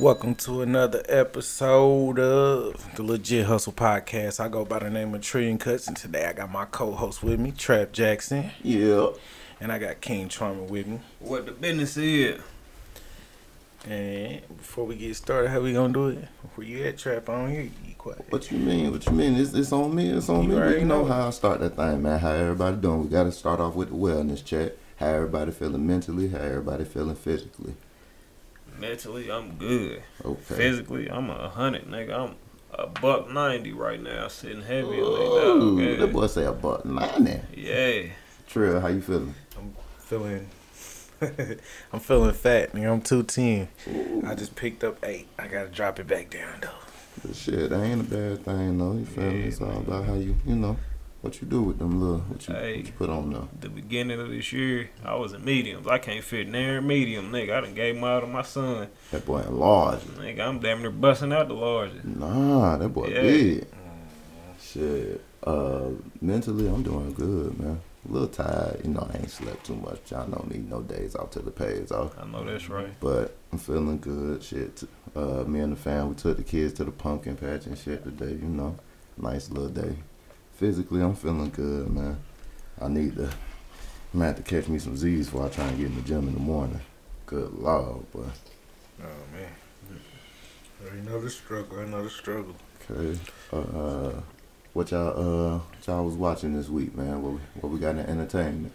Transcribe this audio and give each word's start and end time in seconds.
Welcome 0.00 0.34
to 0.36 0.62
another 0.62 1.02
episode 1.08 2.18
of 2.18 2.94
the 2.96 3.02
Legit 3.02 3.44
Hustle 3.46 3.72
Podcast. 3.72 4.40
I 4.40 4.48
go 4.48 4.64
by 4.64 4.78
the 4.78 4.88
name 4.90 5.14
of 5.14 5.20
Trillion 5.20 5.58
Cuts, 5.58 5.86
and 5.88 5.96
today 5.96 6.24
I 6.26 6.32
got 6.32 6.50
my 6.50 6.64
co-host 6.64 7.22
with 7.22 7.38
me, 7.38 7.50
Trap 7.52 7.92
Jackson, 7.92 8.50
Yeah. 8.62 9.08
and 9.60 9.70
I 9.70 9.78
got 9.78 10.00
King 10.00 10.28
Trauma 10.28 10.62
with 10.62 10.86
me. 10.86 11.00
What 11.18 11.44
the 11.46 11.52
business 11.52 11.96
is? 11.96 12.40
And 13.88 14.40
before 14.56 14.86
we 14.86 14.96
get 14.96 15.16
started, 15.16 15.50
how 15.50 15.60
we 15.60 15.72
gonna 15.74 15.92
do 15.92 16.08
it? 16.08 16.28
Where 16.54 16.66
you 16.66 16.84
at, 16.84 16.98
Trap? 16.98 17.28
I 17.28 17.38
don't 17.38 17.50
hear 17.50 17.62
you. 17.62 17.70
You 17.86 17.94
quiet. 17.96 18.24
What 18.30 18.50
you 18.50 18.58
mean? 18.58 18.90
What 18.90 19.04
you 19.06 19.12
mean? 19.12 19.36
It's, 19.36 19.52
it's 19.54 19.72
on 19.72 19.94
me. 19.94 20.10
It's 20.10 20.28
on 20.28 20.44
You 20.50 20.56
me. 20.58 20.78
You 20.80 20.84
know 20.84 21.02
know. 21.02 21.04
how 21.04 21.26
I 21.28 21.30
start 21.30 21.60
that 21.60 21.76
thing, 21.76 22.02
man. 22.02 22.18
How 22.18 22.30
everybody 22.32 22.76
doing? 22.76 23.02
We 23.04 23.08
got 23.08 23.24
to 23.24 23.32
start 23.32 23.60
off 23.60 23.74
with 23.74 23.88
the 23.90 23.94
wellness 23.96 24.44
check. 24.44 24.72
How 24.96 25.06
everybody 25.08 25.50
feeling 25.52 25.86
mentally? 25.86 26.28
How 26.28 26.38
everybody 26.38 26.84
feeling 26.84 27.16
physically? 27.16 27.74
Mentally, 28.80 29.30
I'm 29.30 29.56
good. 29.56 30.02
Okay. 30.24 30.54
Physically, 30.54 31.10
I'm 31.10 31.28
a 31.30 31.48
hundred, 31.50 31.86
nigga. 31.86 32.12
I'm 32.18 32.36
a 32.72 32.86
buck 32.86 33.30
ninety 33.30 33.72
right 33.72 34.00
now, 34.02 34.28
sitting 34.28 34.62
heavy 34.62 35.00
on 35.00 35.60
Ooh, 35.60 35.76
that 35.76 35.90
that 35.98 36.06
dog. 36.06 36.12
boy 36.12 36.26
say 36.26 36.44
a 36.44 36.52
butt 36.52 36.86
nine. 36.86 37.42
Yeah. 37.54 38.02
Trill, 38.48 38.80
how 38.80 38.88
you 38.88 39.00
feeling? 39.02 39.34
I'm 39.58 39.74
feeling. 39.98 40.48
I'm 41.92 42.00
feeling 42.00 42.32
fat, 42.32 42.72
nigga. 42.72 42.90
I'm 42.92 43.02
two 43.02 43.22
ten. 43.22 43.68
I 44.24 44.34
just 44.34 44.56
picked 44.56 44.82
up 44.82 44.98
eight. 45.04 45.28
I 45.38 45.46
gotta 45.46 45.68
drop 45.68 46.00
it 46.00 46.06
back 46.06 46.30
down 46.30 46.60
though. 46.62 46.68
But 47.24 47.36
shit, 47.36 47.68
that 47.70 47.82
ain't 47.82 48.00
a 48.00 48.04
bad 48.04 48.44
thing, 48.44 48.78
though. 48.78 48.94
You 48.94 49.04
feel 49.04 49.24
me? 49.24 49.40
Yeah, 49.40 49.46
It's 49.46 49.60
all 49.60 49.78
about 49.78 50.04
how 50.06 50.14
you, 50.14 50.36
you 50.46 50.54
know, 50.56 50.76
what 51.22 51.40
you 51.42 51.46
do 51.46 51.62
with 51.62 51.78
them 51.78 52.00
little, 52.00 52.20
what 52.20 52.48
you, 52.48 52.54
Hey. 52.54 52.76
what 52.78 52.86
you 52.86 52.92
put 52.92 53.10
on 53.10 53.32
there. 53.32 53.42
The 53.60 53.68
beginning 53.68 54.20
of 54.20 54.28
this 54.30 54.52
year, 54.52 54.90
I 55.04 55.14
was 55.16 55.32
in 55.32 55.44
mediums. 55.44 55.86
I 55.86 55.98
can't 55.98 56.24
fit 56.24 56.48
near 56.48 56.80
medium, 56.80 57.30
nigga. 57.30 57.52
I 57.56 57.60
done 57.60 57.74
gave 57.74 57.94
them 57.96 58.04
out 58.04 58.20
to 58.20 58.26
my 58.26 58.42
son. 58.42 58.88
That 59.10 59.26
boy 59.26 59.42
large. 59.48 60.00
Nigga, 60.00 60.40
I'm 60.40 60.60
damn 60.60 60.80
near 60.80 60.90
busting 60.90 61.32
out 61.32 61.48
the 61.48 61.54
largest. 61.54 62.04
Nah, 62.04 62.76
that 62.78 62.88
boy 62.88 63.08
Yeah. 63.08 63.22
big. 63.22 63.66
Shit. 64.60 65.20
Uh, 65.42 65.88
mentally, 66.20 66.68
I'm 66.68 66.82
doing 66.82 67.12
good, 67.12 67.58
man. 67.58 67.80
A 68.08 68.12
little 68.12 68.28
tired. 68.28 68.80
You 68.84 68.90
know, 68.92 69.08
I 69.12 69.18
ain't 69.18 69.30
slept 69.30 69.66
too 69.66 69.76
much. 69.76 70.12
I 70.12 70.24
don't 70.26 70.50
need 70.50 70.70
no 70.70 70.80
days 70.80 71.14
off 71.16 71.30
till 71.30 71.42
the 71.42 71.50
pays 71.50 71.90
off. 71.92 72.12
I 72.18 72.26
know 72.26 72.44
that's 72.44 72.68
right. 72.68 72.98
But 73.00 73.36
I'm 73.52 73.58
feeling 73.58 73.98
good. 73.98 74.42
Shit. 74.42 74.84
Uh, 75.14 75.44
me 75.46 75.60
and 75.60 75.72
the 75.72 75.76
fam, 75.76 76.08
we 76.10 76.14
took 76.14 76.36
the 76.36 76.42
kids 76.42 76.72
to 76.74 76.84
the 76.84 76.90
pumpkin 76.92 77.36
patch 77.36 77.66
and 77.66 77.76
shit 77.76 78.04
today. 78.04 78.32
You 78.32 78.48
know, 78.48 78.76
nice 79.18 79.50
little 79.50 79.68
day. 79.68 79.96
Physically, 80.60 81.00
I'm 81.00 81.14
feeling 81.14 81.48
good, 81.48 81.88
man. 81.90 82.18
I 82.78 82.88
need 82.88 83.16
to. 83.16 83.24
I'm 83.24 83.30
gonna 84.12 84.26
have 84.26 84.36
to 84.36 84.42
catch 84.42 84.68
me 84.68 84.78
some 84.78 84.94
Z's 84.94 85.30
before 85.30 85.46
I 85.46 85.48
try 85.48 85.66
and 85.66 85.78
get 85.78 85.86
in 85.86 85.96
the 85.96 86.02
gym 86.02 86.28
in 86.28 86.34
the 86.34 86.40
morning. 86.40 86.82
Good 87.24 87.54
lord, 87.54 88.12
boy. 88.12 88.26
Oh 89.02 89.06
man. 89.32 89.48
I 90.92 90.96
know 91.08 91.18
the 91.18 91.30
struggle. 91.30 91.80
I 91.80 91.86
know 91.86 92.04
the 92.04 92.10
struggle. 92.10 92.54
Okay. 92.90 93.18
Uh, 93.50 94.20
what 94.74 94.90
y'all 94.90 95.54
uh 95.54 95.58
what 95.60 95.86
y'all 95.86 96.04
was 96.04 96.16
watching 96.16 96.54
this 96.54 96.68
week, 96.68 96.94
man? 96.94 97.22
What 97.22 97.32
we, 97.32 97.38
what 97.62 97.72
we 97.72 97.78
got 97.78 97.96
in 97.96 98.00
entertainment? 98.00 98.74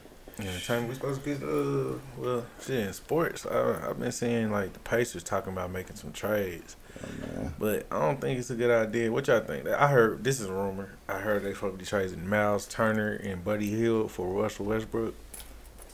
Time 0.66 0.88
we 0.88 0.96
supposed 0.96 1.24
to 1.24 1.36
get 1.36 1.44
uh 1.44 2.00
well 2.18 2.48
shit 2.66 2.88
in 2.88 2.94
sports. 2.94 3.46
I 3.46 3.90
I've 3.92 4.00
been 4.00 4.12
seeing 4.12 4.52
like 4.52 4.74
the 4.74 4.80
Pacers 4.80 5.22
talking 5.22 5.54
about 5.54 5.70
making 5.70 5.98
some 5.98 6.14
trades, 6.14 6.78
Oh, 7.04 7.52
but 7.60 7.86
I 7.92 8.00
don't 8.00 8.20
think 8.22 8.40
it's 8.40 8.50
a 8.50 8.56
good 8.56 8.72
idea. 8.72 9.12
What 9.12 9.28
y'all 9.28 9.42
think? 9.42 9.68
I 9.68 9.88
heard 9.88 10.24
this 10.24 10.40
is 10.40 10.48
a 10.48 10.54
rumor. 10.54 10.90
I 11.10 11.20
heard 11.20 11.44
they 11.44 11.54
supposed 11.54 11.74
to 11.74 11.78
be 11.80 11.86
trading 11.86 12.28
Myles 12.28 12.66
Turner 12.68 13.14
and 13.14 13.44
Buddy 13.44 13.70
Hield 13.70 14.12
for 14.12 14.28
Russell 14.42 14.66
Westbrook 14.66 15.14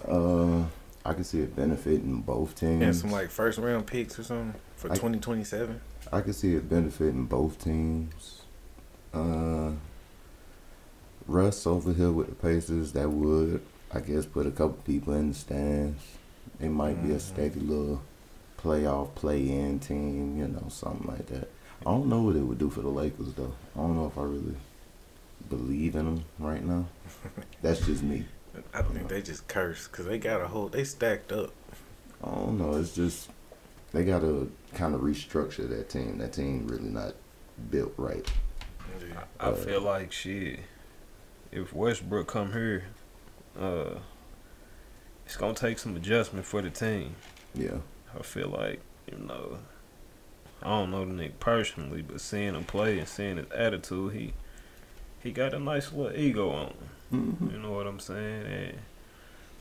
Uh, 0.08 0.64
I 1.06 1.14
can 1.14 1.24
see 1.24 1.42
it 1.42 1.56
benefiting 1.56 2.22
both 2.22 2.56
teams. 2.56 2.82
and 2.84 2.96
some 2.96 3.12
like 3.12 3.30
first 3.32 3.58
round 3.58 3.88
picks 3.88 4.20
or 4.20 4.24
something 4.24 4.54
for 4.76 4.90
twenty 4.90 5.20
twenty 5.20 5.44
seven. 5.44 5.82
I 6.14 6.22
can 6.22 6.34
see 6.34 6.56
it 6.56 6.70
benefiting 6.70 7.26
both 7.26 7.64
teams. 7.64 8.42
Uh, 9.14 9.72
Russ 11.28 11.66
over 11.68 11.94
here 11.94 12.12
with 12.12 12.30
the 12.30 12.36
Pacers, 12.36 12.92
that 12.94 13.10
would, 13.10 13.62
I 13.94 14.00
guess, 14.00 14.26
put 14.26 14.46
a 14.48 14.52
couple 14.52 14.78
people 14.86 15.14
in 15.14 15.30
the 15.30 15.34
stands. 15.36 16.02
It 16.60 16.70
might 16.70 17.02
be 17.04 17.12
a 17.12 17.16
Mhm. 17.18 17.22
steady 17.22 17.60
little 17.60 18.02
playoff 18.62 19.16
play-in 19.16 19.80
team, 19.80 20.38
you 20.38 20.48
know, 20.48 20.66
something 20.70 21.08
like 21.08 21.26
that. 21.28 21.50
I 21.82 21.86
don't 21.86 22.08
know 22.08 22.22
what 22.22 22.36
it 22.36 22.42
would 22.42 22.60
do 22.60 22.70
for 22.70 22.82
the 22.82 22.90
Lakers 22.90 23.34
though. 23.34 23.54
I 23.76 23.80
don't 23.80 23.96
know 23.96 24.08
if 24.08 24.18
I 24.18 24.24
really 24.24 24.56
believe 25.50 25.96
in 25.96 26.06
them 26.06 26.24
right 26.40 26.64
now. 26.64 26.86
That's 27.62 27.86
just 27.86 28.04
me. 28.04 28.26
I 28.74 28.82
think 28.82 29.08
they 29.08 29.22
just 29.22 29.48
cursed 29.48 29.92
because 29.92 30.06
they 30.06 30.18
got 30.20 30.42
a 30.42 30.48
whole. 30.48 30.68
They 30.68 30.84
stacked 30.84 31.32
up. 31.32 31.52
I 32.24 32.28
don't 32.30 32.60
know. 32.60 32.76
It's 32.76 32.94
just 32.94 33.30
they 33.94 34.04
gotta 34.06 34.48
kind 34.76 34.94
of 34.94 35.02
restructure 35.02 35.68
that 35.70 35.90
team. 35.90 36.20
That 36.20 36.34
team 36.34 36.68
really 36.68 36.90
not 36.90 37.16
built 37.72 37.94
right. 37.98 38.30
I 39.40 39.46
Uh, 39.50 39.54
feel 39.56 39.82
like 39.82 40.12
shit. 40.12 40.60
If 41.52 41.74
Westbrook 41.74 42.28
come 42.28 42.52
here, 42.54 42.84
uh, 43.60 43.96
it's 45.26 45.38
gonna 45.38 45.54
take 45.56 45.80
some 45.80 45.96
adjustment 45.96 46.46
for 46.46 46.62
the 46.62 46.70
team. 46.70 47.16
Yeah. 47.56 47.78
I 48.18 48.24
feel 48.24 48.50
like 48.50 48.82
you 49.12 49.18
know, 49.18 49.58
I 50.62 50.68
don't 50.70 50.92
know 50.92 51.06
the 51.06 51.12
nigga 51.12 51.40
personally, 51.40 52.02
but 52.02 52.22
seeing 52.22 52.54
him 52.56 52.64
play 52.64 53.00
and 53.00 53.08
seeing 53.08 53.38
his 53.38 53.52
attitude, 53.52 54.14
he 54.14 54.34
he 55.22 55.32
got 55.32 55.54
a 55.54 55.60
nice 55.60 55.92
little 55.92 56.16
ego 56.18 56.50
on 56.50 56.68
him. 56.68 57.36
hmm 57.38 57.50
You 57.52 57.58
know 57.60 57.72
what 57.72 57.88
I'm 57.88 58.00
saying? 58.00 58.46
And 58.46 58.78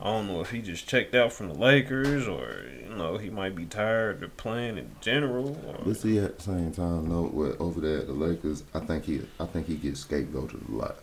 I 0.00 0.04
don't 0.04 0.28
know 0.28 0.40
if 0.40 0.50
he 0.50 0.62
just 0.62 0.86
checked 0.88 1.14
out 1.14 1.32
from 1.32 1.48
the 1.48 1.54
Lakers 1.54 2.26
or 2.26 2.64
you 2.82 2.94
know 2.96 3.18
he 3.18 3.28
might 3.30 3.54
be 3.54 3.66
tired 3.66 4.22
of 4.22 4.36
playing 4.36 4.78
in 4.78 4.90
general. 5.00 5.58
Or, 5.66 5.78
But 5.84 5.96
see, 5.98 6.18
at 6.18 6.38
the 6.38 6.42
same 6.42 6.72
time, 6.72 7.08
though, 7.08 7.54
over 7.58 7.80
there 7.80 7.98
at 7.98 8.06
the 8.06 8.12
Lakers, 8.14 8.64
I 8.74 8.80
think 8.80 9.04
he, 9.04 9.22
I 9.38 9.46
think 9.46 9.66
he 9.66 9.76
gets 9.76 10.04
scapegoated 10.04 10.68
a 10.70 10.72
lot. 10.72 10.96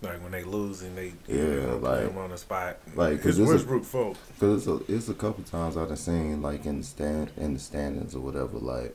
Like 0.00 0.22
when 0.22 0.30
they 0.30 0.44
lose 0.44 0.82
and 0.82 0.96
they 0.96 1.12
Yeah, 1.26 1.44
they 1.44 1.66
put 1.66 1.82
like- 1.82 2.10
him 2.10 2.18
on 2.18 2.30
the 2.30 2.38
spot. 2.38 2.78
like, 2.94 3.20
'cause 3.22 3.38
it's 3.38 3.48
Westbrook 3.48 3.84
fault. 3.84 4.16
Cause 4.38 4.66
it's 4.68 4.88
a, 4.88 4.92
it's 4.94 5.08
a 5.08 5.14
couple 5.14 5.42
times 5.44 5.76
I've 5.76 5.98
seen 5.98 6.40
like 6.40 6.66
in 6.66 6.78
the 6.78 6.84
stand 6.84 7.30
in 7.36 7.54
the 7.54 7.60
standings 7.60 8.14
or 8.14 8.20
whatever, 8.20 8.58
like 8.58 8.94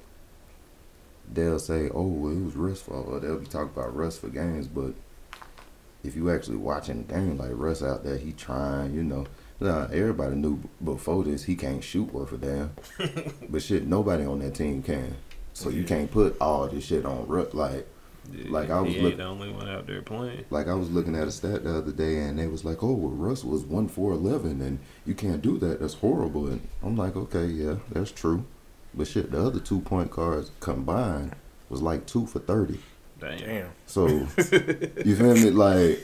they'll 1.31 1.59
say, 1.59 1.89
"Oh, 1.93 2.07
well, 2.07 2.31
it 2.31 2.43
was 2.45 2.55
Russ 2.55 2.81
fault," 2.81 3.05
or 3.09 3.19
they'll 3.19 3.39
be 3.39 3.45
talking 3.45 3.69
about 3.75 3.95
Russ 3.95 4.17
for 4.17 4.29
games, 4.29 4.67
but 4.67 4.93
if 6.03 6.15
you 6.15 6.29
actually 6.31 6.57
watching 6.57 7.05
the 7.05 7.13
game, 7.13 7.37
like 7.37 7.51
Russ 7.53 7.81
out 7.83 8.03
there, 8.03 8.17
he 8.17 8.31
trying, 8.33 8.93
you 8.93 9.03
know. 9.03 9.25
Now 9.59 9.87
everybody 9.91 10.35
knew 10.35 10.61
before 10.83 11.23
this 11.23 11.43
he 11.43 11.55
can't 11.55 11.83
shoot 11.83 12.13
worth 12.13 12.33
a 12.33 12.37
damn, 12.37 12.71
but 13.49 13.61
shit, 13.61 13.87
nobody 13.87 14.25
on 14.25 14.39
that 14.39 14.55
team 14.55 14.81
can. 14.83 15.15
So 15.53 15.69
you 15.69 15.83
can't 15.83 16.09
put 16.11 16.35
all 16.41 16.67
this 16.67 16.85
shit 16.85 17.05
on 17.05 17.27
Russ. 17.27 17.53
Like, 17.53 17.87
Yeah, 18.31 18.45
like, 18.50 18.69
I 18.69 18.79
was 18.79 18.94
he 18.94 19.01
look- 19.01 19.17
the 19.17 19.25
only 19.25 19.51
one 19.51 19.67
out 19.67 19.85
there 19.85 20.01
playing. 20.01 20.45
like 20.50 20.67
I 20.67 20.73
was 20.73 20.89
looking 20.89 21.16
at 21.16 21.28
a 21.28 21.31
stat 21.31 21.63
the 21.63 21.78
other 21.78 21.91
day, 21.91 22.19
and 22.19 22.39
they 22.39 22.47
was 22.47 22.63
like, 22.63 22.81
"Oh, 22.81 22.94
well, 22.94 23.11
Russ 23.11 23.44
was 23.44 23.63
one 23.63 23.88
for 23.89 24.11
eleven, 24.13 24.61
and 24.61 24.79
you 25.06 25.13
can't 25.13 25.41
do 25.41 25.57
that. 25.59 25.81
That's 25.81 25.95
horrible." 25.95 26.47
And 26.47 26.62
I'm 26.81 26.95
like, 26.95 27.16
"Okay, 27.17 27.45
yeah, 27.47 27.75
that's 27.91 28.12
true." 28.12 28.45
But 28.94 29.07
shit, 29.07 29.31
the 29.31 29.45
other 29.45 29.59
two 29.59 29.81
point 29.81 30.09
cards 30.12 30.51
combined 30.62 31.35
was 31.69 31.81
like 31.81 32.06
two 32.06 32.25
for 32.25 32.39
thirty. 32.39 32.79
Damn. 33.19 33.39
Damn. 33.39 33.69
So 33.88 34.07
you 34.07 35.16
feel 35.16 35.33
me? 35.35 35.50
Like, 35.50 36.00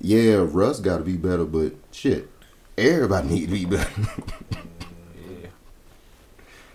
yeah, 0.00 0.44
Russ 0.48 0.80
got 0.80 0.98
to 0.98 1.04
be 1.04 1.16
better, 1.16 1.44
but 1.44 1.74
shit, 1.92 2.28
everybody 2.76 3.28
need 3.28 3.40
to 3.46 3.52
be 3.52 3.64
better. 3.66 3.88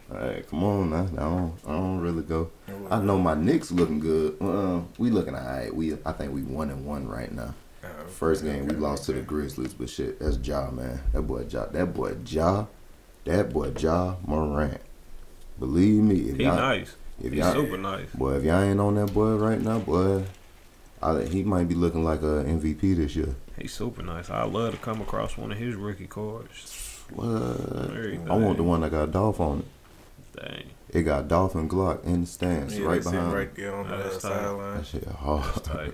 All 0.09 0.18
right, 0.18 0.47
come 0.50 0.63
on 0.63 0.90
now. 0.90 1.07
I 1.18 1.19
don't, 1.22 1.53
I 1.68 1.72
don't 1.73 2.00
really 2.00 2.23
go. 2.23 2.49
I 2.90 3.02
know 3.02 3.17
my 3.17 3.34
Knicks 3.35 3.72
looking 3.72 3.99
good. 3.99 4.37
Uh, 4.41 4.82
we 4.97 5.09
looking 5.09 5.35
alright. 5.35 5.73
We, 5.76 5.93
I 6.05 6.14
think 6.14 6.34
we 6.34 6.43
one 6.43 6.70
and 6.70 6.85
one 6.85 7.08
right 7.08 7.32
now. 7.32 7.53
Uh, 7.84 7.87
First 8.08 8.43
game 8.43 8.67
we 8.67 8.76
lost 8.76 9.03
to 9.05 9.14
the 9.14 9.22
Grizzlies, 9.22 9.73
but 9.73 9.90
shit, 9.90 10.20
that's 10.20 10.37
Ja, 10.37 10.70
man. 10.72 11.02
That 11.14 11.23
boy 11.23 11.46
Ja, 11.49 11.66
that 11.66 11.93
boy 11.93 12.16
Ja, 12.26 12.66
that 13.26 13.52
boy 13.52 13.73
Ja 13.78 14.16
Morant. 14.26 14.79
Believe 15.59 16.03
me, 16.03 16.16
if 16.29 16.37
He 16.37 16.43
y'all, 16.43 16.55
nice. 16.55 16.96
if 17.22 17.34
He's 17.34 17.40
y'all, 17.40 17.53
super 17.53 17.78
nice. 17.78 18.09
boy, 18.14 18.35
if 18.35 18.43
y'all 18.46 18.61
ain't 18.61 18.79
on 18.79 18.96
that 18.96 19.14
boy 19.14 19.35
right 19.35 19.59
now, 19.59 19.79
boy, 19.79 20.23
I, 21.02 21.23
he 21.23 21.43
might 21.43 21.67
be 21.67 21.76
looking 21.76 22.03
like 22.03 22.22
a 22.22 22.43
MVP 22.46 22.96
this 22.96 23.16
year. 23.16 23.35
He's 23.59 23.73
super 23.73 24.03
nice. 24.03 24.29
I 24.29 24.43
love 24.46 24.73
to 24.73 24.79
come 24.79 25.02
across 25.02 25.35
one 25.35 25.52
of 25.52 25.58
his 25.58 25.76
rookie 25.76 26.08
cards. 26.08 27.03
What? 27.14 27.26
I 27.26 28.35
want 28.35 28.58
the 28.58 28.64
one 28.64 28.82
that 28.82 28.91
got 28.91 29.11
Dolph 29.11 29.40
on 29.40 29.59
it. 29.59 29.66
Dang. 30.39 30.69
It 30.89 31.01
got 31.03 31.28
Dolphin 31.28 31.61
and 31.61 31.69
Glock 31.69 32.03
in 32.05 32.22
the 32.22 32.28
stands, 32.28 32.78
yeah, 32.78 32.85
right 32.85 33.03
behind. 33.03 33.34
right 33.34 33.53
there 33.55 33.75
on 33.75 33.87
the 33.87 33.95
uh, 33.95 34.09
sideline. 34.19 34.78
That 34.78 34.85
shit 34.85 35.05
hard. 35.05 35.43
That's 35.43 35.61
tight. 35.67 35.93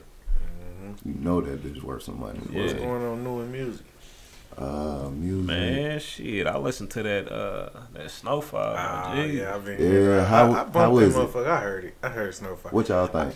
Mhm. 0.82 0.96
You 1.06 1.14
know 1.20 1.42
that 1.42 1.64
bitch 1.64 1.82
worth 1.82 2.04
some 2.04 2.20
money. 2.20 2.40
Yeah. 2.52 2.62
What's 2.62 2.74
going 2.74 3.04
on 3.06 3.24
new 3.24 3.42
in 3.42 3.52
music? 3.52 3.86
Uh, 4.58 5.10
music. 5.12 5.46
Man, 5.48 6.00
shit. 6.00 6.46
I 6.46 6.58
listened 6.58 6.92
to 6.92 7.02
that 7.04 7.32
uh 7.32 7.70
that 7.94 8.06
Snofall. 8.08 9.16
Gee. 9.28 9.40
yeah, 9.40 9.56
I've 9.56 9.66
been. 9.66 9.82
Yeah, 9.82 10.22
I, 10.22 10.26
how- 10.26 10.52
I, 10.52 10.62
I 10.62 10.64
bumped 10.66 10.76
how 10.76 10.96
that 10.96 11.02
is 11.06 11.16
it? 11.16 11.20
motherfucker. 11.20 11.48
I 11.48 11.60
heard 11.62 11.84
it. 11.86 11.96
I 12.04 12.10
heard 12.10 12.34
Snofall. 12.34 12.72
What 12.72 12.90
y'all 12.90 13.08
think? 13.08 13.36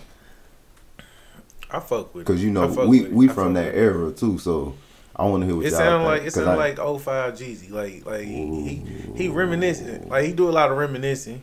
I 1.71 1.80
fuck 1.80 2.13
with 2.13 2.21
it. 2.21 2.27
Because 2.27 2.44
you 2.44 2.51
know 2.51 2.69
fuck 2.69 2.88
we 2.88 3.07
we 3.07 3.27
from 3.27 3.54
that 3.56 3.74
era 3.75 4.12
too, 4.12 4.38
so 4.38 4.75
I 5.19 5.24
want 5.25 5.42
to 5.42 5.48
hear 5.48 5.56
what 5.56 5.66
It 5.66 5.69
y'all 5.72 5.80
sound 5.80 6.02
think. 6.04 6.10
like 6.12 6.22
it 6.22 6.24
'cause 6.25 6.34
sound 6.36 6.50
I- 6.50 6.56
like 6.56 6.78
05 7.02 7.34
Jeezy. 7.34 7.72
Like 7.72 8.06
like 8.06 8.25
he 8.25 8.46
he, 9.16 9.24
he 9.24 9.30
reminiscing. 9.30 10.10
Like 10.10 10.25
he 10.25 10.34
do 10.34 10.48
a 10.50 10.52
lot 10.52 10.72
of 10.72 10.78
reminiscing. 10.78 11.42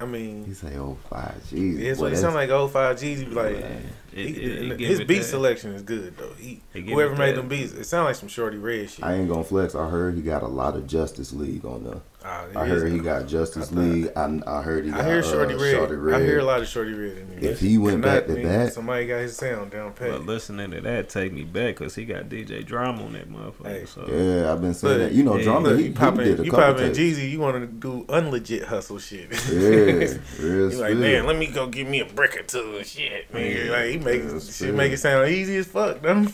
I 0.00 0.06
mean, 0.06 0.46
He 0.46 0.54
say 0.54 0.78
oh 0.78 0.96
five 1.10 1.34
G's. 1.50 1.78
it's 1.78 1.98
Boy, 1.98 2.04
what 2.04 2.06
it 2.12 2.16
that's- 2.16 2.20
sound 2.22 2.34
like. 2.34 2.48
Old 2.48 2.72
five 2.72 2.98
G's. 2.98 3.22
Be 3.24 3.30
like, 3.32 3.56
Yeah. 3.60 3.66
It- 4.12 4.18
it- 4.38 4.72
it 4.72 4.80
his 4.80 4.98
beat 5.00 5.18
that. 5.18 5.24
selection 5.24 5.72
is 5.74 5.82
good 5.82 6.16
though. 6.16 6.32
He 6.38 6.62
whoever 6.72 7.14
made 7.14 7.32
that. 7.32 7.36
them 7.36 7.48
beats, 7.48 7.72
it 7.74 7.84
sound 7.84 8.06
like 8.06 8.16
some 8.16 8.28
Shawty 8.30 8.60
Redd 8.60 8.88
shit. 8.90 9.04
I 9.04 9.14
ain't 9.16 9.28
gonna 9.28 9.44
flex. 9.44 9.74
I 9.74 9.88
heard 9.90 10.14
he 10.14 10.22
got 10.22 10.42
a 10.42 10.48
lot 10.48 10.74
of 10.74 10.86
Justice 10.86 11.32
League 11.34 11.64
on 11.66 11.84
there. 11.84 12.00
It 12.22 12.56
I 12.56 12.66
heard 12.66 12.92
he 12.92 12.98
got 12.98 13.26
Justice 13.26 13.72
I 13.72 13.76
League. 13.76 14.12
I, 14.14 14.40
I 14.46 14.60
heard 14.60 14.84
he 14.84 14.90
got 14.90 15.00
I 15.00 15.04
hear 15.06 15.22
Shorty 15.22 15.54
uh, 15.54 15.58
Red. 15.58 15.74
Shawty 15.74 16.04
Redd. 16.04 16.20
I 16.20 16.24
hear 16.24 16.38
a 16.40 16.44
lot 16.44 16.60
of 16.60 16.66
Shawty 16.66 16.98
Redd 16.98 17.16
in 17.16 17.40
there. 17.40 17.50
If 17.50 17.60
he 17.60 17.78
went 17.78 18.02
back 18.02 18.26
to 18.26 18.34
that- 18.34 18.74
somebody 18.74 19.06
got 19.06 19.20
his 19.20 19.36
sound 19.36 19.70
down 19.70 19.94
pat. 19.94 20.10
But 20.10 20.26
listening 20.26 20.70
to 20.72 20.82
that 20.82 21.08
take 21.08 21.32
me 21.32 21.44
back 21.44 21.76
because 21.76 21.94
he 21.94 22.04
got 22.04 22.28
DJ 22.28 22.64
Drama 22.64 23.04
on 23.04 23.14
that 23.14 23.30
motherfucker. 23.30 23.66
Hey. 23.66 23.84
so 23.86 24.06
Yeah, 24.06 24.52
I've 24.52 24.60
been 24.60 24.74
saying 24.74 24.98
Look, 24.98 25.08
that. 25.08 25.14
You 25.14 25.22
know, 25.22 25.36
yeah, 25.36 25.44
drama. 25.44 25.68
Look, 25.70 25.78
he, 25.78 25.84
you 25.84 25.88
he 25.90 25.94
popping, 25.96 26.24
did 26.24 26.40
a 26.40 26.44
you 26.44 26.50
couple 26.50 26.74
popping. 26.74 26.92
Jeezy. 26.92 27.30
You 27.30 27.40
want 27.40 27.56
to 27.56 27.66
do 27.66 28.04
unlegit 28.08 28.64
hustle 28.64 28.98
shit. 28.98 29.30
Yeah, 29.50 30.18
real 30.40 30.70
You 30.72 30.78
like, 30.78 30.96
man, 30.96 31.26
let 31.26 31.36
me 31.36 31.46
go 31.46 31.66
get 31.68 31.88
me 31.88 32.00
a 32.00 32.04
brick 32.04 32.36
or 32.36 32.42
two 32.42 32.76
and 32.78 32.86
shit. 32.86 33.32
Man, 33.32 33.66
Yeah, 33.66 33.72
like 33.72 33.90
he 33.90 33.98
make 33.98 34.22
yeah, 34.22 34.38
shit 34.40 34.74
make 34.74 34.92
it 34.92 34.98
sound 34.98 35.28
easy 35.30 35.56
as 35.56 35.66
fuck, 35.66 36.00
though. 36.02 36.26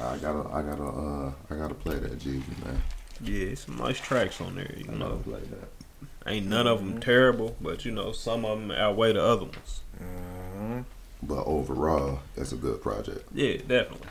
I 0.00 0.16
gotta, 0.18 0.48
I 0.52 0.62
gotta, 0.62 0.84
uh, 0.84 1.32
I 1.50 1.54
gotta 1.56 1.74
play 1.74 1.96
that 1.98 2.18
Jeezy 2.18 2.64
man. 2.64 2.80
Yeah, 3.22 3.54
some 3.54 3.76
nice 3.76 3.98
tracks 4.00 4.40
on 4.40 4.54
there. 4.54 4.72
You 4.76 4.84
I 4.84 4.86
gotta 4.86 4.98
know, 4.98 5.16
play 5.24 5.40
that. 5.40 6.30
ain't 6.30 6.46
none 6.46 6.66
of 6.66 6.78
them 6.78 7.00
terrible, 7.00 7.56
but 7.60 7.84
you 7.84 7.92
know 7.92 8.12
some 8.12 8.44
of 8.44 8.58
them 8.60 8.70
outweigh 8.70 9.12
the 9.12 9.22
other 9.22 9.44
ones. 9.44 9.82
Mhm. 10.02 10.84
But 11.22 11.44
overall, 11.44 12.20
it's 12.36 12.52
a 12.52 12.56
good 12.56 12.80
project. 12.82 13.28
Yeah, 13.34 13.58
definitely. 13.58 14.08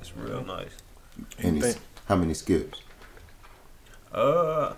It's 0.00 0.14
real 0.16 0.44
nice. 0.44 0.76
Any, 1.38 1.60
think- 1.60 1.78
how 2.06 2.16
many 2.16 2.34
skips? 2.34 2.82
Uh, 4.12 4.74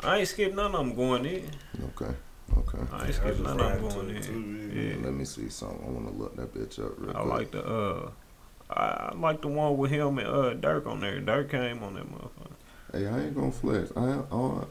I 0.00 0.18
ain't 0.18 0.28
skipped 0.28 0.54
none 0.54 0.74
of 0.74 0.86
them 0.86 0.94
going 0.94 1.26
in. 1.26 1.50
Okay, 1.84 2.12
okay. 2.56 2.78
I 2.92 2.96
ain't 3.00 3.08
I 3.08 3.10
skipped 3.10 3.26
just 3.28 3.40
none 3.42 3.60
of 3.60 3.66
riding 3.66 3.88
them 3.88 3.98
going 4.06 4.16
in. 4.16 4.22
too, 4.22 4.70
Yeah. 4.80 5.04
Let 5.04 5.14
me 5.14 5.24
see 5.24 5.48
something. 5.48 5.84
I 5.86 5.90
want 5.90 6.06
to 6.08 6.14
look 6.14 6.36
that 6.36 6.54
bitch 6.54 6.78
up 6.84 6.92
real 6.98 7.10
I 7.10 7.20
quick. 7.20 7.26
like 7.30 7.50
the 7.50 7.64
uh, 7.64 8.10
I, 8.70 9.10
I 9.10 9.14
like 9.16 9.42
the 9.42 9.48
one 9.48 9.76
with 9.76 9.90
him 9.90 10.18
and 10.18 10.26
uh 10.28 10.54
Durk 10.54 10.86
on 10.86 11.00
there. 11.00 11.20
Durk 11.20 11.50
came 11.50 11.82
on 11.82 11.94
that 11.94 12.10
motherfucker. 12.10 12.52
Hey, 12.92 13.06
I 13.06 13.20
ain't 13.20 13.34
gonna 13.34 13.52
flex. 13.52 13.90
I, 13.96 14.20
I, 14.30 14.64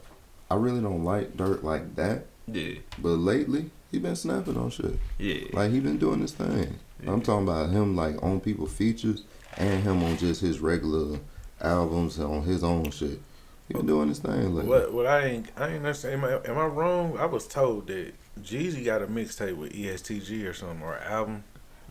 I 0.52 0.56
really 0.56 0.82
don't 0.82 1.04
like 1.04 1.36
Dirt 1.36 1.64
like 1.64 1.96
that. 1.96 2.26
Yeah, 2.48 2.76
But 3.00 3.18
lately, 3.18 3.70
he 3.92 4.00
been 4.00 4.16
snapping 4.16 4.58
on 4.58 4.70
shit. 4.70 4.98
yeah. 5.18 5.46
Like 5.54 5.72
he 5.72 5.80
been 5.80 5.98
doing 5.98 6.22
this 6.22 6.34
thing. 6.34 6.78
yeah. 7.04 7.12
I'm 7.12 7.22
talking 7.22 7.48
about 7.48 7.70
him 7.70 7.96
like 7.96 8.22
on 8.22 8.40
people 8.42 8.68
features 8.68 9.24
and 9.58 9.84
him 9.84 10.04
on 10.04 10.18
just 10.18 10.42
his 10.42 10.60
regular 10.60 11.20
albums 11.62 12.18
and 12.18 12.28
on 12.28 12.42
his 12.44 12.64
own 12.64 12.92
shit. 12.92 13.20
He 13.68 13.74
been 13.74 13.86
doing 13.86 14.10
this 14.10 14.20
thing 14.20 14.54
lately. 14.56 14.70
What? 14.70 14.92
What 14.94 15.06
I 15.08 15.26
ain't 15.28 15.48
I 15.56 15.68
ain't 15.68 15.78
understand. 15.78 16.24
Am 16.24 16.26
I, 16.26 16.50
am 16.50 16.58
I 16.58 16.66
wrong? 16.66 17.18
I 17.18 17.26
was 17.26 17.48
told 17.48 17.88
that 17.88 18.14
Jeezy 18.42 18.84
got 18.84 19.02
a 19.02 19.08
mixtape 19.08 19.56
with 19.56 19.72
ESTG 19.72 20.46
or 20.48 20.54
something 20.54 20.82
or 20.82 20.96
an 20.96 21.04
album. 21.12 21.44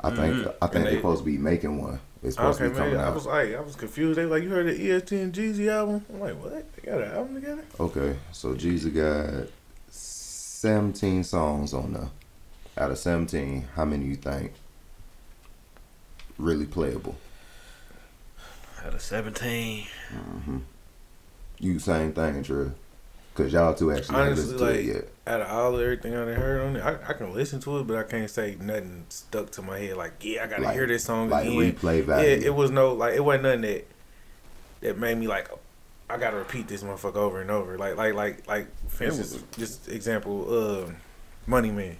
I 0.02 0.10
think 0.10 0.34
Mhm. 0.34 0.54
I 0.60 0.66
think 0.66 0.74
And 0.74 0.86
they 0.86 0.90
they- 0.90 0.96
supposed 0.96 1.20
to 1.20 1.24
be 1.26 1.38
making 1.38 1.80
one. 1.80 2.00
It's 2.22 2.36
supposed 2.36 2.60
Okay, 2.60 2.68
to 2.68 2.70
be 2.70 2.76
coming 2.76 2.94
man. 2.96 3.04
I 3.06 3.10
was 3.10 3.26
like, 3.26 3.54
I 3.54 3.60
was 3.60 3.76
confused. 3.76 4.18
They 4.18 4.26
like, 4.26 4.42
you 4.42 4.50
heard 4.50 4.66
the 4.66 4.90
EST 4.92 5.12
and 5.12 5.32
Jeezy 5.32 5.68
album? 5.68 6.04
I'm 6.12 6.20
like, 6.20 6.34
what? 6.42 6.72
They 6.76 6.90
got 6.90 7.00
an 7.00 7.12
album 7.12 7.34
together? 7.34 7.64
Okay, 7.78 8.16
so 8.32 8.54
Jeezy 8.54 8.94
got 8.94 9.48
17 9.88 11.24
songs 11.24 11.72
on 11.72 11.94
there. 11.94 12.10
Out 12.76 12.90
of 12.90 12.98
17, 12.98 13.68
how 13.74 13.84
many 13.84 14.04
you 14.04 14.16
think 14.16 14.52
really 16.38 16.66
playable? 16.66 17.16
Out 18.84 18.94
of 18.94 19.02
seventeen, 19.02 19.86
hmm 20.10 20.58
You 21.58 21.78
same 21.78 22.12
thing, 22.14 22.40
Drew. 22.42 22.72
Cause 23.34 23.52
y'all 23.52 23.74
two 23.74 23.92
actually 23.92 24.16
haven't 24.16 24.32
Honestly, 24.32 24.52
listened 24.52 24.58
to 24.58 24.66
it 24.66 24.76
like- 24.76 24.94
yet. 24.96 25.08
Out 25.26 25.40
of 25.42 25.48
all 25.48 25.74
of 25.76 25.80
everything 25.80 26.16
I 26.16 26.24
done 26.24 26.34
heard 26.34 26.60
on 26.62 26.76
it, 26.76 26.80
I, 26.84 27.10
I 27.10 27.12
can 27.12 27.32
listen 27.32 27.60
to 27.60 27.78
it, 27.78 27.86
but 27.86 27.96
I 27.96 28.02
can't 28.02 28.28
say 28.28 28.56
nothing 28.60 29.04
stuck 29.08 29.50
to 29.52 29.62
my 29.62 29.78
head. 29.78 29.96
Like, 29.96 30.14
yeah, 30.22 30.42
I 30.42 30.46
gotta 30.48 30.62
Like- 30.62 30.74
hear 30.74 30.86
this 30.88 31.04
song 31.04 31.28
Like 31.30 31.46
again. 31.46 31.72
replay 31.74 32.06
Yeah, 32.08 32.46
it 32.46 32.54
was 32.54 32.70
no 32.72 32.92
like 32.94 33.14
it 33.14 33.20
wasn't 33.24 33.44
nothing 33.44 33.60
that 33.62 33.86
that 34.80 34.98
made 34.98 35.16
me 35.18 35.28
like 35.28 35.48
I 36.08 36.16
gotta 36.18 36.36
repeat 36.38 36.66
this 36.66 36.82
motherfucker 36.82 37.16
over 37.16 37.40
and 37.40 37.50
over. 37.50 37.78
Like 37.78 37.96
like 37.96 38.14
like 38.14 38.48
like 38.48 38.66
for 38.88 39.04
instance, 39.04 39.38
just 39.56 39.88
example, 39.88 40.46
uh, 40.88 40.90
Money 41.46 41.70
Man. 41.70 41.96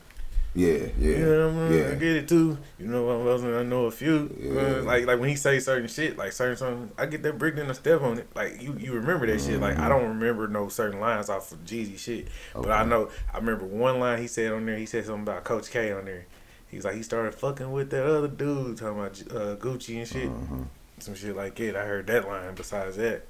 Yeah, 0.55 0.69
yeah, 0.99 1.17
You 1.17 1.17
know 1.27 1.49
what 1.49 1.57
I 1.63 1.69
mean? 1.69 1.85
I 1.87 1.95
get 1.95 2.17
it 2.17 2.29
too. 2.29 2.59
You 2.79 2.87
know 2.87 3.05
what 3.05 3.31
else? 3.31 3.43
I 3.45 3.63
know 3.63 3.85
a 3.87 3.91
few. 3.91 4.35
Yeah. 4.41 4.81
Like 4.83 5.07
like 5.07 5.21
when 5.21 5.29
he 5.29 5.37
say 5.37 5.61
certain 5.61 5.87
shit, 5.89 6.19
like 6.19 6.33
certain 6.33 6.57
songs, 6.57 6.91
I 6.99 7.07
get 7.07 7.23
that 7.23 7.39
brick 7.39 7.57
in 7.57 7.71
a 7.71 7.75
step 7.75 8.03
on 8.03 8.19
it. 8.19 8.27
Like 8.35 8.61
you 8.61 8.75
you 8.79 8.93
remember 8.95 9.27
that 9.29 9.41
shit. 9.41 9.61
Like 9.61 9.79
I 9.79 9.83
Mhm. 9.87 9.89
don't 9.91 10.09
remember 10.09 10.49
no 10.49 10.69
certain 10.69 10.99
lines 11.01 11.29
off 11.29 11.53
of 11.53 11.65
Jeezy 11.65 11.99
shit, 11.99 12.29
but 12.55 12.71
I 12.71 12.85
know 12.85 13.11
I 13.33 13.37
remember 13.39 13.65
one 13.65 14.01
line 14.01 14.21
he 14.21 14.27
said 14.27 14.53
on 14.53 14.67
there. 14.67 14.77
He 14.77 14.87
said 14.87 15.05
something 15.05 15.23
about 15.23 15.45
Coach 15.45 15.71
K 15.71 15.93
on 15.93 16.05
there. 16.05 16.27
He's 16.69 16.85
like 16.85 16.95
he 16.97 17.03
started 17.03 17.35
fucking 17.35 17.71
with 17.71 17.91
that 17.91 18.05
other 18.07 18.29
dude 18.29 18.77
talking 18.77 18.99
about 18.99 19.21
uh, 19.31 19.57
Gucci 19.57 19.99
and 19.99 20.09
shit, 20.09 20.29
Mhm. 20.31 20.67
some 20.99 21.15
shit 21.15 21.37
like 21.37 21.59
it. 21.61 21.77
I 21.77 21.85
heard 21.85 22.07
that 22.09 22.27
line. 22.27 22.55
Besides 22.57 22.97
that, 22.97 23.25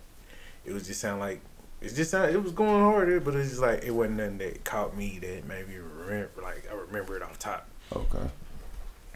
it 0.64 0.72
was 0.72 0.86
just 0.86 1.00
sound 1.00 1.20
like. 1.20 1.40
It 1.82 1.94
just 1.94 2.10
sound, 2.10 2.30
it 2.34 2.42
was 2.42 2.52
going 2.52 2.82
harder, 2.82 3.20
but 3.20 3.34
it's 3.34 3.48
just 3.48 3.62
like 3.62 3.82
it 3.84 3.90
wasn't 3.92 4.18
nothing 4.18 4.36
that 4.36 4.64
caught 4.64 4.94
me 4.94 5.18
that 5.22 5.48
made 5.48 5.66
me 5.66 5.76
remember. 6.00 6.42
Like 6.42 6.66
I 6.70 6.74
remember 6.74 7.16
it 7.16 7.22
off 7.22 7.38
top. 7.38 7.66
Okay. 7.94 8.28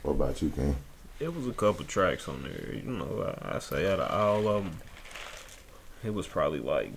What 0.02 0.12
about 0.12 0.42
you, 0.42 0.50
King? 0.50 0.76
it 1.20 1.34
was 1.34 1.46
a 1.46 1.52
couple 1.52 1.84
tracks 1.84 2.28
on 2.28 2.42
there. 2.42 2.74
You 2.74 2.82
know, 2.82 3.34
I, 3.42 3.56
I 3.56 3.58
say 3.60 3.90
out 3.90 4.00
of 4.00 4.10
all 4.10 4.48
of 4.48 4.64
them, 4.64 4.78
it 6.04 6.12
was 6.12 6.26
probably 6.26 6.58
like 6.58 6.90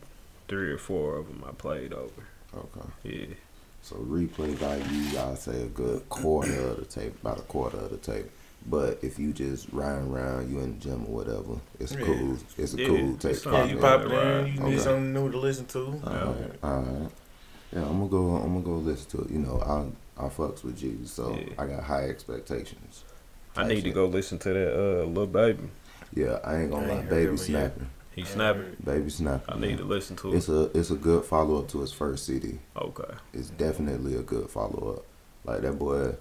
three 0.48 0.72
or 0.72 0.78
four 0.78 1.18
of 1.18 1.28
them 1.28 1.44
I 1.48 1.52
played 1.52 1.94
over. 1.94 2.24
Okay. 2.56 2.88
Yeah, 3.04 3.36
So 3.84 3.96
replay 3.98 4.50
value, 4.56 5.20
I'd 5.20 5.38
say 5.38 5.62
a 5.62 5.68
good 5.68 6.10
quarter 6.10 6.52
of 6.70 6.78
the 6.78 6.86
tape, 6.86 7.22
about 7.22 7.38
a 7.40 7.44
quarter 7.44 7.78
of 7.78 7.92
the 7.92 7.98
tape. 7.98 8.30
But 8.66 9.00
if 9.04 9.20
you 9.20 9.32
just 9.32 9.68
riding 9.72 10.12
around, 10.12 10.50
you 10.52 10.60
in 10.60 10.78
the 10.78 10.84
gym 10.84 11.06
or 11.08 11.24
whatever, 11.24 11.62
it's 11.80 11.94
Yeah. 11.94 12.06
cool. 12.06 12.38
It's 12.58 12.74
a 12.74 12.78
Yeah, 12.82 12.88
cool 12.88 13.14
it's 13.14 13.24
tape. 13.24 13.36
something 13.36 13.54
Yeah, 13.54 13.82
pop 13.82 14.02
you 14.02 14.08
pop 14.10 14.12
it 14.12 14.12
in. 14.12 14.48
You 14.56 14.62
Okay. 14.62 14.70
need 14.72 14.82
something 14.82 15.14
new 15.14 15.32
to 15.32 15.38
listen 15.38 15.66
to. 15.68 15.80
Alright, 16.06 16.64
alright. 16.64 17.12
Yeah, 17.74 17.82
I'm 17.84 17.98
gonna 18.00 18.08
go. 18.08 18.36
I'm 18.38 18.54
gonna 18.54 18.62
go 18.66 18.76
listen 18.78 19.10
to 19.12 19.26
it. 19.26 19.32
You 19.32 19.40
know, 19.40 19.60
I 19.62 20.26
I 20.26 20.30
fucks 20.30 20.64
with 20.64 20.80
Jeezy, 20.82 21.08
so 21.08 21.36
Yeah. 21.36 21.54
I 21.58 21.68
got 21.68 21.84
high 21.84 22.06
expectations. 22.10 23.04
I 23.56 23.68
need 23.68 23.84
to 23.84 23.92
go 23.92 24.06
listen 24.06 24.38
to 24.40 24.54
that 24.54 24.74
uh 24.74 25.04
Lil 25.06 25.28
Baby. 25.28 25.70
Yeah, 26.14 26.40
I 26.44 26.62
ain't 26.62 26.72
gonna 26.72 26.86
I 26.86 26.90
lie, 26.90 26.94
ain't 26.96 27.02
heard 27.04 27.10
baby 27.10 27.26
that 27.26 27.30
one 27.30 27.38
yet. 27.38 27.46
snapping, 27.46 27.90
He 28.16 28.24
snapping. 28.24 28.78
baby 28.84 29.10
snapping. 29.10 29.54
I 29.56 29.60
need 29.60 29.68
man. 29.70 29.78
to 29.80 29.84
listen 29.84 30.16
to 30.18 30.32
it. 30.34 30.38
It's 30.38 30.48
a 30.50 30.72
it's 30.78 30.92
a 30.92 30.96
good 30.96 31.26
follow 31.26 31.60
up 31.60 31.68
to 31.70 31.82
his 31.82 31.92
first 31.92 32.26
CD. 32.26 32.60
Okay. 32.78 33.14
It's 33.34 33.50
definitely 33.50 34.16
a 34.16 34.22
good 34.22 34.50
follow 34.50 34.96
up. 34.98 35.06
Like 35.44 35.62
that 35.62 35.74
boy, 35.78 36.16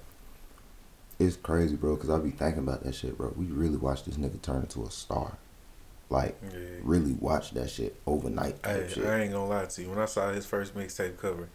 it's 1.18 1.37
crazy, 1.37 1.76
bro. 1.76 1.97
Cause 1.97 2.11
I 2.11 2.18
be 2.18 2.30
thinking 2.30 2.62
about 2.64 2.82
that 2.85 2.94
shit, 2.94 3.16
bro. 3.16 3.32
We 3.37 3.47
really 3.47 3.76
watched 3.76 4.06
this 4.06 4.16
nigga 4.16 4.40
turn 4.42 4.62
into 4.62 4.85
a 4.85 4.90
star. 4.90 5.38
Like 6.08 6.36
Yeah. 6.52 6.58
really 6.82 7.12
watch 7.14 7.50
that 7.52 7.68
shit 7.70 7.96
overnight 8.06 8.56
Hey, 8.64 8.86
shit. 8.92 9.04
I 9.06 9.22
ain't 9.22 9.32
gonna 9.32 9.48
lie 9.48 9.64
to 9.66 9.82
you. 9.82 9.90
When 9.90 9.98
I 9.98 10.04
saw 10.04 10.30
his 10.32 10.46
first 10.46 10.76
mixtape 10.76 11.18
cover, 11.18 11.48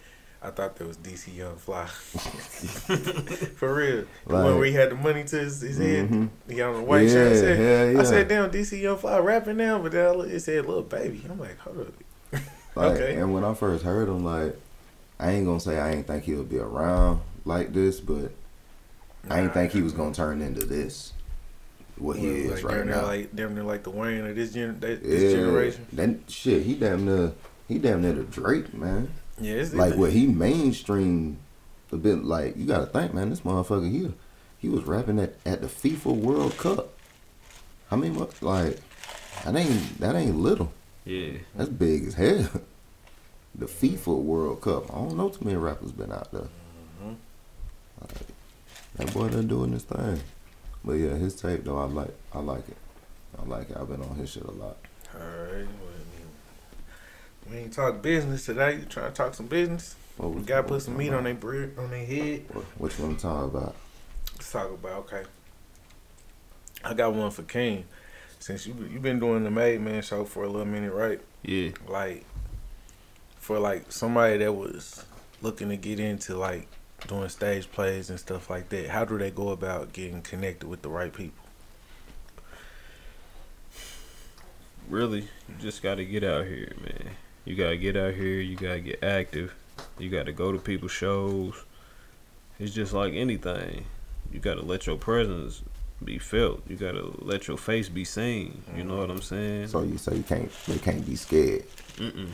I 0.43 0.49
thought 0.49 0.75
that 0.75 0.87
was 0.87 0.97
DC 0.97 1.33
Young 1.37 1.55
Fly. 1.55 1.85
For 3.55 3.73
real. 3.75 4.05
The 4.27 4.33
one 4.33 4.43
Like- 4.45 4.55
where 4.57 4.65
he 4.65 4.73
had 4.73 4.91
the 4.91 4.95
money 4.95 5.23
to 5.23 5.37
his, 5.39 5.61
his 5.61 5.77
head. 5.77 6.09
Mhm. 6.09 6.29
He 6.49 6.61
on 6.61 6.73
the 6.75 6.81
white 6.81 7.07
yeah, 7.07 7.13
shirt. 7.13 7.31
I 7.31 7.35
said, 7.35 7.93
yeah. 7.93 7.99
I 7.99 8.03
said, 8.03 8.27
damn, 8.27 8.51
DC 8.51 8.81
Young 8.81 8.97
Fly 8.97 9.17
rapping 9.19 9.57
now, 9.57 9.79
but 9.81 9.91
then 9.93 10.05
I 10.05 10.23
it 10.25 10.39
said 10.41 10.65
Lil 10.65 10.81
Baby. 10.83 11.23
I'm 11.29 11.39
like, 11.39 11.57
hold 11.59 11.79
up. 11.81 11.93
Like, 12.75 12.91
Okay. 12.93 13.15
And 13.15 13.33
when 13.33 13.43
I 13.43 13.53
first 13.53 13.83
heard 13.83 14.07
him, 14.07 14.23
like, 14.23 14.55
I 15.19 15.31
ain't 15.31 15.45
gonna 15.45 15.59
say 15.59 15.77
I 15.77 15.91
ain't 15.91 16.07
think 16.07 16.23
he'll 16.23 16.43
be 16.45 16.57
around 16.57 17.19
like 17.45 17.73
this, 17.73 17.99
but 17.99 18.31
I 19.29 19.41
ain't 19.41 19.53
think 19.53 19.73
he 19.73 19.81
was 19.81 19.91
gonna 19.93 20.13
turn 20.13 20.41
into 20.41 20.65
this. 20.65 21.11
What 21.97 22.17
he 22.17 22.27
is 22.27 22.63
like, 22.63 22.73
right 22.73 22.85
now. 22.85 23.03
Like, 23.03 23.35
damn 23.35 23.53
near 23.53 23.63
like 23.63 23.83
the 23.83 23.89
Wayne 23.91 24.25
of 24.25 24.35
this, 24.35 24.51
gen- 24.53 24.79
that, 24.79 25.03
this 25.03 25.21
yeah, 25.23 25.31
generation. 25.31 25.85
that 25.93 26.31
shit. 26.31 26.63
He 26.63 26.73
damn 26.75 27.05
near, 27.05 27.33
he 27.67 27.77
damn 27.77 28.01
near 28.01 28.13
the 28.13 28.23
Drake 28.23 28.73
man. 28.73 29.11
Yeah, 29.39 29.55
it's 29.55 29.73
Like 29.73 29.87
it's- 29.89 29.99
what 29.99 30.11
he 30.11 30.27
mainstream 30.27 31.37
a 31.91 31.97
bit. 31.97 32.23
Like 32.23 32.57
you 32.57 32.65
gotta 32.65 32.87
think, 32.87 33.13
man. 33.13 33.29
This 33.29 33.41
motherfucker 33.41 33.91
here, 33.91 34.13
he 34.57 34.69
was 34.69 34.83
rapping 34.85 35.19
at 35.19 35.35
at 35.45 35.61
the 35.61 35.67
FIFA 35.67 36.15
World 36.15 36.57
Cup. 36.57 36.89
How 37.89 37.97
many 37.97 38.13
mu- 38.15 38.27
like 38.41 38.79
that 39.43 39.55
ain't 39.55 39.99
that 39.99 40.15
ain't 40.15 40.37
little. 40.37 40.71
Yeah. 41.05 41.33
That's 41.55 41.69
big 41.69 42.05
as 42.07 42.13
hell. 42.15 42.49
The 43.53 43.65
FIFA 43.65 44.17
World 44.23 44.61
Cup. 44.61 44.89
I 44.89 44.95
don't 44.95 45.17
know 45.17 45.27
too 45.27 45.43
many 45.43 45.57
rappers 45.57 45.91
been 45.91 46.09
out 46.13 46.31
there. 46.31 46.47
Mhm. 47.03 47.15
Like, 47.99 48.17
that 48.95 49.13
boy 49.13 49.27
done 49.27 49.47
doing 49.47 49.71
this 49.71 49.83
thing. 49.83 50.21
But 50.83 50.93
yeah, 50.93 51.15
his 51.15 51.35
tape 51.35 51.63
though, 51.63 51.77
I 51.77 51.85
like. 51.85 52.13
I 52.33 52.39
like 52.39 52.67
it. 52.67 52.77
I 53.39 53.45
like 53.45 53.69
it. 53.69 53.77
I've 53.77 53.87
been 53.89 54.01
on 54.01 54.15
his 54.15 54.29
shit 54.31 54.43
a 54.43 54.51
lot. 54.51 54.77
All 55.13 55.19
right. 55.21 55.67
We 57.49 57.57
ain't 57.57 57.73
talk 57.73 58.01
business 58.01 58.45
today. 58.45 58.75
You 58.77 58.85
trying 58.85 59.11
to 59.11 59.15
talk 59.15 59.33
some 59.33 59.47
business? 59.47 59.95
What 60.17 60.33
was- 60.33 60.45
gotta 60.45 60.63
put 60.63 60.81
some 60.83 60.97
meat 60.97 61.09
on 61.09 61.13
about? 61.15 61.23
their 61.25 61.33
bread, 61.35 61.71
on 61.77 61.89
their 61.89 62.05
head. 62.05 62.45
What, 62.51 62.63
what 62.77 62.97
you 62.97 63.05
want 63.05 63.17
to 63.19 63.23
talk 63.23 63.45
about? 63.45 63.75
Let's 64.33 64.51
talk 64.51 64.71
about 64.71 64.91
okay. 64.99 65.23
I 66.83 66.93
got 66.93 67.13
one 67.13 67.31
for 67.31 67.43
King. 67.43 67.85
Since 68.39 68.65
you 68.67 68.75
you 68.91 68.99
been 68.99 69.19
doing 69.19 69.43
the 69.43 69.51
Made 69.51 69.81
Man 69.81 70.01
show 70.01 70.23
for 70.25 70.43
a 70.43 70.47
little 70.47 70.65
minute, 70.65 70.93
right? 70.93 71.19
Yeah. 71.43 71.71
Like 71.87 72.25
for 73.39 73.59
like 73.59 73.91
somebody 73.91 74.37
that 74.37 74.53
was 74.53 75.03
looking 75.41 75.69
to 75.69 75.77
get 75.77 75.99
into 75.99 76.35
like 76.37 76.67
doing 77.07 77.29
stage 77.29 77.71
plays 77.71 78.09
and 78.09 78.19
stuff 78.19 78.49
like 78.49 78.69
that, 78.69 78.89
how 78.89 79.05
do 79.05 79.17
they 79.17 79.31
go 79.31 79.49
about 79.49 79.93
getting 79.93 80.21
connected 80.21 80.67
with 80.67 80.81
the 80.81 80.89
right 80.89 81.13
people? 81.13 81.45
Really, 84.89 85.21
you 85.21 85.55
just 85.59 85.81
got 85.81 85.95
to 85.95 86.05
get 86.05 86.23
out 86.23 86.45
here, 86.45 86.73
man. 86.81 87.11
You 87.45 87.55
got 87.55 87.69
to 87.69 87.77
get 87.77 87.95
out 87.95 88.13
here. 88.13 88.39
You 88.39 88.55
got 88.55 88.73
to 88.73 88.81
get 88.81 89.03
active. 89.03 89.53
You 89.97 90.09
got 90.09 90.25
to 90.25 90.31
go 90.31 90.51
to 90.51 90.57
people's 90.57 90.91
shows. 90.91 91.55
It's 92.59 92.73
just 92.73 92.93
like 92.93 93.13
anything. 93.13 93.85
You 94.31 94.39
got 94.39 94.55
to 94.55 94.61
let 94.61 94.85
your 94.87 94.97
presence 94.97 95.61
be 96.03 96.19
felt. 96.19 96.61
You 96.67 96.75
got 96.75 96.91
to 96.91 97.15
let 97.19 97.47
your 97.47 97.57
face 97.57 97.89
be 97.89 98.03
seen. 98.03 98.63
You 98.75 98.83
know 98.83 98.93
mm-hmm. 98.93 99.01
what 99.01 99.11
I'm 99.11 99.21
saying? 99.21 99.67
So 99.67 99.83
you 99.83 99.97
say 99.97 100.15
you 100.15 100.23
can't, 100.23 100.51
they 100.67 100.77
can't 100.77 101.05
be 101.05 101.15
scared. 101.15 101.65
Mm-mm. 101.97 102.29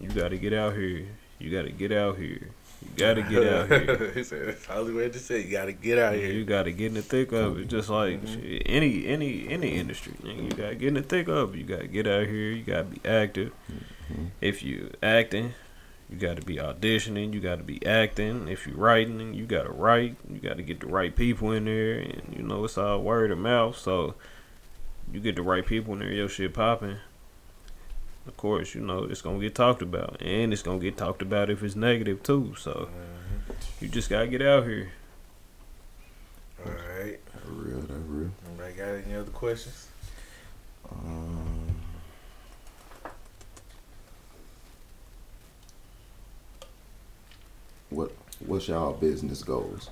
You 0.00 0.08
got 0.08 0.30
to 0.30 0.38
get 0.38 0.52
out 0.52 0.74
here. 0.74 1.06
You 1.38 1.50
got 1.50 1.62
to 1.62 1.72
get 1.72 1.92
out 1.92 2.16
here. 2.16 2.50
You 2.84 2.90
got 2.96 3.14
to 3.14 3.22
get 3.22 3.46
out 3.46 3.68
here. 3.68 4.12
he 4.12 4.22
said, 4.22 4.48
that's 4.48 4.68
only 4.70 4.92
way 4.92 5.08
to 5.08 5.18
say. 5.18 5.42
You 5.42 5.50
got 5.50 5.66
to 5.66 5.72
get 5.72 5.98
out 5.98 6.14
here. 6.14 6.30
You 6.30 6.44
got 6.44 6.64
to 6.64 6.72
get 6.72 6.88
in 6.88 6.94
the 6.94 7.02
thick 7.02 7.32
of 7.32 7.58
it, 7.58 7.68
just 7.68 7.88
like 7.88 8.22
mm-hmm. 8.22 8.42
shit, 8.42 8.62
any 8.66 9.06
any 9.06 9.48
any 9.48 9.74
industry. 9.74 10.14
You 10.22 10.50
got 10.50 10.70
to 10.70 10.74
get 10.74 10.88
in 10.88 10.94
the 10.94 11.02
thick 11.02 11.28
of 11.28 11.54
it. 11.54 11.58
You 11.58 11.64
got 11.64 11.80
to 11.80 11.88
get 11.88 12.06
out 12.06 12.26
here. 12.26 12.50
You 12.50 12.62
got 12.62 12.90
to 12.90 13.00
be 13.00 13.08
active. 13.08 13.52
Mm-hmm. 13.70 14.26
If 14.40 14.62
you 14.62 14.92
acting, 15.02 15.54
you 16.08 16.16
got 16.16 16.36
to 16.36 16.42
be 16.42 16.56
auditioning. 16.56 17.32
You 17.32 17.40
got 17.40 17.58
to 17.58 17.64
be 17.64 17.84
acting. 17.86 18.48
If 18.48 18.66
you 18.66 18.74
writing, 18.74 19.34
you 19.34 19.46
got 19.46 19.64
to 19.64 19.72
write. 19.72 20.16
You 20.30 20.38
got 20.38 20.58
to 20.58 20.62
get 20.62 20.80
the 20.80 20.86
right 20.86 21.14
people 21.14 21.52
in 21.52 21.64
there, 21.64 21.98
and 21.98 22.34
you 22.36 22.42
know 22.42 22.64
it's 22.64 22.78
all 22.78 23.02
word 23.02 23.30
of 23.30 23.38
mouth. 23.38 23.76
So 23.78 24.14
you 25.12 25.20
get 25.20 25.36
the 25.36 25.42
right 25.42 25.64
people 25.64 25.94
in 25.94 26.00
there, 26.00 26.12
your 26.12 26.28
shit 26.28 26.54
popping. 26.54 26.98
Of 28.26 28.36
course, 28.38 28.74
you 28.74 28.80
know 28.80 29.04
it's 29.04 29.20
gonna 29.20 29.38
get 29.38 29.54
talked 29.54 29.82
about, 29.82 30.20
and 30.22 30.52
it's 30.52 30.62
gonna 30.62 30.78
get 30.78 30.96
talked 30.96 31.20
about 31.22 31.50
if 31.50 31.62
it's 31.62 31.76
negative 31.76 32.22
too. 32.22 32.54
So 32.58 32.88
you 33.80 33.88
just 33.88 34.08
gotta 34.08 34.26
get 34.26 34.40
out 34.40 34.64
here. 34.64 34.92
All 36.64 36.72
right. 36.72 37.18
That 37.26 37.50
real, 37.50 37.80
that 37.80 37.94
real. 38.08 38.30
Anybody 38.48 38.72
got 38.74 38.88
any 38.88 39.14
other 39.14 39.30
questions? 39.30 39.88
Um, 40.90 41.76
what 47.90 48.12
what's 48.46 48.68
y'all 48.68 48.94
business 48.94 49.42
goals? 49.42 49.90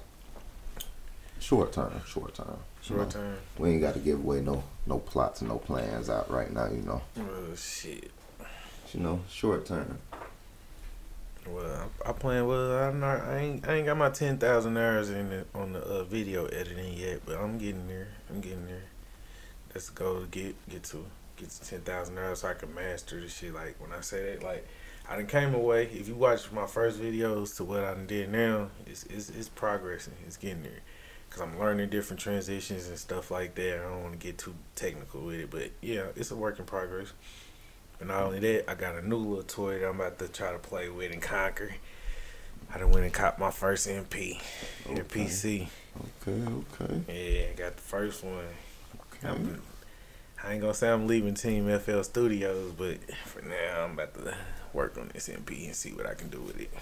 Short 1.39 1.73
term, 1.73 1.93
short 2.07 2.35
term. 2.35 2.59
you 2.85 2.97
know. 2.97 3.03
Short 3.03 3.11
term. 3.11 3.37
We 3.59 3.71
ain't 3.71 3.81
got 3.83 3.95
to 3.95 4.01
give 4.01 4.21
away 4.21 4.41
no 4.41 4.63
no 4.87 4.99
plots 5.01 5.41
and 5.41 5.51
no 5.51 5.59
plans 5.59 6.09
out 6.09 6.31
right 6.31 6.51
now. 6.53 6.67
You 6.67 6.83
know. 6.83 7.03
Oh 7.19 7.55
shit. 7.57 8.11
You 8.95 9.01
know, 9.01 9.21
short 9.31 9.65
term. 9.65 9.99
Well, 11.49 11.91
I, 12.05 12.13
plan. 12.13 12.47
Well, 12.47 12.73
I'm 12.73 13.01
not. 13.01 13.21
I 13.23 13.39
ain't. 13.39 13.67
I 13.69 13.77
ain't 13.77 13.87
got 13.87 13.97
my 13.97 14.11
ten 14.11 14.39
thousand 14.39 14.77
hours 14.77 15.09
in 15.11 15.31
the, 15.31 15.45
on 15.55 15.73
the 15.73 15.81
uh, 15.81 16.05
video 16.05 16.47
editing 16.47 16.95
yet, 16.95 17.23
but 17.25 17.39
I'm 17.39 17.59
getting 17.59 17.89
there. 17.89 18.09
I'm 18.31 18.41
getting 18.41 18.67
there. 18.67 18.85
That's 19.73 19.89
the 19.89 19.95
goal 19.95 20.21
to 20.21 20.27
get 20.27 20.55
get 20.69 20.85
to 20.85 21.05
get 21.37 21.51
to 21.51 21.65
ten 21.65 21.81
thousand 21.81 22.19
hours 22.19 22.41
so 22.41 22.49
I 22.49 22.55
can 22.55 22.75
master 22.75 23.21
the 23.21 23.29
shit. 23.29 23.55
Like 23.55 23.81
when 23.81 23.93
I 23.93 24.03
say 24.03 24.35
that, 24.35 24.43
like 24.43 24.69
I 25.09 25.17
done 25.17 25.27
came 25.27 25.55
away. 25.55 25.87
If 25.87 26.07
you 26.07 26.15
watch 26.15 26.53
my 26.53 26.67
first 26.67 27.01
videos 27.01 27.57
to 27.57 27.65
what 27.65 27.85
I 27.85 27.95
done 27.95 28.07
did 28.07 28.31
now, 28.31 28.69
it's 28.87 29.05
it's, 29.05 29.31
it's 29.31 29.49
progressing. 29.49 30.15
It's 30.27 30.37
getting 30.37 30.63
there. 30.63 30.81
Cause 31.31 31.41
I'm 31.41 31.59
learning 31.59 31.89
different 31.89 32.21
transitions 32.21 32.89
and 32.89 32.99
stuff 32.99 33.31
like 33.31 33.55
that. 33.55 33.81
I 33.81 33.89
don't 33.89 34.03
want 34.03 34.13
to 34.13 34.19
get 34.19 34.37
too 34.37 34.55
technical 34.75 35.23
with 35.23 35.41
it, 35.41 35.51
but 35.51 35.71
yeah, 35.81 36.09
it's 36.15 36.31
a 36.31 36.37
work 36.37 36.59
in 36.59 36.67
progress. 36.67 37.15
But 38.03 38.09
not 38.09 38.23
only 38.25 38.41
that, 38.41 38.69
I 38.69 38.75
got 38.75 38.97
a 38.97 39.09
new 39.09 39.15
little 39.17 39.45
toy 39.45 39.79
that 39.79 39.89
I'm 39.89 40.01
about 40.01 40.19
to 40.19 40.27
try 40.27 40.51
to 40.51 40.59
play 40.59 40.89
with 40.89 41.13
and 41.13 41.23
conquer. 41.23 41.77
I 42.75 42.79
done 42.79 42.91
went 42.91 43.05
and 43.05 43.15
caught 43.15 43.39
my 43.39 43.53
first 43.53 43.87
MP, 43.87 44.41
Okay. 44.91 45.03
PC. 45.03 45.69
Okay, 46.27 46.43
okay. 46.83 47.01
Yeah, 47.07 47.53
got 47.53 47.77
the 47.77 47.83
first 47.83 48.25
one. 48.25 48.43
okay. 49.15 49.29
I'm, 49.29 49.63
I 50.43 50.55
ain't 50.55 50.63
gonna 50.63 50.75
say 50.75 50.91
I'm 50.91 51.07
leaving 51.07 51.35
Team 51.35 51.69
FL 51.79 52.03
Studios, 52.03 52.73
but 52.77 52.99
for 53.25 53.41
now 53.43 53.85
I'm 53.85 53.93
about 53.93 54.15
to 54.15 54.35
work 54.73 54.99
on 54.99 55.13
this 55.15 55.29
MP 55.29 55.67
and 55.67 55.77
see 55.77 55.93
what 55.93 56.05
I 56.07 56.15
can 56.15 56.29
do 56.29 56.41
with 56.41 56.61
it. 56.61 56.73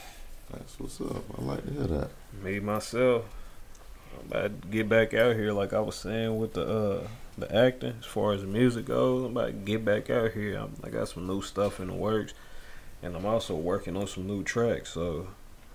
That's 0.50 0.81
what's 0.81 1.03
up. 1.03 1.23
I 1.39 1.43
like 1.45 1.67
to 1.67 1.71
hear 1.71 1.87
that. 1.99 2.11
Me 2.43 2.61
myself, 2.61 3.27
I'm 4.19 4.27
about 4.27 4.62
to 4.62 4.69
get 4.69 4.89
back 4.89 5.12
out 5.12 5.37
here, 5.37 5.53
like 5.53 5.75
I 5.75 5.81
was 5.81 5.97
saying 5.97 6.39
with 6.39 6.55
the 6.55 6.65
uh 6.67 7.09
the 7.40 7.54
acting. 7.54 7.97
As 7.99 8.06
far 8.06 8.32
as 8.32 8.42
the 8.42 8.47
music 8.47 8.87
goes, 8.87 9.25
I'm 9.25 9.32
about 9.32 9.47
to 9.47 9.52
get 9.52 9.85
back 9.85 10.11
out 10.11 10.32
here. 10.32 10.56
I'm, 10.56 10.75
I 10.85 10.88
got 10.88 11.09
some 11.09 11.26
new 11.26 11.42
stuff 11.42 11.80
in 11.80 11.88
the 11.88 11.94
works, 11.94 12.35
and 13.02 13.16
I'm 13.16 13.26
also 13.26 13.54
working 13.54 13.97
on 13.97 14.06
some 14.06 14.26
new 14.26 14.42
tracks. 14.42 14.90
So 14.90 15.28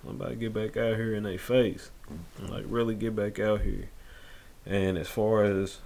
I'm 0.03 0.15
about 0.15 0.29
to 0.29 0.35
get 0.35 0.53
back 0.53 0.77
out 0.77 0.95
here 0.95 1.15
in 1.15 1.23
their 1.23 1.37
face, 1.37 1.89
like 2.47 2.65
really 2.67 2.95
get 2.95 3.15
back 3.15 3.39
out 3.39 3.61
here. 3.61 3.89
And 4.65 4.97
as 4.97 5.07
far 5.07 5.43
as 5.43 5.79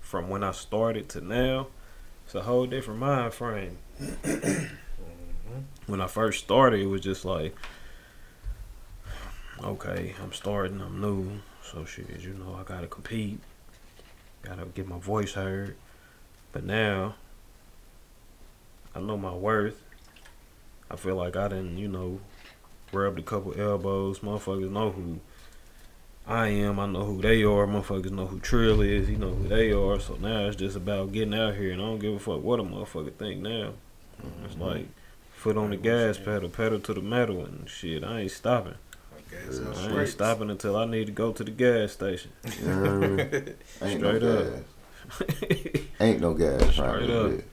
from 0.00 0.28
when 0.28 0.44
I 0.44 0.52
started 0.52 1.08
to 1.10 1.20
now, 1.20 1.68
it's 2.24 2.34
a 2.34 2.42
whole 2.42 2.66
different 2.66 3.00
mind 3.00 3.34
frame. 3.34 3.78
when 5.86 6.00
I 6.00 6.06
first 6.06 6.44
started, 6.44 6.80
it 6.80 6.86
was 6.86 7.00
just 7.00 7.24
like, 7.24 7.54
okay, 9.62 10.14
I'm 10.22 10.32
starting, 10.32 10.80
I'm 10.80 11.00
new, 11.00 11.40
so 11.62 11.84
shit, 11.84 12.20
you 12.20 12.34
know, 12.34 12.58
I 12.58 12.64
gotta 12.64 12.86
compete, 12.86 13.40
gotta 14.44 14.66
get 14.66 14.88
my 14.88 14.98
voice 14.98 15.32
heard. 15.32 15.76
But 16.52 16.64
now, 16.64 17.16
I 18.94 19.00
know 19.00 19.16
my 19.16 19.34
worth. 19.34 19.82
I 20.90 20.96
feel 20.96 21.16
like 21.16 21.36
I 21.36 21.48
didn't, 21.48 21.78
you 21.78 21.88
know, 21.88 22.20
rubbed 22.92 23.18
a 23.18 23.22
couple 23.22 23.58
elbows. 23.58 24.20
Motherfuckers 24.20 24.70
know 24.70 24.90
who 24.90 25.20
I 26.26 26.48
am. 26.48 26.78
I 26.78 26.86
know 26.86 27.04
who 27.04 27.20
they 27.20 27.42
are. 27.42 27.66
Motherfuckers 27.66 28.12
know 28.12 28.26
who 28.26 28.38
Trill 28.38 28.80
is. 28.80 29.10
You 29.10 29.16
know 29.16 29.30
who 29.30 29.48
they 29.48 29.72
are. 29.72 29.98
So 29.98 30.14
now 30.14 30.46
it's 30.46 30.56
just 30.56 30.76
about 30.76 31.12
getting 31.12 31.34
out 31.34 31.56
here, 31.56 31.72
and 31.72 31.82
I 31.82 31.86
don't 31.86 31.98
give 31.98 32.14
a 32.14 32.18
fuck 32.18 32.42
what 32.42 32.60
a 32.60 32.62
motherfucker 32.62 33.12
think 33.14 33.40
now. 33.40 33.72
It's 34.44 34.54
mm-hmm. 34.54 34.62
like 34.62 34.86
foot 35.32 35.56
on 35.56 35.70
the 35.70 35.76
gas 35.76 36.18
pedal, 36.18 36.48
pedal 36.48 36.80
to 36.80 36.94
the 36.94 37.02
metal, 37.02 37.44
and 37.44 37.68
shit. 37.68 38.04
I 38.04 38.20
ain't 38.20 38.30
stopping. 38.30 38.76
I 39.32 39.36
Yeah, 39.36 39.72
I'm 39.92 39.98
ain't 40.00 40.08
stopping 40.08 40.50
until 40.50 40.76
I 40.76 40.84
need 40.86 41.06
to 41.06 41.12
go 41.12 41.32
to 41.32 41.44
the 41.44 41.50
gas 41.50 41.92
station. 41.92 42.30
You 42.44 42.66
heard 42.66 43.00
me? 43.00 43.22
Ain't 43.82 43.98
Straight 44.00 44.22
no 44.22 44.38
up. 44.38 44.46
gas. 44.46 45.80
Ain't 46.00 46.20
no 46.20 46.34
gas. 46.34 46.72
Straight 46.72 46.86
right 46.86 47.10
up. 47.10 47.30
there. 47.30 47.44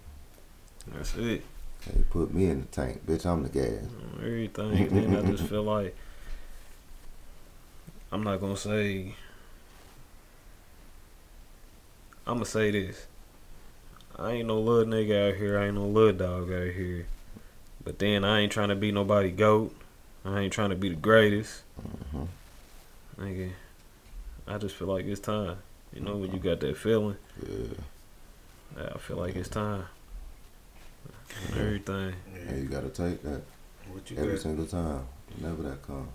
That's 0.94 1.16
it. 1.18 1.44
They 1.88 2.04
put 2.10 2.34
me 2.34 2.46
in 2.46 2.62
the 2.62 2.68
tank, 2.68 3.06
bitch. 3.06 3.25
I'm 3.25 3.44
the 3.44 3.50
gas. 3.50 3.66
Mm, 3.66 4.18
everything. 4.20 4.90
Then 4.90 5.16
I 5.25 5.32
just 5.32 5.44
feel 5.50 5.63
like 5.63 5.96
I'm 8.12 8.24
not 8.24 8.40
gonna 8.40 8.58
say. 8.58 9.16
I'm 12.28 12.36
gonna 12.36 12.46
say 12.46 12.70
this. 12.72 13.08
I 14.20 14.34
ain't 14.34 14.48
no 14.48 14.60
little 14.60 14.86
nigga 14.94 15.30
out 15.32 15.38
here. 15.38 15.58
I 15.58 15.66
ain't 15.68 15.75
no 15.75 15.86
little 15.88 16.13
dog 16.13 16.51
out 16.51 16.74
here. 16.74 17.08
But 17.84 17.98
then 17.98 18.24
I 18.24 18.42
ain't 18.42 18.51
trying 18.51 18.70
to 18.70 18.75
be 18.75 18.92
nobody 18.92 19.32
goat. 19.32 19.75
I 20.24 20.40
ain't 20.42 20.54
trying 20.54 20.70
to 20.70 20.75
be 20.75 20.90
the 20.90 20.96
greatest. 20.96 21.63
Mhm. 22.13 22.28
Nigga, 23.18 23.51
I 24.48 24.58
just 24.58 24.75
feel 24.75 24.88
like 24.88 25.06
it's 25.06 25.20
time. 25.20 25.58
You 25.94 26.01
know 26.01 26.18
when 26.18 26.32
you 26.32 26.40
got 26.40 26.60
that 26.62 26.78
feeling, 26.78 27.18
Yeah. 27.46 27.74
I 28.94 28.98
feel 29.00 29.18
like 29.18 29.36
it's 29.36 29.50
time. 29.50 29.86
Everything. 31.51 32.13
Hey, 32.48 32.60
you 32.62 32.68
gotta 32.68 32.90
take 32.90 33.22
that 33.24 33.42
What 33.92 34.10
you 34.10 34.18
every 34.18 34.34
got? 34.34 34.42
single 34.42 34.66
time. 34.66 35.08
Whenever 35.38 35.63
that 35.63 35.82
comes. 35.84 36.10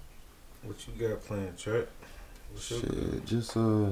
What 0.63 0.77
you 0.89 1.09
got 1.09 1.21
planned, 1.23 1.59
Trap? 1.59 1.87
What's 2.53 2.71
your 2.71 2.81
Shit, 2.81 3.27
just 3.27 3.57
uh, 3.57 3.91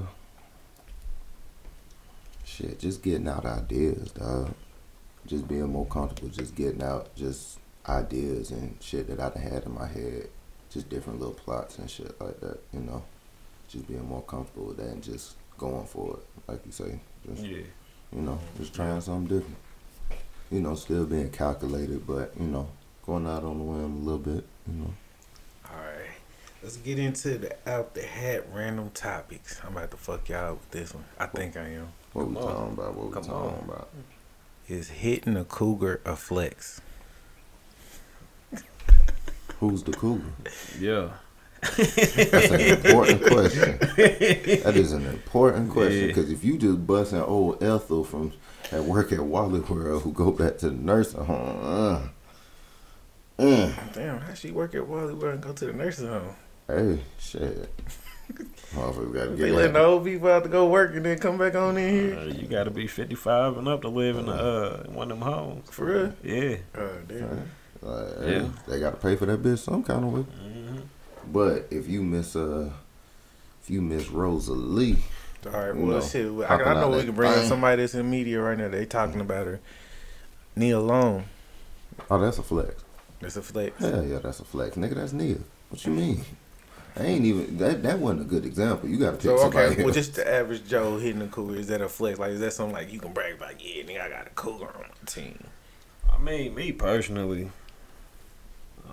shit, 2.45 2.79
just 2.79 3.03
getting 3.03 3.29
out 3.29 3.45
ideas, 3.45 4.13
dog. 4.13 4.53
Just 5.27 5.49
being 5.49 5.69
more 5.71 5.87
comfortable, 5.87 6.29
just 6.31 6.55
getting 6.55 6.83
out, 6.83 7.15
just 7.17 7.59
ideas 7.89 8.51
and 8.51 8.77
shit 8.81 9.07
that 9.09 9.21
I 9.21 9.29
done 9.31 9.43
had 9.43 9.65
in 9.65 9.75
my 9.75 9.87
head, 9.87 10.29
just 10.71 10.89
different 10.89 11.19
little 11.21 11.35
plots 11.35 11.79
and 11.79 11.89
shit 11.91 12.19
like 12.21 12.41
that. 12.41 12.59
You 12.73 12.81
know, 12.81 13.03
just 13.69 13.87
being 13.89 14.07
more 14.07 14.23
comfortable 14.23 14.67
with 14.69 14.77
that 14.79 14.89
and 14.89 15.03
just 15.03 15.35
going 15.59 15.87
for 15.87 16.19
it, 16.19 16.51
like 16.51 16.65
you 16.67 16.73
say. 16.73 16.99
Just, 17.29 17.43
Yeah. 17.43 17.59
you 18.13 18.23
know, 18.23 18.39
just 18.59 18.75
trying 18.75 19.01
something 19.01 19.39
different. 19.39 19.59
You 20.51 20.61
know, 20.61 20.75
still 20.75 21.07
being 21.07 21.31
calculated, 21.31 22.07
but 22.07 22.33
you 22.39 22.47
know, 22.47 22.69
going 23.07 23.27
out 23.27 23.45
on 23.45 23.59
the 23.59 23.65
whim 23.65 23.97
a 23.97 24.05
little 24.05 24.19
bit. 24.19 24.45
You 24.67 24.75
know. 24.75 24.95
Alright. 25.71 26.11
Let's 26.63 26.77
get 26.79 26.99
into 26.99 27.37
the 27.39 27.57
out 27.69 27.95
the 27.95 28.03
hat 28.03 28.47
random 28.53 28.91
topics. 28.95 29.61
I'm 29.65 29.77
about 29.77 29.91
to 29.91 29.97
fuck 29.97 30.29
y'all 30.29 30.53
up 30.53 30.61
with 30.61 30.71
this 30.71 30.95
one. 30.95 31.05
I 31.19 31.27
think 31.27 31.57
I 31.57 31.69
am. 31.69 31.89
What 32.13 32.29
we 32.29 32.37
on. 32.37 32.43
talking 32.43 32.73
about? 32.75 32.95
What 32.95 33.07
we 33.09 33.13
Come 33.13 33.25
talking 33.25 33.59
on. 33.59 33.65
about? 33.69 33.89
Is 34.69 34.89
hitting 34.89 35.37
a 35.37 35.45
cougar 35.45 36.01
a 36.07 36.17
flex? 36.17 36.81
Who's 39.71 39.83
the 39.83 39.93
cougar? 39.93 40.25
Yeah. 40.79 41.09
That's 41.63 42.51
an 42.51 42.61
important 42.61 43.23
question. 43.25 43.79
That 43.79 44.75
is 44.77 44.93
an 44.93 45.07
important 45.07 45.71
question 45.71 46.01
Yeah. 46.03 46.07
because 46.09 46.31
if 46.31 46.45
you 46.45 46.59
just 46.59 46.87
busting 46.87 47.23
old 47.23 47.63
Ethel 47.63 48.05
from 48.05 48.33
at 48.71 48.85
work 48.85 49.11
at 49.13 49.21
Wally 49.21 49.61
World 49.61 50.03
who 50.03 50.13
go 50.13 50.31
back 50.33 50.59
to 50.59 50.69
the 50.69 50.77
nursing 50.77 51.25
home, 51.25 51.59
uh, 51.63 53.43
uh, 53.43 53.73
Damn, 53.95 54.21
how 54.21 54.35
she 54.35 54.51
work 54.51 54.75
at 54.75 54.87
Wally 54.87 55.15
World 55.15 55.35
and 55.37 55.43
go 55.43 55.53
to 55.55 55.65
the 55.65 55.73
nursing 55.73 56.09
home? 56.09 56.37
Hey, 56.69 57.01
shit. 57.19 57.71
Motherfucker 58.75 59.15
gotta 59.15 59.31
They 59.31 59.47
get 59.49 59.55
letting 59.55 59.73
the 59.73 59.83
old 59.83 60.05
people 60.05 60.29
out 60.29 60.43
to 60.43 60.49
go 60.51 60.67
work 60.69 60.95
and 60.95 61.05
then 61.07 61.19
come 61.19 61.39
back 61.39 61.55
on 61.55 61.79
in 61.79 61.95
here. 61.95 62.19
Uh, 62.19 62.25
you 62.25 62.47
got 62.47 62.65
to 62.65 62.71
be 62.71 62.87
55 62.87 63.57
and 63.57 63.69
up 63.69 63.81
to 63.83 63.89
live 63.89 64.17
in, 64.19 64.29
uh, 64.29 64.83
in 64.87 64.95
one 64.95 65.11
of 65.11 65.19
them 65.19 65.27
homes. 65.27 65.71
For 65.71 65.85
real? 65.87 66.13
Yeah. 66.23 66.57
Oh, 66.77 66.91
damn. 67.09 67.51
Like, 67.85 68.09
Yeah. 68.29 68.49
They 68.67 68.81
gotta 68.81 68.97
pay 68.97 69.15
for 69.17 69.27
that 69.27 69.43
bitch 69.43 69.59
some 69.59 69.83
kind 69.83 70.05
of 70.05 70.13
way. 70.13 70.21
hmm 70.23 70.79
But 71.33 71.67
if 71.71 71.89
you 71.89 72.03
miss 72.03 72.35
uh, 72.35 72.71
if 73.63 73.71
you 73.71 73.81
miss 73.83 74.09
Rosalie, 74.11 74.99
All 75.47 75.53
right, 75.53 75.75
well, 75.77 75.87
know, 75.87 76.01
shit. 76.01 76.27
I, 76.49 76.55
I 76.63 76.75
know 76.81 76.91
we 76.91 77.05
can 77.05 77.13
bring 77.15 77.33
in 77.33 77.45
somebody 77.47 77.83
that's 77.83 77.95
in 77.95 77.99
the 77.99 78.05
media 78.05 78.41
right 78.41 78.57
now. 78.59 78.69
They 78.69 78.87
talking 78.87 79.21
about 79.21 79.47
her. 79.47 79.61
Nia 80.57 80.79
Long. 80.81 81.25
oh, 82.11 82.19
that's 82.21 82.39
a 82.39 82.43
flex. 82.43 82.83
That's 83.21 83.37
a 83.37 83.43
flex. 83.43 83.79
Hell 83.79 84.05
yeah, 84.05 84.19
that's 84.19 84.41
a 84.41 84.45
flex, 84.45 84.77
nigga. 84.77 84.95
That's 84.95 85.13
Nia. 85.13 85.39
What 85.71 85.85
you 85.85 85.93
mean? 85.93 86.25
I 86.97 87.03
ain't 87.05 87.25
even 87.25 87.59
that. 87.59 87.83
That 87.83 87.99
wasn't 87.99 88.23
a 88.23 88.25
good 88.25 88.45
example. 88.45 88.89
You 88.89 88.99
gotta 88.99 89.17
pick 89.17 89.23
So 89.23 89.37
somebody. 89.39 89.67
okay, 89.73 89.77
well, 89.79 89.87
else. 89.89 89.97
just 89.97 90.15
the 90.15 90.31
average 90.33 90.67
Joe 90.69 90.97
hitting 90.99 91.23
a 91.23 91.27
cougar 91.27 91.57
is 91.59 91.67
that 91.69 91.81
a 91.81 91.89
flex? 91.89 92.19
Like, 92.19 92.31
is 92.31 92.41
that 92.41 92.53
something 92.53 92.75
like 92.75 92.93
you 92.93 93.01
can 93.01 93.13
brag 93.13 93.35
about? 93.35 93.61
Yeah, 93.61 93.83
nigga, 93.83 94.01
I 94.03 94.09
got 94.09 94.27
a 94.27 94.31
cougar 94.31 94.67
on 94.67 94.81
my 94.81 94.87
team. 95.07 95.43
I 96.13 96.19
mean, 96.19 96.55
me 96.55 96.71
personally, 96.71 97.51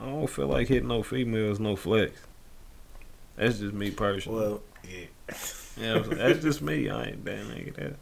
I 0.01 0.05
don't 0.05 0.27
feel 0.27 0.48
like 0.48 0.67
hitting 0.67 0.88
no 0.88 1.03
females, 1.03 1.60
no 1.60 1.75
flex. 1.75 2.13
That's 3.36 3.60
just 3.60 3.74
me 3.74 3.91
personally. 3.91 4.39
Well, 4.39 4.62
yeah. 4.84 5.05
You 5.77 5.84
know 5.84 5.93
what 5.93 6.03
I'm 6.03 6.10
saying? 6.10 6.17
That's 6.17 6.43
just 6.43 6.62
me. 6.62 6.89
I 6.89 7.03
ain't 7.03 7.25
that 7.25 7.46
nigga. 7.46 7.75
That, 7.75 7.93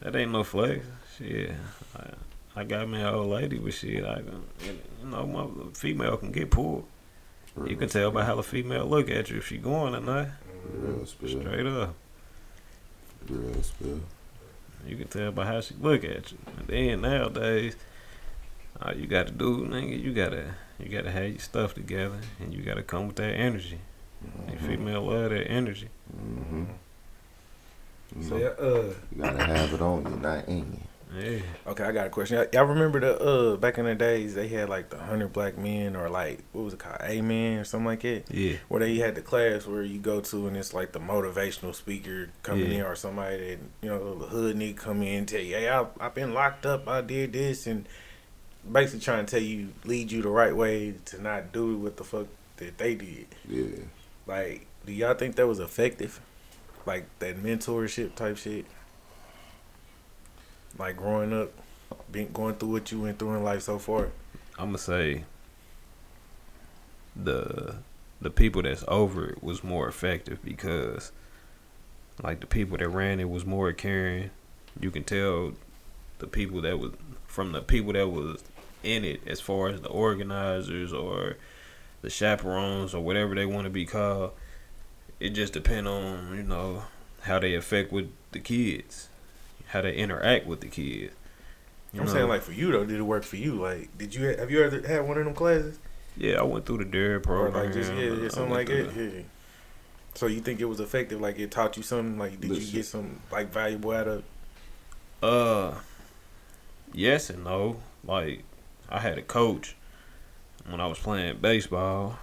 that 0.00 0.16
ain't 0.16 0.30
no 0.30 0.44
flex. 0.44 0.86
Shit. 1.18 1.50
I, 1.98 2.60
I 2.60 2.64
got 2.64 2.88
me 2.88 3.00
an 3.00 3.06
old 3.06 3.28
lady, 3.28 3.58
but 3.58 3.74
shit, 3.74 4.04
I 4.04 4.20
you 4.20 4.78
know, 5.04 5.26
my 5.26 5.46
female 5.74 6.16
can 6.16 6.30
get 6.30 6.50
pulled. 6.50 6.86
You 7.66 7.76
can 7.76 7.88
tell 7.88 8.10
by 8.10 8.24
how 8.24 8.36
the 8.36 8.42
female 8.42 8.86
look 8.86 9.10
at 9.10 9.30
you 9.30 9.38
if 9.38 9.48
she 9.48 9.56
going 9.56 9.94
or 9.94 10.00
not. 10.00 10.28
Real 10.72 11.06
spill. 11.06 11.40
Straight 11.40 11.66
up. 11.66 11.94
Real 13.28 13.62
spill. 13.62 14.00
You 14.86 14.96
can 14.96 15.08
tell 15.08 15.32
by 15.32 15.46
how 15.46 15.60
she 15.60 15.74
look 15.80 16.04
at 16.04 16.30
you. 16.30 16.38
And 16.58 16.68
then 16.68 17.00
nowadays, 17.00 17.76
all 18.80 18.94
you 18.94 19.06
got 19.06 19.26
to 19.26 19.32
do, 19.32 19.66
nigga, 19.66 20.00
you 20.00 20.12
gotta 20.12 20.54
you 20.78 20.88
gotta 20.88 21.10
have 21.10 21.28
your 21.28 21.38
stuff 21.38 21.74
together, 21.74 22.18
and 22.40 22.52
you 22.54 22.62
gotta 22.62 22.82
come 22.82 23.06
with 23.06 23.16
that 23.16 23.34
energy. 23.34 23.78
And 24.48 24.58
female 24.60 25.02
love 25.02 25.30
that 25.30 25.48
energy. 25.50 25.88
Mm-hmm. 26.16 26.64
You, 28.16 28.22
So 28.22 28.36
know, 28.36 28.42
yeah, 28.42 28.48
uh, 28.66 28.94
you 29.14 29.22
gotta 29.22 29.44
have 29.44 29.72
it 29.74 29.80
on 29.80 30.04
you, 30.10 30.16
not 30.16 30.48
in 30.48 30.58
you. 30.58 30.78
Yeah. 31.16 31.38
okay, 31.68 31.84
I 31.84 31.92
got 31.92 32.08
a 32.08 32.10
question. 32.10 32.36
Y'all- 32.36 32.46
Y'all 32.52 32.64
remember 32.64 32.98
the 32.98 33.18
uh 33.20 33.56
back 33.56 33.78
in 33.78 33.84
the 33.84 33.94
days 33.94 34.34
they 34.34 34.48
had 34.48 34.68
like 34.68 34.90
the 34.90 34.98
hundred 34.98 35.32
black 35.32 35.56
men 35.56 35.94
or 35.94 36.08
like 36.10 36.40
what 36.52 36.64
was 36.64 36.74
it 36.74 36.80
called, 36.80 36.96
A 37.00 37.20
men 37.20 37.58
or 37.60 37.64
something 37.64 37.86
like 37.86 38.02
that, 38.02 38.24
Yeah. 38.30 38.56
where 38.68 38.80
they 38.80 38.96
had 38.96 39.14
the 39.14 39.22
class 39.22 39.66
where 39.66 39.82
you 39.82 39.98
go 40.00 40.20
to 40.20 40.46
and 40.48 40.56
it's 40.56 40.74
like 40.74 40.92
the 40.92 40.98
motivational 40.98 41.74
speaker 41.74 42.30
coming 42.42 42.70
Yeah. 42.72 42.78
in 42.78 42.82
or 42.82 42.96
somebody 42.96 43.38
that 43.38 43.58
you 43.82 43.88
know 43.88 44.18
the 44.18 44.26
hood 44.26 44.56
nigga 44.56 44.76
come 44.76 45.00
in 45.02 45.18
and 45.18 45.28
tell 45.28 45.40
you, 45.40 45.54
hey, 45.54 45.68
I 45.68 45.86
I've 46.00 46.14
been 46.14 46.34
locked 46.34 46.66
up, 46.66 46.88
I 46.88 47.02
did 47.02 47.32
this, 47.32 47.66
and 47.68 47.86
basically 48.70 49.00
trying 49.00 49.26
to 49.26 49.30
tell 49.30 49.42
you 49.42 49.68
lead 49.84 50.10
you 50.10 50.22
the 50.22 50.28
right 50.28 50.54
way 50.54 50.94
to 51.06 51.22
not 51.22 51.52
do 51.52 51.76
what 51.78 51.96
the 51.96 52.04
fuck 52.04 52.26
that 52.56 52.78
they 52.78 52.94
did. 52.94 53.26
Yeah. 53.48 53.84
Like, 54.26 54.66
do 54.84 54.92
y'all 54.92 55.14
think 55.14 55.36
that 55.36 55.46
was 55.46 55.60
effective? 55.60 56.20
Like 56.84 57.06
that 57.18 57.42
mentorship 57.42 58.14
type 58.14 58.36
shit? 58.36 58.66
Like 60.78 60.96
growing 60.96 61.32
up, 61.32 61.52
being 62.10 62.30
going 62.32 62.54
through 62.56 62.70
what 62.70 62.92
you 62.92 63.00
went 63.00 63.18
through 63.18 63.34
in 63.34 63.42
life 63.42 63.62
so 63.62 63.78
far. 63.78 64.10
I'm 64.58 64.66
gonna 64.66 64.78
say 64.78 65.24
the 67.14 67.76
the 68.20 68.30
people 68.30 68.62
that's 68.62 68.84
over 68.88 69.30
it 69.30 69.42
was 69.42 69.62
more 69.62 69.88
effective 69.88 70.42
because 70.42 71.12
like 72.22 72.40
the 72.40 72.46
people 72.46 72.78
that 72.78 72.88
ran 72.88 73.20
it 73.20 73.28
was 73.28 73.44
more 73.44 73.72
caring. 73.72 74.30
You 74.80 74.90
can 74.90 75.04
tell 75.04 75.52
the 76.18 76.26
people 76.26 76.60
that 76.62 76.78
was 76.78 76.92
from 77.26 77.52
the 77.52 77.60
people 77.60 77.92
that 77.92 78.08
was 78.08 78.42
in 78.86 79.04
it 79.04 79.20
as 79.26 79.40
far 79.40 79.68
as 79.68 79.80
the 79.80 79.88
organizers 79.88 80.92
or 80.92 81.36
the 82.02 82.10
chaperones 82.10 82.94
or 82.94 83.02
whatever 83.02 83.34
they 83.34 83.44
want 83.46 83.64
to 83.64 83.70
be 83.70 83.84
called. 83.84 84.30
It 85.18 85.30
just 85.30 85.52
depend 85.52 85.88
on, 85.88 86.36
you 86.36 86.42
know, 86.42 86.84
how 87.22 87.38
they 87.38 87.54
affect 87.54 87.90
with 87.90 88.10
the 88.32 88.38
kids. 88.38 89.08
How 89.68 89.80
they 89.80 89.94
interact 89.94 90.46
with 90.46 90.60
the 90.60 90.68
kids. 90.68 91.12
You 91.92 92.00
I'm 92.00 92.06
know? 92.06 92.12
saying 92.12 92.28
like 92.28 92.42
for 92.42 92.52
you 92.52 92.70
though, 92.70 92.84
did 92.84 92.98
it 92.98 93.02
work 93.02 93.24
for 93.24 93.36
you? 93.36 93.54
Like, 93.54 93.96
did 93.98 94.14
you 94.14 94.26
have 94.26 94.50
you 94.50 94.62
ever 94.62 94.86
had 94.86 95.00
one 95.08 95.18
of 95.18 95.24
them 95.24 95.34
classes 95.34 95.78
Yeah, 96.16 96.40
I 96.40 96.42
went 96.42 96.66
through 96.66 96.78
the 96.78 96.84
dare 96.84 97.16
or 97.16 97.20
program. 97.20 97.64
like 97.64 97.72
just 97.74 97.92
yeah, 97.92 98.12
yeah 98.12 98.28
something 98.28 98.52
like 98.52 98.68
through 98.68 98.86
that? 98.86 99.14
Yeah. 99.16 99.22
So 100.14 100.26
you 100.26 100.40
think 100.40 100.60
it 100.60 100.66
was 100.66 100.78
effective? 100.80 101.20
Like 101.20 101.38
it 101.38 101.50
taught 101.50 101.76
you 101.76 101.82
something? 101.82 102.18
Like 102.18 102.40
did 102.40 102.56
you 102.56 102.72
get 102.72 102.86
some 102.86 103.20
like 103.32 103.50
valuable 103.52 103.90
out 103.92 104.08
of? 104.08 104.24
Uh, 105.22 105.74
yes 106.92 107.30
and 107.30 107.42
no. 107.42 107.78
Like, 108.04 108.44
I 108.88 109.00
had 109.00 109.18
a 109.18 109.22
coach 109.22 109.76
when 110.68 110.80
I 110.80 110.86
was 110.86 110.98
playing 110.98 111.38
baseball. 111.38 112.18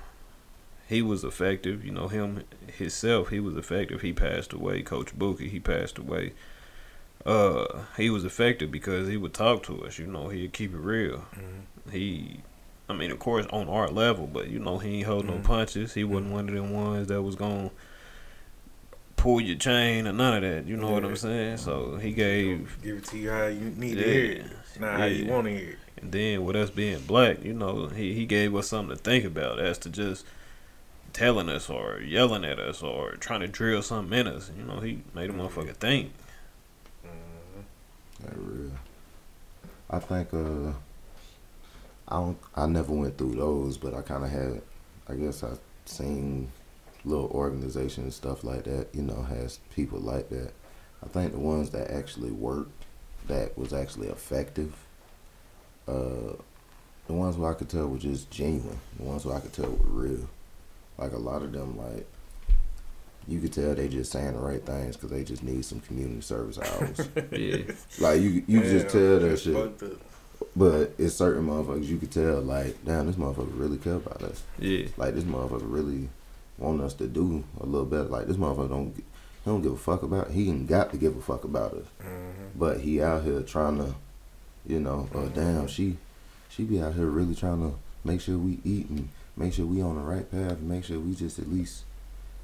He 0.87 1.01
was 1.01 1.23
effective. 1.23 1.83
You 1.83 1.91
know 1.91 2.07
him 2.07 2.43
himself. 2.77 3.29
He 3.29 3.39
was 3.39 3.55
effective. 3.55 4.01
He 4.01 4.13
passed 4.13 4.53
away. 4.53 4.81
Coach 4.81 5.17
Buki. 5.17 5.49
He 5.49 5.59
passed 5.59 5.97
away. 5.97 6.33
Uh, 7.25 7.83
he 7.95 8.09
was 8.09 8.25
effective 8.25 8.69
because 8.69 9.07
he 9.07 9.15
would 9.17 9.33
talk 9.33 9.63
to 9.63 9.85
us. 9.85 9.97
You 9.97 10.07
know, 10.07 10.27
he'd 10.29 10.51
keep 10.53 10.73
it 10.73 10.77
real. 10.77 11.23
He, 11.89 12.41
I 12.89 12.93
mean, 12.93 13.11
of 13.11 13.19
course, 13.19 13.45
on 13.51 13.69
our 13.69 13.87
level, 13.87 14.27
but 14.27 14.49
you 14.49 14.59
know, 14.59 14.77
he 14.77 14.97
ain't 14.97 15.07
hold 15.07 15.25
no 15.25 15.33
Mhm. 15.33 15.43
punches. 15.43 15.93
He 15.93 16.03
wasn't 16.03 16.31
one 16.33 16.49
of 16.49 16.55
them 16.55 16.71
ones 16.73 17.07
that 17.07 17.21
was 17.21 17.35
gonna 17.35 17.71
pull 19.15 19.39
your 19.39 19.55
chain 19.57 20.05
or 20.05 20.11
none 20.11 20.43
of 20.43 20.49
that. 20.49 20.67
You 20.67 20.75
know 20.75 20.91
what 20.91 21.05
I'm 21.05 21.15
saying? 21.15 21.57
So 21.57 21.95
he 21.95 22.11
gave, 22.11 22.77
Give 22.83 22.97
it 22.97 23.05
to 23.05 23.17
you 23.17 23.29
how 23.29 23.47
you 23.47 23.69
need 23.77 23.97
yeah, 23.97 24.03
to 24.03 24.11
hear 24.13 24.31
it, 24.31 24.45
not 24.81 24.99
how 24.99 25.05
you 25.05 25.25
want 25.31 25.45
to 25.47 25.51
hear 25.57 25.69
it. 25.69 25.77
And 26.03 26.11
then 26.11 26.43
with 26.43 26.57
us 26.57 26.69
being 26.69 26.99
black, 26.99 27.45
you 27.45 27.53
know, 27.53 27.87
he 27.87 28.13
he 28.13 28.25
gave 28.25 28.53
us 28.53 28.67
something 28.67 28.97
to 28.97 29.01
think 29.01 29.23
about 29.23 29.57
as 29.57 29.77
to 29.79 29.89
just 29.89 30.25
telling 31.13 31.47
us 31.47 31.69
or 31.69 32.01
yelling 32.01 32.43
at 32.43 32.59
us 32.59 32.83
or 32.83 33.11
trying 33.11 33.39
to 33.39 33.47
drill 33.47 33.81
something 33.81 34.19
in 34.19 34.27
us. 34.27 34.51
You 34.57 34.65
know, 34.65 34.81
he 34.81 35.01
made 35.15 35.29
a 35.29 35.33
motherfucker 35.33 35.73
think. 35.73 36.11
That 38.19 38.35
real. 38.35 38.71
I 39.89 39.99
think 39.99 40.33
uh 40.33 40.73
I 42.09 42.15
don't 42.17 42.37
I 42.53 42.65
never 42.65 42.91
went 42.91 43.17
through 43.17 43.35
those, 43.35 43.77
but 43.77 43.93
I 43.93 44.01
kinda 44.01 44.27
had 44.27 44.61
I 45.07 45.13
guess 45.13 45.41
I 45.41 45.51
seen 45.85 46.51
little 47.05 47.27
organizations 47.27 47.97
and 47.97 48.13
stuff 48.13 48.43
like 48.43 48.65
that, 48.65 48.87
you 48.91 49.03
know, 49.03 49.21
has 49.21 49.59
people 49.73 49.99
like 49.99 50.27
that. 50.31 50.51
I 51.01 51.07
think 51.07 51.31
the 51.31 51.39
ones 51.39 51.69
that 51.69 51.91
actually 51.91 52.31
worked, 52.31 52.83
that 53.27 53.57
was 53.57 53.71
actually 53.71 54.07
effective, 54.07 54.82
uh 55.87 56.33
the 57.07 57.13
ones 57.13 57.35
where 57.35 57.51
I 57.51 57.53
could 57.53 57.69
tell 57.69 57.87
were 57.87 57.97
just 57.97 58.31
genuine. 58.31 58.79
The 58.97 59.03
ones 59.03 59.25
where 59.25 59.35
I 59.35 59.39
could 59.41 59.51
tell 59.53 59.69
were 59.69 59.89
real. 60.07 60.29
Like 60.97 61.11
a 61.11 61.17
lot 61.17 61.41
of 61.41 61.51
them, 61.51 61.77
like 61.77 62.07
you 63.27 63.39
could 63.39 63.53
tell 63.53 63.73
they 63.75 63.87
just 63.87 64.11
saying 64.11 64.33
the 64.33 64.39
right 64.39 64.65
things 64.65 64.95
because 64.95 65.09
they 65.11 65.23
just 65.23 65.43
need 65.43 65.63
some 65.65 65.79
community 65.81 66.21
service 66.21 66.57
hours. 66.59 66.99
Yeah, 67.31 67.57
Like 67.99 68.21
you, 68.21 68.43
you 68.47 68.61
just 68.61 68.89
tell 68.89 69.19
that 69.19 69.39
shit. 69.39 69.53
But 70.55 70.93
it's 70.97 71.15
certain 71.15 71.47
motherfuckers 71.47 71.85
you 71.85 71.97
could 71.97 72.11
tell, 72.11 72.41
like, 72.41 72.83
damn, 72.83 73.07
this 73.07 73.15
motherfucker 73.15 73.57
really 73.57 73.77
care 73.77 73.95
about 73.95 74.21
us. 74.23 74.43
yeah, 74.59 74.87
Like 74.97 75.15
this 75.15 75.23
motherfucker 75.23 75.61
really 75.71 76.09
want 76.57 76.81
us 76.81 76.93
to 76.95 77.07
do 77.07 77.43
a 77.61 77.65
little 77.65 77.85
better. 77.85 78.03
Like 78.09 78.27
this 78.27 78.35
motherfucker 78.37 78.69
don't, 78.69 78.93
he 78.95 79.03
don't 79.45 79.61
give 79.61 79.71
a 79.71 79.77
fuck 79.77 80.03
about. 80.03 80.31
He 80.31 80.49
ain't 80.49 80.67
got 80.67 80.91
to 80.91 80.97
give 80.97 81.15
a 81.17 81.21
fuck 81.21 81.43
about 81.45 81.73
us. 81.73 81.85
Mhm. 82.01 82.49
But 82.55 82.81
he 82.81 83.01
out 83.01 83.23
here 83.23 83.41
trying 83.41 83.77
to, 83.77 83.95
you 84.65 84.79
know, 84.79 85.09
uh, 85.13 85.25
damn, 85.27 85.67
she, 85.67 85.97
she 86.49 86.63
be 86.63 86.81
out 86.81 86.93
here 86.93 87.05
really 87.07 87.35
trying 87.35 87.61
to 87.61 87.77
make 88.03 88.21
sure 88.21 88.37
we 88.37 88.59
eat 88.63 88.89
and 88.89 89.09
make 89.35 89.53
sure 89.53 89.65
we 89.65 89.81
on 89.81 89.95
the 89.95 90.01
right 90.01 90.29
path 90.31 90.53
and 90.59 90.69
make 90.69 90.83
sure 90.83 90.99
we 90.99 91.15
just 91.15 91.39
at 91.39 91.49
least 91.51 91.83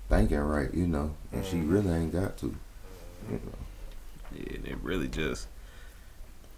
thinking 0.09 0.37
right, 0.39 0.73
you 0.73 0.87
know. 0.87 1.13
And 1.31 1.45
she 1.45 1.57
Mhm. 1.57 1.71
really 1.71 1.89
ain't 1.91 2.13
got 2.13 2.37
to, 2.39 2.47
you 3.29 3.33
know. 3.45 4.35
yeah. 4.35 4.55
And 4.55 4.67
it 4.67 4.77
really 4.81 5.07
just 5.07 5.47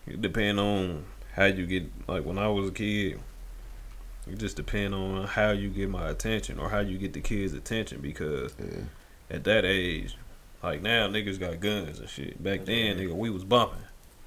it 0.08 0.22
depend 0.22 0.60
on 0.60 1.06
how 1.34 1.46
you 1.46 1.66
get. 1.66 1.84
Like 2.08 2.26
when 2.26 2.38
I 2.38 2.48
was 2.48 2.70
a 2.70 2.72
kid, 2.72 3.20
it 4.28 4.38
just 4.38 4.56
depend 4.56 4.94
on 4.96 5.28
how 5.28 5.52
you 5.52 5.70
get 5.70 5.90
my 5.90 6.10
attention 6.10 6.60
or 6.60 6.70
how 6.70 6.80
you 6.80 6.98
get 6.98 7.14
the 7.14 7.22
kids' 7.22 7.54
attention 7.54 8.02
because 8.02 8.56
Yeah. 8.60 8.84
at 9.30 9.44
that 9.44 9.66
age, 9.66 10.16
like 10.64 10.82
now 10.82 11.08
niggas 11.08 11.40
got 11.40 11.60
guns 11.60 12.00
and 12.00 12.10
shit. 12.10 12.42
Back 12.42 12.66
then, 12.66 12.98
nigga, 12.98 13.14
we 13.14 13.30
was 13.30 13.44
bumping. 13.44 13.80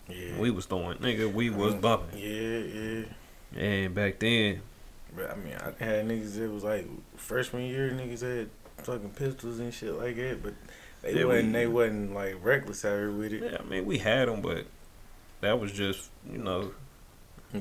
Yeah. 0.08 0.38
We 0.38 0.50
was 0.50 0.66
throwing, 0.66 0.98
nigga, 0.98 1.32
we 1.32 1.50
was 1.50 1.74
bumping. 1.74 2.18
Yeah, 2.18 2.58
yeah. 3.60 3.62
And 3.62 3.94
back 3.94 4.18
then, 4.18 4.60
But 5.16 5.30
I 5.30 5.36
mean, 5.36 5.54
I 5.54 5.84
had 5.84 6.06
niggas 6.08 6.34
that 6.38 6.50
was 6.50 6.64
like 6.64 6.86
freshman 7.16 7.62
year 7.66 7.90
niggas 7.90 8.20
had 8.22 8.48
fucking 8.84 9.10
pistols 9.10 9.60
and 9.60 9.72
shit 9.72 9.94
like 9.94 10.16
that, 10.16 10.42
but 10.42 10.54
they 11.02 11.14
Yeah, 11.18 11.24
wasn't 11.24 11.46
we- 11.46 11.52
they 11.52 11.66
wasn't 11.66 12.14
like 12.14 12.36
reckless 12.42 12.84
out 12.84 12.96
here 12.98 13.10
with 13.10 13.32
it. 13.32 13.42
yeah, 13.42 13.58
I 13.60 13.62
mean, 13.64 13.86
we 13.86 13.98
had 13.98 14.28
them, 14.28 14.40
but 14.42 14.66
that 15.40 15.58
was 15.60 15.72
just, 15.72 16.10
you 16.30 16.38
know, 16.38 16.72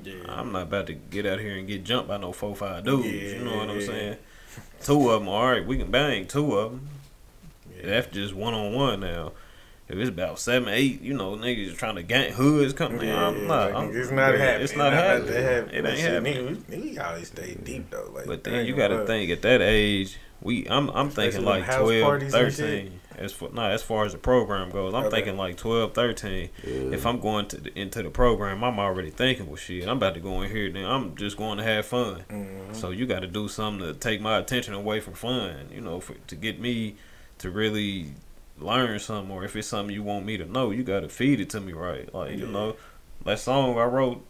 Yeah. 0.04 0.14
I'm 0.28 0.52
not 0.52 0.64
about 0.64 0.88
to 0.88 0.94
get 0.94 1.26
out 1.28 1.40
here 1.40 1.56
and 1.56 1.68
get 1.68 1.84
jumped 1.84 2.08
by 2.10 2.18
no 2.18 2.32
four 2.34 2.56
five 2.56 2.84
dudes. 2.84 3.06
Yeah, 3.08 3.38
you 3.38 3.46
know 3.46 3.58
what 3.58 3.70
I'm 3.70 3.82
saying? 3.82 4.18
two 4.84 5.10
of 5.10 5.20
them, 5.22 5.30
all 5.30 5.50
right, 5.52 5.66
we 5.66 5.78
can 5.78 5.92
bang 5.92 6.26
two 6.28 6.56
of 6.58 6.72
them. 6.72 6.90
That's 7.84 8.08
just 8.08 8.34
one 8.34 8.54
on 8.54 8.74
one 8.74 9.00
now. 9.02 9.34
If 9.90 9.98
it's 9.98 10.10
about 10.10 10.40
seven, 10.40 10.70
eight, 10.70 11.02
you 11.02 11.14
know, 11.14 11.36
niggas 11.36 11.76
trying 11.78 11.96
to 11.96 12.04
gang 12.04 12.34
hoods 12.34 12.74
coming. 12.74 13.06
Yeah, 13.08 13.28
I'm 13.28 13.48
not. 13.48 13.74
like, 13.74 13.76
I'm, 13.76 13.96
it's 13.96 14.12
not 14.12 14.32
yeah, 14.34 14.38
happening. 14.40 14.64
It's 14.64 14.76
not 14.76 14.90
That 14.92 15.20
happening. 15.28 15.44
happen. 15.44 15.76
It 15.76 15.86
ain't 15.86 15.98
shit, 16.00 16.14
happening. 16.14 16.56
Nigga, 16.70 16.82
we, 16.84 16.98
always 17.00 17.28
stay 17.28 17.56
deep 17.62 17.90
though. 17.90 18.10
Like, 18.14 18.26
But 18.26 18.44
then 18.46 18.66
you 18.66 18.76
got 18.76 18.88
to 18.90 19.06
think 19.06 19.30
at 19.30 19.42
that 19.42 19.62
age, 19.62 20.18
we 20.42 20.66
I'm 20.70 20.90
I'm 20.92 21.10
thinking 21.10 21.44
like 21.44 21.68
them 21.68 21.82
12, 21.82 22.24
13. 22.32 23.00
As 23.16 23.32
for 23.32 23.50
not 23.54 23.72
as 23.72 23.84
far 23.84 24.06
as 24.06 24.14
the 24.14 24.18
program 24.18 24.72
goes, 24.72 24.94
I'm 24.94 25.04
Okay. 25.04 25.18
thinking 25.18 25.38
like 25.38 25.56
12, 25.58 25.94
13. 25.94 26.50
Yeah. 26.64 26.72
If 26.96 27.06
I'm 27.06 27.20
going 27.20 27.48
to 27.50 27.58
the, 27.58 27.80
into 27.80 28.02
the 28.02 28.10
program, 28.10 28.64
I'm 28.64 28.80
already 28.80 29.12
thinking, 29.12 29.46
well, 29.48 29.56
shit, 29.56 29.84
I'm 29.88 29.98
about 29.98 30.16
to 30.16 30.20
go 30.20 30.42
in 30.42 30.50
here. 30.50 30.72
Then 30.72 30.86
I'm 30.86 31.16
just 31.16 31.38
going 31.38 31.60
to 31.60 31.64
have 31.64 31.86
fun. 31.86 32.24
Mhm. 32.30 32.76
So 32.76 32.90
you 32.90 33.06
got 33.06 33.20
to 33.20 33.28
do 33.28 33.48
something 33.48 33.86
to 33.86 33.94
take 33.94 34.20
my 34.20 34.38
attention 34.40 34.74
away 34.74 35.00
from 35.00 35.14
fun. 35.14 35.68
You 35.72 35.82
know, 35.82 36.00
for, 36.00 36.14
to 36.16 36.36
get 36.36 36.60
me 36.60 36.96
to 37.38 37.52
really 37.52 38.14
learn 38.60 39.00
something, 39.00 39.32
or 39.32 39.44
if 39.44 39.56
it's 39.56 39.68
something 39.68 39.94
you 39.94 40.04
want 40.04 40.26
me 40.26 40.38
to 40.38 40.46
know, 40.46 40.72
you 40.72 40.84
got 40.84 41.02
to 41.02 41.10
feed 41.10 41.40
it 41.40 41.50
to 41.52 41.60
me 41.60 41.74
right. 41.74 42.14
Like 42.14 42.38
you 42.38 42.48
know, 42.48 42.76
that 43.26 43.40
song 43.40 43.78
I 43.78 43.86
wrote. 43.86 44.26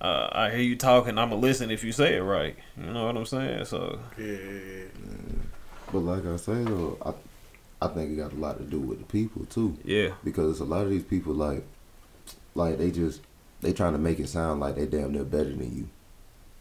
Uh, 0.00 0.28
I 0.32 0.50
hear 0.50 0.60
you 0.60 0.76
talking. 0.76 1.16
I'ma 1.16 1.36
listen 1.36 1.70
if 1.70 1.82
you 1.82 1.92
say 1.92 2.16
it 2.16 2.20
right. 2.20 2.56
You 2.76 2.92
know 2.92 3.06
what 3.06 3.16
I'm 3.16 3.24
saying? 3.24 3.64
So 3.64 4.00
Yeah, 4.18 4.26
yeah, 4.26 4.60
yeah. 4.76 4.84
But 5.90 6.00
like 6.00 6.26
I 6.26 6.36
say 6.36 6.64
though, 6.64 6.98
I 7.04 7.12
I 7.84 7.88
think 7.88 8.12
it 8.12 8.16
got 8.16 8.32
a 8.32 8.36
lot 8.36 8.58
to 8.58 8.64
do 8.64 8.80
with 8.80 8.98
the 8.98 9.04
people 9.04 9.44
too, 9.46 9.76
yeah, 9.84 10.10
because 10.24 10.60
a 10.60 10.64
lot 10.64 10.84
of 10.84 10.90
these 10.90 11.04
people 11.04 11.34
like 11.34 11.62
like 12.54 12.78
they 12.78 12.90
just 12.90 13.20
they 13.60 13.72
trying 13.72 13.92
to 13.92 13.98
make 13.98 14.18
it 14.18 14.28
sound 14.28 14.60
like 14.60 14.76
they 14.76 14.86
damn 14.86 15.12
near 15.12 15.24
better 15.24 15.50
than 15.50 15.76
you, 15.76 15.88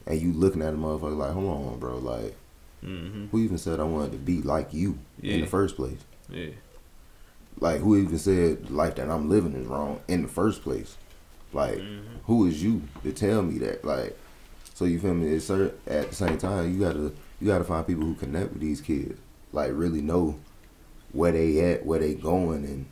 and 0.05 0.21
you 0.21 0.33
looking 0.33 0.61
at 0.61 0.73
a 0.73 0.77
motherfucker 0.77 1.17
like, 1.17 1.31
hold 1.31 1.73
on, 1.73 1.79
bro, 1.79 1.97
like 1.97 2.35
mm-hmm. 2.83 3.27
who 3.27 3.39
even 3.39 3.57
said 3.57 3.79
I 3.79 3.83
wanted 3.83 4.11
to 4.13 4.17
be 4.17 4.41
like 4.41 4.73
you 4.73 4.99
in 5.21 5.41
the 5.41 5.47
first 5.47 5.75
place? 5.75 5.99
yeah, 6.29 6.51
Like 7.63 7.79
who 7.79 7.95
even 7.95 8.19
said 8.19 8.67
the 8.67 8.73
life 8.73 8.95
that 8.95 9.09
I'm 9.09 9.29
living 9.29 9.55
is 9.55 9.67
wrong 9.67 10.01
in 10.09 10.23
the 10.23 10.27
first 10.27 10.63
place? 10.63 10.97
Like 11.53 11.77
hmm 11.77 11.99
who 12.25 12.45
is 12.47 12.63
you 12.63 12.81
to 13.03 13.11
tell 13.11 13.41
me 13.41 13.57
that? 13.59 13.83
Like, 13.83 14.17
so 14.73 14.85
you 14.85 14.99
feel 14.99 15.13
me? 15.13 15.27
It's 15.27 15.45
cer- 15.45 15.73
at 15.87 16.09
the 16.09 16.15
same 16.15 16.37
time 16.37 16.73
you 16.73 16.79
gotta 16.79 17.11
you 17.39 17.47
gotta 17.47 17.63
find 17.63 17.87
people 17.87 18.03
who 18.03 18.15
connect 18.15 18.51
with 18.51 18.61
these 18.61 18.81
kids, 18.81 19.17
like 19.53 19.71
really 19.73 20.01
know 20.01 20.39
where 21.13 21.31
they 21.31 21.59
at, 21.71 21.85
where 21.85 21.99
they 21.99 22.15
going, 22.15 22.65
and 22.65 22.85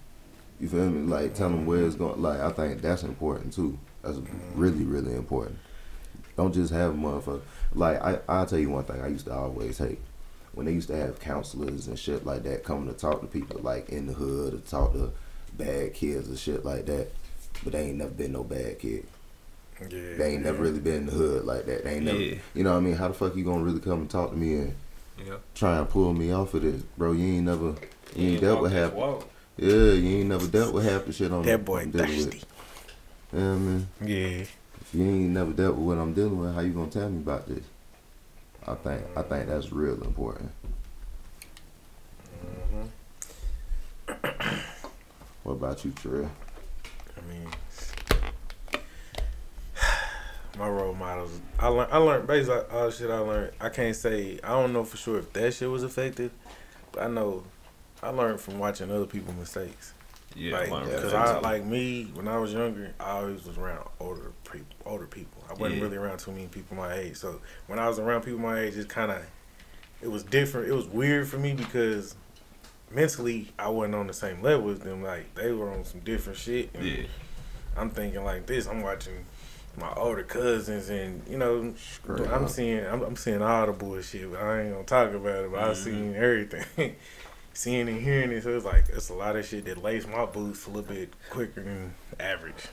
you 0.59 0.69
feel 0.69 0.89
me? 0.89 1.07
Like 1.07 1.33
tell 1.33 1.49
them 1.49 1.65
where 1.65 1.85
it's 1.85 1.95
going. 1.95 2.21
Like 2.21 2.39
I 2.39 2.51
think 2.51 2.81
that's 2.81 3.03
important 3.03 3.53
too. 3.53 3.77
That's 4.03 4.19
really 4.55 4.85
really 4.85 5.13
important. 5.13 5.57
Don't 6.37 6.53
just 6.53 6.71
have 6.73 6.91
a 6.91 6.97
motherfucker. 6.97 7.41
Like 7.73 8.01
I 8.01 8.19
I'll 8.29 8.45
tell 8.45 8.59
you 8.59 8.69
one 8.69 8.85
thing 8.85 9.01
I 9.01 9.07
used 9.07 9.25
to 9.25 9.33
always 9.33 9.77
hate 9.77 9.99
when 10.53 10.65
they 10.65 10.71
used 10.73 10.87
to 10.89 10.95
have 10.95 11.19
counselors 11.19 11.87
and 11.87 11.97
shit 11.97 12.25
like 12.25 12.43
that 12.43 12.63
coming 12.63 12.87
to 12.91 12.93
talk 12.99 13.21
to 13.21 13.27
people 13.27 13.59
like 13.61 13.89
in 13.89 14.07
the 14.07 14.13
hood 14.13 14.53
or 14.53 14.57
talk 14.57 14.93
to 14.93 15.11
bad 15.57 15.93
kids 15.93 16.27
and 16.27 16.37
shit 16.37 16.65
like 16.65 16.85
that. 16.87 17.07
But 17.63 17.73
they 17.73 17.87
ain't 17.87 17.97
never 17.97 18.11
been 18.11 18.31
no 18.33 18.43
bad 18.43 18.79
kid. 18.79 19.05
Yeah, 19.81 19.87
They 20.17 20.33
ain't 20.33 20.43
never 20.43 20.61
really 20.61 20.79
been 20.79 20.93
in 20.95 21.05
the 21.07 21.11
hood 21.11 21.45
like 21.45 21.65
that. 21.65 21.83
They 21.83 21.95
ain't 21.95 22.05
never, 22.05 22.19
Yeah. 22.19 22.35
you 22.53 22.63
know 22.63 22.71
what 22.71 22.77
I 22.77 22.81
mean? 22.81 22.93
How 22.95 23.07
the 23.07 23.13
fuck 23.13 23.35
you 23.35 23.43
gonna 23.43 23.63
really 23.63 23.79
come 23.79 24.01
and 24.01 24.09
talk 24.09 24.31
to 24.31 24.37
me 24.37 24.55
and 24.55 24.75
yeah. 25.25 25.35
try 25.55 25.77
and 25.79 25.89
pull 25.89 26.13
me 26.13 26.31
off 26.31 26.53
of 26.53 26.61
this, 26.61 26.81
bro? 26.97 27.13
You 27.13 27.35
ain't 27.35 27.45
never, 27.45 27.75
you 28.15 28.29
ain't 28.33 28.41
dealt 28.41 28.61
with 28.61 28.71
half. 28.73 28.93
Walk. 28.93 29.27
Yeah, 29.57 29.93
you 29.93 30.19
ain't 30.19 30.29
never 30.29 30.47
dealt 30.47 30.73
with 30.73 30.85
half 30.85 31.05
the 31.05 31.13
shit 31.13 31.31
on 31.31 31.43
That 31.43 31.65
boy 31.65 31.81
I'm 31.81 31.91
with. 31.91 32.45
Yeah, 33.33 33.39
I 33.39 33.55
mean, 33.55 33.87
Yeah. 34.01 34.17
if 34.17 34.89
you 34.93 35.03
ain't 35.03 35.29
never 35.31 35.51
dealt 35.51 35.75
with 35.77 35.85
what 35.85 35.97
I'm 35.97 36.13
dealing 36.13 36.37
with, 36.37 36.53
how 36.53 36.61
you 36.61 36.73
gonna 36.73 36.91
tell 36.91 37.09
me 37.09 37.17
about 37.19 37.47
this? 37.47 37.63
I 38.67 38.75
think, 38.75 39.01
I 39.15 39.21
think 39.23 39.47
that's 39.47 39.71
real 39.71 40.01
important. 40.03 40.51
hmm 42.41 42.83
What 45.43 45.53
about 45.53 45.83
you, 45.83 45.91
Trey? 45.91 46.27
I 47.17 47.21
mean, 47.31 47.47
my 50.59 50.69
role 50.69 50.93
models. 50.93 51.39
I 51.59 51.67
learned. 51.67 51.91
I 51.91 51.97
learned 51.97 52.27
basically 52.27 52.61
all 52.71 52.85
the 52.85 52.91
shit 52.91 53.09
I 53.09 53.17
learned. 53.19 53.51
I 53.59 53.69
can't 53.69 53.95
say. 53.95 54.39
I 54.43 54.49
don't 54.49 54.73
know 54.73 54.83
for 54.83 54.97
sure 54.97 55.19
if 55.19 55.33
that 55.33 55.53
shit 55.53 55.69
was 55.69 55.83
effective, 55.83 56.31
but 56.91 57.03
I 57.03 57.07
know 57.07 57.43
I 58.03 58.09
learned 58.09 58.39
from 58.39 58.59
watching 58.59 58.91
other 58.91 59.05
people's 59.05 59.37
mistakes. 59.37 59.93
Yeah, 60.35 60.51
cause 61.01 61.11
from 61.11 61.21
I 61.21 61.39
like 61.39 61.65
me 61.65 62.05
when 62.13 62.27
I 62.27 62.37
was 62.37 62.53
younger, 62.53 62.93
I 62.99 63.11
always 63.19 63.43
was 63.45 63.57
around 63.57 63.87
older 63.99 64.31
people. 64.51 64.67
Older 64.85 65.05
people. 65.07 65.43
I 65.49 65.53
wasn't 65.53 65.77
Yeah. 65.77 65.83
really 65.83 65.97
around 65.97 66.19
too 66.19 66.31
many 66.31 66.47
people 66.47 66.75
my 66.77 66.93
age. 66.93 67.17
So 67.17 67.41
when 67.67 67.79
I 67.79 67.87
was 67.87 67.99
around 67.99 68.21
people 68.23 68.39
my 68.39 68.59
age, 68.59 68.77
it 68.77 68.89
kind 68.89 69.11
of 69.11 69.23
it 70.01 70.09
was 70.09 70.23
different. 70.23 70.67
It 70.67 70.73
was 70.73 70.85
weird 70.87 71.27
for 71.27 71.37
me 71.37 71.53
because 71.53 72.15
mentally 72.89 73.51
I 73.57 73.69
wasn't 73.69 73.95
on 73.95 74.07
the 74.07 74.13
same 74.13 74.41
level 74.41 74.69
as 74.69 74.79
them. 74.79 75.03
Like 75.03 75.33
they 75.35 75.51
were 75.51 75.71
on 75.71 75.83
some 75.85 76.01
different 76.01 76.37
shit. 76.39 76.69
and 76.73 76.85
yeah, 76.85 77.03
I'm 77.77 77.89
thinking 77.89 78.23
like 78.23 78.45
this. 78.45 78.67
I'm 78.67 78.81
watching 78.81 79.25
my 79.77 79.93
older 79.93 80.23
cousins, 80.23 80.89
and 80.89 81.25
you 81.29 81.37
know, 81.37 81.73
Straight 81.77 82.27
I'm 82.29 82.43
up. 82.45 82.49
seeing 82.49 82.85
I'm, 82.85 83.01
I'm 83.03 83.15
seeing 83.15 83.41
all 83.41 83.65
the 83.65 83.71
bullshit, 83.73 84.29
but 84.31 84.41
I 84.41 84.61
ain't 84.63 84.73
gonna 84.73 84.83
talk 84.83 85.13
about 85.13 85.45
it. 85.45 85.51
But 85.51 85.59
I've 85.61 85.77
Mhm. 85.77 85.83
seen 85.83 86.15
everything, 86.15 86.95
seeing 87.53 87.87
and 87.87 88.01
hearing 88.01 88.31
it. 88.31 88.43
So 88.43 88.49
it's 88.49 88.65
like 88.65 88.85
it's 88.89 89.09
a 89.09 89.13
lot 89.13 89.35
of 89.35 89.45
shit 89.45 89.65
that 89.65 89.81
lace 89.81 90.05
my 90.07 90.25
boots 90.25 90.65
a 90.65 90.69
little 90.71 90.93
bit 90.93 91.13
quicker 91.29 91.61
than 91.63 91.93
average. 92.19 92.65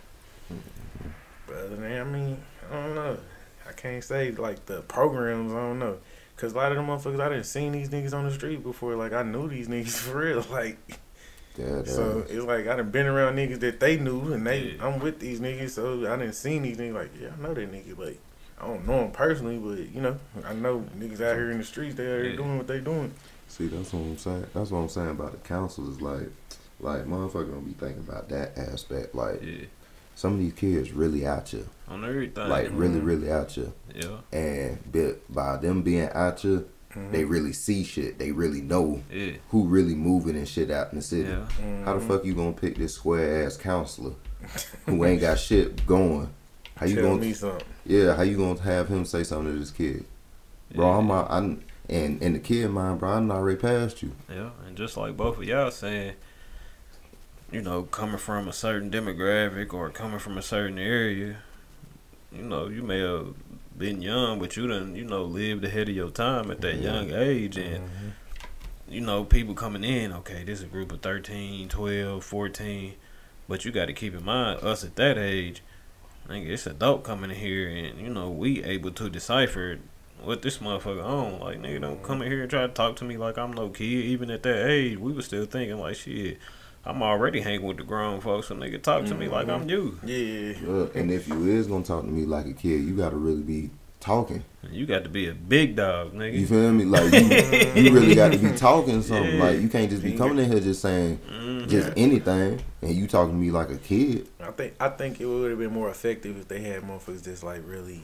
But 1.49 1.57
other 1.57 1.69
than 1.71 1.83
that, 1.83 2.01
I 2.01 2.05
mean, 2.05 2.39
I 2.71 2.75
don't 2.75 2.95
know. 2.95 3.19
I 3.69 3.73
can't 3.73 4.05
say 4.05 4.31
like 4.33 4.67
the 4.67 4.83
programs. 4.83 5.53
I 5.53 5.57
don't 5.57 5.79
know. 5.79 5.99
Cause 6.37 6.53
a 6.53 6.57
lot 6.57 6.71
of 6.71 6.77
them 6.77 6.87
motherfuckers, 6.87 7.21
I 7.21 7.31
didn't 7.31 7.47
seen 7.47 7.73
these 7.73 7.89
niggas 7.89 8.15
on 8.15 8.25
the 8.25 8.33
street 8.33 8.63
before. 8.63 8.95
Like 8.95 9.13
I 9.13 9.25
knew 9.25 9.49
these 9.49 9.67
niggas 9.75 9.99
for 9.99 10.19
real. 10.19 10.45
Like 10.51 10.79
Yeah, 11.57 11.83
so 11.85 12.21
that, 12.21 12.31
it's 12.31 12.45
like 12.45 12.69
I 12.69 12.77
done 12.77 12.91
been 12.91 13.07
around 13.07 13.35
niggas 13.37 13.59
that 13.61 13.81
they 13.81 13.97
knew, 13.99 14.33
and 14.33 14.47
they 14.47 14.77
Yeah. 14.77 14.87
I'm 14.87 15.01
with 15.01 15.19
these 15.19 15.41
niggas, 15.41 15.71
so 15.71 16.07
I 16.11 16.17
didn't 16.17 16.35
seen 16.35 16.63
these 16.63 16.77
niggas. 16.77 16.95
Like, 16.95 17.11
yeah, 17.21 17.31
I 17.37 17.43
know 17.43 17.55
that 17.55 17.73
nigga, 17.73 17.97
but 17.97 18.15
I 18.61 18.67
don't 18.69 18.87
know 18.87 19.01
him 19.05 19.11
personally, 19.11 19.59
but 19.59 19.93
you 19.93 20.01
know, 20.01 20.17
I 20.45 20.53
know 20.53 20.85
niggas 20.97 21.15
out 21.21 21.35
here 21.35 21.51
in 21.51 21.59
the 21.59 21.65
streets. 21.65 21.97
They 21.97 22.05
out 22.05 22.23
here 22.23 22.31
Yeah. 22.31 22.37
doing 22.37 22.57
what 22.57 22.67
they 22.69 22.79
doing. 22.81 23.13
see, 23.49 23.67
that's 23.67 23.93
what 23.93 24.01
I'm 24.01 24.19
saying. 24.19 24.47
That's 24.55 24.71
what 24.71 24.79
I'm 24.79 24.89
saying 24.89 25.11
about 25.11 25.33
the 25.33 25.39
counselors. 25.39 26.01
Like, 26.01 26.31
like 26.79 27.05
motherfucker 27.07 27.51
don't 27.51 27.65
be 27.67 27.73
thinking 27.73 28.05
about 28.09 28.29
that 28.29 28.57
aspect. 28.57 29.15
Like, 29.17 29.43
yeah, 29.43 29.65
some 30.19 30.33
of 30.33 30.39
these 30.41 30.53
kids 30.53 30.91
really 30.91 31.25
out 31.25 31.53
you, 31.53 31.65
on 31.87 32.05
everything. 32.05 32.49
like 32.49 32.69
really, 32.73 32.99
Mhm. 32.99 33.07
really 33.07 33.31
out 33.31 33.57
you. 33.57 33.73
yeah, 33.95 34.17
and 34.37 34.91
bit 34.91 35.33
by 35.33 35.57
them 35.59 35.83
being 35.83 36.09
out 36.13 36.43
you, 36.43 36.67
Mhm. 36.93 37.13
they 37.13 37.25
really 37.25 37.53
see 37.53 37.85
shit. 37.85 38.19
They 38.19 38.33
really 38.33 38.61
know 38.61 39.01
yeah, 39.13 39.33
who 39.51 39.69
really 39.69 39.95
moving 39.95 40.35
and 40.37 40.49
shit 40.49 40.73
out 40.73 40.91
in 40.93 40.99
the 40.99 41.05
city. 41.05 41.29
yeah. 41.31 41.47
How 41.85 41.95
the 41.95 42.01
Mhm. 42.01 42.09
fuck 42.09 42.25
you 42.25 42.35
gonna 42.35 42.51
pick 42.53 42.77
this 42.77 42.95
square 42.95 43.45
ass 43.47 43.57
counselor 43.57 44.15
who 44.87 45.05
ain't 45.05 45.21
got 45.21 45.39
shit 45.39 45.87
going? 45.87 46.31
How 46.75 46.87
you 46.87 46.97
Tell 46.97 47.05
gonna 47.11 47.21
me 47.21 47.33
something? 47.33 47.63
yeah? 47.87 48.17
How 48.17 48.23
you 48.23 48.37
gonna 48.37 48.61
have 48.63 48.89
him 48.89 49.05
say 49.05 49.23
something 49.23 49.53
to 49.53 49.59
this 49.61 49.71
kid, 49.71 50.05
bro? 50.75 50.91
yeah. 50.91 50.99
I'm 50.99 51.11
out, 51.13 51.29
I'm 51.31 51.61
and 51.89 52.21
and 52.23 52.35
the 52.35 52.41
kid 52.41 52.69
mind, 52.71 52.99
bro. 52.99 53.11
I'm 53.11 53.31
already 53.31 53.57
past 53.59 54.03
you. 54.03 54.11
Yeah, 54.29 54.51
and 54.67 54.77
just 54.77 54.97
like 54.97 55.17
both 55.17 55.39
of 55.39 55.45
y'all 55.45 55.71
saying, 55.71 56.15
you 57.51 57.63
know, 57.63 57.85
coming 57.85 58.19
from 58.19 58.49
a 58.49 58.53
certain 58.53 58.91
demographic 58.91 59.73
or 59.73 59.91
coming 59.91 60.19
from 60.19 60.37
a 60.37 60.43
certain 60.43 60.79
area, 60.79 61.37
you 62.33 62.43
know, 62.43 62.69
you 62.69 62.83
may 62.83 63.01
have 63.01 63.35
been 63.77 64.03
young, 64.03 64.39
but 64.39 64.57
you 64.57 64.67
done, 64.67 64.95
you 64.95 65.05
know, 65.05 65.25
lived 65.25 65.65
ahead 65.65 65.89
of 65.89 65.95
your 65.95 66.11
time 66.11 66.51
at 66.51 66.61
that 66.61 66.77
Yeah. 66.77 66.93
young 66.93 67.13
age. 67.13 67.57
And, 67.57 67.89
Mhm. 67.89 68.13
you 68.89 69.01
know, 69.01 69.25
people 69.25 69.55
coming 69.55 69.85
in, 69.85 70.13
okay, 70.13 70.45
this 70.45 70.59
is 70.59 70.65
a 70.65 70.69
group 70.69 70.93
of 70.93 71.01
13, 71.01 71.69
12, 71.69 72.25
14. 72.25 72.95
But 73.49 73.65
you 73.65 73.73
got 73.73 73.87
to 73.87 73.95
keep 73.95 74.15
in 74.15 74.25
mind, 74.25 74.61
us 74.63 74.85
at 74.85 74.97
that 74.97 75.17
age, 75.17 75.63
nigga, 76.29 76.49
it's 76.49 76.67
adult 76.67 77.03
coming 77.03 77.31
in 77.31 77.37
here, 77.37 77.67
and, 77.67 77.99
you 77.99 78.11
know, 78.11 78.29
we 78.29 78.63
able 78.63 78.91
to 78.91 79.09
decipher 79.09 79.79
what 80.21 80.43
this 80.43 80.59
motherfucker 80.59 81.03
on. 81.03 81.41
Like, 81.41 81.63
nigga, 81.63 81.81
don't 81.81 82.03
come 82.03 82.21
in 82.21 82.31
here 82.31 82.43
and 82.43 82.51
try 82.51 82.67
to 82.67 82.73
talk 82.73 82.97
to 82.97 83.05
me 83.05 83.17
like 83.17 83.39
I'm 83.39 83.53
no 83.55 83.71
kid. 83.71 83.85
Even 83.85 84.31
at 84.31 84.43
that 84.43 84.69
age, 84.69 84.99
we 84.99 85.13
was 85.13 85.25
still 85.27 85.47
thinking, 85.47 85.79
like, 85.79 85.97
shit, 85.97 86.39
I'm 86.85 87.03
already 87.03 87.41
hanging 87.41 87.67
with 87.67 87.77
the 87.77 87.83
grown 87.85 88.21
folks, 88.21 88.49
so 88.49 88.55
nigga, 88.55 88.81
talk 88.83 89.05
to 89.07 89.15
me 89.15 89.29
like 89.29 89.49
I'm 89.49 89.69
you. 89.69 89.99
Yeah. 90.05 90.55
Look, 90.63 90.97
and 90.97 91.11
if 91.11 91.29
you 91.29 91.47
is 91.49 91.67
gonna 91.67 91.85
talk 91.85 92.03
to 92.05 92.11
me 92.11 92.25
like 92.25 92.47
a 92.47 92.53
kid, 92.55 92.83
you 92.83 92.97
gotta 92.97 93.17
really 93.17 93.43
be 93.43 93.71
talking. 94.01 94.45
You 94.71 94.87
got 94.87 95.03
to 95.03 95.09
be 95.09 95.29
a 95.29 95.35
big 95.35 95.75
dog, 95.77 96.15
nigga. 96.15 96.33
You 96.35 96.47
nigga. 96.47 96.49
feel 96.49 96.73
me? 96.73 96.85
Like 96.85 97.13
you, 97.13 97.83
you 97.83 97.93
really 97.93 98.15
got 98.15 98.33
to 98.33 98.39
be 98.39 98.53
talking 98.57 99.03
something. 99.03 99.37
Yeah. 99.37 99.43
Like 99.45 99.61
you 99.61 99.69
can't 99.69 99.91
just 99.91 100.03
be 100.03 100.13
coming 100.13 100.39
in 100.39 100.51
here 100.51 100.61
just 100.61 100.81
saying 100.83 101.19
Mhm. 101.31 101.69
just 101.69 101.91
anything, 101.97 102.61
and 102.81 102.95
you 102.95 103.07
talking 103.09 103.33
to 103.35 103.39
me 103.39 103.51
like 103.51 103.71
a 103.71 103.77
kid. 103.79 104.29
I 104.41 104.51
think 104.53 104.75
I 104.81 104.89
think 104.91 105.21
it 105.21 105.27
would 105.27 105.51
have 105.51 105.59
been 105.59 105.73
more 105.73 105.91
effective 105.91 106.39
if 106.39 106.49
they 106.49 106.61
had 106.61 106.83
motherfuckers 106.83 107.25
just 107.25 107.43
like 107.43 107.63
really 107.67 108.01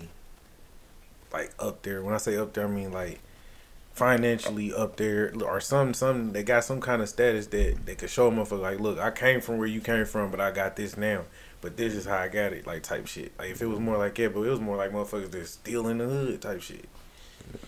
like 1.33 1.53
up 1.59 1.83
there. 1.83 2.03
When 2.03 2.13
I 2.15 2.19
say 2.19 2.37
up 2.37 2.53
there, 2.53 2.65
I 2.67 2.71
mean 2.71 2.93
like 2.93 3.21
financially 3.95 4.75
up 4.75 4.97
there 4.97 5.33
or 5.45 5.61
some 5.61 5.95
some 5.95 6.33
they 6.33 6.43
got 6.43 6.65
some 6.65 6.81
kind 6.81 7.01
of 7.01 7.09
status 7.09 7.47
that 7.47 7.87
they 7.87 7.95
could 7.95 8.11
show 8.11 8.27
a 8.27 8.31
motherfucker 8.31 8.61
like, 8.61 8.81
look, 8.81 8.99
I 8.99 9.11
came 9.13 9.41
from 9.41 9.59
where 9.59 9.69
you 9.69 9.81
came 9.81 10.05
from, 10.05 10.31
but 10.31 10.41
I 10.41 10.51
got 10.51 10.77
this 10.77 10.97
now. 10.97 11.23
But 11.61 11.77
this 11.77 11.95
is 11.95 12.05
how 12.05 12.19
I 12.19 12.29
got 12.29 12.53
it, 12.53 12.67
like 12.67 12.83
type 12.83 13.07
shit. 13.07 13.33
Like 13.39 13.51
if 13.51 13.63
it 13.63 13.67
was 13.67 13.79
more 13.79 13.97
like 13.97 14.17
that, 14.17 14.35
but 14.35 14.41
it 14.43 14.51
was 14.51 14.61
more 14.61 14.77
like 14.77 14.91
motherfuckers 14.91 15.31
that's 15.31 15.51
still 15.51 15.89
in 15.89 15.99
the 15.99 16.07
hood 16.07 16.43
type 16.43 16.61
shit. 16.61 16.89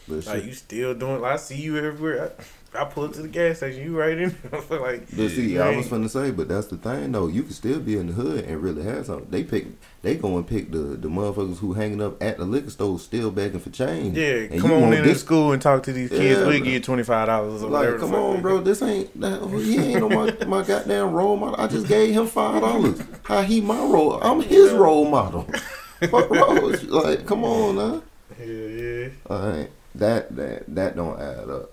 Like 0.08 0.44
you 0.44 0.52
still 0.52 0.94
doing? 0.94 1.20
like, 1.20 1.32
I 1.32 1.36
see 1.36 1.56
you 1.56 1.78
everywhere. 1.78 2.32
I, 2.38 2.42
I 2.76 2.84
pull 2.84 3.04
up 3.04 3.12
to 3.14 3.22
the 3.22 3.28
gas 3.28 3.58
station. 3.58 3.82
You 3.82 3.98
right 3.98 4.16
in. 4.16 4.30
I 4.52 4.60
feel 4.60 4.80
like. 4.80 5.06
But 5.16 5.30
see, 5.30 5.58
I 5.58 5.76
was 5.76 5.86
finna 5.88 6.08
say, 6.10 6.30
but 6.30 6.48
that's 6.48 6.66
the 6.68 6.76
thing 6.76 7.12
though. 7.12 7.26
You 7.28 7.42
can 7.42 7.52
still 7.52 7.80
be 7.80 7.96
in 7.96 8.08
the 8.08 8.12
hood 8.12 8.44
and 8.44 8.62
really 8.62 8.82
have 8.84 9.06
something. 9.06 9.28
They 9.30 9.44
pick, 9.44 9.66
they 10.02 10.16
go 10.16 10.36
and 10.36 10.46
pick 10.46 10.70
the 10.70 10.78
the 10.78 11.08
motherfuckers 11.08 11.58
who 11.58 11.72
hanging 11.72 12.02
up 12.02 12.22
at 12.22 12.38
the 12.38 12.44
liquor 12.44 12.70
store 12.70 12.98
still 12.98 13.30
begging 13.30 13.60
for 13.60 13.70
change. 13.70 14.16
Yeah, 14.16 14.46
And 14.50 14.60
come 14.60 14.72
on 14.72 14.92
into 14.92 15.08
this- 15.08 15.20
school 15.20 15.52
and 15.52 15.60
talk 15.62 15.82
to 15.84 15.92
these 15.92 16.10
kids. 16.10 16.40
Yeah, 16.40 16.46
we 16.48 16.62
you 16.62 16.80
twenty 16.80 17.02
five 17.04 17.26
dollars 17.26 17.62
Like, 17.62 17.70
whatever. 17.72 17.98
come 17.98 18.14
on, 18.14 18.42
bro. 18.42 18.60
This 18.60 18.82
ain't 18.82 19.18
that, 19.20 19.40
oh, 19.40 19.48
he 19.58 19.78
ain't 19.78 20.02
on 20.02 20.14
my 20.14 20.44
my 20.46 20.62
goddamn 20.62 21.12
role 21.12 21.36
model. 21.36 21.60
I 21.60 21.66
just 21.68 21.86
gave 21.88 22.12
him 22.14 22.26
five 22.26 22.60
dollars. 22.60 23.00
How 23.24 23.42
he 23.42 23.60
my 23.60 23.78
role? 23.78 24.20
I'm 24.22 24.40
his 24.42 24.72
role 24.72 25.08
model. 25.08 25.48
Like, 26.02 27.26
come 27.26 27.42
on, 27.44 27.76
huh? 27.76 28.00
Yeah, 28.38 28.44
yeah. 28.46 29.08
All 29.30 29.48
right, 29.48 29.70
that 29.94 30.34
that 30.36 30.64
that 30.74 30.94
don't 30.96 31.18
add 31.18 31.48
up. 31.48 31.70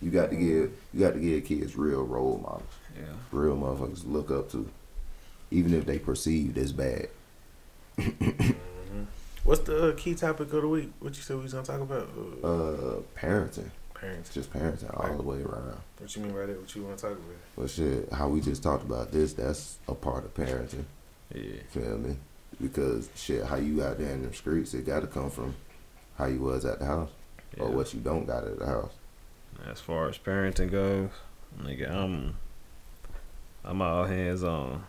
You 0.00 0.10
got 0.10 0.30
to 0.30 0.36
give 0.36 0.72
you 0.94 1.00
got 1.00 1.14
to 1.14 1.20
give 1.20 1.44
kids 1.44 1.76
real 1.76 2.02
role 2.04 2.38
models, 2.42 2.62
Yeah. 2.96 3.04
real 3.32 3.56
motherfuckers 3.56 4.02
to 4.02 4.08
look 4.08 4.30
up 4.30 4.50
to, 4.52 4.68
even 5.50 5.74
if 5.74 5.86
they 5.86 5.98
perceived 5.98 6.56
as 6.58 6.72
bad. 6.72 7.08
What's 9.44 9.62
the 9.62 9.88
uh, 9.88 9.96
key 9.96 10.14
topic 10.14 10.52
of 10.52 10.62
the 10.62 10.68
week? 10.68 10.92
What 11.00 11.16
you 11.16 11.22
said 11.22 11.36
we 11.36 11.42
was 11.44 11.52
gonna 11.54 11.66
talk 11.66 11.80
about? 11.80 12.08
Uh, 12.42 12.46
Uh, 12.46 13.00
parenting, 13.16 13.70
parents. 13.94 14.32
just 14.32 14.52
parenting 14.52 14.94
all 14.94 15.16
the 15.16 15.22
way 15.22 15.42
around. 15.42 15.78
What 15.98 16.14
you 16.14 16.22
mean 16.22 16.32
by 16.32 16.46
that? 16.46 16.60
What 16.60 16.74
you 16.76 16.82
want 16.84 16.98
to 16.98 17.02
talk 17.02 17.12
about? 17.12 17.24
Well, 17.56 17.66
shit, 17.66 18.12
how 18.12 18.28
we 18.28 18.40
just 18.40 18.62
talked 18.62 18.84
about 18.84 19.10
this, 19.10 19.32
that's 19.32 19.78
a 19.88 19.94
part 19.94 20.24
of 20.24 20.34
parenting. 20.34 20.84
Yeah. 21.34 21.62
Feel 21.70 21.98
me? 21.98 22.16
Because 22.60 23.08
shit, 23.16 23.44
how 23.44 23.56
you 23.56 23.82
out 23.82 23.98
there 23.98 24.10
in 24.12 24.22
the 24.22 24.32
streets, 24.34 24.74
it 24.74 24.84
got 24.86 25.00
to 25.00 25.06
come 25.06 25.30
from 25.30 25.54
how 26.16 26.26
you 26.26 26.40
was 26.40 26.64
at 26.64 26.80
the 26.80 26.84
house 26.84 27.10
yeah. 27.56 27.64
or 27.64 27.70
what 27.70 27.94
you 27.94 28.00
don't 28.00 28.26
got 28.26 28.44
at 28.44 28.58
the 28.58 28.66
house. 28.66 28.92
As 29.68 29.80
far 29.80 30.08
as 30.08 30.16
parenting 30.18 30.70
goes, 30.70 31.10
nigga, 31.60 31.90
I'm 31.90 32.36
I'm 33.64 33.82
all 33.82 34.04
hands 34.04 34.42
on. 34.42 34.84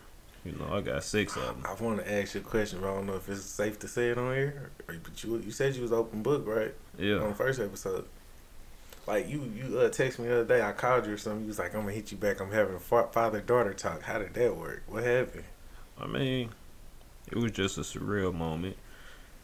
You 0.45 0.53
know, 0.53 0.73
I 0.73 0.79
got 0.81 1.03
six 1.03 1.35
of 1.35 1.43
them. 1.43 1.63
I 1.67 1.73
want 1.83 1.99
to 1.99 2.11
ask 2.11 2.33
you 2.33 2.41
a 2.41 2.43
question, 2.43 2.79
but 2.79 2.89
I 2.89 2.95
don't 2.95 3.07
know 3.07 3.15
if 3.15 3.27
it's 3.27 3.43
safe 3.43 3.77
to 3.79 3.87
say 3.89 4.09
it 4.09 4.17
on 4.17 4.33
here. 4.33 4.71
Or- 4.87 4.95
But 5.03 5.21
you 5.23 5.37
you 5.37 5.51
said 5.51 5.75
you 5.75 5.81
was 5.81 5.91
open 5.91 6.23
book, 6.23 6.47
right? 6.47 6.73
On 6.97 7.03
Yeah. 7.05 7.17
the 7.27 7.33
first 7.35 7.59
episode. 7.59 8.05
Like 9.05 9.27
you 9.27 9.41
you 9.55 9.79
uh, 9.79 9.89
text 9.89 10.17
me 10.19 10.27
the 10.27 10.41
other 10.41 10.45
day. 10.45 10.61
I 10.61 10.71
called 10.71 11.05
you 11.07 11.13
or 11.13 11.17
something. 11.17 11.41
You 11.41 11.47
was 11.47 11.59
like, 11.59 11.73
I'm 11.75 11.81
gonna 11.81 11.91
hit 11.93 12.11
you 12.11 12.17
back. 12.17 12.39
I'm 12.39 12.51
having 12.51 12.75
a 12.75 12.79
father 12.79 13.41
daughter 13.41 13.73
talk. 13.73 14.03
How 14.03 14.19
did 14.19 14.33
that 14.35 14.55
work? 14.55 14.83
What 14.87 15.03
happened? 15.03 15.43
I 15.99 16.07
mean, 16.07 16.49
it 17.27 17.37
was 17.37 17.51
just 17.51 17.77
a 17.77 17.81
surreal 17.81 18.33
moment. 18.33 18.77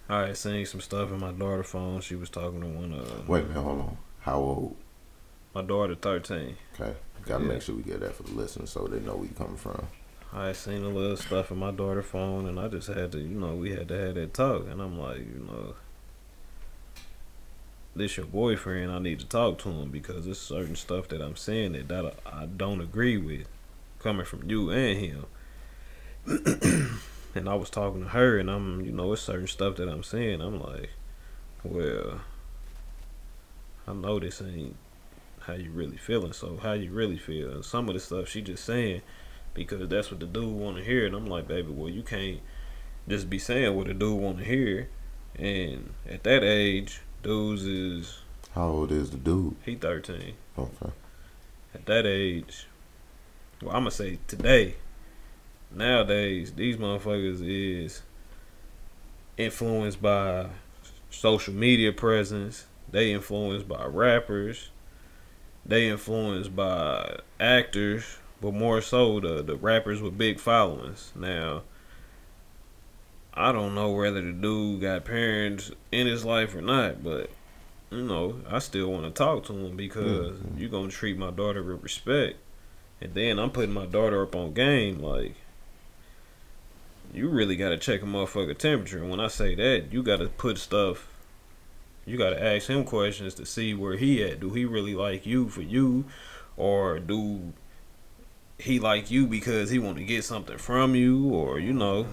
I 0.08 0.28
had 0.28 0.38
seen 0.38 0.66
some 0.66 0.82
stuff 0.82 1.10
in 1.12 1.20
my 1.20 1.32
daughter's 1.32 1.66
phone. 1.68 2.00
She 2.02 2.16
was 2.16 2.30
talking 2.30 2.62
to 2.62 2.68
one 2.68 2.94
of 2.94 3.28
Wait 3.28 3.44
a 3.44 3.48
minute, 3.48 3.62
hold 3.62 3.80
on. 3.82 3.98
How 4.22 4.36
old? 4.38 4.76
My 5.56 5.62
daughter, 5.64 5.96
thirteen. 5.96 6.58
Okay, 6.80 6.94
gotta 7.26 7.44
Yeah. 7.44 7.50
make 7.54 7.62
sure 7.62 7.76
we 7.76 7.82
get 7.84 8.02
that 8.02 8.14
for 8.14 8.24
the 8.24 8.34
listeners 8.34 8.70
so 8.70 8.86
they 8.88 9.00
know 9.00 9.16
where 9.16 9.26
you 9.26 9.34
coming 9.36 9.56
from. 9.58 9.88
I 10.34 10.52
seen 10.52 10.84
a 10.84 10.90
little 10.90 11.16
stuff 11.16 11.50
in 11.50 11.58
my 11.58 11.72
daughter's 11.72 12.06
phone, 12.06 12.46
and 12.46 12.60
I 12.60 12.68
just 12.68 12.90
had 12.90 13.14
to, 13.14 13.20
you 13.20 13.40
know, 13.40 13.56
we 13.56 13.72
had 13.72 13.88
to 13.88 13.98
have 13.98 14.16
that 14.16 14.34
talk. 14.34 14.68
And 14.68 14.82
I'm 14.82 15.00
like, 15.00 15.20
you 15.20 15.48
know, 15.50 15.76
this 17.96 18.18
your 18.18 18.26
boyfriend. 18.26 18.92
I 18.92 19.00
need 19.00 19.20
to 19.22 19.26
talk 19.26 19.60
to 19.60 19.70
him 19.70 19.92
because 19.92 20.26
there's 20.26 20.42
certain 20.42 20.76
stuff 20.76 21.08
that 21.08 21.22
I'm 21.22 21.38
saying 21.38 21.72
that, 21.72 21.88
that 21.88 22.18
I, 22.26 22.42
I 22.42 22.46
don't 22.48 22.82
agree 22.82 23.18
with, 23.18 23.48
coming 24.00 24.26
from 24.26 24.50
you 24.50 24.70
and 24.72 25.00
him. 25.00 25.26
and 27.36 27.48
I 27.48 27.56
was 27.56 27.70
talking 27.70 28.02
to 28.04 28.10
her, 28.10 28.38
and 28.38 28.52
I'm, 28.52 28.82
you 28.82 28.92
know, 28.92 29.14
it's 29.14 29.22
certain 29.22 29.48
stuff 29.48 29.78
that 29.78 29.88
I'm 29.88 30.04
saying. 30.04 30.42
I'm 30.42 30.60
like, 30.60 30.90
well, 31.64 32.20
I 33.88 33.94
know 33.94 34.20
this 34.20 34.42
ain't 34.42 34.76
how 35.46 35.54
you 35.54 35.72
really 35.72 35.98
feeling. 35.98 36.34
So 36.34 36.58
how 36.62 36.74
you 36.74 36.92
really 36.92 37.18
feel? 37.18 37.52
And 37.52 37.66
some 37.66 37.88
of 37.88 37.94
the 37.94 38.00
stuff 38.00 38.28
she 38.28 38.42
just 38.42 38.66
saying 38.66 39.02
because 39.54 39.88
that's 39.88 40.12
what 40.12 40.20
the 40.20 40.26
dude 40.26 40.54
want 40.54 40.78
to 40.78 40.84
hear. 40.84 41.06
And 41.06 41.16
I'm 41.16 41.28
like, 41.28 41.48
baby, 41.48 41.72
well, 41.72 41.90
you 41.90 42.04
can't 42.04 42.40
just 43.08 43.30
be 43.30 43.40
saying 43.40 43.76
what 43.76 43.88
the 43.88 43.94
dude 43.94 44.20
want 44.20 44.40
to 44.40 44.44
hear. 44.44 44.90
And 45.36 45.94
at 46.10 46.24
that 46.24 46.44
age, 46.44 47.02
dudes 47.24 47.64
is 47.64 48.20
How 48.54 48.68
old 48.68 48.92
is 48.92 49.12
the 49.12 49.18
dude? 49.18 49.56
he 49.66 49.76
13. 49.76 50.34
Okay. 50.58 50.92
At 51.74 51.86
that 51.88 52.06
age, 52.06 52.68
well, 53.62 53.76
I'm 53.76 53.82
gonna 53.82 53.92
say 53.92 54.20
today. 54.28 54.76
Nowadays, 55.72 56.54
these 56.54 56.78
motherfuckers 56.78 57.42
is 57.42 58.02
influenced 59.38 60.02
by 60.02 60.48
social 61.10 61.54
media 61.54 61.92
presence. 61.92 62.66
They 62.90 63.12
influenced 63.12 63.68
by 63.68 63.86
rappers. 63.86 64.70
They 65.66 65.88
influenced 65.90 66.56
by 66.56 67.20
actors, 67.40 68.18
but 68.40 68.54
more 68.54 68.82
so 68.82 69.20
the 69.20 69.42
the 69.42 69.56
rappers 69.56 70.02
with 70.02 70.18
big 70.18 70.40
followings. 70.40 71.12
Now, 71.16 71.64
I 73.34 73.52
don't 73.52 73.76
know 73.76 73.92
whether 73.92 74.22
the 74.22 74.32
dude 74.32 74.82
got 74.82 75.06
parents 75.06 75.72
in 75.92 76.08
his 76.08 76.24
life 76.24 76.56
or 76.56 76.62
not, 76.62 77.04
but 77.04 77.30
you 77.92 78.04
know, 78.04 78.42
I 78.50 78.60
still 78.60 78.92
want 78.92 79.06
to 79.06 79.12
talk 79.12 79.46
to 79.46 79.54
him 79.54 79.76
because 79.76 80.38
Mhm. 80.38 80.60
you 80.60 80.70
gonna 80.70 80.90
treat 80.90 81.18
my 81.18 81.32
daughter 81.32 81.64
with 81.64 81.82
respect, 81.82 82.38
and 83.02 83.14
then 83.14 83.40
I'm 83.40 83.52
putting 83.52 83.74
my 83.74 83.86
daughter 83.86 84.22
up 84.22 84.36
on 84.36 84.54
game. 84.54 85.00
Like, 85.00 85.36
you 87.14 87.30
really 87.30 87.56
gotta 87.56 87.78
check 87.78 88.02
a 88.02 88.06
motherfucker 88.06 88.58
temperature. 88.58 89.00
And 89.00 89.10
when 89.10 89.20
I 89.20 89.28
say 89.28 89.56
that, 89.56 89.92
you 89.92 90.04
gotta 90.04 90.28
put 90.28 90.58
stuff. 90.58 91.08
You 92.06 92.18
gotta 92.18 92.42
ask 92.42 92.68
him 92.68 92.84
questions 92.84 93.34
to 93.36 93.46
see 93.46 93.74
where 93.74 93.98
he 93.98 94.24
at. 94.24 94.40
Do 94.40 94.52
he 94.52 94.66
really 94.66 94.94
like 94.96 95.26
you 95.26 95.50
for 95.50 95.62
you, 95.62 96.06
or 96.56 97.00
do 97.00 97.54
he 98.60 98.80
like 98.80 99.10
you 99.10 99.26
because 99.26 99.70
he 99.70 99.80
want 99.80 99.98
to 99.98 100.04
get 100.04 100.24
something 100.24 100.58
from 100.58 100.96
you, 100.96 101.30
or 101.30 101.60
you 101.60 101.74
know? 101.74 102.08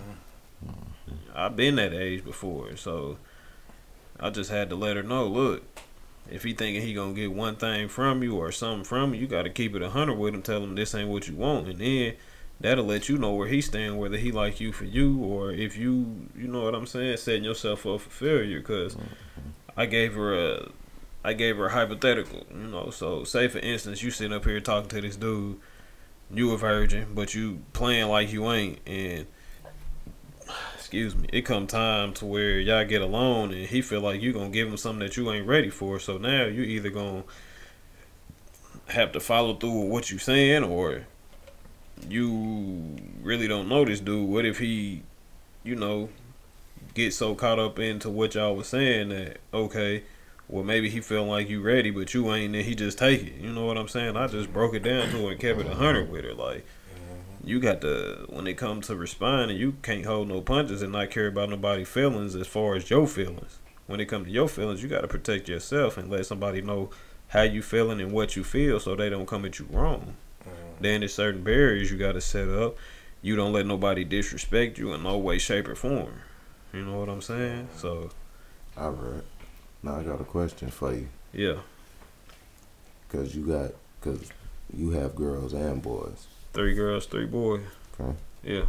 I've 1.34 1.56
been 1.56 1.76
that 1.76 1.92
age 1.92 2.24
before, 2.24 2.76
so 2.76 3.18
I 4.18 4.30
just 4.30 4.50
had 4.50 4.70
to 4.70 4.76
let 4.76 4.96
her 4.96 5.02
know. 5.02 5.26
Look, 5.26 5.62
if 6.30 6.44
he 6.44 6.54
thinking 6.54 6.82
he 6.82 6.94
gonna 6.94 7.12
get 7.12 7.32
one 7.32 7.56
thing 7.56 7.88
from 7.88 8.22
you 8.22 8.36
or 8.36 8.52
something 8.52 8.84
from 8.84 9.14
you, 9.14 9.20
you 9.20 9.26
got 9.26 9.42
to 9.42 9.50
keep 9.50 9.74
it 9.74 9.82
a 9.82 9.90
hundred 9.90 10.14
with 10.14 10.34
him. 10.34 10.42
Tell 10.42 10.62
him 10.62 10.74
this 10.74 10.94
ain't 10.94 11.10
what 11.10 11.28
you 11.28 11.34
want, 11.34 11.68
and 11.68 11.78
then 11.78 12.14
that'll 12.60 12.84
let 12.84 13.08
you 13.08 13.18
know 13.18 13.32
where 13.34 13.48
he 13.48 13.60
stand, 13.60 13.98
whether 13.98 14.16
he 14.16 14.30
like 14.30 14.60
you 14.60 14.72
for 14.72 14.84
you 14.84 15.18
or 15.18 15.50
if 15.50 15.76
you, 15.76 16.28
you 16.36 16.46
know 16.46 16.62
what 16.62 16.74
I'm 16.74 16.86
saying, 16.86 17.16
setting 17.16 17.44
yourself 17.44 17.86
up 17.86 18.00
for 18.00 18.10
failure. 18.10 18.60
Because 18.60 18.96
I 19.76 19.86
gave 19.86 20.14
her 20.14 20.34
a, 20.34 20.68
I 21.24 21.32
gave 21.32 21.56
her 21.56 21.66
a 21.66 21.72
hypothetical, 21.72 22.46
you 22.50 22.68
know. 22.68 22.90
So 22.90 23.24
say 23.24 23.48
for 23.48 23.58
instance, 23.58 24.02
you 24.02 24.10
sitting 24.10 24.32
up 24.32 24.44
here 24.44 24.60
talking 24.60 24.88
to 24.90 25.00
this 25.00 25.16
dude, 25.16 25.58
you 26.30 26.52
a 26.52 26.58
virgin, 26.58 27.08
but 27.14 27.34
you 27.34 27.62
playing 27.72 28.08
like 28.08 28.32
you 28.32 28.50
ain't, 28.50 28.78
and 28.86 29.26
excuse 30.74 31.16
me, 31.16 31.28
it 31.32 31.42
come 31.42 31.66
time 31.66 32.12
to 32.14 32.26
where 32.26 32.60
y'all 32.60 32.84
get 32.84 33.00
alone 33.00 33.52
and 33.52 33.66
he 33.66 33.80
feel 33.80 34.00
like 34.00 34.20
you 34.20 34.32
gonna 34.32 34.50
give 34.50 34.68
him 34.68 34.76
something 34.76 35.00
that 35.00 35.16
you 35.16 35.30
ain't 35.32 35.46
ready 35.46 35.70
for. 35.70 35.98
So 35.98 36.18
now 36.18 36.44
you 36.44 36.62
either 36.62 36.90
gonna 36.90 37.24
have 38.88 39.12
to 39.12 39.20
follow 39.20 39.54
through 39.54 39.84
with 39.84 39.90
what 39.90 40.10
you 40.10 40.18
saying 40.18 40.64
or 40.64 41.06
you 42.08 42.96
really 43.22 43.48
don't 43.48 43.68
know 43.68 43.84
this 43.84 44.00
dude. 44.00 44.28
What 44.28 44.44
if 44.44 44.58
he, 44.58 45.02
you 45.64 45.76
know, 45.76 46.10
get 46.94 47.14
so 47.14 47.34
caught 47.34 47.58
up 47.58 47.78
into 47.78 48.10
what 48.10 48.34
y'all 48.34 48.56
was 48.56 48.68
saying 48.68 49.10
that 49.10 49.38
okay, 49.52 50.04
well 50.48 50.64
maybe 50.64 50.90
he 50.90 51.00
feel 51.00 51.24
like 51.24 51.48
you 51.48 51.62
ready, 51.62 51.90
but 51.90 52.14
you 52.14 52.32
ain't, 52.32 52.54
and 52.54 52.64
he 52.64 52.74
just 52.74 52.98
take 52.98 53.22
it. 53.22 53.34
You 53.40 53.52
know 53.52 53.66
what 53.66 53.78
I'm 53.78 53.88
saying? 53.88 54.16
I 54.16 54.26
just 54.26 54.52
broke 54.52 54.74
it 54.74 54.82
down 54.82 55.08
to 55.10 55.28
and 55.28 55.40
kept 55.40 55.60
it 55.60 55.66
a 55.66 55.74
hundred 55.74 56.10
with 56.10 56.24
her. 56.24 56.34
Like 56.34 56.64
mm-hmm. 56.94 57.48
you 57.48 57.60
got 57.60 57.80
to 57.82 58.26
when 58.28 58.46
it 58.46 58.54
comes 58.54 58.88
to 58.88 58.96
responding, 58.96 59.56
you 59.56 59.76
can't 59.82 60.06
hold 60.06 60.28
no 60.28 60.40
punches 60.40 60.82
and 60.82 60.92
not 60.92 61.10
care 61.10 61.28
about 61.28 61.50
nobody's 61.50 61.88
feelings 61.88 62.34
as 62.34 62.46
far 62.46 62.74
as 62.74 62.90
your 62.90 63.06
feelings. 63.06 63.58
When 63.86 64.00
it 64.00 64.06
comes 64.06 64.26
to 64.26 64.32
your 64.32 64.48
feelings, 64.48 64.82
you 64.82 64.88
got 64.88 65.00
to 65.00 65.08
protect 65.08 65.48
yourself 65.48 65.98
and 65.98 66.10
let 66.10 66.26
somebody 66.26 66.62
know 66.62 66.90
how 67.28 67.42
you 67.42 67.62
feeling 67.62 68.00
and 68.00 68.12
what 68.12 68.36
you 68.36 68.44
feel 68.44 68.78
so 68.78 68.94
they 68.94 69.08
don't 69.08 69.26
come 69.26 69.44
at 69.44 69.58
you 69.58 69.66
wrong. 69.70 70.16
Mm-hmm. 70.42 70.82
Then 70.82 71.00
there's 71.00 71.14
certain 71.14 71.42
barriers 71.42 71.90
you 71.90 71.98
got 71.98 72.12
to 72.12 72.20
set 72.20 72.48
up. 72.48 72.76
You 73.22 73.36
don't 73.36 73.52
let 73.52 73.66
nobody 73.66 74.04
disrespect 74.04 74.78
you 74.78 74.92
in 74.92 75.02
no 75.04 75.16
way, 75.16 75.38
shape, 75.38 75.68
or 75.68 75.74
form. 75.74 76.12
You 76.72 76.84
know 76.84 77.00
what 77.00 77.08
I'm 77.08 77.20
saying? 77.22 77.68
So 77.76 78.10
All 78.76 78.92
right. 78.92 79.22
Now 79.82 79.96
I 79.96 80.02
got 80.02 80.20
a 80.20 80.24
question 80.24 80.70
for 80.70 80.94
you, 80.94 81.08
yeah, 81.32 81.56
cause 83.08 83.34
you 83.34 83.44
got, 83.44 83.72
cause 84.00 84.30
you 84.72 84.90
have 84.90 85.16
girls 85.16 85.52
and 85.54 85.82
boys. 85.82 86.26
three 86.52 86.74
girls, 86.74 87.06
three 87.06 87.26
boys. 87.26 87.62
Okay. 88.00 88.16
Yeah. 88.44 88.66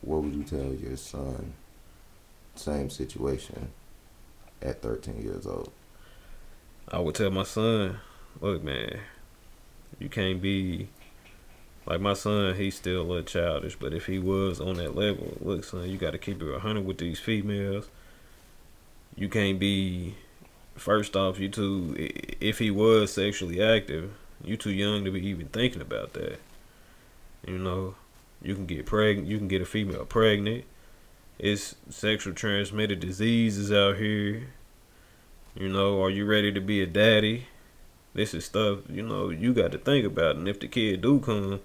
What 0.00 0.22
would 0.22 0.34
you 0.34 0.42
tell 0.42 0.72
your 0.74 0.96
son? 0.96 1.52
Same 2.54 2.88
situation. 2.90 3.70
At 4.62 4.80
13 4.80 5.22
years 5.22 5.46
old. 5.46 5.70
I 6.88 6.98
would 6.98 7.14
tell 7.14 7.30
my 7.30 7.42
son, 7.42 7.98
look, 8.40 8.62
man, 8.64 9.00
you 9.98 10.08
can't 10.08 10.40
be 10.40 10.88
like 11.86 12.00
my 12.00 12.14
son. 12.14 12.56
He's 12.56 12.74
still 12.74 13.02
a 13.02 13.04
little 13.04 13.22
childish, 13.22 13.76
but 13.76 13.94
if 13.94 14.06
he 14.06 14.18
was 14.18 14.60
on 14.60 14.76
that 14.76 14.94
level, 14.96 15.36
look, 15.40 15.64
son, 15.64 15.88
you 15.88 15.96
got 15.98 16.12
to 16.12 16.18
keep 16.18 16.42
it 16.42 16.54
a 16.54 16.58
hundred 16.58 16.84
with 16.84 16.98
these 16.98 17.18
females. 17.20 17.88
You 19.16 19.28
can't 19.28 19.58
be 19.58 20.14
first 20.74 21.16
off, 21.16 21.38
you 21.38 21.48
two, 21.48 21.94
i- 21.98 22.34
if 22.40 22.58
he 22.58 22.70
was 22.70 23.12
sexually 23.12 23.62
active, 23.62 24.10
you 24.44 24.56
too 24.56 24.70
young 24.70 25.04
to 25.04 25.10
be 25.10 25.26
even 25.26 25.46
thinking 25.48 25.80
about 25.80 26.12
that. 26.14 26.38
You 27.46 27.58
know, 27.58 27.94
you 28.42 28.54
can 28.54 28.66
get 28.66 28.86
pregnant. 28.86 29.28
You 29.28 29.38
can 29.38 29.48
get 29.48 29.62
a 29.62 29.66
female 29.66 30.04
pregnant. 30.04 30.64
It's 31.38 31.74
sexual 31.90 32.34
transmitted 32.34 33.00
diseases 33.00 33.72
out 33.72 33.96
here. 33.96 34.48
You 35.54 35.68
know, 35.68 36.02
are 36.02 36.10
you 36.10 36.26
ready 36.26 36.52
to 36.52 36.60
be 36.60 36.82
a 36.82 36.86
daddy? 36.86 37.46
This 38.14 38.34
is 38.34 38.44
stuff 38.44 38.80
you 38.88 39.02
know 39.02 39.30
you 39.30 39.52
got 39.54 39.72
to 39.72 39.78
think 39.78 40.06
about. 40.06 40.36
And 40.36 40.48
if 40.48 40.60
the 40.60 40.68
kid 40.68 41.02
do 41.02 41.20
come, 41.20 41.60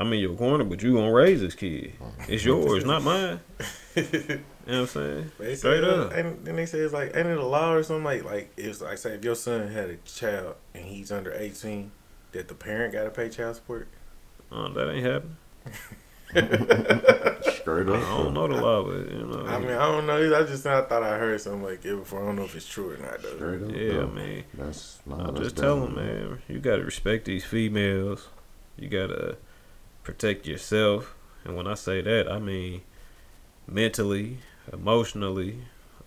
I'm 0.00 0.10
in 0.14 0.18
your 0.18 0.34
corner, 0.34 0.64
but 0.64 0.82
you 0.82 0.94
gonna 0.94 1.12
raise 1.12 1.42
this 1.42 1.54
kid. 1.54 1.92
Uh-huh. 2.00 2.24
It's 2.26 2.42
yours, 2.44 2.84
not 2.86 3.02
mine. 3.02 3.40
You 4.66 4.76
know 4.76 4.82
what 4.82 4.96
I'm 4.96 5.02
saying? 5.02 5.32
They 5.38 5.54
Straight 5.56 5.82
say, 5.82 5.90
up. 5.90 6.12
And 6.12 6.44
then 6.44 6.54
they 6.54 6.66
say 6.66 6.78
it's 6.78 6.92
like, 6.92 7.16
ain't 7.16 7.26
it 7.26 7.38
a 7.38 7.44
law 7.44 7.72
or 7.72 7.82
something 7.82 8.04
like, 8.04 8.22
like 8.22 8.52
it's 8.56 8.80
like 8.80 8.98
say 8.98 9.14
if 9.14 9.24
your 9.24 9.34
son 9.34 9.66
had 9.66 9.90
a 9.90 9.96
child 9.96 10.54
and 10.74 10.84
he's 10.84 11.10
under 11.10 11.32
eighteen, 11.32 11.90
that 12.30 12.46
the 12.46 12.54
parent 12.54 12.92
got 12.92 13.04
to 13.04 13.10
pay 13.10 13.30
child 13.30 13.56
support. 13.56 13.88
Oh, 14.52 14.68
that 14.68 14.92
ain't 14.92 15.04
happening. 15.04 15.36
Straight 17.54 17.88
up. 17.88 17.96
I 17.96 18.16
don't 18.16 18.34
know 18.34 18.46
the 18.46 18.62
law, 18.62 18.84
but 18.84 19.10
you 19.10 19.26
know. 19.26 19.44
I 19.46 19.58
mean, 19.58 19.70
I 19.70 19.86
don't 19.86 20.06
know. 20.06 20.38
I 20.38 20.44
just 20.44 20.64
I 20.66 20.82
thought 20.82 21.02
I 21.02 21.18
heard 21.18 21.40
something 21.40 21.64
like 21.64 21.84
it 21.84 21.96
before. 21.96 22.22
I 22.22 22.26
don't 22.26 22.36
know 22.36 22.44
if 22.44 22.54
it's 22.54 22.68
true 22.68 22.92
or 22.92 22.96
not 22.98 23.22
though. 23.22 23.36
Straight 23.36 23.62
up. 23.62 23.70
yeah, 23.74 23.92
bro. 23.92 24.06
man. 24.08 24.44
That's 24.54 25.00
nah, 25.04 25.28
I 25.28 25.30
that's 25.32 25.40
just 25.40 25.56
tell 25.56 25.80
them, 25.80 25.96
man, 25.96 26.42
you 26.46 26.60
gotta 26.60 26.84
respect 26.84 27.24
these 27.24 27.44
females. 27.44 28.28
You 28.78 28.88
gotta 28.88 29.36
protect 30.02 30.46
yourself, 30.46 31.14
and 31.44 31.56
when 31.56 31.66
I 31.66 31.74
say 31.74 32.00
that, 32.00 32.30
I 32.30 32.38
mean 32.38 32.82
mentally, 33.66 34.38
emotionally. 34.72 35.58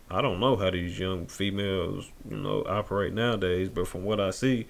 I 0.10 0.22
don't 0.22 0.40
know 0.40 0.56
how 0.56 0.70
these 0.70 1.00
young 1.00 1.26
females, 1.26 2.10
you 2.30 2.38
know, 2.38 2.64
operate 2.68 3.14
nowadays, 3.14 3.70
but 3.70 3.88
from 3.88 4.04
what 4.04 4.20
I 4.20 4.30
see, 4.32 4.68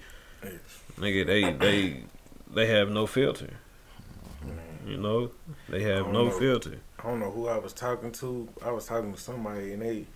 nigga, 0.96 1.26
they 1.26 1.52
they 1.52 2.02
they 2.52 2.66
have 2.66 2.88
no 2.90 3.06
filter. 3.06 3.50
You 4.86 4.98
know, 4.98 5.30
they 5.68 5.82
have 5.82 6.08
no 6.08 6.26
know. 6.26 6.30
filter. 6.30 6.78
I 6.98 7.04
don't 7.04 7.20
know 7.20 7.30
who 7.30 7.48
I 7.48 7.58
was 7.58 7.72
talking 7.72 8.12
to. 8.12 8.48
I 8.64 8.70
was 8.70 8.86
talking 8.86 9.12
to 9.14 9.20
somebody 9.20 9.72
and 9.72 9.82
they 9.82 10.06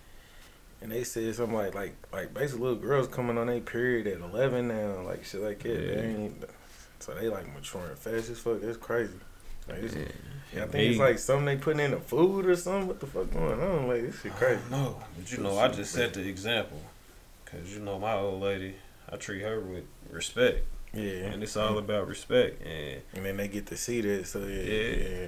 and 0.81 0.91
they 0.91 1.03
said 1.03 1.35
something 1.35 1.55
like 1.55 1.75
like 1.75 1.95
like 2.13 2.33
basically 2.33 2.63
little 2.63 2.77
girls 2.77 3.07
coming 3.07 3.37
on 3.37 3.47
their 3.47 3.59
period 3.59 4.07
at 4.07 4.21
eleven 4.21 4.67
now, 4.67 5.01
like 5.01 5.25
shit 5.25 5.41
like 5.41 5.59
that. 5.63 5.69
They 5.69 6.11
Yeah. 6.13 6.47
Ain't, 6.99 7.03
so 7.03 7.13
they 7.13 7.29
like 7.29 7.53
maturing 7.53 7.95
fast 7.95 8.29
as 8.29 8.39
fuck. 8.39 8.61
That's 8.61 8.77
crazy. 8.77 9.13
Like, 9.67 9.79
it's, 9.83 9.95
Yeah. 9.95 10.03
yeah, 10.55 10.63
I 10.63 10.67
think 10.67 10.91
it's 10.91 10.99
like 10.99 11.19
something 11.19 11.45
they 11.45 11.57
putting 11.57 11.79
in 11.81 11.91
the 11.91 11.97
food 11.97 12.45
or 12.45 12.55
something. 12.55 12.87
What 12.87 12.99
the 12.99 13.07
fuck 13.07 13.31
going 13.31 13.59
on? 13.61 13.87
Like 13.87 14.01
this 14.01 14.21
shit 14.21 14.33
crazy. 14.35 14.61
No, 14.71 15.01
but 15.17 15.31
you 15.31 15.39
know, 15.39 15.57
I 15.57 15.67
just 15.69 15.91
set 15.91 16.13
the 16.13 16.27
example, 16.27 16.81
cause 17.45 17.71
you 17.73 17.79
know 17.79 17.99
my 17.99 18.13
old 18.13 18.41
lady, 18.41 18.75
I 19.11 19.17
treat 19.17 19.41
her 19.41 19.59
with 19.59 19.85
respect, 20.09 20.65
Yeah, 20.93 21.27
and 21.31 21.43
it's 21.43 21.55
all 21.57 21.77
about 21.77 22.07
respect, 22.07 22.61
and 22.65 23.01
And 23.13 23.25
then 23.25 23.37
they 23.37 23.47
get 23.47 23.67
to 23.67 23.77
see 23.77 24.01
that. 24.01 24.27
So 24.27 24.39
yeah, 24.39 24.61
Yeah. 24.61 25.07
yeah. 25.07 25.27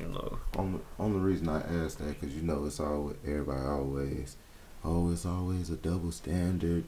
you 0.00 0.06
know, 0.06 0.38
Only, 0.56 0.80
only 0.98 1.20
reason 1.20 1.48
I 1.48 1.60
asked 1.84 1.98
that 1.98 2.20
because 2.20 2.34
you 2.34 2.42
know 2.42 2.64
it's 2.66 2.80
always 2.80 3.16
everybody 3.26 3.60
always, 3.66 4.36
oh, 4.84 5.10
it's 5.12 5.26
always 5.26 5.70
a 5.70 5.76
double 5.76 6.12
standard. 6.12 6.84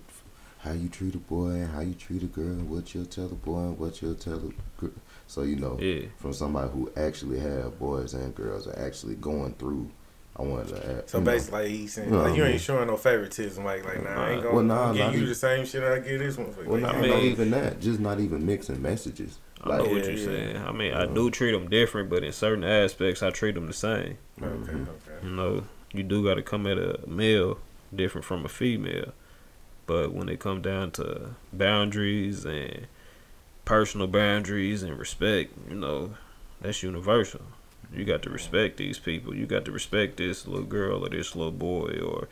How 0.66 0.72
you 0.72 0.88
treat 0.88 1.14
a 1.14 1.18
boy, 1.18 1.64
how 1.72 1.78
you 1.80 1.94
treat 1.94 2.24
a 2.24 2.26
girl, 2.26 2.56
what 2.56 2.92
you'll 2.92 3.04
tell 3.06 3.26
a 3.26 3.28
boy, 3.28 3.68
what 3.78 4.02
you'll 4.02 4.16
tell 4.16 4.34
a 4.38 4.80
girl. 4.80 4.90
So 5.28 5.42
you 5.42 5.54
know, 5.56 5.78
yeah, 5.80 6.06
from 6.16 6.32
somebody 6.32 6.68
who 6.72 6.90
actually 6.96 7.38
have 7.38 7.78
boys 7.78 8.14
and 8.14 8.34
girls 8.34 8.66
are 8.66 8.76
actually 8.76 9.14
going 9.14 9.54
through. 9.54 9.88
I 10.36 10.42
wanted 10.42 10.68
to 10.74 10.76
ask. 10.98 11.08
So 11.10 11.18
you 11.18 11.24
know, 11.24 11.30
basically, 11.30 11.60
like 11.62 11.68
he's 11.70 11.94
saying, 11.94 12.10
No, 12.10 12.22
like 12.22 12.36
you 12.36 12.44
I 12.44 12.48
ain't 12.48 12.60
showing 12.60 12.88
no 12.88 12.96
favoritism. 12.96 13.64
Like, 13.64 13.84
like 13.84 14.02
nah, 14.02 14.10
I 14.26 14.30
ain't 14.32 14.42
gonna 14.42 14.54
Well, 14.56 14.64
nah, 14.64 14.92
give 14.92 14.98
not 15.02 15.12
you 15.12 15.16
even- 15.18 15.28
the 15.28 15.34
same 15.36 15.64
shit 15.66 15.82
I 15.84 16.00
give 16.00 16.18
this 16.18 16.36
one. 16.36 16.50
for. 16.52 16.64
well, 16.64 16.80
not, 16.80 16.96
I 16.96 17.00
not 17.00 17.08
mean- 17.22 17.32
even 17.32 17.50
that. 17.52 17.80
Just 17.80 18.00
not 18.00 18.18
even 18.18 18.44
mixing 18.44 18.82
messages. 18.82 19.38
I 19.62 19.68
know 19.78 19.84
what 19.84 19.90
Yeah, 19.92 20.02
you're 20.02 20.10
yeah. 20.12 20.24
saying. 20.24 20.56
I 20.58 20.72
mean, 20.72 20.92
I 20.92 21.06
do 21.06 21.30
treat 21.30 21.52
them 21.52 21.70
different, 21.70 22.10
but 22.10 22.22
in 22.24 22.32
certain 22.32 22.64
aspects, 22.64 23.22
I 23.22 23.30
treat 23.30 23.54
them 23.54 23.66
the 23.68 23.72
same. 23.72 24.18
okay, 24.42 24.50
Mhm. 24.72 24.82
okay. 24.88 25.24
You 25.26 25.30
know, 25.30 25.64
you 25.92 26.02
do 26.02 26.22
got 26.24 26.34
to 26.34 26.42
come 26.42 26.66
at 26.66 26.76
a 26.76 26.98
male 27.06 27.58
different 27.94 28.24
from 28.26 28.44
a 28.44 28.48
female, 28.48 29.12
but 29.86 30.12
when 30.12 30.28
it 30.28 30.40
come 30.40 30.60
down 30.62 30.90
to 30.92 31.34
boundaries 31.52 32.44
and 32.44 32.86
personal 33.64 34.06
boundaries 34.06 34.82
and 34.82 34.98
respect, 34.98 35.52
you 35.68 35.76
know, 35.76 36.14
that's 36.60 36.82
universal. 36.82 37.42
You 37.94 38.04
got 38.04 38.22
to 38.22 38.30
respect 38.30 38.78
these 38.78 38.98
people. 38.98 39.34
You 39.34 39.46
got 39.46 39.64
to 39.66 39.72
respect 39.72 40.16
this 40.16 40.46
little 40.46 40.66
girl 40.66 41.04
or 41.04 41.08
this 41.08 41.36
little 41.36 41.52
boy, 41.52 42.00
or 42.04 42.28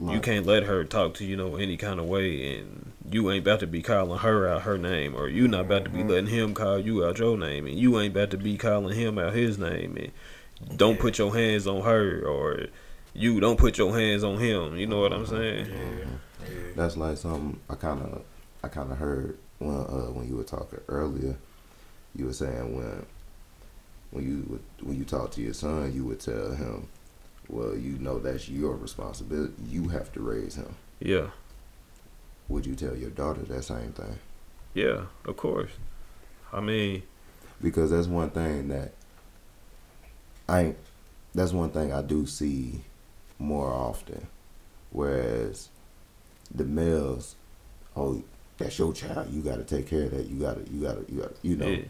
you 0.00 0.20
can't 0.20 0.46
let 0.46 0.64
her 0.64 0.84
talk 0.84 1.14
to 1.14 1.24
you 1.24 1.36
know 1.36 1.56
any 1.56 1.76
kind 1.76 1.98
of 1.98 2.06
way, 2.06 2.56
and 2.58 2.92
you 3.10 3.30
ain't 3.30 3.44
about 3.44 3.60
to 3.60 3.66
be 3.66 3.82
calling 3.82 4.18
her 4.20 4.46
out 4.46 4.62
her 4.62 4.76
name, 4.78 5.14
or 5.14 5.28
you 5.28 5.48
not 5.48 5.62
about 5.62 5.84
to 5.84 5.90
be 5.90 6.00
Mhm. 6.00 6.08
letting 6.10 6.26
him 6.26 6.54
call 6.54 6.78
you 6.78 7.04
out 7.04 7.18
your 7.18 7.36
name, 7.38 7.66
and 7.66 7.78
you 7.78 7.98
ain't 7.98 8.14
about 8.14 8.30
to 8.30 8.36
be 8.36 8.56
calling 8.58 8.94
him 8.96 9.18
out 9.18 9.32
his 9.34 9.58
name, 9.58 9.96
and 9.96 10.78
don't 10.78 10.96
Yeah. 10.96 11.00
put 11.00 11.18
your 11.18 11.34
hands 11.34 11.66
on 11.66 11.82
her, 11.82 12.22
or 12.24 12.66
you 13.14 13.40
don't 13.40 13.58
put 13.58 13.78
your 13.78 13.98
hands 13.98 14.22
on 14.22 14.38
him. 14.38 14.76
You 14.76 14.86
know 14.86 15.00
what 15.00 15.12
I'm 15.12 15.26
saying? 15.26 15.66
yeah. 15.66 16.04
That's 16.76 16.96
like 16.96 17.16
something 17.18 17.60
I 17.68 17.74
kind 17.74 18.00
of 18.02 18.22
I 18.62 18.68
kind 18.68 18.90
of 18.92 18.98
heard 18.98 19.38
when 19.58 19.74
uh, 19.74 20.10
when 20.12 20.28
you 20.28 20.36
were 20.36 20.44
talking 20.44 20.80
earlier. 20.88 21.36
You 22.14 22.26
were 22.26 22.32
saying 22.32 22.76
when 22.76 23.06
when 24.10 24.24
you 24.26 24.46
would, 24.48 24.86
when 24.86 24.96
you 24.96 25.04
talk 25.04 25.30
to 25.32 25.42
your 25.42 25.52
son, 25.54 25.92
you 25.92 26.04
would 26.04 26.20
tell 26.20 26.52
him, 26.52 26.88
"Well, 27.48 27.76
you 27.76 27.98
know 27.98 28.18
that's 28.18 28.48
your 28.48 28.74
responsibility. 28.76 29.52
You 29.68 29.88
have 29.88 30.12
to 30.14 30.20
raise 30.20 30.54
him." 30.56 30.74
Yeah, 31.00 31.28
Would 32.48 32.66
you 32.66 32.74
tell 32.74 32.96
your 32.96 33.10
daughter 33.10 33.42
that 33.42 33.62
same 33.62 33.92
thing? 33.92 34.18
yeah, 34.74 35.02
of 35.26 35.36
course. 35.36 35.70
I 36.52 36.60
mean, 36.60 37.02
Because 37.62 37.90
that's 37.90 38.06
one 38.08 38.30
thing 38.30 38.68
that 38.68 38.92
I 40.48 40.74
that's 41.34 41.52
one 41.52 41.70
thing 41.70 41.92
I 41.92 42.02
do 42.02 42.26
see 42.26 42.80
more 43.38 43.70
often. 43.72 44.26
Whereas 44.90 45.68
the 46.54 46.64
males, 46.64 47.36
oh, 47.96 48.22
that's 48.56 48.78
your 48.78 48.92
child. 48.92 49.30
You 49.32 49.42
got 49.42 49.56
to 49.56 49.64
take 49.64 49.86
care 49.88 50.04
of 50.04 50.10
that. 50.12 50.26
You 50.26 50.40
got 50.40 50.64
to, 50.64 50.72
you 50.72 50.82
got 50.82 51.06
to, 51.06 51.12
you 51.14 51.20
got, 51.20 51.34
to 51.42 51.48
you 51.48 51.56
know. 51.56 51.66
yeah, 51.68 51.82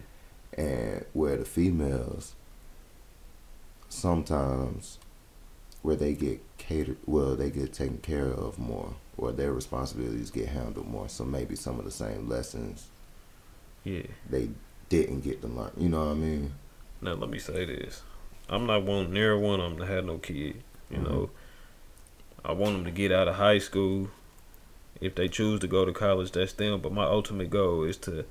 and 0.57 1.05
where 1.13 1.37
the 1.37 1.45
females 1.45 2.35
sometimes 3.89 4.99
where 5.83 5.97
they 5.97 6.13
get 6.13 6.41
catered 6.59 6.97
well 7.07 7.35
they 7.37 7.51
get 7.51 7.73
taken 7.73 7.99
care 7.99 8.27
of 8.27 8.59
more 8.59 8.95
or 9.17 9.33
their 9.33 9.53
responsibilities 9.53 10.31
get 10.31 10.49
handled 10.49 10.87
more 10.87 11.09
so 11.09 11.25
maybe 11.25 11.55
some 11.57 11.79
of 11.79 11.85
the 11.85 11.91
same 11.91 12.29
lessons 12.29 12.89
yeah. 13.85 14.03
they 14.29 14.49
didn't 14.89 15.21
get 15.21 15.41
to 15.41 15.49
learn 15.49 15.71
you 15.79 15.89
know 15.89 16.05
what 16.07 16.11
i 16.11 16.15
mean 16.15 16.53
Now 17.01 17.15
let 17.15 17.31
me 17.31 17.39
say 17.39 17.65
this: 17.65 18.03
I'm 18.49 18.67
not 18.67 18.83
one 18.83 19.13
near 19.13 19.39
one 19.39 19.61
of 19.61 19.71
them 19.71 19.79
to 19.79 19.87
have 19.87 20.05
no 20.05 20.19
kid. 20.19 20.63
You 20.91 20.99
Mhm. 20.99 21.05
know, 21.05 21.31
I 22.45 22.53
want 22.53 22.75
them 22.77 22.85
to 22.87 22.91
get 22.91 23.13
out 23.13 23.29
of 23.29 23.37
high 23.37 23.59
school. 23.59 24.09
If 25.01 25.15
they 25.15 25.29
choose 25.29 25.61
to 25.61 25.69
go 25.69 25.85
to 25.85 25.93
college, 25.93 26.33
that's 26.33 26.53
them. 26.53 26.81
But 26.81 26.93
my 26.93 27.05
ultimate 27.05 27.51
goal 27.51 27.85
is 27.85 27.97
to 27.99 28.25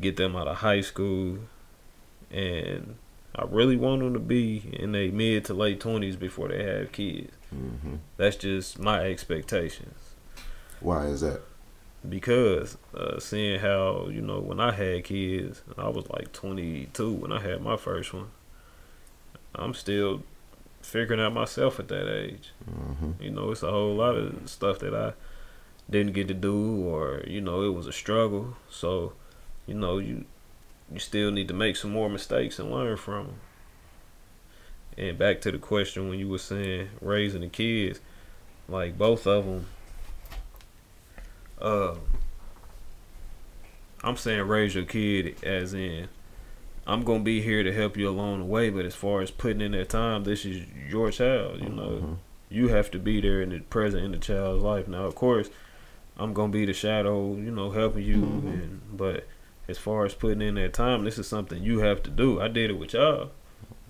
get 0.00 0.16
them 0.16 0.36
out 0.36 0.48
of 0.48 0.56
high 0.58 0.82
school, 0.82 1.38
and 2.30 2.96
I 3.34 3.44
really 3.48 3.76
want 3.76 4.00
them 4.02 4.12
to 4.12 4.18
be 4.20 4.70
in 4.72 4.92
their 4.92 5.10
mid 5.10 5.44
to 5.46 5.54
late 5.54 5.80
twenties 5.80 6.16
before 6.16 6.48
they 6.48 6.62
have 6.62 6.92
kids. 6.92 7.32
hmm 7.50 7.96
That's 8.16 8.36
just 8.36 8.78
my 8.78 9.00
expectations 9.04 9.94
why 10.80 11.06
is 11.06 11.20
that 11.22 11.40
because 12.08 12.76
uh, 12.94 13.18
seeing 13.18 13.58
how 13.58 14.08
you 14.08 14.20
know 14.20 14.38
when 14.38 14.60
I 14.60 14.72
had 14.72 15.04
kids, 15.04 15.62
I 15.76 15.88
was 15.88 16.08
like 16.08 16.32
22 16.32 17.12
when 17.12 17.32
I 17.32 17.40
had 17.40 17.60
my 17.60 17.76
first 17.76 18.14
one. 18.14 18.28
I'm 19.54 19.74
still 19.74 20.22
figuring 20.80 21.20
out 21.20 21.32
myself 21.32 21.80
at 21.80 21.88
that 21.88 22.08
age. 22.08 22.52
hmm 22.64 23.12
You 23.20 23.30
know, 23.30 23.50
it's 23.50 23.62
a 23.64 23.70
whole 23.70 23.96
lot 23.96 24.14
of 24.14 24.48
stuff 24.48 24.78
that 24.78 24.94
I 24.94 25.14
didn't 25.90 26.12
get 26.12 26.28
to 26.28 26.34
do, 26.34 26.84
or 26.84 27.22
you 27.26 27.40
know, 27.40 27.62
it 27.62 27.74
was 27.74 27.86
a 27.86 27.92
struggle. 27.92 28.56
So, 28.70 29.12
you 29.66 29.74
know, 29.74 29.98
you 29.98 30.24
you 30.92 30.98
still 30.98 31.30
need 31.30 31.48
to 31.48 31.54
make 31.54 31.76
some 31.76 31.90
more 31.92 32.08
mistakes 32.08 32.58
and 32.58 32.70
learn 32.70 32.96
from 32.96 33.26
them. 33.26 33.34
And 34.96 35.18
back 35.18 35.40
to 35.42 35.52
the 35.52 35.58
question 35.58 36.08
when 36.08 36.18
you 36.18 36.28
were 36.28 36.38
saying 36.38 36.88
raising 37.00 37.42
the 37.42 37.48
kids, 37.48 38.00
like 38.68 38.98
both 38.98 39.26
of 39.26 39.44
them. 39.44 39.66
Uh, 41.60 41.96
I'm 44.02 44.16
saying 44.16 44.46
raise 44.46 44.74
your 44.74 44.84
kid 44.84 45.42
as 45.42 45.74
in 45.74 46.08
I'm 46.86 47.02
gonna 47.02 47.22
be 47.22 47.42
here 47.42 47.62
to 47.62 47.72
help 47.72 47.96
you 47.98 48.08
along 48.08 48.38
the 48.38 48.44
way, 48.46 48.70
but 48.70 48.86
as 48.86 48.94
far 48.94 49.20
as 49.20 49.30
putting 49.30 49.60
in 49.60 49.72
that 49.72 49.90
time, 49.90 50.24
this 50.24 50.46
is 50.46 50.62
your 50.88 51.10
child. 51.10 51.60
You 51.60 51.68
know, 51.68 51.90
Mhm. 51.90 52.16
you 52.48 52.68
have 52.68 52.90
to 52.92 52.98
be 52.98 53.20
there 53.20 53.42
in 53.42 53.50
the 53.50 53.58
present 53.60 54.04
in 54.04 54.12
the 54.12 54.18
child's 54.18 54.62
life. 54.62 54.88
Now, 54.88 55.04
of 55.04 55.14
course, 55.14 55.50
I'm 56.18 56.32
gonna 56.32 56.52
be 56.52 56.64
the 56.64 56.72
shadow, 56.72 57.34
you 57.36 57.50
know, 57.50 57.70
helping 57.70 58.04
you. 58.04 58.16
Mhm. 58.18 58.52
And 58.52 58.80
but 58.96 59.26
as 59.68 59.78
far 59.78 60.04
as 60.04 60.14
putting 60.14 60.42
in 60.42 60.54
that 60.56 60.72
time, 60.72 61.04
this 61.04 61.18
is 61.18 61.26
something 61.28 61.62
you 61.62 61.78
have 61.80 62.02
to 62.04 62.10
do. 62.10 62.40
I 62.40 62.48
did 62.48 62.70
it 62.70 62.78
with 62.78 62.92
y'all, 62.94 63.30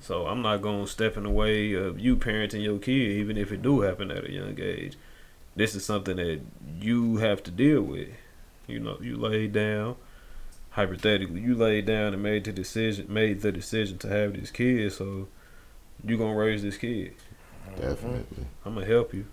so 0.00 0.26
I'm 0.26 0.42
not 0.42 0.60
gonna 0.62 0.86
step 0.86 1.16
in 1.16 1.22
the 1.24 1.30
way 1.30 1.72
of 1.72 1.98
you 1.98 2.16
parenting 2.16 2.62
your 2.62 2.78
kid, 2.78 3.12
even 3.12 3.36
if 3.36 3.50
it 3.52 3.62
do 3.62 3.80
happen 3.80 4.10
at 4.10 4.24
a 4.28 4.32
young 4.32 4.58
age. 4.60 4.96
this 5.56 5.74
is 5.74 5.84
something 5.84 6.16
that 6.18 6.40
you 6.80 7.16
have 7.16 7.42
to 7.42 7.50
deal 7.50 7.82
with. 7.82 8.08
You 8.68 8.78
know, 8.78 8.96
you 9.00 9.16
laid 9.16 9.52
down. 9.52 9.96
Hypothetically, 10.70 11.40
you 11.40 11.56
laid 11.56 11.84
down 11.86 12.14
and 12.14 12.22
made 12.22 12.44
the 12.44 12.52
decision, 12.52 13.06
made 13.12 13.40
the 13.40 13.50
decision 13.50 13.98
to 13.98 14.08
have 14.08 14.34
this 14.34 14.52
kid. 14.52 14.92
So 14.92 15.26
you 16.04 16.16
gonna 16.16 16.36
raise 16.36 16.62
this 16.62 16.76
kid. 16.76 17.14
Definitely. 17.76 18.46
I'm 18.64 18.74
gonna 18.74 18.86
help 18.86 19.12
you, 19.12 19.24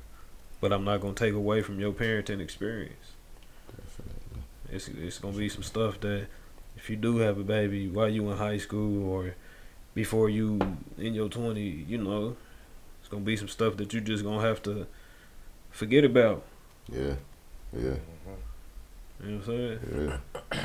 but 0.66 0.74
I'm 0.74 0.84
not 0.84 1.00
gonna 1.00 1.14
take 1.14 1.36
away 1.36 1.62
from 1.62 1.80
your 1.80 1.94
parenting 1.94 2.42
experience. 2.42 3.12
Definitely. 3.70 4.42
It's 4.72 4.88
it's 4.88 5.20
gonna 5.20 5.38
be 5.38 5.48
some 5.48 5.62
stuff 5.62 6.00
that 6.00 6.26
if 6.76 6.90
you 6.90 6.96
do 6.96 7.18
have 7.18 7.38
a 7.38 7.44
baby 7.44 7.88
while 7.88 8.10
you 8.10 8.28
in 8.32 8.38
high 8.38 8.58
school 8.58 9.08
or 9.08 9.36
before 9.94 10.28
you 10.28 10.60
in 10.98 11.14
your 11.14 11.30
twenty, 11.30 11.62
you 11.62 12.00
know, 12.00 12.36
it's 13.00 13.10
gonna 13.10 13.24
be 13.24 13.38
some 13.38 13.48
stuff 13.48 13.78
that 13.78 13.94
you 13.94 14.02
just 14.02 14.24
gonna 14.24 14.42
have 14.42 14.64
to 14.64 14.88
forget 15.70 16.04
about. 16.04 16.42
Yeah. 16.92 17.14
Yeah. 17.72 17.98
You 19.24 19.30
know 19.30 19.38
what 19.38 19.38
I'm 19.38 19.44
saying? 19.46 19.80
Yeah. 20.52 20.60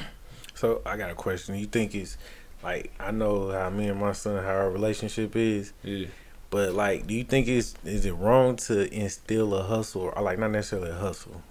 So 0.55 0.80
I 0.86 0.96
got 0.96 1.11
a 1.11 1.14
question. 1.14 1.57
You 1.57 1.66
think 1.66 1.94
it's 1.94 2.16
like 2.62 2.90
I 2.98 3.11
know 3.11 3.51
how 3.51 3.68
me 3.68 3.88
and 3.88 4.01
my 4.01 4.12
son 4.12 4.42
how 4.42 4.51
our 4.51 4.70
relationship 4.70 5.36
is, 5.36 5.74
Yeah. 5.82 6.07
But 6.51 6.72
like, 6.74 7.07
do 7.07 7.14
you 7.14 7.24
think 7.24 7.48
it's 7.48 7.74
is 7.84 8.05
it 8.07 8.12
wrong 8.12 8.57
to 8.57 8.92
instill 8.92 9.55
a 9.55 9.62
hustle 9.62 10.12
or 10.14 10.22
like 10.22 10.38
not 10.38 10.51
necessarily 10.51 10.90
a 10.90 10.94
hustle, 10.94 11.42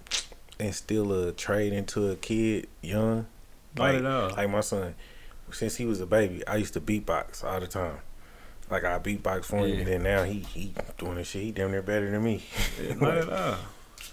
instill 0.58 1.12
a 1.12 1.32
trade 1.32 1.72
into 1.72 2.10
a 2.10 2.16
kid 2.16 2.68
young? 2.82 3.26
Not 3.76 3.82
Like, 3.84 3.94
at 3.96 4.06
all. 4.06 4.30
like 4.30 4.50
my 4.50 4.60
son, 4.60 4.94
since 5.52 5.76
he 5.76 5.84
was 5.86 6.00
a 6.00 6.06
baby, 6.06 6.46
I 6.46 6.56
used 6.56 6.74
to 6.74 6.80
beatbox 6.80 7.42
all 7.44 7.60
the 7.60 7.66
time. 7.66 7.98
Like 8.70 8.84
I 8.84 8.98
beatbox 8.98 9.46
for 9.46 9.58
him, 9.58 9.68
Yeah. 9.70 9.76
and 9.78 9.86
then 9.86 10.02
now 10.02 10.22
he 10.24 10.40
he 10.40 10.74
doing 10.98 11.16
this 11.16 11.28
shit. 11.28 11.42
He 11.42 11.50
damn 11.52 11.70
near 11.72 11.82
better 11.82 12.08
than 12.10 12.22
me. 12.22 12.44
Yeah, 12.80 12.94
not 13.00 13.16
at 13.18 13.28
all. 13.32 13.56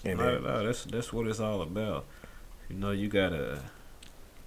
And 0.05 0.17
Not 0.19 0.25
then, 0.25 0.35
at 0.45 0.45
all. 0.57 0.63
That's 0.63 0.83
that's 0.85 1.13
what 1.13 1.27
it's 1.27 1.39
all 1.39 1.61
about. 1.61 2.05
You 2.69 2.75
know, 2.77 2.91
you 2.91 3.07
gotta 3.07 3.59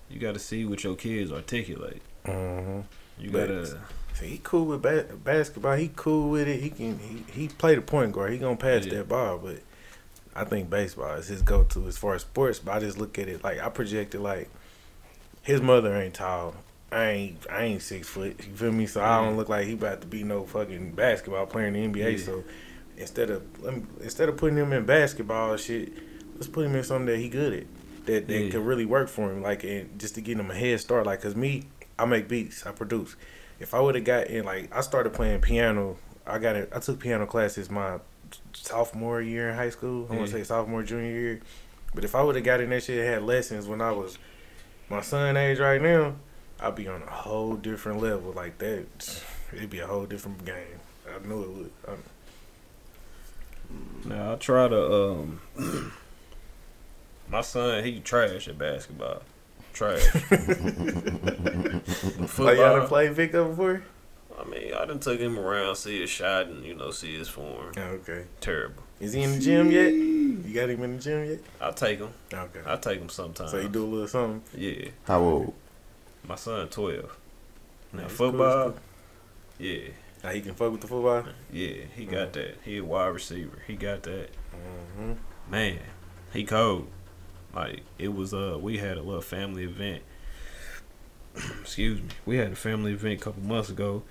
you 0.09 0.19
gotta 0.19 0.39
see 0.41 0.65
what 0.65 0.83
your 0.83 0.97
kids 0.97 1.31
articulate. 1.31 2.03
mhm. 2.25 2.85
You 3.19 3.31
gotta. 3.31 3.69
But- 3.73 3.79
he 4.29 4.41
cool 4.43 4.67
with 4.67 4.83
ba- 4.83 5.07
basketball. 5.25 5.77
He 5.77 5.91
cool 5.95 6.31
with 6.31 6.49
it. 6.49 6.61
He 6.61 6.71
can 6.71 6.99
he, 6.99 7.25
he 7.33 7.49
play 7.49 7.75
the 7.75 7.81
point 7.83 8.13
guard. 8.13 8.33
He 8.33 8.39
gonna 8.39 8.57
pass 8.57 8.85
Yeah. 8.87 8.99
that 8.99 9.09
ball. 9.09 9.39
But 9.39 9.59
I 10.35 10.45
think 10.45 10.71
baseball 10.71 11.15
is 11.15 11.29
his 11.29 11.43
go 11.43 11.65
to 11.65 11.87
as 11.87 11.97
far 11.97 12.15
as 12.15 12.23
sports. 12.23 12.59
But 12.59 12.75
I 12.75 12.81
just 12.81 12.99
look 12.99 13.19
at 13.19 13.29
it 13.29 13.43
like 13.43 13.61
I 13.61 13.69
projected 13.69 14.21
like 14.21 14.49
his 15.43 15.61
mother 15.61 15.95
ain't 15.97 16.15
tall. 16.15 16.55
I 16.93 17.05
ain't 17.05 17.47
I 17.51 17.63
ain't 17.65 17.83
six 17.83 18.09
foot. 18.09 18.37
You 18.47 18.55
feel 18.55 18.73
me? 18.73 18.87
So 18.87 19.03
I 19.03 19.23
don't 19.23 19.35
mm. 19.35 19.37
look 19.37 19.49
like 19.49 19.67
he 19.67 19.75
about 19.75 20.01
to 20.01 20.07
be 20.07 20.23
no 20.23 20.45
fucking 20.45 20.93
basketball 20.93 21.47
player 21.47 21.67
in 21.67 21.75
the 21.75 22.01
NBA. 22.01 22.19
Yeah. 22.19 22.25
So 22.25 22.45
instead 22.97 23.31
of 23.31 23.43
let 23.63 23.77
me, 23.77 23.83
instead 24.03 24.29
of 24.29 24.37
putting 24.37 24.59
him 24.59 24.73
in 24.73 24.85
basketball 24.85 25.57
shit, 25.57 25.93
let's 26.35 26.49
put 26.49 26.67
him 26.67 26.75
in 26.75 26.85
something 26.85 27.07
that 27.07 27.19
he 27.19 27.29
good 27.29 27.53
at. 27.53 28.07
That 28.07 28.29
that 28.29 28.41
Yeah. 28.45 28.51
could 28.51 28.67
really 28.67 28.87
work 28.87 29.09
for 29.09 29.31
him. 29.31 29.43
Like 29.43 29.63
and 29.65 29.99
just 29.99 30.15
to 30.17 30.21
get 30.21 30.39
him 30.39 30.51
a 30.51 30.55
head 30.55 30.81
start. 30.81 31.07
Like 31.07 31.23
cause 31.23 31.37
me, 31.37 31.65
I 31.99 32.07
make 32.07 32.29
beats. 32.29 32.67
I 32.67 32.73
produce 32.73 33.15
if 33.61 33.75
I 33.75 33.81
would 33.81 33.95
have 33.95 34.05
got 34.05 34.29
in, 34.29 34.45
like, 34.45 34.75
I 34.75 34.81
started 34.81 35.13
playing 35.13 35.43
piano. 35.43 35.99
I 36.27 36.39
got 36.39 36.57
it. 36.57 36.73
I 36.75 36.81
took 36.81 36.99
piano 36.99 37.27
classes 37.27 37.71
my 37.71 37.99
sophomore 38.53 39.21
year 39.21 39.51
in 39.51 39.57
high 39.57 39.71
school. 39.71 40.07
I 40.11 40.17
want 40.17 40.29
to 40.29 40.33
say 40.33 40.45
sophomore, 40.45 40.83
junior 40.83 41.11
year. 41.11 41.41
But 41.95 42.05
if 42.05 42.15
I 42.15 42.23
would 42.23 42.37
have 42.37 42.45
got 42.45 42.61
in 42.61 42.71
that 42.71 42.83
shit, 42.83 43.05
had 43.05 43.23
lessons 43.23 43.67
when 43.67 43.81
I 43.81 43.93
was 43.93 44.19
my 44.89 45.03
son 45.03 45.37
age 45.37 45.59
right 45.59 45.81
now, 45.81 46.15
I'd 46.61 46.75
be 46.75 46.89
on 46.89 47.03
a 47.03 47.11
whole 47.11 47.55
different 47.55 48.01
level. 48.01 48.33
Like 48.33 48.59
that, 48.59 49.23
it'd 49.53 49.71
be 49.71 49.81
a 49.81 49.87
whole 49.87 50.07
different 50.07 50.45
game. 50.45 50.81
I 51.09 51.27
knew 51.27 51.43
it 51.43 51.51
would. 51.51 51.73
I, 51.89 54.09
now 54.09 54.33
I 54.33 54.37
try 54.37 54.69
to 54.69 54.95
um 54.95 55.41
my 57.29 57.41
son 57.41 57.85
he 57.85 58.01
trash 58.01 58.49
at 58.49 58.59
basketball. 58.59 59.23
Trash. 59.81 60.05
like 62.39 62.59
y'all 62.59 62.77
done 62.77 62.87
played 62.87 63.15
Victor 63.15 63.45
before? 63.47 63.83
I 64.39 64.45
mean, 64.45 64.75
I 64.75 64.85
done 64.85 65.01
took 65.01 65.19
him 65.19 65.39
around, 65.39 65.77
see 65.77 66.03
his 66.03 66.11
shot, 66.11 66.49
and 66.49 66.63
you 66.67 66.75
know, 66.75 66.91
see 66.91 67.17
his 67.17 67.31
form. 67.31 67.73
Oh, 67.79 67.81
okay. 67.81 68.25
Terrible. 68.43 68.83
Is 69.01 69.15
he 69.15 69.23
in 69.23 69.33
the 69.33 69.39
gym 69.39 69.71
yet? 69.71 69.91
You 69.91 70.53
got 70.53 70.69
him 70.69 70.83
in 70.83 70.99
the 70.99 71.03
gym 71.03 71.31
yet? 71.31 71.39
I'll 71.63 71.73
take 71.73 71.99
him. 71.99 72.11
Okay. 72.31 72.61
I'll 72.67 72.77
take 72.77 73.01
him 73.01 73.09
sometimes. 73.09 73.53
So 73.53 73.59
you 73.59 73.71
do 73.71 73.83
a 73.83 73.87
little 73.87 74.07
something. 74.07 74.43
Yeah, 74.55 74.91
How 75.05 75.21
old? 75.21 75.55
my 76.29 76.35
son 76.35 76.69
twelve. 76.69 77.17
Now 77.95 78.03
That's 78.03 78.13
football, 78.13 78.69
that's 78.69 78.81
cool. 79.59 79.67
yeah, 79.67 79.89
Now 80.23 80.29
he 80.29 80.43
can 80.43 80.55
fuck 80.57 80.73
with 80.73 80.83
the 80.83 80.89
football. 80.89 81.25
yeah, 81.51 81.85
he 81.97 82.05
got 82.05 82.35
that. 82.35 82.59
He 82.67 82.77
a 82.77 82.85
wide 82.85 83.07
receiver. 83.09 83.63
He 83.67 83.77
got 83.77 84.03
that. 84.03 84.29
Mm-hmm. 84.55 85.13
Man, 85.51 85.79
he 86.35 86.45
cold. 86.45 86.87
Like 87.55 87.83
it 87.99 88.15
was 88.15 88.33
uh 88.33 88.59
we 88.61 88.79
had 88.79 88.97
a 88.97 89.03
little 89.03 89.21
family 89.23 89.65
event. 89.65 90.03
Excuse 91.61 92.01
me. 92.01 92.09
We 92.27 92.37
had 92.37 92.53
a 92.53 92.57
family 92.57 92.93
event 92.93 93.21
a 93.21 93.25
couple 93.25 93.43
months 93.43 93.71
ago. 93.71 94.03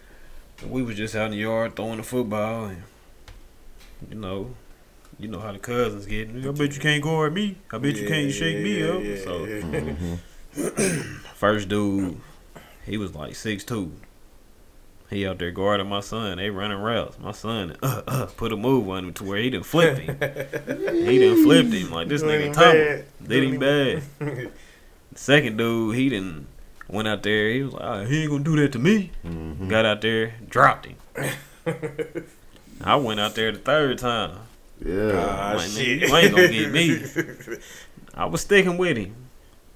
And 0.61 0.71
we 0.71 0.83
was 0.83 0.97
just 0.97 1.15
out 1.15 1.25
in 1.25 1.31
the 1.31 1.37
yard 1.37 1.75
throwing 1.75 1.97
the 1.97 2.03
football 2.03 2.65
and 2.65 2.83
you 4.09 4.15
know, 4.15 4.55
you 5.17 5.27
know 5.27 5.39
how 5.39 5.51
the 5.51 5.59
cousins 5.59 6.05
get. 6.05 6.29
I 6.29 6.51
bet 6.51 6.73
you 6.75 6.81
can't 6.81 7.03
guard 7.03 7.33
me. 7.33 7.57
I 7.71 7.77
bet 7.77 7.95
you 7.97 8.07
can't 8.07 8.31
shake 8.31 8.57
me 8.63 8.83
up. 8.83 9.01
So 9.23 9.45
Mm-hmm. 10.55 11.01
first 11.35 11.69
dude, 11.69 12.19
he 12.85 12.97
was 12.97 13.13
like 13.13 13.35
six 13.35 13.63
two. 13.63 13.91
He 15.09 15.25
out 15.25 15.39
there 15.39 15.49
guarding 15.51 15.89
my 15.89 16.01
son. 16.01 16.37
They 16.37 16.49
running 16.51 16.77
routes. 16.79 17.17
My 17.19 17.31
son 17.31 17.75
uh, 17.81 18.01
uh, 18.07 18.25
put 18.37 18.51
a 18.51 18.55
move 18.57 18.87
on 18.89 19.05
him 19.05 19.13
to 19.15 19.23
where 19.23 19.39
he 19.39 19.49
done 19.49 19.63
flipped 19.63 19.99
him. 19.99 20.15
he 21.05 21.17
done 21.19 21.43
flipped 21.43 21.73
him 21.73 21.89
like 21.91 22.07
this 22.07 22.21
Doing 22.21 22.41
nigga 22.41 22.45
him 22.45 22.53
tumble. 22.53 23.27
Did 23.27 23.43
him 23.43 23.59
bad. 23.59 24.03
The 25.11 25.17
second 25.19 25.57
dude, 25.57 25.95
he 25.95 26.09
didn't 26.09 26.45
went 26.87 27.07
out 27.07 27.23
there. 27.23 27.49
He 27.51 27.63
was 27.63 27.73
like, 27.73 27.83
"Ah, 27.83 28.03
he 28.05 28.21
ain't 28.23 28.31
gonna 28.31 28.43
do 28.43 28.55
that 28.57 28.71
to 28.73 28.79
me. 28.79 29.11
Mm-hmm. 29.25 29.67
Got 29.67 29.85
out 29.85 30.01
there, 30.01 30.35
dropped 30.47 30.85
him. 30.87 30.95
I 32.83 32.95
went 32.95 33.19
out 33.19 33.35
there 33.35 33.51
the 33.51 33.57
third 33.59 33.97
time. 33.97 34.37
Yeah. 34.83 35.11
Ah, 35.15 35.57
Man, 35.57 35.69
shit. 35.69 36.07
you 36.09 36.15
ain't 36.15 36.35
gonna 36.35 36.47
get 36.47 36.71
me. 36.71 37.03
I 38.13 38.25
was 38.25 38.41
sticking 38.41 38.77
with 38.77 38.97
him. 38.97 39.15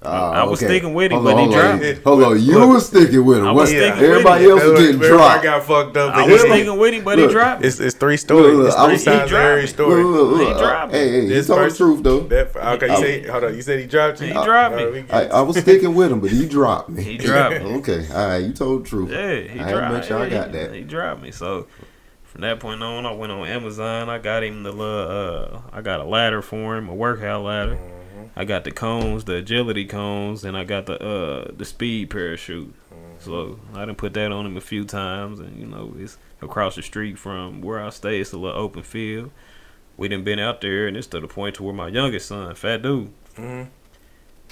Ah, 0.06 0.32
I 0.32 0.44
was 0.44 0.58
sticking 0.60 0.92
with 0.92 1.10
him, 1.12 1.20
Hold 1.20 1.24
but 1.24 1.32
on, 1.34 1.38
he 1.48 1.54
hold 1.54 1.64
on. 1.66 1.78
dropped. 1.78 2.02
Hold 2.04 2.22
on, 2.24 2.42
you 2.42 2.58
Look, 2.58 2.68
was 2.74 2.86
sticking 2.86 3.24
with 3.24 3.38
him. 3.38 3.44
I 3.46 3.52
What- 3.52 3.60
was 3.62 3.70
sticking 3.70 3.90
with 4.00 4.10
everybody 4.10 4.44
him. 4.44 4.50
else 4.50 4.62
was 4.64 4.72
getting 4.80 4.94
Everybody 4.96 5.08
dropped. 5.16 5.42
got 5.44 5.64
fucked 5.64 5.96
up. 5.96 6.14
I 6.14 6.20
but 6.22 6.30
was 6.30 6.42
he- 6.42 6.48
sticking 6.50 6.78
with 6.78 6.94
him, 6.94 7.04
but 7.04 7.18
he 7.18 7.26
dropped. 7.28 7.64
It's 7.64 7.80
it's 7.80 7.94
three 7.96 8.16
stories. 8.16 8.56
Look, 8.56 8.66
it's 8.68 8.76
I 8.76 8.84
three 8.84 8.92
was- 8.92 9.00
he 9.00 9.04
sides 9.06 9.22
of 9.24 9.28
dropped 9.30 9.44
every 9.46 9.66
story. 9.66 10.04
Look, 10.04 10.14
look, 10.30 10.38
look, 10.38 10.48
He 10.48 10.62
dropped 10.62 10.92
me. 10.92 10.98
Hey, 10.98 11.08
hey, 11.10 11.20
you 11.22 11.28
This 11.28 11.46
told 11.46 11.70
the 11.70 11.74
truth 11.76 12.02
though. 12.02 12.20
That, 12.20 12.56
okay, 12.56 12.86
you 12.86 12.92
I- 12.92 13.00
say 13.00 13.26
hold 13.26 13.44
on. 13.44 13.54
You 13.56 13.62
said 13.62 13.80
he 13.80 13.86
dropped 13.86 14.20
you. 14.20 14.26
He 14.26 14.32
dropped 14.32 14.76
me. 14.76 15.04
Oh, 15.10 15.16
I. 15.16 15.24
I 15.26 15.40
was 15.40 15.56
sticking 15.58 15.94
with 15.94 16.12
him, 16.12 16.20
but 16.20 16.30
he 16.30 16.46
dropped 16.46 16.90
me. 16.90 17.02
He 17.02 17.16
dropped 17.16 17.60
me. 17.62 17.74
okay, 17.76 18.06
all 18.14 18.26
right, 18.28 18.38
you 18.44 18.52
told 18.52 18.84
the 18.84 18.88
truth. 18.88 19.10
Yeah, 19.10 19.32
he 19.40 19.58
I 19.58 19.62
had 19.62 19.68
to 19.70 19.76
dropped. 19.78 19.94
make 19.94 20.02
sure 20.04 20.18
I 20.18 20.24
yeah, 20.26 20.28
got 20.30 20.46
he- 20.48 20.52
that. 20.58 20.74
He 20.74 20.80
dropped 20.82 21.22
me. 21.22 21.30
So 21.30 21.66
from 22.24 22.42
that 22.42 22.60
point 22.60 22.82
on, 22.82 23.06
I 23.06 23.12
went 23.12 23.32
on 23.32 23.46
Amazon. 23.46 24.08
I 24.10 24.18
got 24.18 24.42
him 24.44 24.64
the 24.64 24.72
little. 24.72 25.54
Uh, 25.54 25.58
I 25.72 25.80
got 25.80 26.00
a 26.00 26.04
ladder 26.04 26.42
for 26.42 26.76
him, 26.76 26.88
a 26.88 26.94
workout 26.94 27.42
ladder. 27.42 27.78
I 28.36 28.44
got 28.44 28.64
the 28.64 28.70
cones, 28.72 29.24
the 29.24 29.36
agility 29.36 29.84
cones, 29.84 30.44
and 30.44 30.56
I 30.56 30.64
got 30.64 30.86
the 30.86 31.00
uh 31.02 31.52
the 31.56 31.64
speed 31.64 32.10
parachute. 32.10 32.74
So 33.20 33.60
I 33.74 33.84
done 33.84 33.94
put 33.94 34.12
that 34.14 34.32
on 34.32 34.44
him 34.44 34.56
a 34.56 34.60
few 34.60 34.84
times, 34.84 35.38
and 35.40 35.58
you 35.58 35.66
know 35.66 35.94
it's 35.98 36.18
across 36.42 36.74
the 36.76 36.82
street 36.82 37.16
from 37.18 37.60
where 37.62 37.80
I 37.82 37.90
stay. 37.90 38.20
It's 38.20 38.32
a 38.32 38.38
little 38.38 38.58
open 38.60 38.82
field. 38.82 39.30
We 39.96 40.08
done 40.08 40.24
been 40.24 40.40
out 40.40 40.60
there, 40.60 40.88
and 40.88 40.96
it's 40.96 41.06
to 41.08 41.20
the 41.20 41.28
point 41.28 41.54
to 41.56 41.62
where 41.62 41.72
my 41.74 41.88
youngest 41.88 42.26
son, 42.28 42.52
fat 42.56 42.82
dude, 42.82 43.12
Mhm. 43.36 43.68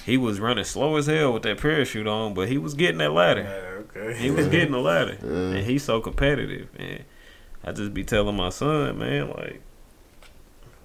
he 0.05 0.15
was 0.17 0.39
running 0.39 0.63
slow 0.63 0.95
as 0.95 1.07
hell 1.07 1.33
with 1.33 1.43
that 1.43 1.59
parachute 1.59 2.07
on, 2.07 2.33
but 2.33 2.47
he 2.47 2.57
was 2.57 2.73
getting 2.73 2.99
that 2.99 3.11
ladder. 3.11 3.41
Yeah, 3.93 4.01
okay. 4.03 4.17
He 4.17 4.31
was 4.31 4.47
getting 4.47 4.71
the 4.71 4.79
ladder, 4.79 5.17
Yeah. 5.21 5.57
and 5.57 5.65
he's 5.67 5.83
so 5.83 5.99
competitive. 5.99 6.69
And 6.79 7.03
I 7.65 7.73
just 7.73 7.93
be 7.93 8.05
telling 8.05 8.37
my 8.37 8.49
son, 8.49 8.97
man, 8.99 9.29
like, 9.31 9.61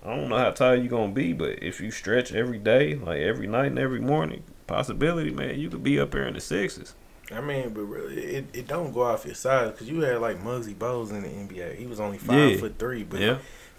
I 0.09 0.17
don't 0.17 0.31
know 0.31 0.39
how 0.39 0.51
tired 0.53 0.81
you're 0.81 0.89
gonna 0.89 1.13
be, 1.13 1.35
but 1.35 1.63
if 1.63 1.83
you 1.83 1.91
stretch 1.91 2.33
every 2.33 2.59
day, 2.59 2.95
like 2.95 3.19
every 3.19 3.47
night 3.47 3.67
and 3.67 3.79
every 3.79 4.01
morning, 4.01 4.43
possibility, 4.67 5.31
man, 5.31 5.61
you 5.61 5.69
could 5.69 5.83
be 5.83 6.01
up 6.01 6.13
there 6.13 6.27
in 6.27 6.33
the 6.33 6.41
sixes. 6.41 6.95
I 7.31 7.43
mean, 7.43 7.75
but 7.75 7.83
really, 7.83 8.17
it, 8.17 8.47
it 8.55 8.67
don't 8.67 8.93
go 8.93 9.03
off 9.03 9.27
your 9.27 9.35
size 9.35 9.73
because 9.73 9.87
you 9.87 10.01
had 10.01 10.23
like 10.23 10.43
Muggsy 10.43 10.75
Bogues 10.75 11.11
in 11.11 11.21
the 11.23 11.29
NBA. 11.29 11.77
He 11.77 11.87
was 11.87 12.01
only 12.01 12.17
five 12.17 12.53
Yeah. 12.53 12.57
foot 12.59 12.79
three, 12.79 13.05
but 13.05 13.21
Yeah, 13.21 13.37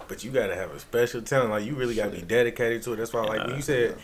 but 0.08 0.24
you 0.24 0.30
gotta 0.30 0.54
have 0.54 0.70
a 0.70 0.80
special 0.80 1.24
talent. 1.24 1.50
Like 1.50 1.66
you 1.66 1.74
really 1.74 1.96
gotta 1.96 2.12
be 2.12 2.22
dedicated 2.22 2.84
to 2.84 2.94
it. 2.94 2.98
That's 2.98 3.12
why, 3.12 3.24
like 3.24 3.48
when 3.48 3.56
you 3.56 3.64
said, 3.64 3.96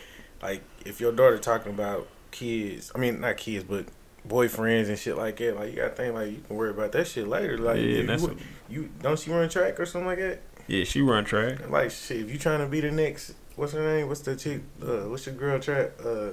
like 0.42 0.62
if 0.84 1.00
your 1.00 1.12
daughter 1.12 1.38
talking 1.38 1.72
about 1.72 2.08
kids, 2.32 2.90
I 2.92 2.98
mean 2.98 3.20
not 3.20 3.36
kids, 3.36 3.62
but 3.62 3.86
boyfriends 4.28 4.88
and 4.88 4.98
shit 4.98 5.16
like 5.16 5.36
that. 5.36 5.54
Like 5.54 5.70
you 5.70 5.76
gotta 5.76 5.94
think 5.94 6.12
like 6.12 6.32
you 6.32 6.42
can 6.44 6.56
worry 6.56 6.70
about 6.70 6.90
that 6.90 7.06
shit 7.06 7.28
later. 7.28 7.56
Like 7.56 7.76
yeah, 7.76 8.16
you, 8.16 8.26
a, 8.26 8.34
you 8.68 8.90
don't 9.00 9.16
she 9.16 9.30
run 9.30 9.48
track 9.48 9.78
or 9.78 9.86
something 9.86 10.08
like 10.08 10.18
that? 10.18 10.40
Yeah. 10.66 10.84
She 10.84 11.00
run 11.00 11.24
track. 11.24 11.68
Like 11.70 11.90
shit, 11.90 12.18
if 12.20 12.30
you 12.30 12.38
trying 12.38 12.60
to 12.60 12.66
be 12.66 12.80
the 12.80 12.90
next, 12.90 13.34
what's 13.56 13.72
her 13.72 13.82
name? 13.82 14.08
What's 14.08 14.20
the 14.20 14.36
chick? 14.36 14.60
Uh, 14.82 15.08
what's 15.08 15.26
your 15.26 15.34
girl 15.34 15.58
track? 15.60 15.92
Uh, 16.04 16.30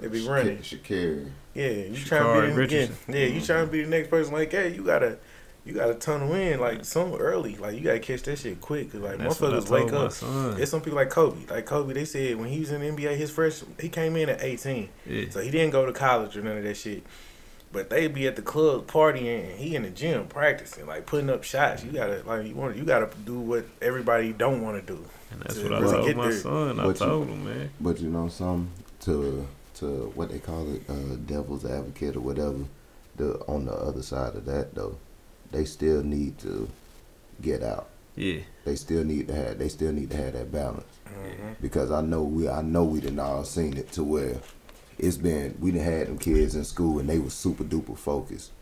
They 0.00 0.08
be 0.08 0.26
running. 0.26 0.58
Shakira. 0.58 1.30
yeah, 1.54 1.68
you 1.68 1.90
Sha'Carri 1.94 2.06
trying 2.06 2.24
to 2.24 2.34
be 2.34 2.40
the, 2.40 2.48
yeah, 2.48 2.54
Richardson. 2.80 3.14
yeah, 3.14 3.26
you 3.26 3.40
trying 3.40 3.66
to 3.66 3.72
be 3.72 3.82
the 3.82 3.88
next 3.90 4.08
person 4.10 4.32
like 4.34 4.52
hey, 4.52 4.74
You 4.74 4.82
gotta 4.84 5.18
you 5.64 5.72
gotta 5.74 5.94
tunnel 5.94 6.32
in 6.34 6.60
like 6.60 6.84
some 6.84 7.12
early. 7.14 7.56
Like 7.56 7.74
you 7.74 7.80
gotta 7.80 7.98
catch 7.98 8.22
that 8.22 8.38
shit 8.38 8.60
quick. 8.60 8.92
Cause 8.92 9.00
like 9.00 9.18
That's 9.18 9.40
what 9.40 9.50
motherfuckers 9.52 9.66
told 9.66 9.70
wake 9.84 9.92
my 9.92 9.98
up. 9.98 10.12
son. 10.12 10.56
There's 10.56 10.70
some 10.70 10.80
people 10.80 10.96
like 10.96 11.10
Kobe. 11.10 11.44
Like 11.50 11.66
Kobe, 11.66 11.92
they 11.94 12.04
said 12.04 12.36
when 12.36 12.48
he 12.50 12.60
was 12.60 12.70
in 12.70 12.80
the 12.82 12.86
NBA, 13.02 13.16
his 13.16 13.30
fresh 13.32 13.62
he 13.80 13.88
came 13.88 14.14
in 14.16 14.28
at 14.28 14.42
18, 14.42 14.88
Yeah. 15.06 15.24
so 15.30 15.40
he 15.40 15.50
didn't 15.50 15.70
go 15.72 15.84
to 15.86 15.92
college 15.92 16.36
or 16.36 16.42
none 16.42 16.56
of 16.58 16.62
that 16.64 16.76
shit. 16.76 17.02
But 17.76 17.90
they 17.90 18.08
be 18.08 18.26
at 18.26 18.36
the 18.36 18.42
club 18.42 18.86
partying, 18.86 19.50
and 19.50 19.58
he 19.58 19.76
in 19.76 19.82
the 19.82 19.90
gym 19.90 20.28
practicing, 20.28 20.86
like 20.86 21.04
putting 21.04 21.28
up 21.28 21.44
shots. 21.44 21.84
You 21.84 21.92
gotta 21.92 22.22
like 22.24 22.46
you 22.46 22.54
want 22.54 22.74
you 22.74 22.84
gotta 22.84 23.10
do 23.26 23.38
what 23.38 23.66
everybody 23.82 24.32
don't 24.32 24.62
want 24.62 24.80
to 24.80 24.94
do. 24.94 25.04
And 25.30 25.42
that's 25.42 25.56
to 25.56 25.64
what 25.68 25.74
I 25.74 25.80
told 25.90 26.16
my 26.16 26.22
there. 26.28 26.32
son. 26.32 26.80
I 26.80 26.84
But 26.84 27.00
you- 27.00 27.06
told 27.06 27.28
him, 27.28 27.44
man. 27.44 27.70
But 27.78 28.00
you 28.00 28.08
know, 28.08 28.28
some 28.28 28.70
to 29.00 29.46
to 29.74 30.10
what 30.14 30.30
they 30.30 30.38
call 30.38 30.72
it, 30.74 30.82
uh, 30.88 31.16
devil's 31.26 31.66
advocate 31.66 32.16
or 32.16 32.20
whatever. 32.20 32.60
The 33.16 33.34
on 33.46 33.66
the 33.66 33.72
other 33.74 34.00
side 34.02 34.34
of 34.36 34.46
that 34.46 34.74
though, 34.74 34.96
they 35.52 35.66
still 35.66 36.02
need 36.02 36.38
to 36.38 36.70
get 37.42 37.62
out. 37.62 37.88
Yeah. 38.14 38.38
They 38.64 38.76
still 38.76 39.04
need 39.04 39.28
to 39.28 39.34
have. 39.34 39.58
They 39.58 39.68
still 39.68 39.92
need 39.92 40.10
to 40.12 40.16
have 40.16 40.32
that 40.32 40.50
balance 40.50 40.84
Mm-hmm. 41.06 41.52
because 41.60 41.90
I 41.90 42.00
know 42.00 42.22
we. 42.22 42.48
I 42.48 42.62
know 42.62 42.84
we 42.84 43.00
done 43.00 43.18
all 43.20 43.44
seen 43.44 43.76
it 43.76 43.92
to 43.92 44.02
where 44.02 44.36
it's 44.98 45.16
been. 45.16 45.56
We 45.60 45.70
done 45.72 45.80
had 45.80 46.06
them 46.08 46.18
kids 46.18 46.54
in 46.54 46.64
school 46.64 46.98
and 46.98 47.08
they 47.08 47.18
was 47.18 47.34
super 47.34 47.64
duper 47.64 47.96
focused, 47.96 48.52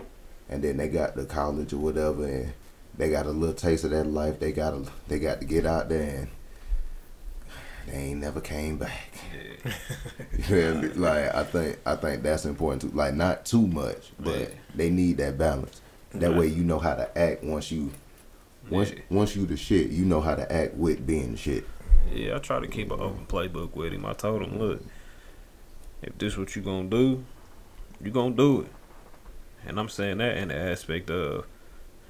and 0.48 0.62
then 0.62 0.76
they 0.76 0.88
got 0.88 1.14
to 1.16 1.24
college 1.24 1.72
or 1.72 1.78
whatever 1.78 2.26
and 2.26 2.52
they 2.96 3.10
got 3.10 3.26
a 3.26 3.30
little 3.30 3.54
taste 3.54 3.84
of 3.84 3.90
that 3.90 4.04
life. 4.04 4.38
They 4.40 4.52
got 4.52 4.70
to. 4.70 4.90
They 5.08 5.18
got 5.18 5.40
to 5.40 5.46
get 5.46 5.66
out 5.66 5.88
there 5.88 6.20
and. 6.20 6.28
They 7.86 7.92
ain't 7.98 8.20
never 8.20 8.40
came 8.40 8.78
back. 8.78 9.10
Yeah. 9.64 9.72
You 10.38 10.42
feel 10.44 10.74
me? 10.76 10.88
Like 10.88 11.34
I 11.34 11.44
think 11.44 11.78
I 11.84 11.96
think 11.96 12.22
that's 12.22 12.44
important 12.46 12.82
too. 12.82 12.96
Like 12.96 13.14
not 13.14 13.44
too 13.44 13.66
much, 13.66 14.10
but 14.18 14.38
Yeah. 14.40 14.48
they 14.74 14.90
need 14.90 15.18
that 15.18 15.36
balance. 15.38 15.80
That 16.12 16.30
Right. 16.30 16.38
way 16.38 16.46
you 16.46 16.64
know 16.64 16.78
how 16.78 16.94
to 16.94 17.18
act 17.18 17.44
once 17.44 17.70
you 17.70 17.90
once 18.70 18.90
Yeah. 18.90 19.00
once 19.10 19.36
you 19.36 19.44
the 19.46 19.56
shit, 19.58 19.90
you 19.90 20.04
know 20.06 20.20
how 20.22 20.34
to 20.34 20.50
act 20.50 20.74
with 20.74 21.06
being 21.06 21.36
shit. 21.36 21.64
Yeah, 22.12 22.36
I 22.36 22.38
try 22.38 22.58
to 22.60 22.66
keep 22.66 22.90
an 22.90 23.00
open 23.00 23.26
playbook 23.26 23.74
with 23.76 23.92
him. 23.92 24.06
I 24.06 24.12
told 24.14 24.42
him, 24.42 24.58
look, 24.58 24.82
if 26.04 26.16
this 26.18 26.36
what 26.36 26.54
you 26.54 26.62
gonna 26.62 26.88
do, 26.88 27.24
you 28.02 28.10
gonna 28.10 28.34
do 28.34 28.62
it. 28.62 28.72
And 29.66 29.78
I'm 29.80 29.88
saying 29.88 30.18
that 30.18 30.36
in 30.36 30.48
the 30.48 30.56
aspect 30.56 31.10
of 31.10 31.46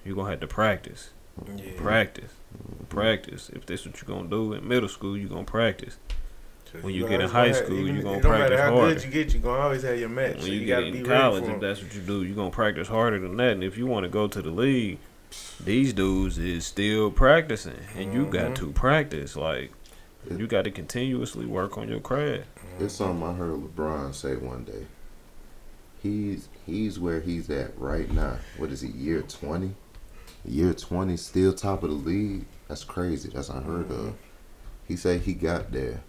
you 0.05 0.15
gonna 0.15 0.31
have 0.31 0.41
to 0.41 0.47
practice, 0.47 1.11
Yeah. 1.57 1.73
practice, 1.77 2.33
practice. 2.89 3.51
If 3.55 3.67
this 3.67 3.87
what 3.87 4.01
you 4.03 4.07
gonna 4.09 4.29
do 4.29 4.53
in 4.53 4.67
middle 4.67 4.89
school, 4.89 5.17
you 5.17 5.29
gonna 5.29 5.45
practice. 5.45 5.97
when 6.83 6.93
you 6.93 7.07
get 7.09 7.21
in 7.21 7.29
high 7.31 7.47
have- 7.49 7.57
school, 7.57 7.77
you 7.87 8.03
gonna 8.03 8.19
it 8.19 8.23
don't 8.25 8.33
matter 8.33 8.61
how 8.61 8.75
harder. 8.75 8.95
good 8.95 9.05
you 9.05 9.11
get, 9.13 9.33
you 9.33 9.39
gonna 9.39 9.63
always 9.63 9.83
have 9.85 9.97
your 9.97 10.09
match. 10.09 10.33
When 10.35 10.41
so 10.43 10.47
you, 10.49 10.59
you, 10.61 10.67
get 10.67 10.83
in 10.83 11.05
college, 11.05 11.45
if 11.45 11.61
that's 11.61 11.81
what 11.81 11.95
you 11.95 12.01
do, 12.01 12.25
you 12.25 12.35
gonna 12.35 12.51
practice 12.51 12.89
harder 12.89 13.21
than 13.21 13.37
that. 13.37 13.53
And 13.53 13.63
if 13.63 13.79
you 13.79 13.87
want 13.87 14.03
to 14.03 14.09
go 14.09 14.27
to 14.27 14.43
the 14.43 14.51
league, 14.51 14.99
these 15.65 15.93
dudes 15.93 16.37
is 16.37 16.67
still 16.67 17.13
practicing, 17.13 17.79
and 17.97 18.13
you 18.13 18.27
got 18.27 18.51
Mhm. 18.51 18.55
to 18.57 18.73
practice. 18.73 19.37
Like 19.37 19.71
you 20.29 20.49
got 20.49 20.65
to 20.65 20.73
continuously 20.73 21.47
work 21.47 21.79
on 21.79 21.89
your 21.89 22.01
craft. 22.01 22.49
It's 22.81 22.95
something 22.95 23.27
I 23.27 23.33
heard 23.35 23.55
LeBron 23.55 24.15
say 24.15 24.37
one 24.37 24.65
day. 24.65 24.87
He's 26.03 26.49
he's 26.67 26.99
where 26.99 27.21
he's 27.21 27.49
at 27.51 27.79
right 27.79 28.11
now. 28.11 28.39
What 28.59 28.71
is 28.71 28.81
he? 28.81 28.89
Year 28.89 29.23
twenty. 29.23 29.75
Year 30.45 30.75
twenty, 30.75 31.17
still 31.17 31.55
top 31.55 31.83
of 31.83 31.91
the 31.91 31.97
league. 31.97 32.45
That's 32.69 32.85
crazy. 32.85 33.31
That's 33.31 33.49
unheard 33.49 33.91
of. 33.91 34.15
He 34.87 34.97
said 34.97 35.23
he 35.23 35.33
got 35.35 35.73
there 35.73 36.03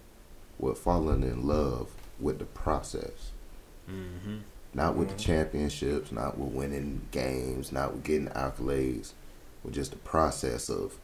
with 0.60 0.78
falling 0.78 1.24
in 1.24 1.46
love 1.48 1.92
with 2.20 2.40
the 2.40 2.46
process. 2.46 3.32
Mm-hmm. 3.90 4.38
Not 4.74 4.96
with 4.98 5.10
the 5.10 5.16
Mhm. 5.16 5.20
championships, 5.20 6.12
not 6.12 6.38
with 6.38 6.52
winning 6.52 7.02
games, 7.12 7.72
not 7.72 7.94
with 7.94 8.04
getting 8.04 8.28
accolades, 8.28 9.14
with 9.64 9.74
just 9.74 9.92
the 9.92 9.98
process 9.98 10.70
of, 10.70 10.98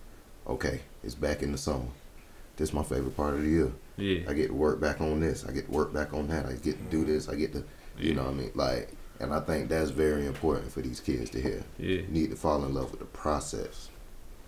okay, 0.45 0.81
it's 1.03 1.15
back 1.15 1.41
in 1.41 1.53
the 1.53 1.57
summer. 1.57 1.85
This 2.57 2.69
is 2.69 2.73
my 2.75 2.83
favorite 2.83 3.15
part 3.15 3.35
of 3.35 3.41
the 3.43 3.47
year. 3.47 3.71
Yeah, 3.97 4.19
I 4.29 4.33
get 4.33 4.47
to 4.47 4.53
work 4.53 4.79
back 4.79 5.01
on 5.01 5.19
this. 5.19 5.45
I 5.45 5.51
get 5.51 5.65
to 5.65 5.71
work 5.71 5.93
back 5.93 6.13
on 6.13 6.27
that. 6.29 6.45
I 6.45 6.53
get 6.53 6.77
to 6.77 6.83
do 6.89 7.05
this. 7.05 7.27
I 7.29 7.35
get 7.35 7.51
to, 7.53 7.59
you 7.97 8.09
Yeah. 8.09 8.15
know 8.15 8.23
what 8.23 8.31
I 8.31 8.35
mean? 8.35 8.51
Like, 8.55 8.89
and 9.19 9.33
I 9.33 9.39
think 9.41 9.69
that's 9.69 9.91
very 9.91 10.25
important 10.25 10.71
for 10.71 10.81
these 10.81 10.99
kids 10.99 11.29
to 11.31 11.41
hear. 11.41 11.63
yeah, 11.77 11.87
You 12.01 12.07
need 12.09 12.29
to 12.31 12.35
fall 12.35 12.63
in 12.65 12.73
love 12.73 12.89
with 12.91 12.99
the 13.01 13.05
process, 13.05 13.89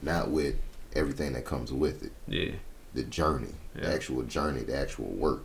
not 0.01 0.31
with 0.31 0.55
everything 0.95 1.33
that 1.33 1.45
comes 1.45 1.71
with 1.71 2.03
it. 2.03 2.11
yeah, 2.27 2.55
The 2.93 3.03
journey, 3.03 3.53
the 3.75 3.87
actual 3.93 4.23
journey, 4.23 4.61
the 4.61 4.75
actual 4.77 5.05
work. 5.05 5.43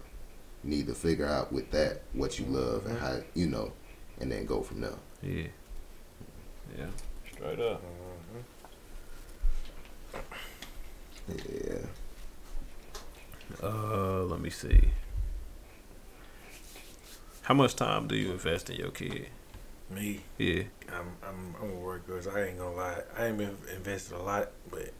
You 0.65 0.71
need 0.71 0.87
to 0.87 0.95
figure 0.95 1.27
out 1.27 1.53
with 1.53 1.71
that 1.73 2.03
what 2.13 2.39
you 2.39 2.47
love 2.47 2.87
and 2.87 2.99
how, 2.99 3.19
you 3.35 3.47
know, 3.47 3.73
and 4.21 4.31
then 4.33 4.47
go 4.47 4.63
from 4.63 4.81
there. 4.81 4.93
yeah, 5.23 5.49
yeah. 6.77 6.87
Straight 7.33 7.61
up. 7.61 7.83
Yeah. 11.29 11.79
Uh, 13.63 14.23
let 14.25 14.41
me 14.41 14.51
see. 14.51 14.91
How 17.43 17.55
much 17.55 17.77
time 17.77 18.07
do 18.07 18.15
you 18.15 18.31
invest 18.31 18.71
in 18.71 18.77
your 18.77 18.91
kid? 18.91 19.29
Me, 19.91 20.21
Yeah, 20.37 20.65
I'm 20.93 21.17
I'm 21.27 21.55
I'm 21.63 21.71
a 21.71 21.75
worker. 21.81 22.21
I 22.35 22.43
ain't 22.43 22.59
gonna 22.59 22.77
lie. 22.77 23.01
I 23.19 23.27
ain't 23.27 23.39
been 23.39 23.57
invested 23.75 24.17
a 24.17 24.23
lot, 24.23 24.51
but 24.71 24.91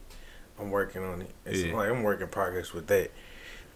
I'm 0.59 0.71
working 0.71 1.03
on 1.03 1.21
it. 1.21 1.29
It's 1.45 1.61
Yeah. 1.63 1.75
like 1.75 1.89
I'm 1.91 2.01
working 2.01 2.27
progress 2.27 2.73
with 2.73 2.87
that. 2.87 3.11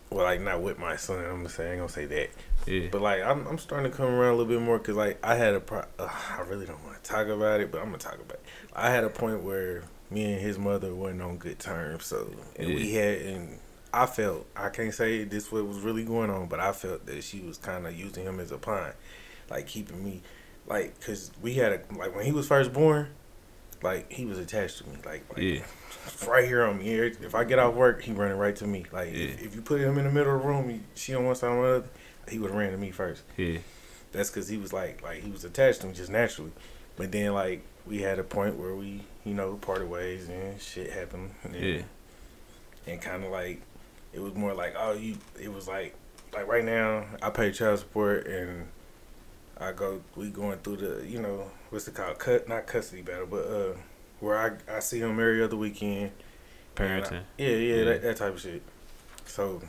Well, 0.09 0.23
like 0.25 0.41
not 0.41 0.61
with 0.61 0.79
my 0.79 0.95
son. 0.95 1.23
I'm 1.23 1.37
gonna 1.37 1.49
say 1.49 1.67
I 1.67 1.71
ain't 1.73 1.79
gonna 1.81 1.89
say 1.89 2.05
that, 2.05 2.29
yeah, 2.65 2.87
but 2.91 3.01
like 3.01 3.21
I'm 3.21 3.45
I'm 3.47 3.59
starting 3.59 3.91
to 3.91 3.95
come 3.95 4.07
around 4.07 4.33
a 4.33 4.37
little 4.37 4.51
bit 4.51 4.61
more 4.61 4.79
because 4.79 4.95
like 4.95 5.23
I 5.23 5.35
had 5.35 5.53
a 5.53 5.59
pro. 5.59 5.83
Uh, 5.99 6.09
I 6.37 6.41
really 6.41 6.65
don't 6.65 6.83
want 6.83 7.01
to 7.03 7.09
talk 7.09 7.27
about 7.27 7.61
it, 7.61 7.71
but 7.71 7.79
I'm 7.79 7.85
gonna 7.87 7.99
talk 7.99 8.15
about 8.15 8.33
it. 8.33 8.43
I 8.75 8.89
had 8.89 9.03
a 9.03 9.09
point 9.09 9.43
where 9.43 9.83
me 10.09 10.33
and 10.33 10.41
his 10.41 10.57
mother 10.57 10.93
weren't 10.95 11.21
on 11.21 11.37
good 11.37 11.59
terms, 11.59 12.05
so 12.07 12.27
and 12.57 12.69
we 12.73 12.93
had 12.93 13.21
and. 13.21 13.59
I 13.93 14.07
felt 14.07 14.47
I 14.55 14.69
can't 14.69 14.93
say 14.93 15.23
this 15.23 15.51
what 15.51 15.67
was 15.67 15.79
really 15.79 16.03
going 16.03 16.29
on, 16.31 16.47
but 16.47 16.59
I 16.59 16.71
felt 16.71 17.05
that 17.05 17.23
she 17.23 17.41
was 17.41 17.57
kind 17.57 17.85
of 17.85 17.97
using 17.97 18.23
him 18.25 18.39
as 18.39 18.51
a 18.51 18.57
pawn, 18.57 18.91
like 19.49 19.67
keeping 19.67 20.03
me, 20.03 20.21
like, 20.65 20.99
cause 20.99 21.31
we 21.41 21.53
had 21.53 21.71
a 21.73 21.81
like 21.95 22.15
when 22.15 22.25
he 22.25 22.31
was 22.31 22.47
first 22.47 22.73
born, 22.73 23.09
like 23.83 24.11
he 24.11 24.25
was 24.25 24.39
attached 24.39 24.79
to 24.79 24.89
me, 24.89 24.95
like, 25.05 25.23
like 25.29 25.37
yeah, 25.43 25.59
right 26.27 26.45
here 26.45 26.63
on 26.65 26.79
me. 26.79 26.85
Here, 26.85 27.05
If 27.05 27.35
I 27.35 27.43
get 27.43 27.59
off 27.59 27.75
work, 27.75 28.01
he 28.01 28.11
running 28.13 28.37
right 28.37 28.55
to 28.55 28.65
me. 28.65 28.85
Like 28.91 29.09
if, 29.09 29.15
Yeah. 29.15 29.45
if 29.45 29.55
you 29.55 29.61
put 29.61 29.79
him 29.79 29.97
in 29.99 30.05
the 30.05 30.11
middle 30.11 30.35
of 30.35 30.41
the 30.41 30.47
room, 30.47 30.69
he, 30.69 30.79
she 30.95 31.13
on 31.13 31.25
one 31.25 31.35
side, 31.35 31.49
on 31.51 31.61
the 31.61 31.67
other, 31.67 31.87
he 32.29 32.39
would 32.39 32.49
have 32.49 32.57
ran 32.59 32.71
to 32.71 32.77
me 32.77 32.89
first. 32.89 33.21
yeah, 33.37 33.59
That's 34.11 34.29
cause 34.31 34.47
he 34.49 34.57
was 34.57 34.73
like 34.73 35.03
like 35.03 35.21
he 35.21 35.29
was 35.29 35.43
attached 35.43 35.81
to 35.81 35.87
me 35.87 35.93
just 35.93 36.09
naturally. 36.09 36.51
But 36.95 37.11
then 37.11 37.33
like 37.33 37.61
we 37.85 38.01
had 38.01 38.17
a 38.17 38.23
point 38.23 38.55
where 38.57 38.73
we 38.73 39.01
you 39.23 39.33
know 39.35 39.55
parted 39.61 39.87
ways 39.89 40.29
and 40.29 40.59
shit 40.59 40.89
happened. 40.91 41.31
And, 41.43 41.53
yeah, 41.55 41.81
and 42.87 42.99
kind 43.01 43.23
of 43.23 43.29
like 43.31 43.61
it 44.13 44.21
was 44.21 44.33
more 44.35 44.53
like 44.53 44.75
oh 44.77 44.93
you 44.93 45.17
it 45.39 45.51
was 45.51 45.67
like 45.67 45.95
like 46.33 46.47
right 46.47 46.63
now 46.63 47.05
I 47.21 47.29
pay 47.29 47.51
child 47.51 47.79
support 47.79 48.27
and 48.27 48.67
I 49.57 49.71
go 49.71 50.01
we 50.15 50.29
going 50.29 50.59
through 50.59 50.77
the 50.77 51.07
you 51.07 51.21
know 51.21 51.51
what's 51.69 51.87
it 51.87 51.95
called 51.95 52.19
cut 52.19 52.47
not 52.47 52.67
custody 52.67 53.01
battle 53.01 53.27
but 53.27 53.45
uh 53.45 53.73
where 54.19 54.37
I 54.37 54.75
I 54.75 54.79
see 54.79 54.99
him 54.99 55.11
every 55.11 55.43
other 55.43 55.57
weekend 55.57 56.11
parenting. 56.75 57.21
yeah 57.37 57.49
yeah, 57.49 57.75
Yeah. 57.75 57.83
That, 57.85 58.01
that 58.03 58.17
type 58.17 58.33
of 58.35 58.41
shit 58.41 58.61
so 59.25 59.61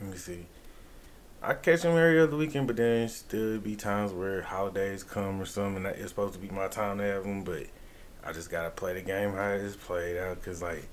let 0.00 0.10
me 0.10 0.16
see 0.16 0.46
I 1.42 1.54
catch 1.54 1.82
him 1.82 1.92
every 1.96 2.20
other 2.20 2.36
weekend 2.36 2.66
but 2.66 2.76
then 2.76 3.08
still 3.08 3.58
be 3.58 3.76
times 3.76 4.12
where 4.12 4.42
holidays 4.42 5.04
come 5.04 5.40
or 5.40 5.44
something 5.46 5.86
and 5.86 5.94
it's 5.96 6.08
supposed 6.08 6.34
to 6.34 6.40
be 6.40 6.48
my 6.48 6.68
time 6.68 6.98
to 6.98 7.04
have 7.04 7.24
him 7.24 7.44
but 7.44 7.66
I 8.24 8.32
just 8.32 8.50
gotta 8.50 8.70
play 8.70 8.94
the 8.94 9.02
game 9.02 9.32
how 9.32 9.50
it 9.50 9.60
is 9.60 9.76
played 9.76 10.18
out 10.18 10.36
because 10.40 10.60
like 10.62 10.88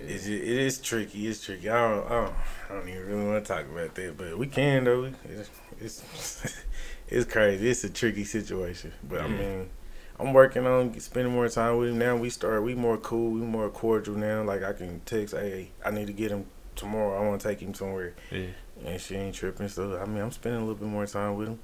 it's, 0.00 0.26
it 0.26 0.42
is 0.42 0.78
tricky. 0.80 1.26
It's 1.26 1.44
tricky. 1.44 1.68
I 1.68 1.88
don't, 1.90 2.06
I 2.06 2.08
don't, 2.08 2.34
I 2.70 2.74
don't 2.74 2.88
even 2.88 3.06
really 3.06 3.24
want 3.26 3.44
to 3.44 3.52
talk 3.52 3.66
about 3.66 3.94
that, 3.94 4.16
but 4.16 4.36
we 4.38 4.46
can 4.46 4.84
though. 4.84 5.10
It's 5.24 5.50
it's, 5.80 6.54
it's 7.08 7.30
crazy. 7.30 7.68
It's 7.68 7.84
a 7.84 7.90
tricky 7.90 8.24
situation, 8.24 8.92
but 9.08 9.20
I 9.20 9.26
mean, 9.28 9.70
I'm 10.18 10.32
working 10.32 10.66
on 10.66 10.98
spending 11.00 11.32
more 11.32 11.48
time 11.48 11.78
with 11.78 11.90
him 11.90 11.98
now. 11.98 12.16
We 12.16 12.30
start. 12.30 12.62
We 12.62 12.74
more 12.74 12.96
cool. 12.98 13.30
We 13.32 13.40
more 13.40 13.68
cordial 13.70 14.16
now. 14.16 14.42
Like 14.42 14.62
I 14.62 14.72
can 14.72 15.00
text, 15.06 15.34
hey, 15.34 15.70
I 15.84 15.90
need 15.90 16.06
to 16.06 16.12
get 16.12 16.30
him 16.30 16.46
tomorrow. 16.76 17.16
I 17.22 17.26
want 17.26 17.40
to 17.40 17.48
take 17.48 17.60
him 17.60 17.74
somewhere, 17.74 18.14
Yeah, 18.30 18.46
and 18.84 19.00
she 19.00 19.14
ain't 19.16 19.34
tripping. 19.34 19.68
So 19.68 19.98
I 19.98 20.04
mean, 20.06 20.22
I'm 20.22 20.30
spending 20.32 20.60
a 20.62 20.64
little 20.64 20.78
bit 20.80 20.88
more 20.88 21.06
time 21.06 21.36
with 21.36 21.48
him. 21.48 21.58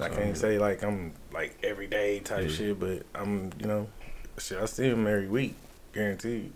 I 0.00 0.08
can't 0.08 0.36
say 0.36 0.58
like 0.58 0.82
I'm 0.82 1.12
like 1.32 1.58
every 1.62 1.86
day 1.86 2.18
type 2.20 2.44
Yeah. 2.44 2.48
shit, 2.54 2.80
but 2.80 3.02
I'm 3.14 3.50
you 3.60 3.66
know, 3.66 3.88
shit. 4.38 4.58
I 4.58 4.64
see 4.66 4.88
him 4.88 5.06
every 5.06 5.28
week, 5.28 5.54
guaranteed. 5.94 6.52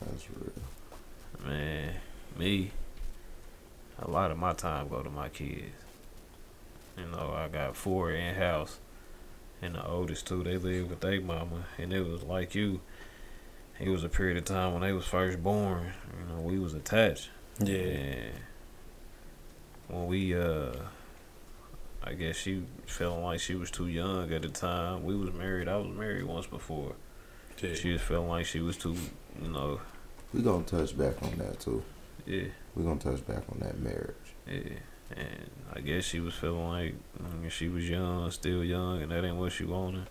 That's 0.00 0.26
real. 0.30 1.46
Man, 1.46 1.94
me, 2.38 2.70
a 4.00 4.10
lot 4.10 4.30
of 4.30 4.38
my 4.38 4.54
time 4.54 4.88
go 4.88 5.02
to 5.02 5.10
my 5.10 5.28
kids. 5.28 5.74
You 6.96 7.06
know, 7.06 7.34
I 7.36 7.48
got 7.48 7.76
four 7.76 8.10
in 8.12 8.34
house, 8.34 8.78
and 9.60 9.74
the 9.74 9.86
oldest 9.86 10.26
two 10.26 10.42
they 10.42 10.56
live 10.56 10.90
with 10.90 11.00
their 11.00 11.20
mama, 11.20 11.66
and 11.78 11.92
it 11.92 12.06
was 12.06 12.22
like 12.22 12.54
you. 12.54 12.80
It 13.78 13.88
was 13.88 14.04
a 14.04 14.08
period 14.08 14.38
of 14.38 14.44
time 14.44 14.72
when 14.72 14.82
they 14.82 14.92
was 14.92 15.04
first 15.04 15.42
born. 15.42 15.92
You 16.18 16.34
know, 16.34 16.40
we 16.40 16.58
was 16.58 16.74
attached. 16.74 17.30
And 17.58 18.32
when 19.88 20.06
we 20.06 20.34
uh, 20.34 20.72
I 22.02 22.14
guess 22.14 22.36
she 22.36 22.62
feeling 22.86 23.22
like 23.22 23.40
she 23.40 23.54
was 23.54 23.70
too 23.70 23.88
young 23.88 24.32
at 24.32 24.42
the 24.42 24.48
time. 24.48 25.04
We 25.04 25.16
was 25.16 25.32
married. 25.32 25.68
I 25.68 25.76
was 25.78 25.88
married 25.88 26.24
once 26.24 26.46
before. 26.46 26.94
Yeah. 27.62 27.74
She 27.74 27.92
was 27.92 28.00
feeling 28.02 28.28
like 28.28 28.46
she 28.46 28.60
was 28.60 28.76
too, 28.76 28.96
you 29.42 29.48
know, 29.48 29.80
We 30.32 30.42
gonna 30.42 30.64
touch 30.64 30.96
back 30.96 31.22
on 31.22 31.36
that 31.38 31.60
too. 31.60 31.82
yeah, 32.26 32.44
We 32.74 32.82
gonna 32.84 33.00
touch 33.00 33.26
back 33.26 33.44
on 33.50 33.58
that 33.60 33.78
marriage. 33.80 34.14
yeah. 34.46 34.78
And 35.16 35.50
I 35.72 35.80
guess 35.80 36.04
she 36.04 36.18
was 36.20 36.34
feeling 36.34 36.68
like 36.68 36.94
mm, 37.22 37.50
she 37.50 37.68
was 37.68 37.88
young, 37.88 38.30
still 38.30 38.64
young, 38.64 39.02
and 39.02 39.12
that 39.12 39.24
ain't 39.24 39.36
what 39.36 39.52
she 39.52 39.64
wanted. 39.64 40.06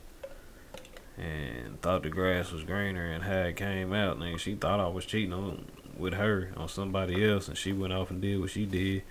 And 1.17 1.79
thought 1.81 2.03
the 2.03 2.09
grass 2.09 2.51
was 2.51 2.63
greener, 2.63 3.05
and 3.11 3.23
how 3.23 3.41
it 3.41 3.55
came 3.55 3.93
out, 3.93 4.17
and 4.17 4.39
she 4.39 4.55
thought 4.55 4.79
I 4.79 4.87
was 4.87 5.05
cheating 5.05 5.33
on 5.33 5.65
with 5.97 6.13
her 6.13 6.51
on 6.57 6.67
somebody 6.69 7.27
else, 7.27 7.47
and 7.47 7.57
she 7.57 7.71
went 7.73 7.93
off 7.93 8.09
and 8.09 8.21
did 8.21 8.39
what 8.39 8.49
she 8.51 8.65
did. 8.65 9.03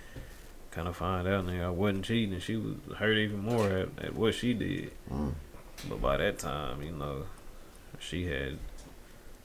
Kind 0.71 0.87
of 0.87 0.95
find 0.97 1.27
out, 1.27 1.45
nigga, 1.45 1.65
I 1.65 1.69
wasn't 1.69 2.03
cheating, 2.05 2.33
and 2.33 2.41
she 2.43 2.55
was 2.57 2.75
hurt 2.97 3.17
even 3.17 3.39
more 3.39 3.69
at, 3.69 3.89
at 4.03 4.15
what 4.15 4.33
she 4.33 4.53
did. 4.53 4.91
Mm. 5.11 5.33
But 5.87 6.01
by 6.01 6.17
that 6.17 6.39
time, 6.39 6.81
you 6.81 6.91
know, 6.91 7.23
she 8.07 8.25
had 8.25 8.57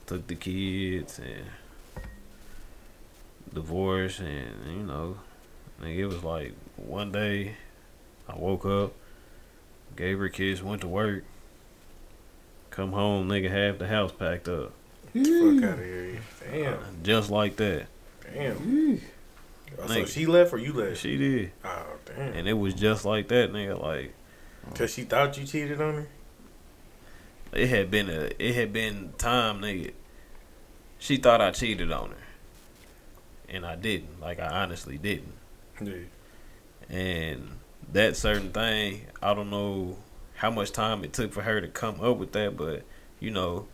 took 0.05 0.27
the 0.27 0.35
kids 0.35 1.19
and 1.19 1.45
divorced, 3.53 4.19
and 4.19 4.55
you 4.67 4.83
know, 4.83 5.17
nigga, 5.81 5.97
it 5.97 6.05
was 6.07 6.23
like 6.23 6.53
one 6.75 7.11
day 7.11 7.55
I 8.27 8.35
woke 8.35 8.65
up, 8.65 8.93
gave 9.95 10.19
her 10.19 10.29
kids, 10.29 10.61
went 10.61 10.81
to 10.81 10.87
work, 10.87 11.23
come 12.69 12.91
home, 12.91 13.27
nigga, 13.27 13.49
half 13.49 13.79
the 13.79 13.87
house 13.87 14.11
packed 14.11 14.47
up, 14.47 14.71
Fuck 15.13 15.23
mm. 15.23 15.63
out 15.63 15.79
of 15.79 15.85
here. 15.85 16.19
Damn. 16.51 16.73
Uh, 16.73 16.77
just 17.01 17.31
like 17.31 17.55
that. 17.55 17.87
Damn. 18.31 19.01
Oh, 19.79 19.87
So 19.87 20.05
she 20.05 20.25
left 20.25 20.53
or 20.53 20.57
you 20.57 20.73
left? 20.73 20.97
She 20.97 21.17
did, 21.17 21.51
Oh 21.63 21.85
damn. 22.05 22.33
and 22.33 22.47
it 22.47 22.53
was 22.53 22.73
just 22.73 23.05
like 23.05 23.27
that, 23.29 23.51
nigga. 23.51 23.81
Like 23.81 24.13
oh. 24.67 24.75
Cause 24.75 24.93
she 24.93 25.03
thought 25.03 25.37
you 25.37 25.45
cheated 25.45 25.81
on 25.81 25.93
her. 25.95 26.07
It 27.53 27.69
had 27.69 27.91
been 27.91 28.09
a, 28.09 28.31
it 28.39 28.55
had 28.55 28.73
been 28.73 29.13
time, 29.17 29.61
nigga. 29.61 29.93
She 30.97 31.17
thought 31.17 31.41
I 31.41 31.51
cheated 31.51 31.91
on 31.91 32.09
her, 32.09 32.17
and 33.47 33.65
I 33.65 33.75
didn't. 33.75 34.19
Like 34.19 34.39
I 34.39 34.63
honestly 34.63 34.97
didn't. 34.97 35.33
Yeah. 35.81 35.93
And 36.89 37.49
that 37.93 38.17
certain 38.17 38.51
thing, 38.51 39.05
I 39.21 39.33
don't 39.33 39.49
know 39.49 39.97
how 40.35 40.51
much 40.51 40.71
time 40.71 41.03
it 41.03 41.13
took 41.13 41.33
for 41.33 41.41
her 41.41 41.61
to 41.61 41.67
come 41.67 42.01
up 42.01 42.17
with 42.17 42.31
that, 42.33 42.57
but 42.57 42.83
you 43.19 43.31
know, 43.31 43.67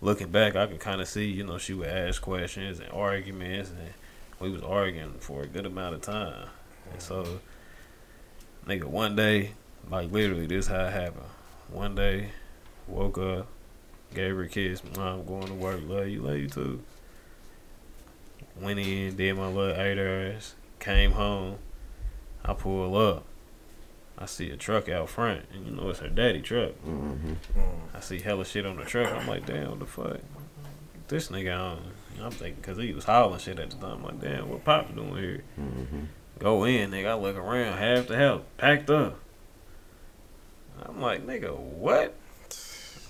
looking 0.00 0.28
back, 0.28 0.56
I 0.56 0.66
can 0.66 0.78
kind 0.78 1.00
of 1.00 1.08
see, 1.08 1.26
you 1.26 1.44
know, 1.44 1.58
she 1.58 1.74
would 1.74 1.88
ask 1.88 2.20
questions 2.20 2.80
and 2.80 2.90
arguments, 2.90 3.70
and 3.70 3.94
we 4.40 4.50
was 4.50 4.62
arguing 4.62 5.14
for 5.20 5.42
a 5.42 5.46
good 5.46 5.66
amount 5.66 5.94
of 5.94 6.00
time. 6.02 6.48
And 6.90 7.00
so, 7.00 7.40
nigga, 8.66 8.84
one 8.84 9.16
day, 9.16 9.52
like 9.90 10.10
literally, 10.10 10.46
this 10.46 10.66
how 10.66 10.86
it 10.86 10.92
happened. 10.92 11.24
One 11.70 11.94
day, 11.94 12.30
woke 12.92 13.18
up, 13.18 13.46
gave 14.14 14.36
her 14.36 14.42
a 14.42 14.48
kiss. 14.48 14.82
Mom, 14.96 15.24
going 15.24 15.46
to 15.46 15.54
work. 15.54 15.80
Love 15.84 16.08
you, 16.08 16.22
love 16.22 16.36
you 16.36 16.48
too. 16.48 16.82
Went 18.60 18.78
in, 18.78 19.16
did 19.16 19.36
my 19.36 19.48
little 19.48 19.80
eight 19.80 19.98
hours, 19.98 20.54
came 20.78 21.12
home. 21.12 21.58
I 22.44 22.54
pull 22.54 22.96
up. 22.96 23.24
I 24.18 24.26
see 24.26 24.50
a 24.50 24.56
truck 24.56 24.88
out 24.88 25.08
front, 25.08 25.46
and 25.52 25.66
you 25.66 25.72
know 25.72 25.88
it's 25.88 26.00
her 26.00 26.08
daddy 26.08 26.42
truck. 26.42 26.72
Mm-hmm. 26.86 27.32
Mm. 27.58 27.78
I 27.94 28.00
see 28.00 28.20
hella 28.20 28.44
shit 28.44 28.66
on 28.66 28.76
the 28.76 28.84
truck. 28.84 29.12
I'm 29.12 29.26
like, 29.26 29.46
damn, 29.46 29.70
what 29.70 29.78
the 29.80 29.86
fuck? 29.86 30.18
This 31.08 31.28
nigga 31.28 31.58
on. 31.58 31.82
I'm 32.22 32.30
thinking, 32.30 32.60
because 32.60 32.78
he 32.78 32.92
was 32.92 33.04
hauling 33.04 33.40
shit 33.40 33.58
at 33.58 33.70
the 33.70 33.76
time. 33.76 33.98
I'm 33.98 34.04
like, 34.04 34.20
damn, 34.20 34.48
what 34.48 34.64
Pop 34.64 34.94
doing 34.94 35.16
here? 35.16 35.42
Mm-hmm. 35.58 36.00
Go 36.38 36.64
in, 36.64 36.90
nigga. 36.90 37.08
I 37.08 37.14
look 37.14 37.36
around, 37.36 37.78
half 37.78 38.06
the 38.06 38.16
house 38.16 38.42
packed 38.58 38.90
up. 38.90 39.18
I'm 40.84 41.00
like, 41.00 41.26
nigga, 41.26 41.56
what? 41.56 42.14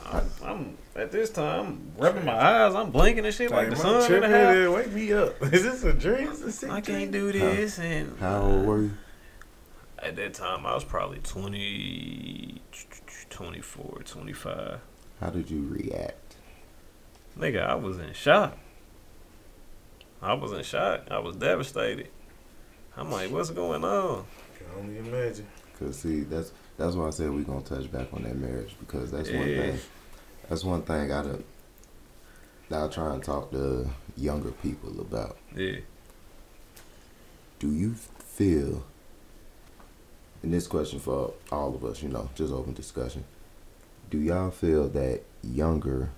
I'm, 0.05 0.31
I'm 0.45 0.79
at 0.97 1.11
this 1.13 1.31
time 1.31 1.93
I'm 1.97 2.03
rubbing 2.03 2.25
my 2.25 2.33
eyes. 2.35 2.75
I'm 2.75 2.91
blinking 2.91 3.25
and 3.25 3.35
shit 3.35 3.51
like, 3.51 3.71
the 3.71 3.77
am 3.77 3.81
I 3.81 3.83
sun 3.83 3.95
in 3.95 4.01
the 4.01 4.07
tripping? 4.07 4.31
house. 4.31 4.55
Yeah, 4.57 4.69
Wake 4.71 4.93
me 4.93 5.13
up. 5.13 5.43
Is 5.53 5.63
this 5.63 5.85
a 5.85 5.93
dream? 5.93 6.29
Is 6.31 6.41
this 6.41 6.49
a 6.55 6.59
sick 6.59 6.71
I 6.71 6.81
dream? 6.81 6.99
can't 6.99 7.13
do 7.13 7.33
this. 7.33 7.79
And 7.79 8.19
How 8.19 8.43
old 8.43 8.67
were 8.67 8.83
you? 8.83 8.91
At 9.99 10.17
that 10.17 10.35
time, 10.35 10.67
I 10.67 10.75
was 10.75 10.83
probably 10.85 11.19
20, 11.19 12.61
24, 13.31 14.03
25. 14.05 14.81
How 15.21 15.31
did 15.31 15.49
you 15.51 15.67
react? 15.69 16.37
Nigga, 17.39 17.65
I 17.65 17.77
was 17.77 17.99
in 17.99 18.13
shock. 18.13 18.59
I 20.21 20.35
was 20.35 20.53
in 20.53 20.63
shock. 20.65 21.03
I 21.11 21.19
was 21.21 21.37
devastated. 21.37 22.09
I'm 22.97 23.11
like, 23.13 23.31
what's 23.31 23.51
going 23.51 23.85
on? 23.85 24.25
Can 24.59 24.67
only 24.77 24.99
imagine. 24.99 25.47
Cause 25.79 25.97
see, 26.01 26.21
that's 26.21 26.53
that's 26.77 26.97
why 26.97 27.07
I 27.07 27.11
said 27.11 27.31
we're 27.31 27.43
gonna 27.43 27.63
touch 27.63 27.91
back 27.91 28.09
on 28.13 28.23
that 28.23 28.37
marriage 28.37 28.75
because 28.81 29.11
that's 29.11 29.31
one 29.31 29.45
thing. 29.45 29.79
That's 30.49 30.65
one 30.65 30.83
thing 30.83 31.13
I 31.13 31.23
done. 31.23 31.45
I'll 32.71 32.89
try 32.89 33.13
and 33.13 33.23
talk 33.23 33.51
to 33.51 33.89
younger 34.17 34.51
people 34.51 35.01
about. 35.01 35.37
Yeah. 35.55 35.81
Do 37.59 37.71
you 37.71 37.95
feel? 37.95 38.85
And 40.43 40.53
this 40.53 40.67
question 40.67 40.99
for 40.99 41.35
all 41.53 41.75
of 41.75 41.85
us, 41.85 42.03
you 42.03 42.09
know, 42.09 42.31
just 42.35 42.53
open 42.53 42.73
discussion. 42.73 43.25
Do 44.11 44.19
y'all 44.19 44.51
feel 44.51 44.89
that 44.89 45.23
younger 45.43 46.11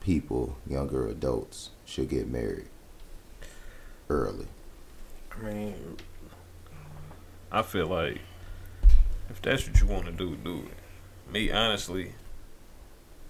people, 0.00 0.56
younger 0.68 1.08
adults, 1.08 1.70
should 1.84 2.08
get 2.08 2.28
married 2.28 2.66
early? 4.08 4.46
I 5.32 5.42
mean, 5.42 5.96
I 7.50 7.62
feel 7.62 7.86
like 7.86 8.20
if 9.30 9.42
that's 9.42 9.66
what 9.66 9.80
you 9.80 9.86
want 9.86 10.06
to 10.06 10.12
do, 10.12 10.36
do 10.36 10.64
it. 10.66 11.32
Me, 11.32 11.50
honestly, 11.50 12.12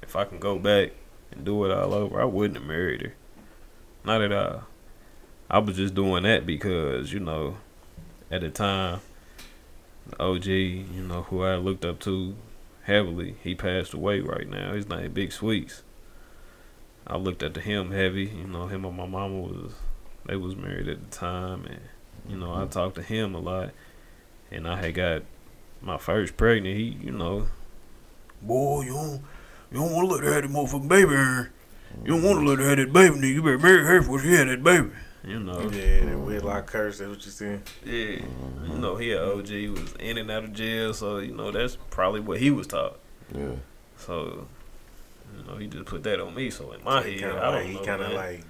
if 0.02 0.14
I 0.16 0.24
can 0.24 0.38
go 0.38 0.58
back 0.58 0.92
and 1.30 1.44
do 1.44 1.64
it 1.64 1.70
all 1.70 1.92
over, 1.92 2.20
I 2.20 2.24
wouldn't 2.24 2.58
have 2.58 2.66
married 2.66 3.02
her. 3.02 3.14
Not 4.04 4.22
at 4.22 4.32
all. 4.32 4.64
I 5.50 5.58
was 5.58 5.76
just 5.76 5.94
doing 5.94 6.22
that 6.24 6.46
because, 6.46 7.12
you 7.12 7.20
know, 7.20 7.56
at 8.30 8.42
the 8.42 8.50
time, 8.50 9.00
the 10.06 10.22
OG, 10.22 10.46
you 10.46 11.02
know, 11.02 11.22
who 11.22 11.42
I 11.42 11.56
looked 11.56 11.84
up 11.84 11.98
to 12.00 12.36
heavily, 12.84 13.36
he 13.42 13.54
passed 13.54 13.92
away 13.92 14.20
right 14.20 14.48
now. 14.48 14.72
His 14.72 14.88
name 14.88 15.12
Big 15.12 15.32
Sweets. 15.32 15.82
I 17.06 17.16
looked 17.16 17.42
up 17.42 17.54
to 17.54 17.60
him 17.60 17.90
heavy. 17.90 18.26
You 18.26 18.46
know, 18.46 18.66
him 18.66 18.84
and 18.84 18.96
my 18.96 19.06
mama 19.06 19.40
was, 19.40 19.72
they 20.26 20.36
was 20.36 20.54
married 20.54 20.88
at 20.88 21.10
the 21.10 21.16
time. 21.16 21.64
And, 21.64 21.80
you 22.28 22.36
know, 22.36 22.54
I 22.54 22.66
talked 22.66 22.96
to 22.96 23.02
him 23.02 23.34
a 23.34 23.40
lot 23.40 23.70
and 24.50 24.66
I 24.66 24.76
had 24.76 24.94
got 24.94 25.22
my 25.80 25.98
first 25.98 26.36
pregnant, 26.36 26.76
he, 26.76 26.96
you 27.02 27.12
know, 27.12 27.46
boy, 28.42 28.82
you 28.82 28.92
don't, 28.94 29.22
you 29.70 29.78
don't 29.78 29.92
want 29.92 30.08
to 30.08 30.14
let 30.14 30.24
her 30.24 30.32
have 30.34 30.42
that 30.42 30.50
motherfucking 30.50 30.88
baby 30.88 31.10
here. 31.10 31.52
You 32.04 32.12
don't 32.12 32.22
want 32.22 32.40
to 32.40 32.46
let 32.48 32.58
her 32.58 32.68
have 32.68 32.78
that 32.78 32.92
baby, 32.92 33.16
nigga. 33.16 33.34
You 33.34 33.42
better 33.42 33.58
marry 33.58 33.84
her 33.84 34.00
before 34.00 34.20
she 34.20 34.32
had 34.34 34.48
that 34.48 34.62
baby. 34.62 34.90
You 35.24 35.40
know, 35.40 35.60
yeah, 35.70 36.04
the 36.04 36.18
Whitlock 36.18 36.66
curse. 36.66 36.98
That's 36.98 37.10
what 37.10 37.24
you 37.26 37.32
saying. 37.32 37.62
yeah. 37.84 38.24
You 38.66 38.78
know, 38.78 38.96
he 38.96 39.12
a 39.12 39.22
OG, 39.22 39.48
was 39.76 39.94
in 39.98 40.16
and 40.18 40.30
out 40.30 40.44
of 40.44 40.52
jail, 40.52 40.94
so, 40.94 41.18
you 41.18 41.34
know, 41.34 41.50
that's 41.50 41.76
probably 41.90 42.20
what 42.20 42.38
he 42.38 42.50
was 42.50 42.66
taught. 42.66 42.98
Yeah. 43.34 43.56
So, 43.96 44.46
you 45.36 45.44
know, 45.44 45.56
he 45.56 45.66
just 45.66 45.86
put 45.86 46.02
that 46.04 46.20
on 46.20 46.34
me. 46.34 46.50
So, 46.50 46.72
in 46.72 46.82
my 46.84 47.02
He 47.02 47.12
head, 47.12 47.20
kinda 47.32 47.44
I 47.44 47.50
don't 47.58 47.66
he 47.66 47.74
know, 47.74 47.84
kind 47.84 48.02
of 48.02 48.12
like, 48.12 48.44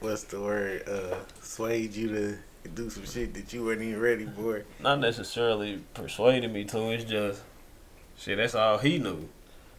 what's 0.00 0.24
the 0.24 0.40
word? 0.40 0.88
Uh, 0.88 1.16
swayed 1.42 1.94
you 1.94 2.08
to 2.08 2.38
do 2.74 2.90
some 2.90 3.04
shit 3.06 3.34
that 3.34 3.52
you 3.52 3.64
weren't 3.64 3.82
even 3.82 4.00
ready 4.00 4.26
for. 4.36 4.62
Not 4.80 5.00
necessarily 5.00 5.82
persuading 5.94 6.52
me 6.52 6.64
to, 6.64 6.90
it's 6.90 7.04
just, 7.04 7.42
shit, 8.18 8.38
that's 8.38 8.54
all 8.54 8.78
he 8.78 8.98
knew. 8.98 9.28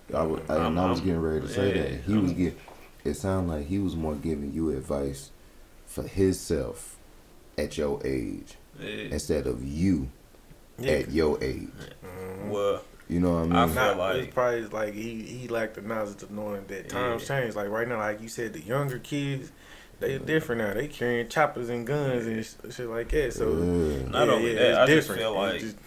I, 0.10 0.20
w- 0.20 0.42
I- 0.50 0.56
and 0.68 0.80
I 0.80 0.90
was 0.90 1.00
getting 1.02 1.22
ready 1.22 1.42
to 1.42 1.50
say 1.54 1.68
Yeah, 1.76 1.82
that 1.84 1.92
he 2.06 2.14
was 2.18 2.32
I'm- 2.32 2.38
get. 2.44 2.58
It 3.04 3.14
sounded 3.16 3.54
like 3.54 3.68
he 3.68 3.80
was 3.80 3.96
more 3.96 4.16
giving 4.16 4.52
you 4.54 4.70
advice 4.72 5.32
for 5.86 6.04
himself 6.04 6.98
at 7.58 7.78
your 7.78 8.00
age 8.06 8.56
Yeah. 8.80 8.88
instead 9.12 9.48
of 9.48 9.64
you 9.64 10.10
at 10.84 11.10
your 11.12 11.42
age. 11.44 11.70
Mhm. 12.06 12.50
Well, 12.50 12.82
You 13.10 13.22
know 13.22 13.36
what 13.36 13.44
I 13.44 13.44
mean? 13.46 13.56
I 13.56 13.68
feel 13.70 13.98
like- 13.98 14.16
it's 14.18 14.34
probably 14.34 14.66
like 14.66 14.94
he 14.94 15.22
he 15.22 15.48
lacked 15.48 15.76
the 15.76 15.82
knowledge 15.82 16.22
of 16.24 16.30
knowing 16.32 16.66
that 16.68 16.90
times 16.90 17.22
Yeah. 17.30 17.42
change. 17.42 17.56
Like 17.56 17.70
right 17.70 17.88
now, 17.88 18.00
like 18.00 18.22
you 18.22 18.28
said, 18.28 18.52
the 18.52 18.60
younger 18.62 19.00
kids 19.00 19.50
they 20.00 20.18
different 20.20 20.62
now. 20.62 20.74
They 20.74 20.88
carrying 20.88 21.28
choppers 21.30 21.70
and 21.70 21.86
guns 21.88 22.26
and 22.26 22.46
sh- 22.46 22.76
shit 22.76 22.88
like 22.90 23.10
that. 23.10 23.34
So 23.34 23.50
Yeah. 23.50 24.10
Not 24.10 24.30
only 24.30 24.54
that, 24.56 24.70
it's 24.72 24.78
I 24.78 24.86
just 24.88 25.12
feel 25.12 25.34
like- 25.34 25.60
just- 25.60 25.78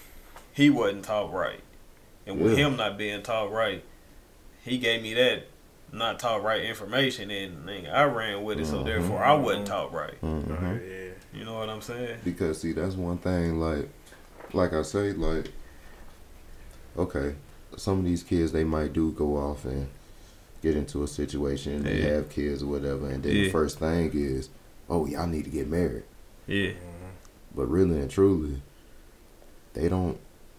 he 0.53 0.69
wasn't 0.71 1.05
taught 1.05 1.33
right. 1.33 1.61
And 2.27 2.41
with 2.41 2.59
Yeah. 2.59 2.67
him 2.67 2.77
not 2.77 2.99
being 2.99 3.23
taught 3.23 3.51
right, 3.53 3.83
he 4.65 4.79
gave 4.79 5.03
me 5.03 5.15
that 5.15 5.45
not 5.93 6.19
taught 6.21 6.43
right 6.45 6.63
information 6.63 7.31
and 7.31 7.67
nigga, 7.67 7.93
I 7.93 8.05
ran 8.05 8.45
with 8.45 8.61
it, 8.61 8.67
so 8.67 8.79
Mhm. 8.79 8.85
therefore 8.85 9.23
I 9.25 9.35
wasn't 9.35 9.67
taught 9.67 9.93
right. 9.93 10.21
Mhm. 10.23 10.51
uh, 10.51 10.85
yeah. 10.85 11.11
You 11.39 11.45
know 11.45 11.55
what 11.59 11.69
I'm 11.69 11.81
saying? 11.81 12.19
Because 12.25 12.61
see, 12.61 12.73
that's 12.73 12.95
one 12.97 13.19
thing. 13.19 13.59
Like, 13.61 13.89
like 14.53 14.73
I 14.73 14.83
say, 14.83 15.13
like, 15.13 15.47
okay, 16.97 17.35
some 17.77 17.99
of 18.01 18.05
these 18.05 18.23
kids 18.23 18.53
they 18.53 18.65
might 18.65 18.93
do 18.93 19.13
go 19.13 19.37
off 19.37 19.65
and 19.65 19.89
get 20.63 20.77
into 20.77 21.03
a 21.03 21.09
situation 21.09 21.75
and 21.77 21.85
they 21.85 21.99
Yeah. 22.01 22.09
have 22.17 22.29
kids 22.31 22.63
or 22.63 22.67
whatever, 22.67 23.09
and 23.09 23.23
then 23.23 23.35
Yeah. 23.35 23.43
the 23.45 23.51
first 23.51 23.79
thing 23.79 24.11
is, 24.15 24.51
oh, 24.89 25.07
y'all 25.07 25.27
need 25.27 25.45
to 25.45 25.51
get 25.51 25.69
married. 25.69 26.05
Yeah. 26.47 26.71
Mhm. 26.71 26.75
But 27.55 27.67
really 27.71 27.99
and 28.01 28.11
truly, 28.11 28.63
they 29.75 29.89
don't 29.89 30.19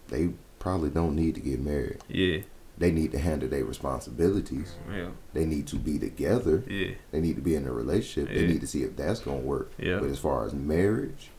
they 0.09 0.29
probably 0.59 0.89
don't 0.89 1.15
need 1.15 1.35
to 1.35 1.41
get 1.41 1.59
married. 1.61 1.99
Yeah, 2.09 2.39
They 2.77 2.91
need 2.91 3.11
to 3.13 3.17
handle 3.19 3.47
their 3.47 3.63
responsibilities. 3.63 4.73
yeah, 4.91 5.09
They 5.33 5.45
need 5.45 5.67
to 5.67 5.77
be 5.77 5.97
together. 5.97 6.63
yeah, 6.67 6.95
They 7.11 7.21
need 7.21 7.35
to 7.37 7.41
be 7.41 7.55
in 7.55 7.65
a 7.65 7.71
relationship. 7.71 8.33
They 8.33 8.45
need 8.45 8.59
to 8.61 8.67
see 8.67 8.83
if 8.83 8.95
that's 8.97 9.21
gonna 9.21 9.39
work. 9.39 9.71
yeah. 9.79 9.99
But 9.99 10.09
as 10.09 10.19
far 10.19 10.45
as 10.45 10.53
marriage, 10.53 11.29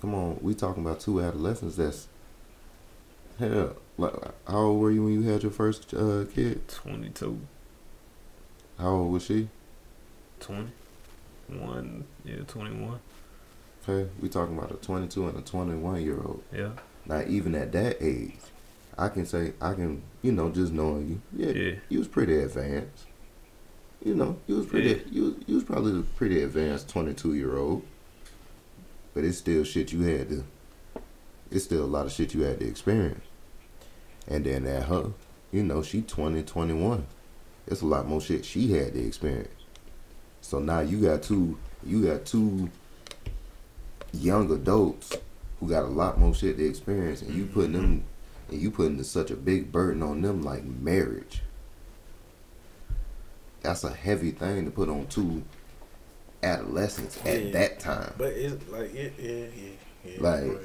come 0.00 0.14
on, 0.14 0.38
we 0.40 0.54
talking 0.54 0.82
about 0.84 1.00
two 1.00 1.20
adolescents. 1.20 1.76
That's 1.76 2.08
hell. 3.40 3.76
Like, 3.98 4.14
how 4.46 4.58
old 4.58 4.80
were 4.80 4.90
you 4.90 5.04
when 5.04 5.12
you 5.12 5.22
had 5.30 5.42
your 5.42 5.52
first 5.52 5.92
uh, 5.94 6.24
kid? 6.34 6.66
22, 6.68 7.38
How 8.78 8.90
old 8.90 9.12
was 9.12 9.24
she? 9.24 9.48
21, 10.40 12.04
yeah, 12.24 12.36
21. 12.46 12.98
Okay, 13.88 14.08
we 14.20 14.28
talking 14.28 14.56
about 14.56 14.70
a 14.70 14.74
22 14.74 15.28
and 15.28 15.38
a 15.38 15.42
21 15.42 16.02
year 16.02 16.18
old. 16.18 16.42
Yeah, 16.52 16.70
Now, 17.06 17.22
even 17.26 17.54
at 17.54 17.72
that 17.72 17.96
age, 18.00 18.36
I 18.96 19.08
can 19.08 19.26
say 19.26 19.52
I 19.60 19.74
can, 19.74 20.02
you 20.22 20.32
know, 20.32 20.50
just 20.50 20.72
knowing 20.72 21.08
you, 21.08 21.46
yeah, 21.46 21.52
yeah, 21.52 21.74
you 21.88 21.98
was 21.98 22.08
pretty 22.08 22.36
advanced. 22.38 23.06
You 24.04 24.14
know, 24.14 24.38
you 24.46 24.56
was 24.56 24.66
pretty, 24.66 24.88
Yeah. 24.90 24.96
you 25.10 25.22
was, 25.24 25.34
you 25.46 25.54
was 25.56 25.64
probably 25.64 25.98
a 26.00 26.02
pretty 26.02 26.42
advanced 26.42 26.88
22 26.88 27.34
year 27.34 27.56
old. 27.56 27.82
But 29.12 29.24
it's 29.24 29.38
still 29.38 29.64
shit 29.64 29.92
you 29.92 30.02
had 30.02 30.28
to. 30.30 30.44
It's 31.50 31.64
still 31.64 31.84
a 31.84 31.86
lot 31.86 32.06
of 32.06 32.12
shit 32.12 32.32
you 32.32 32.42
had 32.42 32.60
to 32.60 32.66
experience. 32.66 33.24
And 34.28 34.44
then 34.44 34.66
at 34.66 34.84
her, 34.84 35.10
you 35.52 35.62
know, 35.62 35.82
she 35.82 36.02
20, 36.02 36.42
21. 36.42 37.06
It's 37.66 37.82
a 37.82 37.86
lot 37.86 38.06
more 38.06 38.20
shit 38.20 38.44
she 38.44 38.72
had 38.72 38.94
to 38.94 39.06
experience. 39.06 39.48
So 40.40 40.58
now 40.58 40.80
you 40.80 41.00
got 41.00 41.22
two, 41.22 41.58
you 41.84 42.04
got 42.06 42.24
two 42.24 42.70
young 44.12 44.50
adults 44.50 45.16
who 45.58 45.68
got 45.68 45.84
a 45.84 45.88
lot 45.88 46.18
more 46.18 46.34
shit 46.34 46.56
to 46.56 46.66
experience, 46.66 47.22
and 47.22 47.34
you 47.34 47.46
putting 47.46 47.72
them, 47.72 47.84
mm-hmm. 48.00 48.52
and 48.52 48.62
you 48.62 48.70
putting 48.70 49.02
such 49.04 49.30
a 49.30 49.36
big 49.36 49.70
burden 49.70 50.02
on 50.02 50.22
them 50.22 50.42
like 50.42 50.64
marriage. 50.64 51.42
That's 53.62 53.84
a 53.84 53.92
heavy 53.92 54.30
thing 54.30 54.64
to 54.64 54.70
put 54.70 54.88
on 54.88 55.06
two 55.06 55.42
adolescents 56.42 57.18
at 57.26 57.42
Yeah. 57.42 57.52
that 57.52 57.80
time. 57.80 58.14
But 58.16 58.32
it's 58.32 58.68
like 58.70 58.94
yeah, 58.94 59.10
yeah, 59.18 59.46
yeah, 59.54 59.70
yeah. 60.04 60.20
Like- 60.20 60.60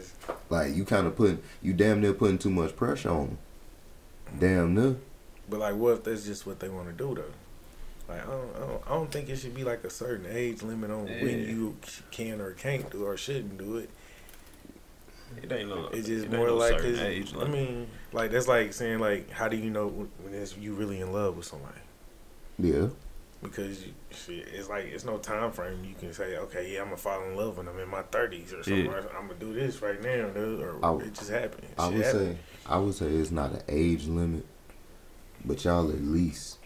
Like 0.49 0.75
you 0.75 0.85
kind 0.85 1.05
of 1.07 1.15
putting, 1.15 1.39
you 1.61 1.73
damn 1.73 2.01
near 2.01 2.13
putting 2.13 2.37
too 2.37 2.49
much 2.49 2.75
pressure 2.75 3.09
on 3.09 3.27
them. 3.27 3.37
Damn 4.39 4.73
near. 4.75 4.95
But 5.49 5.59
like, 5.59 5.75
what 5.75 5.93
if 5.93 6.03
that's 6.03 6.25
just 6.25 6.45
what 6.45 6.59
they 6.59 6.69
want 6.69 6.87
to 6.87 6.93
do 6.93 7.15
though? 7.15 8.13
Like, 8.13 8.21
I 8.23 8.29
don't, 8.29 8.55
I 8.55 8.59
don't, 8.59 8.83
I 8.85 8.89
don't 8.89 9.11
think 9.11 9.29
it 9.29 9.37
should 9.37 9.55
be 9.55 9.63
like 9.63 9.83
a 9.83 9.89
certain 9.89 10.27
age 10.29 10.61
limit 10.61 10.91
on 10.91 11.05
when 11.05 11.39
you 11.47 11.75
can 12.11 12.39
or 12.41 12.51
can't 12.51 12.89
do 12.91 13.05
or 13.05 13.17
shouldn't 13.17 13.57
do 13.57 13.77
it. 13.77 13.89
it 15.41 15.51
ain't 15.51 15.69
no. 15.69 15.87
It's 15.91 16.07
just 16.07 16.25
ain't 16.25 16.33
more 16.33 16.47
no 16.47 16.55
like, 16.55 16.73
certain 16.73 16.91
'cause, 16.93 17.01
age. 17.01 17.33
I 17.35 17.45
mean, 17.47 17.87
like 18.11 18.31
that's 18.31 18.47
like 18.47 18.73
saying 18.73 18.99
like, 18.99 19.29
how 19.31 19.47
do 19.47 19.57
you 19.57 19.69
know 19.71 19.87
when 19.87 20.09
when 20.23 20.33
it's 20.33 20.55
you 20.57 20.73
really 20.73 21.01
in 21.01 21.11
love 21.13 21.35
with 21.37 21.45
somebody? 21.45 21.79
Yeah. 22.59 22.87
Because 23.43 23.85
you, 23.85 23.93
shit, 24.11 24.47
it's 24.53 24.69
like 24.69 24.85
it's 24.85 25.03
no 25.05 25.17
time 25.17 25.51
frame. 25.51 25.83
You 25.83 25.93
can 25.99 26.13
say, 26.13 26.37
okay, 26.37 26.71
yeah, 26.73 26.79
I'm 26.81 26.85
gonna 26.85 26.97
fall 26.97 27.23
in 27.23 27.35
love 27.35 27.57
when 27.57 27.67
I'm 27.67 27.77
in 27.79 27.89
my 27.89 28.01
30s 28.03 28.47
or 28.53 28.63
something. 28.63 28.85
Yeah. 28.85 29.01
I'm 29.17 29.27
gonna 29.27 29.39
do 29.39 29.53
this 29.53 29.81
right 29.81 30.01
now, 30.01 30.29
dude, 30.29 30.61
or 30.61 30.83
I- 30.83 31.03
it 31.03 31.13
just 31.13 31.29
happened. 31.31 31.67
I 31.77 31.87
would 31.89 32.01
happened. 32.03 32.37
say, 32.37 32.54
I 32.65 32.77
would 32.77 32.93
say 32.95 33.07
it's 33.07 33.31
not 33.31 33.51
an 33.51 33.61
age 33.67 34.05
limit, 34.07 34.45
but 35.43 35.63
y'all 35.63 35.89
at 35.89 36.01
least, 36.01 36.57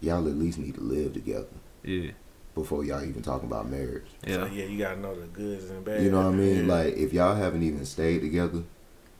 y'all 0.00 0.26
at 0.26 0.34
least 0.34 0.58
need 0.58 0.74
to 0.74 0.80
live 0.80 1.12
together 1.14 1.46
yeah, 1.84 2.10
before 2.54 2.84
y'all 2.84 3.04
even 3.04 3.22
talking 3.22 3.48
about 3.48 3.68
marriage. 3.70 4.06
So, 4.24 4.30
yeah, 4.30 4.46
yeah, 4.46 4.64
you 4.64 4.78
gotta 4.78 5.00
know 5.00 5.14
the 5.18 5.26
goods 5.28 5.70
and 5.70 5.84
bad. 5.84 6.02
You 6.02 6.10
know 6.10 6.22
what 6.24 6.34
I 6.34 6.36
mean? 6.36 6.66
Yeah. 6.66 6.74
Like 6.74 6.96
if 6.96 7.12
y'all 7.12 7.36
haven't 7.36 7.62
even 7.62 7.84
stayed 7.84 8.20
together, 8.20 8.62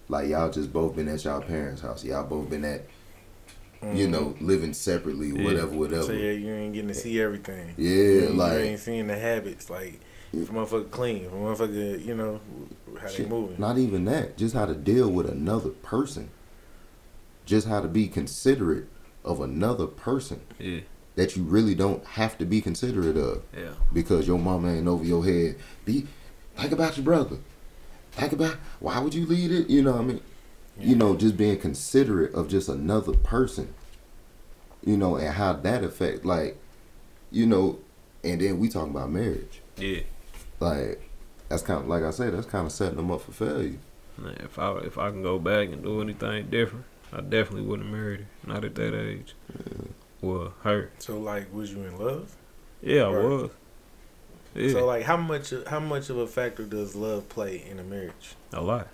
like 0.09 0.29
y'all 0.29 0.51
just 0.51 0.73
both 0.73 0.97
been 0.97 1.09
at 1.09 1.25
y'all 1.25 1.41
parents' 1.41 1.83
house, 1.83 2.05
y'all 2.05 2.25
both 2.27 2.51
been 2.51 2.65
at, 2.65 2.83
you 3.83 4.09
Mhm. 4.09 4.11
know, 4.11 4.35
living 4.41 4.73
separately, 4.73 5.29
Yeah. 5.29 5.45
whatever, 5.45 5.77
whatever. 5.77 6.03
So 6.03 6.13
yeah, 6.13 6.33
you 6.33 6.49
ain't 6.53 6.75
getting 6.75 6.89
to 6.89 6.95
see 6.95 7.21
everything. 7.21 7.75
Yeah, 7.77 7.91
you, 7.93 8.29
like- 8.31 8.53
you 8.55 8.59
ain't 8.59 8.81
seeing 8.81 9.07
the 9.07 9.17
habits. 9.19 9.71
Like 9.71 10.01
if 10.33 10.51
a 10.51 10.53
motherfucker 10.53 10.91
clean, 10.91 11.25
if 11.27 11.33
a 11.33 11.37
motherfucker, 11.37 12.05
you 12.05 12.15
know, 12.17 12.41
how 12.99 13.09
they 13.09 13.25
moving. 13.27 13.57
Not 13.59 13.79
even 13.79 14.05
that. 14.07 14.37
Just 14.37 14.55
how 14.55 14.67
to 14.67 14.75
deal 14.75 15.11
with 15.11 15.29
another 15.29 15.71
person. 15.71 16.31
Just 17.45 17.69
how 17.69 17.81
to 17.81 17.89
be 17.89 18.09
considerate 18.09 18.89
of 19.25 19.41
another 19.41 19.87
person 19.87 20.41
yeah, 20.59 20.81
that 21.17 21.37
you 21.37 21.43
really 21.43 21.75
don't 21.75 22.05
have 22.05 22.39
to 22.39 22.45
be 22.45 22.61
considerate 22.61 23.17
of 23.17 23.43
yeah, 23.57 23.71
because 23.93 24.27
your 24.27 24.39
mama 24.39 24.73
ain't 24.73 24.87
over 24.89 25.05
your 25.05 25.25
head. 25.25 25.57
Be 25.85 26.07
think 26.57 26.73
about 26.73 26.97
your 26.97 27.05
brother. 27.05 27.39
Think 28.13 28.33
about 28.33 28.57
why 28.81 28.99
would 28.99 29.15
you 29.15 29.27
lead 29.27 29.51
it? 29.53 29.69
You 29.69 29.83
know 29.83 29.93
what 29.93 30.01
I 30.01 30.05
mean? 30.05 30.21
You 30.79 30.95
know, 30.97 31.17
just 31.17 31.37
being 31.37 31.59
considerate 31.59 32.35
of 32.35 32.49
just 32.49 32.69
another 32.69 33.13
person. 33.15 33.75
You 34.85 34.97
know, 34.97 35.17
and 35.17 35.35
how 35.35 35.53
that 35.55 35.83
affect 35.85 36.25
like, 36.25 36.59
you 37.31 37.47
know, 37.47 37.79
and 38.23 38.41
then 38.41 38.59
we 38.59 38.69
talking 38.69 38.91
about 38.91 39.11
marriage. 39.11 39.61
yeah. 39.77 40.01
Like 40.59 41.06
that's 41.49 41.63
kind 41.63 41.81
of 41.81 41.89
like 41.89 42.03
I 42.03 42.11
said, 42.11 42.35
that's 42.35 42.47
kind 42.47 42.67
of 42.67 42.73
setting 42.73 42.97
them 42.97 43.11
up 43.11 43.23
for 43.23 43.33
failure. 43.33 43.79
Man, 44.19 44.37
if 44.41 44.59
I 44.59 44.79
if 44.79 44.99
I 44.99 45.11
can 45.11 45.23
go 45.23 45.39
back 45.39 45.69
and 45.69 45.83
do 45.83 46.01
anything 46.01 46.49
different, 46.51 46.85
I 47.13 47.21
definitely 47.21 47.63
wouldn't 47.63 47.89
have 47.89 47.97
married 47.99 48.21
her. 48.21 48.53
Not 48.53 48.65
at 48.65 48.75
that 48.77 48.99
age. 48.99 49.35
Well, 50.21 50.55
her. 50.63 50.91
So 50.99 51.19
like, 51.19 51.53
was 51.53 51.73
you 51.73 51.83
in 51.83 51.99
love? 51.99 52.35
Yeah, 52.83 53.03
I 53.05 53.09
was. 53.11 53.51
Yeah, 54.55 54.71
So 54.73 54.87
like, 54.87 55.03
how 55.05 55.17
much 55.19 55.53
how 55.67 55.81
much 55.81 56.09
of 56.09 56.17
a 56.19 56.27
factor 56.27 56.65
does 56.65 56.95
love 56.97 57.29
play 57.29 57.65
in 57.71 57.79
a 57.79 57.85
marriage? 57.85 58.35
a 58.53 58.63
lot. 58.63 58.89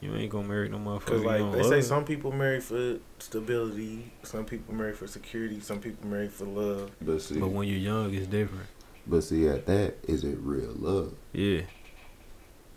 You 0.00 0.14
ain't 0.16 0.30
gonna 0.32 0.48
marry 0.48 0.70
no 0.70 0.78
motherfucker. 0.78 1.04
Because 1.04 1.20
you 1.20 1.26
like 1.28 1.38
don't 1.40 1.52
they 1.52 1.58
love. 1.60 1.68
say, 1.68 1.80
some 1.82 2.06
people 2.06 2.32
marry 2.32 2.60
for 2.60 2.96
stability, 3.18 4.10
some 4.22 4.46
people 4.46 4.74
marry 4.74 4.94
for 4.94 5.06
security, 5.06 5.60
some 5.60 5.78
people 5.80 6.06
marry 6.08 6.28
for 6.28 6.46
love. 6.46 6.90
But 7.02 7.20
see, 7.20 7.38
But 7.38 7.48
when 7.50 7.68
you're 7.68 7.76
young, 7.78 8.14
it's 8.14 8.26
different. 8.26 8.66
But 9.06 9.22
see, 9.22 9.48
at 9.48 9.66
that 9.66 9.94
is 10.08 10.24
it 10.24 10.38
real 10.40 10.72
love? 10.76 11.14
Yeah, 11.32 11.62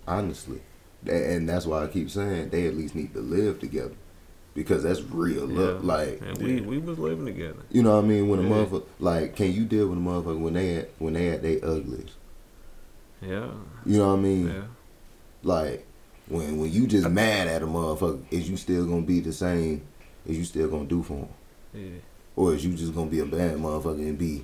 Honestly, 0.07 0.59
and 1.07 1.47
that's 1.47 1.65
why 1.65 1.84
I 1.84 1.88
keep 1.88 2.09
saying 2.09 2.49
they 2.49 2.67
at 2.67 2.76
least 2.76 2.93
need 2.95 3.13
to 3.13 3.21
live 3.21 3.59
together 3.59 3.95
because 4.53 4.84
that's 4.84 5.01
real 5.01 5.45
love. 5.45 5.84
Like 5.84 6.21
and 6.21 6.38
we 6.38 6.59
we 6.61 6.78
was 6.78 6.99
living 6.99 7.26
together. 7.26 7.63
you 7.71 7.82
know 7.84 7.95
what 7.95 8.05
I 8.05 8.07
mean? 8.07 8.28
When 8.30 8.39
a 8.39 8.43
Yeah. 8.43 8.49
motherfucker 8.49 8.84
like, 8.99 9.36
can 9.36 9.53
you 9.53 9.63
deal 9.65 9.88
with 9.88 9.97
a 9.97 10.01
motherfucker 10.01 10.39
when 10.39 10.53
they 10.53 10.76
at 10.76 10.89
when 10.99 11.13
they 11.13 11.30
at 11.30 11.41
they 11.41 11.61
ugliest? 11.61 12.15
Yeah, 13.21 13.51
You 13.86 13.97
know 13.99 14.09
what 14.09 14.19
I 14.19 14.21
mean? 14.21 14.47
yeah, 14.49 14.63
Like 15.43 15.86
when 16.28 16.59
when 16.59 16.71
you 16.71 16.86
just 16.88 17.09
mad 17.09 17.47
at 17.47 17.61
a 17.61 17.65
motherfucker, 17.65 18.21
is 18.30 18.49
you 18.49 18.57
still 18.57 18.86
gonna 18.86 19.03
be 19.03 19.21
the 19.21 19.32
same? 19.32 19.84
Is 20.26 20.38
you 20.38 20.43
still 20.43 20.67
gonna 20.69 20.86
do 20.86 21.01
for 21.03 21.13
him, 21.13 21.28
yeah, 21.74 21.99
or 22.36 22.53
is 22.53 22.65
you 22.65 22.74
just 22.74 22.93
gonna 22.93 23.09
be 23.09 23.19
a 23.19 23.26
bad 23.26 23.55
motherfucker 23.57 23.99
and 23.99 24.17
be 24.17 24.43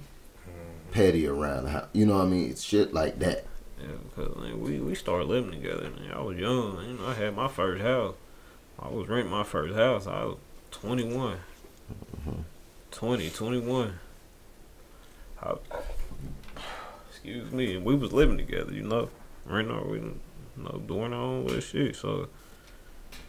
petty 0.92 1.28
around 1.28 1.66
the 1.66 1.70
house? 1.72 1.88
You 1.94 2.06
know 2.06 2.18
what 2.18 2.26
I 2.26 2.30
mean? 2.30 2.50
It's 2.52 2.64
shit 2.64 2.94
like 2.94 3.20
that. 3.20 3.46
yeah. 3.82 3.88
Because 4.16 4.36
like, 4.38 4.56
we 4.56 4.80
we 4.80 4.96
started 4.96 5.28
living 5.28 5.52
together. 5.52 5.86
And 5.86 6.12
I 6.14 6.22
was 6.22 6.38
young. 6.38 6.84
You 6.86 6.94
know, 6.98 7.08
I 7.08 7.14
had 7.14 7.36
my 7.36 7.48
first 7.48 7.82
house. 7.82 8.16
I 8.80 8.88
was 8.90 9.08
renting 9.08 9.32
my 9.32 9.44
first 9.44 9.76
house. 9.76 10.08
I 10.08 10.24
was 10.26 10.38
21. 10.72 11.38
Mhm. 12.28 12.44
20, 12.92 13.30
21. 13.30 14.00
I, 15.42 15.56
excuse 17.10 17.52
me. 17.52 17.78
We 17.78 17.96
was 17.96 18.12
living 18.14 18.38
together, 18.38 18.74
you 18.74 18.84
know. 18.84 19.10
Renting 19.46 19.76
our, 19.76 19.86
we, 19.86 19.98
you 20.00 20.20
know, 20.58 20.82
doing 20.88 21.14
our 21.14 21.22
own 21.22 21.46
little 21.46 21.62
shit. 21.62 21.96
So, 21.96 22.28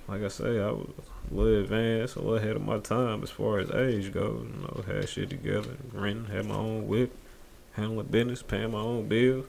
like 0.08 0.22
I 0.22 0.28
say, 0.28 0.60
I 0.60 0.70
was 0.70 0.88
a 1.30 1.34
little 1.34 1.60
advanced, 1.62 2.16
a 2.16 2.20
little 2.20 2.36
ahead 2.36 2.56
of 2.56 2.62
my 2.62 2.78
time 2.78 3.22
as 3.22 3.30
far 3.30 3.58
as 3.60 3.70
age 3.70 4.12
goes. 4.12 4.46
You 4.46 4.62
know, 4.62 4.82
had 4.86 5.08
shit 5.08 5.30
together, 5.30 5.76
renting, 5.92 6.26
had 6.34 6.46
my 6.46 6.56
own 6.56 6.86
whip, 6.88 7.12
handling 7.72 8.06
business, 8.06 8.42
paying 8.42 8.72
my 8.72 8.80
own 8.80 9.08
bills. 9.08 9.46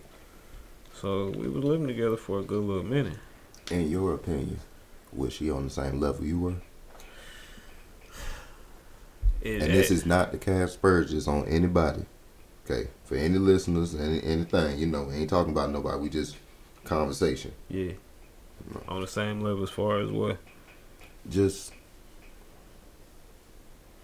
So 0.93 1.30
we 1.30 1.47
was 1.47 1.63
living 1.63 1.88
together 1.88 2.17
for 2.17 2.39
a 2.39 2.43
good 2.43 2.63
little 2.63 2.84
minute. 2.84 3.17
In 3.72 3.89
your 3.89 4.13
opinion, 4.13 4.59
was 5.13 5.34
she 5.34 5.49
on 5.49 5.65
the 5.65 5.69
same 5.69 5.99
level 5.99 6.26
you 6.26 6.39
were? 6.39 6.55
It, 9.41 9.63
And 9.63 9.74
this 9.74 9.89
is 9.89 10.05
not 10.05 10.32
the 10.32 10.38
cast 10.38 10.82
Spurges 10.82 11.28
on 11.28 11.47
anybody. 11.47 12.05
Okay, 12.65 12.89
for 13.03 13.15
any 13.15 13.39
listeners, 13.39 13.95
any 13.95 14.22
anything, 14.24 14.78
you 14.78 14.86
know, 14.86 15.05
we 15.05 15.15
ain't 15.15 15.30
talking 15.30 15.51
about 15.51 15.72
nobody. 15.72 15.97
We 15.97 16.09
just 16.09 16.38
conversation. 16.84 17.51
yeah, 17.69 17.93
on 18.88 19.01
the 19.01 19.07
same 19.07 19.41
level 19.41 19.63
as 19.63 19.69
far 19.72 19.99
as 19.99 20.11
what. 20.11 20.38
Just 21.30 21.74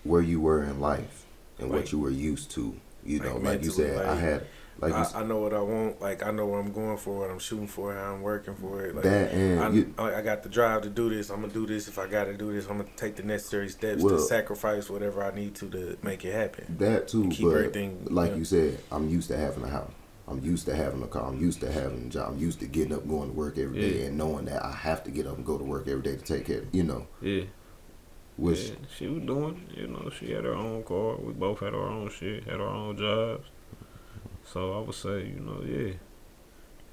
where 0.04 0.22
you 0.22 0.40
were 0.40 0.64
in 0.64 0.80
life 0.80 1.26
and 1.60 1.70
what 1.70 1.92
you 1.92 2.00
were 2.00 2.10
used 2.10 2.50
to. 2.52 2.76
You 3.08 3.20
know, 3.22 3.36
like 3.36 3.44
like, 3.44 3.64
you 3.64 3.72
said, 3.72 4.06
I 4.06 4.10
like, 4.12 4.20
had 4.20 4.48
like 4.80 4.92
you, 4.92 4.98
I, 5.18 5.22
I 5.22 5.24
know 5.24 5.38
what 5.38 5.54
I 5.54 5.62
want. 5.62 6.02
Like 6.02 6.24
I 6.26 6.32
know 6.32 6.46
what 6.46 6.58
I'm 6.58 6.72
going 6.72 6.98
for, 6.98 7.20
what 7.20 7.32
I'm 7.32 7.40
shooting 7.40 7.68
for, 7.68 7.94
how 7.94 8.14
I'm 8.14 8.22
working 8.22 8.54
for 8.56 8.86
it. 8.86 8.94
Like 8.96 9.04
that 9.06 9.32
and 9.32 9.60
I, 9.60 9.70
you, 9.70 9.94
I 9.98 10.16
I 10.16 10.22
got 10.22 10.44
the 10.44 10.50
drive 10.50 10.82
to 10.84 10.90
do 10.90 11.10
this. 11.10 11.30
I'm 11.30 11.42
gonna 11.42 11.54
do 11.54 11.66
this 11.66 11.88
if 11.88 11.98
I 11.98 12.06
got 12.08 12.26
to 12.26 12.34
do 12.36 12.52
this. 12.54 12.68
I'm 12.68 12.78
gonna 12.78 12.90
take 12.96 13.16
the 13.16 13.24
necessary 13.24 13.70
steps 13.70 14.04
Well- 14.04 14.16
to 14.18 14.22
sacrifice 14.22 14.90
whatever 14.90 15.24
I 15.24 15.34
need 15.34 15.56
to 15.56 15.70
to 15.70 15.98
make 16.04 16.26
it 16.26 16.34
happen. 16.34 16.76
that 16.80 17.08
too. 17.08 17.30
Keep 17.30 17.46
But 17.48 17.56
everything 17.56 18.08
like 18.12 18.32
know. 18.32 18.38
you 18.38 18.46
said, 18.46 18.78
I'm 18.92 19.10
used 19.10 19.30
to 19.30 19.38
having 19.38 19.64
a 19.64 19.70
house. 19.70 19.92
I'm 20.30 20.44
used 20.44 20.66
to 20.66 20.76
having 20.76 21.02
a 21.02 21.08
car. 21.08 21.26
I'm 21.30 21.40
used 21.40 21.62
to 21.62 21.72
having 21.72 22.08
a 22.08 22.10
job. 22.10 22.34
I'm 22.34 22.38
used 22.38 22.60
to 22.60 22.66
getting 22.68 22.92
up, 22.94 23.08
going 23.08 23.30
to 23.30 23.34
work 23.34 23.58
every 23.58 23.80
day, 23.80 24.00
Yeah. 24.02 24.06
and 24.08 24.18
knowing 24.18 24.44
that 24.46 24.62
I 24.62 24.74
have 24.74 25.02
to 25.06 25.10
get 25.12 25.26
up 25.26 25.38
and 25.38 25.46
go 25.46 25.58
to 25.58 25.64
work 25.64 25.88
every 25.88 26.02
day 26.04 26.18
to 26.18 26.22
take 26.22 26.46
care. 26.46 26.58
Of, 26.64 26.76
You 26.76 26.84
know, 26.84 27.08
Yeah. 27.22 27.44
Which 28.38 28.70
yeah, 28.70 28.76
she 28.96 29.08
was 29.08 29.24
doing, 29.24 29.68
you 29.76 29.88
know, 29.88 30.10
she 30.18 30.32
had 30.32 30.46
her 30.46 30.54
own 30.54 30.84
car. 30.84 31.16
We 31.18 31.34
both 31.34 31.60
had 31.60 31.74
our 31.74 31.88
own 31.88 32.10
shit, 32.10 32.44
had 32.46 32.62
our 32.62 32.70
own 32.70 32.98
jobs. 32.98 33.48
So 34.46 34.78
I 34.78 34.82
would 34.82 34.96
say, 34.96 35.26
you 35.26 35.40
know, 35.40 35.62
yeah. 35.66 35.94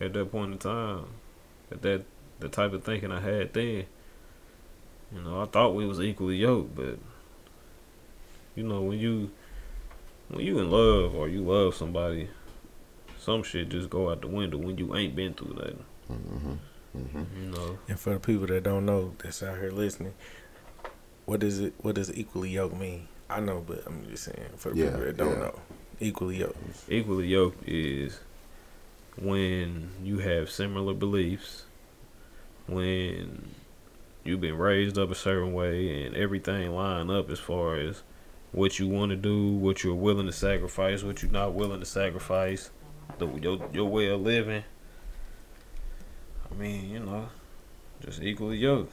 At 0.00 0.12
that 0.14 0.32
point 0.32 0.52
in 0.52 0.58
time, 0.58 1.04
at 1.70 1.82
that 1.82 2.04
the 2.40 2.48
type 2.48 2.72
of 2.72 2.82
thinking 2.82 3.12
I 3.12 3.20
had 3.20 3.52
then, 3.52 3.84
you 5.14 5.22
know, 5.22 5.40
I 5.40 5.44
thought 5.46 5.74
we 5.74 5.86
was 5.86 6.00
equally 6.00 6.36
yoked, 6.36 6.74
but 6.74 6.98
you 8.56 8.64
know, 8.64 8.82
when 8.82 8.98
you 8.98 9.30
when 10.28 10.44
you 10.44 10.58
in 10.58 10.70
love 10.70 11.14
or 11.14 11.28
you 11.28 11.42
love 11.42 11.74
somebody, 11.74 12.28
some 13.18 13.42
shit 13.42 13.68
just 13.68 13.90
go 13.90 14.10
out 14.10 14.20
the 14.20 14.28
window 14.28 14.58
when 14.58 14.78
you 14.78 14.94
ain't 14.96 15.14
been 15.14 15.34
through 15.34 15.54
that. 15.54 15.76
hmm 16.08 16.54
hmm 16.92 17.22
You 17.40 17.50
know. 17.50 17.78
And 17.88 17.98
for 17.98 18.14
the 18.14 18.20
people 18.20 18.46
that 18.48 18.62
don't 18.64 18.84
know, 18.86 19.14
that's 19.22 19.42
out 19.42 19.58
here 19.58 19.70
listening, 19.70 20.14
what 21.26 21.40
does 21.40 21.60
it? 21.60 21.74
What 21.78 21.94
does 21.94 22.12
equally 22.16 22.50
yoked 22.50 22.76
mean? 22.76 23.08
I 23.30 23.40
know, 23.40 23.64
but 23.66 23.82
I'm 23.86 24.06
just 24.08 24.24
saying 24.24 24.50
for 24.56 24.74
Yeah, 24.74 24.86
people 24.90 25.00
that 25.00 25.16
don't 25.16 25.32
yeah. 25.32 25.38
know, 25.38 25.60
equally 26.00 26.36
yoked. 26.38 26.56
equally 26.88 27.26
yoked 27.28 27.66
is 27.68 28.20
when 29.16 29.90
you 30.02 30.18
have 30.18 30.50
similar 30.50 30.92
beliefs, 30.94 31.64
when 32.66 33.48
you've 34.24 34.40
been 34.40 34.58
raised 34.58 34.98
up 34.98 35.10
a 35.10 35.14
certain 35.14 35.52
way 35.52 36.04
and 36.04 36.16
everything 36.16 36.70
line 36.74 37.10
up 37.10 37.30
as 37.30 37.38
far 37.38 37.76
as 37.76 38.02
what 38.52 38.78
you 38.78 38.88
want 38.88 39.10
to 39.10 39.16
do, 39.16 39.52
what 39.52 39.82
you're 39.82 39.94
willing 39.94 40.26
to 40.26 40.32
sacrifice, 40.32 41.02
what 41.02 41.22
you're 41.22 41.30
not 41.32 41.54
willing 41.54 41.80
to 41.80 41.86
sacrifice, 41.86 42.70
the 43.18 43.26
your 43.38 43.68
your 43.72 43.86
way 43.88 44.08
of 44.08 44.20
living. 44.20 44.64
I 46.50 46.54
mean, 46.54 46.90
you 46.90 47.00
know, 47.00 47.28
just 48.04 48.22
equally 48.22 48.58
yoked. 48.58 48.92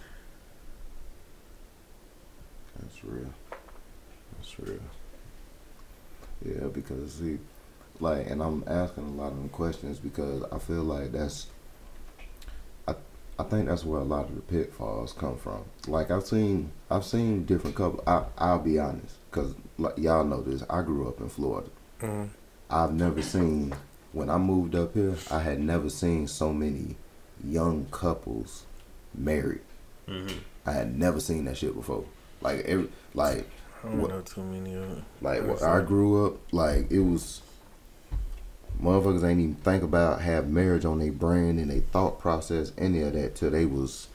That's 3.02 3.14
real. 3.14 3.34
That's 4.38 4.60
real. 4.60 4.80
Yeah, 6.46 6.68
because 6.68 7.14
see, 7.14 7.38
like, 8.00 8.30
and 8.30 8.42
I'm 8.42 8.64
asking 8.68 9.04
a 9.04 9.12
lot 9.12 9.32
of 9.32 9.38
them 9.38 9.50
questions 9.50 10.00
because 10.00 10.44
I 10.52 10.58
feel 10.60 10.84
like 10.84 11.12
that's, 11.12 11.48
I, 12.88 12.96
I 13.38 13.44
think 13.44 13.68
that's 13.68 13.86
where 13.86 14.02
a 14.02 14.04
lot 14.04 14.26
of 14.26 14.36
the 14.36 14.42
pitfalls 14.42 15.14
come 15.14 15.38
from. 15.38 15.64
Like 15.88 16.10
I've 16.10 16.26
seen, 16.26 16.72
I've 16.90 17.06
seen 17.06 17.46
different 17.46 17.76
couple. 17.76 18.04
I, 18.08 18.24
I'll 18.38 18.60
be 18.60 18.80
honest, 18.80 19.16
cause 19.32 19.54
like 19.78 19.98
y'all 19.98 20.24
know 20.24 20.42
this. 20.42 20.64
I 20.70 20.82
grew 20.82 21.08
up 21.08 21.20
in 21.20 21.30
Florida. 21.30 21.70
Mm. 22.02 22.30
I've 22.70 22.94
never 22.94 23.22
seen 23.22 23.74
when 24.14 24.30
I 24.30 24.38
moved 24.38 24.76
up 24.76 24.94
here. 24.94 25.16
I 25.30 25.42
had 25.42 25.60
never 25.60 25.90
seen 25.90 26.28
so 26.28 26.54
many 26.54 26.96
young 27.44 27.86
couples 27.92 28.66
married. 29.14 29.62
Mm-hmm. 30.08 30.40
I 30.66 30.72
had 30.72 30.98
never 30.98 31.20
seen 31.20 31.46
that 31.46 31.58
shit 31.58 31.76
before. 31.76 32.06
Like 32.42 32.60
every, 32.66 32.90
like 33.14 33.48
I 33.84 33.88
don't 33.88 34.02
What- 34.02 34.12
know 34.12 34.22
too 34.22 34.44
many 34.44 34.74
of 34.76 34.82
them. 34.90 35.06
like 35.22 35.44
when 35.46 35.62
I 35.64 35.82
grew 35.82 36.26
up, 36.26 36.38
like 36.54 36.92
it 36.92 37.00
was 37.00 37.42
motherfuckers 38.82 39.24
ain't 39.24 39.40
even 39.40 39.56
think 39.56 39.84
about 39.84 40.22
have 40.22 40.50
marriage 40.50 40.86
on 40.86 41.00
their 41.00 41.12
brain 41.12 41.60
and 41.60 41.70
their 41.70 41.82
thought 41.82 42.20
process 42.20 42.72
any 42.78 43.02
of 43.02 43.14
that 43.14 43.36
till 43.36 43.52
they 43.52 43.66
was 43.66 44.08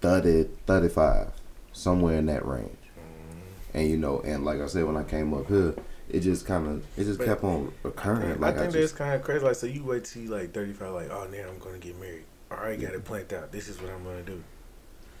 30, 0.00 0.48
35, 0.66 1.28
somewhere 1.72 2.18
in 2.18 2.26
that 2.26 2.44
range. 2.46 2.66
Mm-hmm. 2.70 3.78
And 3.78 3.88
you 3.88 3.96
know, 3.96 4.20
and 4.20 4.44
like 4.44 4.60
I 4.60 4.66
said, 4.66 4.84
when 4.84 4.96
I 4.96 5.04
came 5.04 5.32
up 5.32 5.46
here, 5.46 5.74
it 6.08 6.20
just 6.20 6.44
kind 6.44 6.66
of 6.66 6.84
it 6.98 7.04
just 7.04 7.18
But- 7.18 7.26
kept 7.28 7.44
on 7.44 7.72
occurring. 7.84 8.40
Like 8.40 8.56
I 8.56 8.58
I, 8.58 8.60
think 8.62 8.72
just 8.74 8.94
that's 8.94 8.98
kind 8.98 9.14
of 9.14 9.22
crazy. 9.22 9.44
Like, 9.44 9.54
so 9.56 9.66
you 9.66 9.84
wait 9.84 10.04
till 10.04 10.22
you 10.22 10.28
like 10.28 10.52
35, 10.52 10.92
like, 10.92 11.10
oh, 11.10 11.26
now 11.30 11.48
I'm 11.48 11.58
gonna 11.58 11.78
get 11.78 11.98
married. 12.00 12.24
All 12.50 12.58
right, 12.58 12.78
got 12.80 12.92
it 12.94 13.04
planned 13.04 13.32
out. 13.32 13.50
This 13.52 13.68
is 13.68 13.80
what 13.80 13.90
I'm 13.92 14.02
gonna 14.04 14.22
do. 14.22 14.42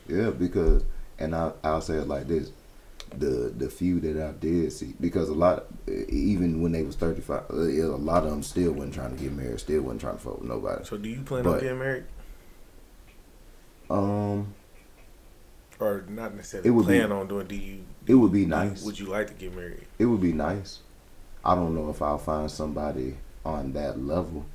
yeah 0.08 0.30
because 0.30 0.82
and 1.18 1.34
I 1.34 1.52
I'll 1.64 1.80
say 1.80 1.94
it 1.94 2.08
like 2.08 2.28
this. 2.28 2.50
The 3.18 3.52
the 3.54 3.68
few 3.68 4.00
that 4.00 4.16
I 4.22 4.32
did 4.32 4.72
see 4.72 4.94
because 4.98 5.28
a 5.28 5.34
lot 5.34 5.66
even 5.86 6.62
when 6.62 6.72
they 6.72 6.82
was 6.82 6.96
thirty 6.96 7.20
five 7.20 7.44
a 7.50 7.54
lot 7.54 8.24
of 8.24 8.30
them 8.30 8.42
still 8.42 8.72
wasn't 8.72 8.94
trying 8.94 9.14
to 9.14 9.22
get 9.22 9.32
married 9.32 9.60
still 9.60 9.82
wasn't 9.82 10.00
trying 10.00 10.16
to 10.16 10.22
fuck 10.22 10.40
with 10.40 10.48
nobody 10.48 10.82
So, 10.86 10.96
do 10.96 11.10
you 11.10 11.20
plan 11.20 11.44
But- 11.44 11.54
on 11.56 11.60
getting 11.60 11.78
married, 11.78 12.04
um 13.90 14.54
or 15.78 16.04
not 16.08 16.34
necessarily 16.34 16.68
It 16.68 16.72
would 16.72 16.86
be- 16.86 16.98
plan 16.98 17.12
on 17.12 17.26
doing? 17.28 17.46
Do 17.48 17.56
you? 17.56 17.80
It 18.06 18.14
would 18.14 18.32
be 18.32 18.46
nice. 18.46 18.82
Would 18.84 18.98
you 18.98 19.06
like 19.06 19.26
to 19.28 19.34
get 19.34 19.54
married? 19.54 19.86
It 19.98 20.06
would 20.06 20.20
be 20.20 20.32
nice. 20.32 20.78
I 21.44 21.54
don't 21.54 21.74
know 21.74 21.90
if 21.90 22.00
I'll 22.00 22.18
find 22.18 22.50
somebody 22.50 23.16
on 23.44 23.72
that 23.72 24.00
level. 24.00 24.46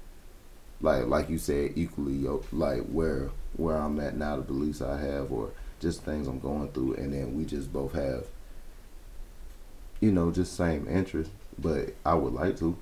Like 0.82 1.06
like 1.08 1.30
you 1.30 1.38
said, 1.38 1.74
equally 1.76 2.26
like 2.52 2.84
where 2.86 3.30
where 3.58 3.76
I'm 3.78 4.00
at 4.00 4.16
now, 4.16 4.38
the 4.38 4.42
beliefs 4.44 4.82
I 4.82 5.00
have 5.00 5.32
or 5.32 5.50
just 5.80 6.04
things 6.04 6.28
I'm 6.28 6.40
going 6.40 6.70
through 6.72 6.96
and 6.96 7.14
then 7.14 7.36
we 7.38 7.46
just 7.46 7.72
both 7.72 7.94
have 7.94 8.26
you 10.00 10.12
know, 10.12 10.30
just 10.32 10.56
same 10.56 10.88
interest. 10.88 11.32
But 11.58 11.96
I 12.06 12.14
would 12.14 12.34
like 12.34 12.58
to. 12.60 12.78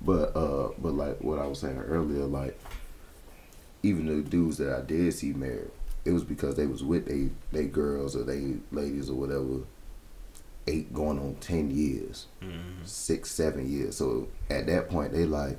But 0.00 0.34
uh 0.34 0.70
but 0.78 0.94
like 0.94 1.20
what 1.20 1.38
I 1.38 1.46
was 1.46 1.58
saying 1.60 1.76
earlier, 1.78 2.24
like 2.24 2.58
even 3.82 4.06
the 4.06 4.28
dudes 4.28 4.58
that 4.58 4.72
I 4.74 4.80
did 4.80 5.12
see 5.14 5.32
married, 5.32 5.70
it 6.04 6.12
was 6.12 6.24
because 6.24 6.54
they 6.56 6.66
was 6.66 6.82
with 6.82 7.06
they 7.06 7.28
they 7.52 7.66
girls 7.66 8.16
or 8.16 8.24
they 8.24 8.54
ladies 8.70 9.10
or 9.10 9.14
whatever 9.14 9.60
eight 10.66 10.92
going 10.94 11.18
on 11.18 11.34
ten 11.40 11.70
years, 11.70 12.26
Mm-hmm. 12.42 12.84
six, 12.84 13.30
seven 13.30 13.70
years. 13.70 13.96
So 13.96 14.28
at 14.48 14.66
that 14.66 14.88
point 14.88 15.12
they 15.12 15.24
like, 15.26 15.58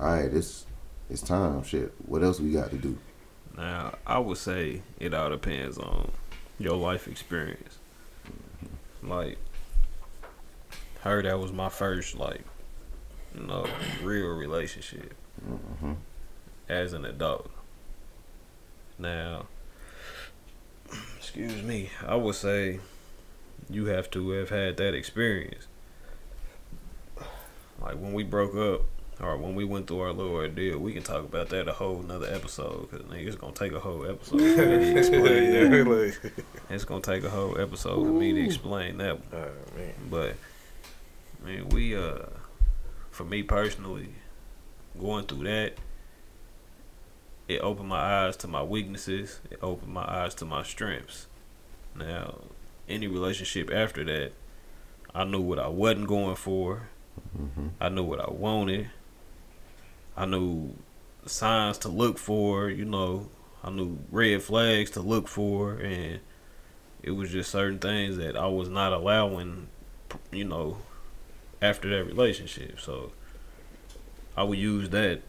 all 0.00 0.06
right, 0.14 0.32
it's 0.34 0.66
it's 1.08 1.22
time. 1.22 1.62
Shit, 1.62 1.92
what 2.06 2.22
else 2.22 2.40
we 2.40 2.50
got 2.52 2.70
to 2.70 2.76
do? 2.76 2.98
Now, 3.56 3.94
I 4.06 4.18
would 4.18 4.38
say 4.38 4.82
it 4.98 5.12
all 5.12 5.30
depends 5.30 5.78
on 5.78 6.10
your 6.58 6.76
life 6.76 7.06
experience. 7.06 7.78
Like, 9.02 9.38
her, 11.00 11.22
that 11.22 11.38
was 11.38 11.52
my 11.52 11.68
first, 11.68 12.16
like, 12.16 12.42
you 13.34 13.44
know, 13.46 13.66
real 14.02 14.28
relationship 14.28 15.14
hmm 15.44 15.92
as 16.68 16.92
an 16.92 17.04
adult. 17.04 17.50
Now, 18.98 19.46
excuse 21.16 21.62
me, 21.62 21.90
I 22.06 22.14
would 22.14 22.34
say 22.34 22.80
you 23.68 23.86
have 23.86 24.10
to 24.12 24.30
have 24.30 24.50
had 24.50 24.76
that 24.78 24.94
experience. 24.94 25.66
Like, 27.80 27.96
when 27.96 28.12
we 28.12 28.22
broke 28.22 28.54
up, 28.54 28.82
or 29.20 29.36
when 29.36 29.54
we 29.54 29.64
went 29.64 29.86
through 29.86 30.00
our 30.00 30.12
little 30.12 30.32
ordeal, 30.32 30.78
we 30.78 30.92
can 30.92 31.02
talk 31.02 31.24
about 31.24 31.48
that 31.50 31.68
a 31.68 31.72
whole 31.72 32.00
another 32.00 32.26
episode 32.32 32.90
because 32.90 33.06
it's 33.10 33.36
gonna 33.36 33.52
take 33.52 33.72
a 33.72 33.80
whole 33.80 34.04
episode 34.08 34.38
for 34.38 34.66
me 34.66 34.92
to 34.92 34.98
explain 34.98 35.50
that. 35.52 36.32
It's 36.70 36.84
gonna 36.84 37.00
take 37.02 37.22
a 37.24 37.30
whole 37.30 37.60
episode 37.60 38.04
for 38.04 38.12
me 38.12 38.32
to 38.32 38.44
explain 38.44 38.98
that 38.98 39.18
one. 39.18 39.42
oh, 39.44 39.76
man. 39.78 39.92
But 40.10 40.36
I 41.42 41.46
mean, 41.48 41.68
we 41.68 41.96
uh, 41.96 42.18
for 43.10 43.24
me 43.24 43.42
personally, 43.42 44.08
going 44.98 45.26
through 45.26 45.44
that, 45.44 45.74
it 47.48 47.60
opened 47.60 47.88
my 47.88 48.24
eyes 48.24 48.36
to 48.38 48.48
my 48.48 48.62
weaknesses. 48.62 49.40
It 49.50 49.58
opened 49.62 49.92
my 49.92 50.04
eyes 50.04 50.34
to 50.36 50.44
my 50.44 50.62
strengths. 50.62 51.26
Now, 51.94 52.38
any 52.88 53.06
relationship 53.06 53.70
after 53.70 54.02
that, 54.04 54.32
I 55.14 55.24
knew 55.24 55.40
what 55.40 55.58
I 55.58 55.68
wasn't 55.68 56.08
going 56.08 56.36
for. 56.36 56.88
hmm 57.36 57.68
I 57.80 57.88
knew 57.90 58.02
what 58.02 58.20
I 58.20 58.30
wanted. 58.30 58.90
I 60.16 60.26
knew 60.26 60.74
signs 61.26 61.78
to 61.78 61.88
look 61.88 62.18
for, 62.18 62.68
you 62.68 62.84
know, 62.84 63.28
I 63.64 63.70
knew 63.70 63.98
red 64.10 64.42
flags 64.42 64.90
to 64.92 65.00
look 65.00 65.28
for 65.28 65.74
and 65.74 66.20
it 67.02 67.12
was 67.12 67.30
just 67.30 67.50
certain 67.50 67.78
things 67.78 68.16
that 68.16 68.36
I 68.36 68.46
was 68.46 68.68
not 68.68 68.92
allowing, 68.92 69.68
you 70.30 70.44
know, 70.44 70.78
after 71.60 71.88
that 71.90 72.04
relationship. 72.04 72.80
So 72.80 73.12
I 74.36 74.42
would 74.42 74.58
use 74.58 74.90
that 74.90 75.22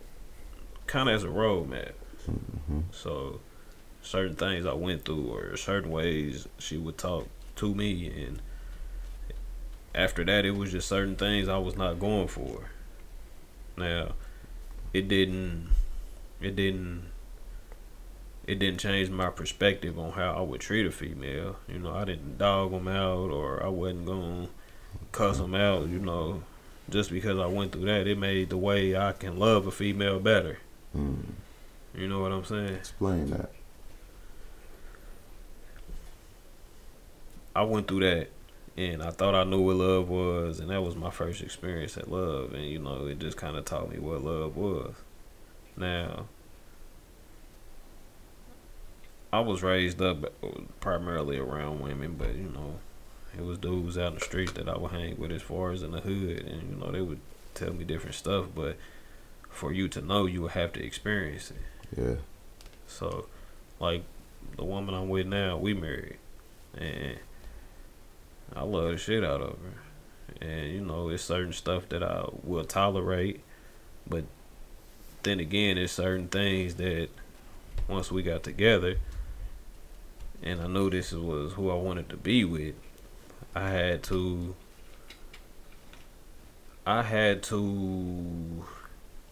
kind 0.88 1.10
of 1.10 1.16
as 1.16 1.24
a 1.24 1.28
roadmap. 1.28 1.94
hmm 2.26 2.82
So 2.92 3.40
certain 4.02 4.36
things 4.36 4.66
I 4.66 4.74
went 4.74 5.06
through 5.06 5.34
or 5.34 5.58
certain 5.58 5.92
ways 5.92 6.48
she 6.58 6.78
would 6.78 6.98
talk 6.98 7.28
to 7.56 7.74
me 7.74 8.08
and 8.08 8.42
after 9.96 10.24
that 10.26 10.46
it 10.46 10.52
was 10.52 10.72
just 10.72 10.88
certain 10.88 11.16
things 11.16 11.48
I 11.48 11.58
was 11.58 11.78
not 11.78 12.00
going 12.00 12.28
for. 12.28 12.70
Now 13.78 14.14
it 14.94 15.08
didn't 15.08 15.70
it 16.40 16.56
didn't 16.56 17.12
it 18.46 18.60
didn't 18.60 18.80
change 18.80 19.10
my 19.10 19.30
perspective 19.30 19.98
on 19.98 20.12
how 20.12 20.34
I 20.34 20.42
would 20.42 20.62
treat 20.62 20.86
a 20.86 20.92
female. 20.92 21.56
You 21.68 21.80
know, 21.80 21.94
I 21.94 22.04
didn't 22.04 22.38
dog 22.38 22.72
them 22.72 22.88
out 22.88 23.32
or 23.32 23.64
I 23.64 23.70
wasn't 23.70 24.06
going 24.06 24.48
to 24.48 24.50
cuss 25.14 25.38
them 25.38 25.56
out, 25.56 25.88
you 25.88 26.00
know. 26.00 26.44
Just 26.90 27.10
because 27.10 27.40
I 27.40 27.46
went 27.46 27.72
through 27.72 27.86
that, 27.86 28.06
it 28.06 28.18
made 28.18 28.50
the 28.50 28.58
way 28.58 28.98
I 28.98 29.14
can 29.14 29.38
love 29.38 29.66
a 29.66 29.72
female 29.72 30.20
better. 30.20 30.60
Mm. 30.96 31.24
You 31.96 32.10
know 32.10 32.20
what 32.20 32.34
I'm 32.34 32.44
saying? 32.44 32.74
Explain 32.74 33.30
that. 33.32 33.52
I 37.56 37.64
went 37.64 37.88
through 37.88 38.02
that 38.02 38.30
and 38.76 39.04
I 39.04 39.12
thought 39.12 39.36
I 39.36 39.44
knew 39.44 39.62
what 39.62 39.76
love 39.76 40.10
was, 40.10 40.60
and 40.60 40.70
that 40.70 40.82
was 40.82 40.96
my 40.96 41.12
first 41.12 41.42
experience 41.42 41.98
at 41.98 42.10
love, 42.10 42.54
and 42.54 42.66
you 42.66 42.80
know, 42.80 43.06
it 43.08 43.20
just 43.20 43.38
kind 43.38 43.56
of 43.56 43.66
taught 43.66 43.92
me 43.92 44.00
what 44.00 44.24
love 44.24 44.56
was. 44.58 44.96
Now, 45.78 46.26
I 49.32 49.40
was 49.40 49.64
raised 49.64 50.02
up 50.02 50.32
primarily 50.80 51.38
around 51.38 51.82
women, 51.82 52.16
but 52.18 52.36
you 52.36 52.52
know, 52.54 52.80
it 53.38 53.44
was 53.44 53.58
dudes 53.58 53.98
out 53.98 54.14
in 54.14 54.20
the 54.20 54.26
street 54.26 54.56
that 54.56 54.70
I 54.70 54.78
would 54.78 54.92
hang 54.92 55.20
with 55.20 55.32
as 55.32 55.42
far 55.42 55.72
as 55.72 55.84
in 55.84 55.92
the 55.92 56.02
hood, 56.02 56.46
and 56.46 56.70
you 56.70 56.76
know, 56.76 56.92
they 56.92 57.02
would 57.02 57.20
tell 57.54 57.74
me 57.74 57.84
different 57.84 58.16
stuff, 58.16 58.46
but 58.56 58.78
for 59.50 59.72
you 59.72 59.88
to 59.90 60.02
know, 60.02 60.26
you 60.26 60.42
would 60.42 60.52
have 60.52 60.74
to 60.74 60.84
experience 60.84 61.52
it. 61.52 62.00
Yeah. 62.00 62.16
So, 62.88 63.28
like 63.80 64.04
the 64.58 64.64
woman 64.64 64.96
I'm 64.96 65.10
with 65.10 65.28
now, 65.28 65.58
we 65.58 65.76
married, 65.76 66.18
and 66.76 67.18
I 68.56 68.64
love 68.64 68.92
the 68.92 68.98
shit 68.98 69.24
out 69.24 69.42
of 69.42 69.58
her. 69.60 70.46
And 70.46 70.72
you 70.72 70.82
know, 70.82 71.10
it's 71.10 71.24
certain 71.24 71.54
stuff 71.54 71.90
that 71.90 72.04
I 72.04 72.26
will 72.44 72.66
tolerate, 72.66 73.42
but 74.08 74.26
then 75.24 75.40
again, 75.40 75.76
there's 75.76 75.92
certain 75.92 76.28
things 76.28 76.76
that 76.76 77.10
once 77.88 78.12
we 78.12 78.24
got 78.24 78.44
together, 78.44 78.98
and 80.42 80.62
I 80.62 80.68
knew 80.68 80.90
this 80.90 81.14
was 81.14 81.54
who 81.54 81.70
I 81.72 81.76
wanted 81.76 82.10
to 82.10 82.18
be 82.18 82.44
with, 82.44 82.76
I 83.56 83.70
had 83.70 84.04
to. 84.04 84.56
I 86.86 87.04
had 87.04 87.44
to. 87.44 88.66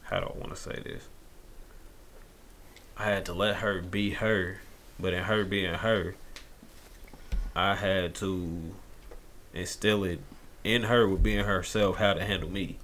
How 0.03 0.20
do 0.22 0.28
I 0.28 0.38
want 0.38 0.49
to 0.51 0.55
say 0.55 0.80
this? 0.84 1.07
I 2.97 3.05
had 3.05 3.26
to 3.26 3.34
let 3.34 3.57
her 3.57 3.82
be 3.82 4.12
her, 4.12 4.62
but 4.99 5.14
in 5.14 5.24
her 5.24 5.43
being 5.43 5.74
her, 5.74 6.16
I 7.55 7.76
had 7.76 8.16
to 8.16 8.74
instill 9.54 10.04
it 10.04 10.20
in 10.64 10.84
her 10.84 11.08
with 11.08 11.24
being 11.24 11.45
herself 11.45 11.97
how 11.97 12.14
to 12.14 12.24
handle 12.24 12.49
me. 12.49 12.78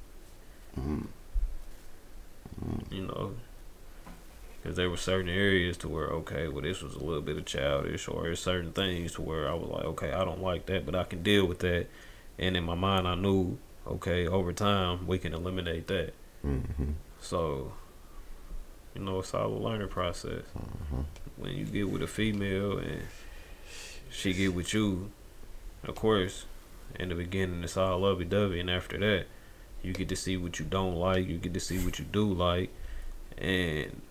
Mm-hmm. 0.80 1.05
Mm-hmm. 2.63 2.93
You 2.93 3.01
know, 3.03 3.34
because 4.61 4.78
there 4.78 4.89
were 4.89 4.97
certain 4.97 5.30
areas 5.30 5.78
to 5.78 5.88
where 5.88 6.07
okay, 6.07 6.47
well 6.47 6.61
this 6.61 6.82
was 6.82 6.95
a 6.95 7.03
little 7.03 7.22
bit 7.22 7.38
of 7.38 7.45
childish, 7.45 8.07
or 8.07 8.24
there's 8.24 8.39
certain 8.39 8.72
things 8.72 9.13
to 9.13 9.22
where 9.22 9.49
I 9.49 9.53
was 9.53 9.70
like, 9.70 9.86
okay, 9.86 10.11
I 10.11 10.26
don't 10.26 10.41
like 10.41 10.65
that, 10.68 10.86
but 10.86 10.95
I 10.95 11.03
can 11.03 11.24
deal 11.24 11.45
with 11.45 11.59
that. 11.59 11.88
And 12.39 12.55
in 12.55 12.63
my 12.63 12.76
mind, 12.76 13.07
I 13.07 13.15
knew, 13.15 13.57
okay, 13.86 14.28
over 14.28 14.53
time 14.53 15.07
we 15.07 15.18
can 15.18 15.34
eliminate 15.34 15.88
that. 15.88 16.13
Mm-hmm. 16.45 16.91
So, 17.20 17.74
you 18.93 19.01
know, 19.01 19.20
it's 19.20 19.34
all 19.34 19.47
a 19.47 19.57
learning 19.57 19.89
process. 19.89 20.43
Mm-hmm. 20.57 21.01
When 21.38 21.53
you 21.53 21.65
get 21.65 21.89
with 21.89 22.01
a 22.01 22.07
female 22.07 22.78
and 22.78 23.01
she 24.09 24.34
get 24.34 24.53
with 24.53 24.74
you, 24.74 25.11
of 25.84 25.95
course, 25.95 26.45
in 26.95 27.09
the 27.09 27.15
beginning 27.15 27.63
it's 27.63 27.77
all 27.77 27.99
lovey 27.99 28.25
dovey, 28.25 28.59
and 28.59 28.69
after 28.69 28.97
that, 28.99 29.25
you 29.83 29.93
get 29.93 30.09
to 30.09 30.15
see 30.15 30.38
what 30.38 30.59
you 30.59 30.65
don't 30.65 30.95
like, 30.95 31.27
you 31.27 31.38
get 31.38 31.53
to 31.53 31.59
see 31.59 31.77
what 31.79 31.99
you 31.99 32.05
do 32.05 32.31
like, 32.31 32.69
and 33.38 34.01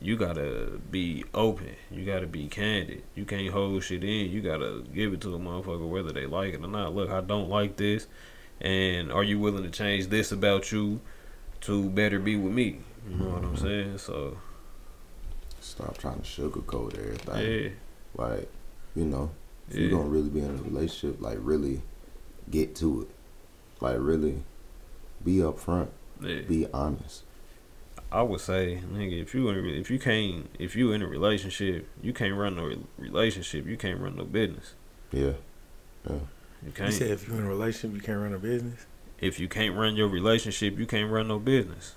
you 0.00 0.16
gotta 0.16 0.80
be 0.90 1.24
open. 1.32 1.76
You 1.90 2.04
gotta 2.04 2.26
be 2.26 2.48
candid. 2.48 3.02
You 3.14 3.24
can't 3.24 3.52
hold 3.52 3.84
shit 3.84 4.02
in. 4.02 4.30
You 4.32 4.40
gotta 4.40 4.82
give 4.92 5.12
it 5.12 5.20
to 5.20 5.34
a 5.34 5.38
motherfucker 5.38 5.88
whether 5.88 6.12
they 6.12 6.26
like 6.26 6.54
it 6.54 6.64
or 6.64 6.66
not. 6.68 6.94
Look, 6.94 7.10
I 7.10 7.20
don't 7.20 7.48
like 7.48 7.76
this, 7.76 8.06
and 8.60 9.12
are 9.12 9.22
you 9.22 9.38
willing 9.38 9.62
to 9.62 9.70
change 9.70 10.08
this 10.08 10.32
about 10.32 10.72
you 10.72 11.00
to 11.62 11.88
better 11.90 12.18
be 12.18 12.34
with 12.36 12.52
me? 12.52 12.80
You 13.08 13.16
know 13.16 13.30
what 13.30 13.44
I'm 13.44 13.54
Mm-hmm. 13.54 13.64
saying? 13.64 13.98
So 13.98 14.38
Stop 15.60 15.96
trying 15.98 16.20
to 16.20 16.22
sugarcoat 16.22 16.98
everything. 16.98 17.62
yeah, 17.64 17.68
Like, 18.16 18.48
you 18.96 19.04
know, 19.04 19.30
if 19.72 19.78
Yeah. 19.78 19.88
you're 19.88 19.98
gonna 19.98 20.10
really 20.10 20.28
be 20.28 20.40
in 20.40 20.50
a 20.50 20.62
relationship, 20.62 21.20
like 21.20 21.38
really 21.40 21.80
get 22.50 22.76
to 22.76 23.02
it. 23.02 23.08
Like 23.80 23.96
really 23.98 24.42
be 25.24 25.36
upfront. 25.36 25.88
yeah. 26.20 26.42
Be 26.42 26.66
honest. 26.74 27.22
I 28.10 28.20
would 28.22 28.40
say, 28.40 28.82
nigga, 28.92 29.22
if 29.22 29.34
you 29.34 29.48
in 29.48 29.64
if 29.66 29.90
you 29.90 29.98
can't 29.98 30.50
if 30.58 30.76
you 30.76 30.92
in 30.92 31.00
a 31.02 31.06
relationship, 31.06 31.88
you 32.02 32.12
can't 32.12 32.36
run 32.36 32.56
no 32.56 32.70
relationship. 32.98 33.66
You 33.66 33.76
can't 33.78 33.98
run 34.00 34.16
no 34.16 34.24
business. 34.24 34.74
Yeah. 35.10 35.32
You 36.08 36.20
You 36.64 36.72
can't. 36.72 36.90
You 36.92 36.96
said 36.98 37.10
if 37.10 37.26
you're 37.26 37.38
in 37.38 37.46
a 37.46 37.48
relationship, 37.48 37.94
you 37.96 38.02
can't 38.02 38.20
run 38.20 38.34
a 38.34 38.38
business. 38.38 38.86
if 39.20 39.40
you 39.40 39.48
can't 39.48 39.74
run 39.76 39.96
your 39.96 40.08
relationship, 40.08 40.78
you 40.78 40.84
can't 40.86 41.10
run 41.10 41.28
no 41.28 41.38
business. 41.38 41.94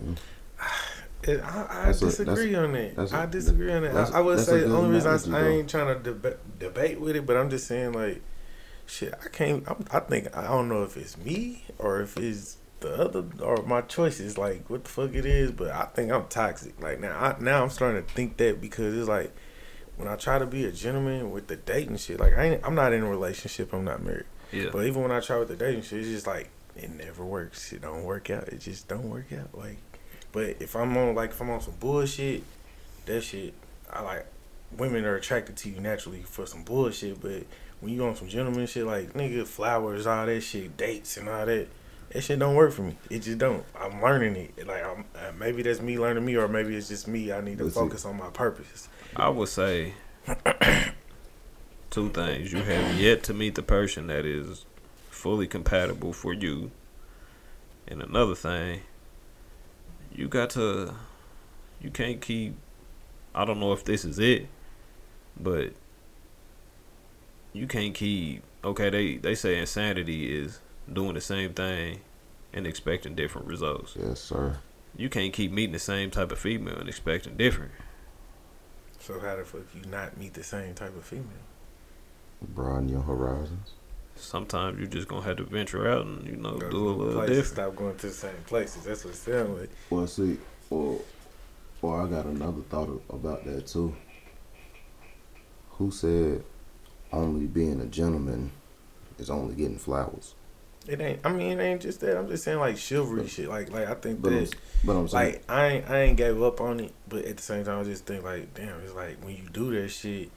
Mm-hmm. 0.00 0.14
It, 1.22 1.40
I, 1.40 1.66
I 1.68 1.84
That's 1.86 2.02
a- 2.02 2.06
disagree 2.06 2.54
on 2.54 2.72
that. 2.72 2.96
that's 2.96 3.12
a- 3.12 3.16
I 3.16 3.26
disagree 3.26 3.72
on 3.72 3.82
that. 3.82 3.94
I, 4.12 4.18
I 4.18 4.20
would 4.20 4.38
say 4.40 4.60
the 4.60 4.76
only 4.76 4.94
reason 4.94 5.34
I, 5.34 5.38
I 5.40 5.48
ain't 5.48 5.68
trying 5.70 6.02
to 6.02 6.12
deba- 6.12 6.36
debate 6.58 7.00
with 7.00 7.16
it, 7.16 7.26
but 7.26 7.36
I'm 7.36 7.50
just 7.50 7.66
saying 7.66 7.92
like, 7.92 8.22
shit, 8.86 9.12
I 9.24 9.28
can't. 9.28 9.64
I'm, 9.68 9.84
I 9.90 10.00
think 10.00 10.36
I 10.36 10.44
don't 10.46 10.68
know 10.68 10.82
if 10.84 10.96
it's 10.96 11.16
me 11.18 11.64
or 11.78 12.00
if 12.00 12.16
it's 12.16 12.58
the 12.80 12.94
other 12.94 13.24
or 13.40 13.62
my 13.64 13.80
choices. 13.80 14.38
Like 14.38 14.68
what 14.70 14.84
the 14.84 14.90
fuck 14.90 15.14
it 15.14 15.26
is, 15.26 15.50
but 15.50 15.70
I 15.70 15.86
think 15.86 16.12
I'm 16.12 16.26
toxic. 16.28 16.80
Like 16.80 17.00
now, 17.00 17.18
I, 17.18 17.36
now 17.40 17.62
I'm 17.62 17.70
starting 17.70 18.04
to 18.04 18.12
think 18.12 18.36
that 18.36 18.60
because 18.60 18.94
it's 18.94 19.08
like 19.08 19.34
when 19.96 20.06
I 20.06 20.14
try 20.16 20.38
to 20.38 20.46
be 20.46 20.64
a 20.66 20.70
gentleman 20.72 21.30
with 21.32 21.46
the 21.48 21.56
dating 21.56 21.96
shit. 21.96 22.20
Like 22.20 22.36
I 22.36 22.44
ain't, 22.44 22.60
I'm 22.64 22.74
not 22.74 22.92
in 22.92 23.02
a 23.02 23.08
relationship. 23.08 23.72
I'm 23.72 23.84
not 23.84 24.02
married. 24.02 24.26
Yeah. 24.52 24.68
But 24.72 24.86
even 24.86 25.02
when 25.02 25.10
I 25.10 25.18
try 25.20 25.38
with 25.38 25.48
the 25.48 25.56
dating 25.56 25.82
shit, 25.82 26.00
it's 26.00 26.08
just 26.08 26.26
like 26.26 26.50
it 26.76 26.90
never 26.90 27.24
works. 27.24 27.72
It 27.72 27.80
don't 27.80 28.04
work 28.04 28.28
out. 28.30 28.48
It 28.48 28.58
just 28.60 28.86
don't 28.86 29.08
work 29.10 29.32
out. 29.32 29.58
Like, 29.58 29.78
but 30.36 30.56
if 30.60 30.76
I'm 30.76 30.94
on 30.98 31.14
like 31.14 31.30
if 31.30 31.40
I'm 31.40 31.48
on 31.48 31.62
some 31.62 31.72
bullshit, 31.80 32.42
that 33.06 33.22
shit, 33.22 33.54
I 33.90 34.02
like 34.02 34.26
women 34.76 35.02
are 35.06 35.16
attracted 35.16 35.56
to 35.56 35.70
you 35.70 35.80
naturally 35.80 36.24
for 36.24 36.44
some 36.44 36.62
bullshit. 36.62 37.22
But 37.22 37.46
when 37.80 37.94
you 37.94 38.04
on 38.04 38.16
some 38.16 38.28
gentleman 38.28 38.66
shit, 38.66 38.84
like 38.84 39.14
nigga 39.14 39.46
flowers, 39.46 40.06
all 40.06 40.26
that 40.26 40.42
shit, 40.42 40.76
dates 40.76 41.16
and 41.16 41.26
all 41.30 41.46
that, 41.46 41.68
that 42.10 42.20
shit 42.20 42.38
don't 42.38 42.54
work 42.54 42.74
for 42.74 42.82
me. 42.82 42.98
It 43.08 43.20
just 43.20 43.38
don't. 43.38 43.64
I'm 43.80 44.02
learning 44.02 44.36
it. 44.36 44.66
Like 44.66 44.84
I'm, 44.84 45.06
uh, 45.14 45.32
maybe 45.38 45.62
that's 45.62 45.80
me 45.80 45.98
learning 45.98 46.26
me, 46.26 46.36
or 46.36 46.48
maybe 46.48 46.76
it's 46.76 46.88
just 46.88 47.08
me. 47.08 47.32
I 47.32 47.40
need 47.40 47.56
to 47.56 47.64
That's 47.64 47.74
it. 47.74 47.80
focus 47.80 48.04
on 48.04 48.18
my 48.18 48.28
purpose. 48.28 48.90
I 49.16 49.30
would 49.30 49.48
say 49.48 49.94
two 51.88 52.10
things. 52.10 52.52
You 52.52 52.58
have 52.58 53.00
yet 53.00 53.22
to 53.22 53.32
meet 53.32 53.54
the 53.54 53.62
person 53.62 54.08
that 54.08 54.26
is 54.26 54.66
fully 55.08 55.46
compatible 55.46 56.12
for 56.12 56.34
you. 56.34 56.72
And 57.88 58.02
another 58.02 58.34
thing, 58.34 58.82
you 60.16 60.28
got 60.28 60.50
to 60.50 60.94
you 61.80 61.90
can't 61.90 62.20
keep 62.20 62.56
I 63.34 63.44
don't 63.44 63.60
know 63.60 63.72
if 63.72 63.84
this 63.84 64.04
is 64.04 64.18
it, 64.18 64.48
but 65.38 65.72
you 67.52 67.66
can't 67.66 67.94
keep 67.94 68.42
okay, 68.64 68.90
they 68.90 69.16
they 69.18 69.34
say 69.34 69.58
insanity 69.58 70.34
is 70.34 70.60
doing 70.90 71.14
the 71.14 71.20
same 71.20 71.52
thing 71.52 72.00
and 72.52 72.66
expecting 72.66 73.14
different 73.14 73.46
results. 73.46 73.94
Yes, 73.98 74.20
sir. 74.20 74.58
You 74.96 75.10
can't 75.10 75.32
keep 75.32 75.52
meeting 75.52 75.72
the 75.72 75.78
same 75.78 76.10
type 76.10 76.32
of 76.32 76.38
female 76.38 76.78
and 76.78 76.88
expecting 76.88 77.36
different. 77.36 77.72
So 78.98 79.20
how 79.20 79.36
the 79.36 79.44
fuck 79.44 79.66
you 79.74 79.82
not 79.90 80.16
meet 80.16 80.32
the 80.32 80.42
same 80.42 80.74
type 80.74 80.96
of 80.96 81.04
female? 81.04 81.44
Broaden 82.40 82.88
your 82.88 83.02
horizons. 83.02 83.72
Sometimes 84.16 84.80
you 84.80 84.86
just 84.86 85.08
gonna 85.08 85.22
have 85.22 85.36
to 85.36 85.44
venture 85.44 85.88
out 85.88 86.06
and 86.06 86.26
you 86.26 86.36
know 86.36 86.56
Go 86.56 86.70
do 86.70 86.88
a 86.88 86.90
little 86.90 87.14
places, 87.14 87.36
different. 87.36 87.54
Stop 87.54 87.76
going 87.76 87.96
to 87.96 88.06
the 88.06 88.12
same 88.12 88.32
places. 88.46 88.84
That's 88.84 89.04
what 89.04 89.14
it 89.14 89.16
sounds 89.16 89.60
like. 89.60 89.70
Well, 89.90 90.06
see, 90.06 90.38
or 90.70 91.00
or 91.82 92.02
I 92.02 92.08
got 92.08 92.26
another 92.26 92.62
thought 92.62 93.02
about 93.10 93.44
that 93.44 93.66
too. 93.66 93.94
Who 95.72 95.90
said 95.90 96.42
only 97.12 97.46
being 97.46 97.80
a 97.80 97.86
gentleman 97.86 98.50
is 99.18 99.30
only 99.30 99.54
getting 99.54 99.78
flowers? 99.78 100.34
It 100.88 101.00
ain't. 101.00 101.20
I 101.24 101.32
mean, 101.32 101.58
it 101.58 101.62
ain't 101.62 101.82
just 101.82 102.00
that. 102.00 102.16
I'm 102.16 102.28
just 102.28 102.44
saying 102.44 102.58
like 102.58 102.78
chivalry 102.78 103.26
shit. 103.26 103.48
Like, 103.48 103.70
like 103.70 103.88
I 103.88 103.94
think 103.94 104.22
But 104.22 104.32
I'm, 104.32 104.44
that 104.44 104.54
but 104.84 104.96
I'm 104.96 105.08
saying, 105.08 105.32
like 105.32 105.50
I 105.50 105.66
ain't 105.66 105.90
I 105.90 106.00
ain't 106.02 106.16
gave 106.16 106.40
up 106.42 106.60
on 106.60 106.80
it, 106.80 106.92
but 107.08 107.24
at 107.24 107.36
the 107.36 107.42
same 107.42 107.64
time 107.64 107.80
I 107.80 107.84
just 107.84 108.06
think 108.06 108.22
like 108.24 108.54
damn, 108.54 108.80
it's 108.80 108.94
like 108.94 109.22
when 109.24 109.36
you 109.36 109.48
do 109.52 109.72
that 109.80 109.88
shit 109.88 110.30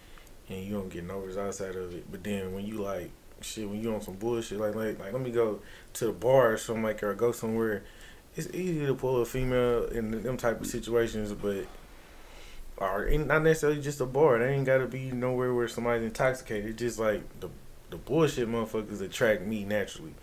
and 0.49 0.63
you 0.63 0.73
don't 0.73 0.89
get 0.89 1.03
no 1.03 1.19
results 1.19 1.61
out 1.61 1.75
of 1.75 1.93
it, 1.93 2.11
but 2.11 2.23
then 2.23 2.53
when 2.53 2.65
you 2.65 2.80
like 2.80 3.11
shit 3.41 3.69
when 3.69 3.81
you 3.81 3.93
on 3.93 4.01
some 4.01 4.15
bullshit 4.15 4.59
like 4.59 4.75
like 4.75 4.99
like 4.99 5.13
let 5.13 5.21
me 5.21 5.31
go 5.31 5.59
to 5.93 6.05
the 6.05 6.11
bar 6.11 6.53
or 6.53 6.57
something 6.57 6.83
like 6.83 7.03
or 7.03 7.13
go 7.13 7.31
somewhere, 7.31 7.83
it's 8.35 8.47
easy 8.53 8.85
to 8.85 8.95
pull 8.95 9.21
a 9.21 9.25
female 9.25 9.85
in 9.85 10.23
them 10.23 10.37
type 10.37 10.61
of 10.61 10.67
situations, 10.67 11.33
but 11.33 11.65
or 12.77 13.09
not 13.09 13.43
necessarily 13.43 13.81
just 13.81 13.99
a 13.99 14.05
bar. 14.05 14.39
They 14.39 14.53
ain't 14.53 14.65
gotta 14.65 14.87
be 14.87 15.11
nowhere 15.11 15.53
where 15.53 15.67
somebody's 15.67 16.05
intoxicated. 16.05 16.71
It's 16.71 16.79
just 16.79 16.99
like 16.99 17.21
the 17.39 17.49
the 17.89 17.97
bullshit 17.97 18.47
motherfuckers 18.47 19.01
attract 19.01 19.43
me 19.43 19.65
naturally. 19.65 20.13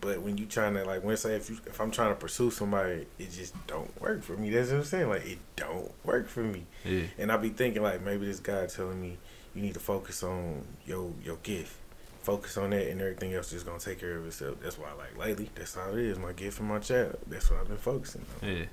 But 0.00 0.20
when 0.20 0.36
you 0.36 0.46
trying 0.46 0.74
to 0.74 0.84
like, 0.84 1.04
when 1.04 1.16
say 1.16 1.36
if 1.36 1.48
you, 1.48 1.58
if 1.66 1.80
I'm 1.80 1.92
trying 1.92 2.10
to 2.10 2.16
pursue 2.16 2.50
somebody, 2.50 3.06
it 3.20 3.30
just 3.30 3.54
don't 3.68 4.00
work 4.00 4.22
for 4.22 4.36
me. 4.36 4.50
That's 4.50 4.70
what 4.70 4.78
I'm 4.78 4.84
saying. 4.84 5.08
Like 5.08 5.24
it 5.24 5.38
don't 5.54 5.92
work 6.04 6.28
for 6.28 6.42
me. 6.42 6.66
Yeah, 6.84 7.02
And 7.18 7.30
I 7.30 7.36
be 7.36 7.50
thinking 7.50 7.82
like 7.82 8.02
maybe 8.02 8.26
this 8.26 8.40
guy 8.40 8.66
telling 8.66 9.00
me 9.00 9.18
you 9.54 9.62
need 9.62 9.74
to 9.74 9.80
focus 9.80 10.22
on 10.22 10.64
your 10.86 11.12
your 11.22 11.36
gift, 11.42 11.76
focus 12.22 12.56
on 12.56 12.70
that, 12.70 12.88
and 12.88 13.00
everything 13.00 13.34
else 13.34 13.52
is 13.52 13.62
gonna 13.64 13.78
take 13.78 14.00
care 14.00 14.16
of 14.16 14.26
itself. 14.26 14.56
That's 14.62 14.78
why 14.78 14.88
I 14.90 14.94
like 14.94 15.18
lately, 15.18 15.50
that's 15.54 15.76
all 15.76 15.92
it 15.94 16.04
is. 16.04 16.18
My 16.18 16.32
gift 16.32 16.58
and 16.60 16.68
my 16.68 16.78
child. 16.78 17.18
That's 17.26 17.50
what 17.50 17.60
I've 17.60 17.68
been 17.68 17.76
focusing 17.76 18.24
on. 18.42 18.48
yeah, 18.48 18.64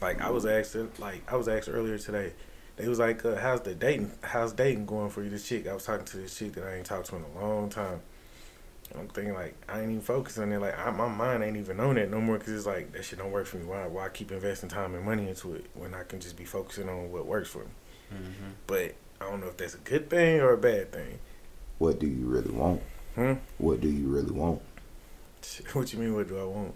Like 0.00 0.20
I 0.20 0.30
was 0.30 0.46
asked, 0.46 0.76
like 0.98 1.30
I 1.30 1.36
was 1.36 1.48
asked 1.48 1.68
earlier 1.68 1.98
today, 1.98 2.32
they 2.76 2.88
was 2.88 2.98
like, 2.98 3.24
uh, 3.24 3.36
"How's 3.36 3.62
the 3.62 3.74
dating? 3.74 4.12
How's 4.22 4.52
dating 4.52 4.86
going 4.86 5.10
for 5.10 5.22
you?" 5.22 5.30
This 5.30 5.46
chick, 5.48 5.66
I 5.66 5.74
was 5.74 5.84
talking 5.84 6.06
to 6.06 6.16
this 6.18 6.36
chick 6.36 6.52
that 6.54 6.64
I 6.64 6.76
ain't 6.76 6.86
talked 6.86 7.06
to 7.08 7.16
in 7.16 7.24
a 7.24 7.40
long 7.40 7.68
time. 7.70 8.00
I'm 8.98 9.06
thinking 9.08 9.34
like 9.34 9.54
I 9.68 9.80
ain't 9.80 9.90
even 9.90 10.00
focused 10.00 10.38
on 10.38 10.50
it. 10.52 10.58
Like 10.60 10.78
I, 10.78 10.90
my 10.90 11.08
mind 11.08 11.44
ain't 11.44 11.56
even 11.58 11.78
on 11.78 11.96
that 11.96 12.10
no 12.10 12.20
more 12.20 12.38
because 12.38 12.54
it's 12.54 12.66
like 12.66 12.92
that 12.92 13.04
shit 13.04 13.18
don't 13.18 13.32
work 13.32 13.46
for 13.46 13.58
me. 13.58 13.66
Why 13.66 13.86
why 13.86 14.08
keep 14.08 14.32
investing 14.32 14.68
time 14.70 14.94
and 14.94 15.04
money 15.04 15.28
into 15.28 15.54
it 15.54 15.66
when 15.74 15.94
I 15.94 16.04
can 16.04 16.20
just 16.20 16.36
be 16.36 16.44
focusing 16.44 16.88
on 16.88 17.12
what 17.12 17.26
works 17.26 17.50
for 17.50 17.58
me? 17.58 17.70
Mm-hmm. 18.14 18.50
But 18.66 18.94
I 19.20 19.24
don't 19.30 19.40
know 19.40 19.46
if 19.48 19.56
that's 19.56 19.74
a 19.74 19.78
good 19.78 20.08
thing 20.10 20.40
or 20.40 20.52
a 20.52 20.58
bad 20.58 20.92
thing. 20.92 21.18
What 21.78 21.98
do 21.98 22.06
you 22.06 22.26
really 22.26 22.50
want? 22.50 22.82
Hmm? 23.14 23.34
What 23.58 23.80
do 23.80 23.88
you 23.88 24.08
really 24.08 24.30
want? 24.32 24.62
What 25.72 25.86
do 25.88 25.96
you 25.96 26.02
mean? 26.02 26.14
What 26.14 26.28
do 26.28 26.38
I 26.38 26.44
want? 26.44 26.74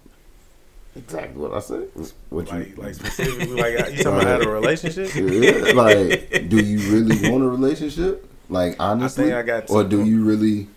Exactly 0.94 1.40
what 1.40 1.52
I 1.54 1.60
said. 1.60 1.88
What 2.30 2.48
like 2.50 2.68
you 2.68 2.74
like 2.76 2.94
specifically 2.94 3.46
like 3.46 3.72
you 3.96 4.02
talking 4.02 4.20
about 4.20 4.26
out 4.26 4.40
of 4.42 4.46
a 4.48 4.50
relationship? 4.50 5.10
Yeah, 5.14 5.72
like, 5.72 6.48
do 6.48 6.58
you 6.58 6.78
really 6.92 7.30
want 7.30 7.42
a 7.44 7.48
relationship? 7.48 8.28
Like 8.48 8.76
honestly, 8.78 9.32
I 9.32 9.42
got 9.42 9.70
or 9.70 9.84
do 9.84 10.04
you 10.04 10.22
really 10.24 10.68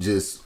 just 0.00 0.42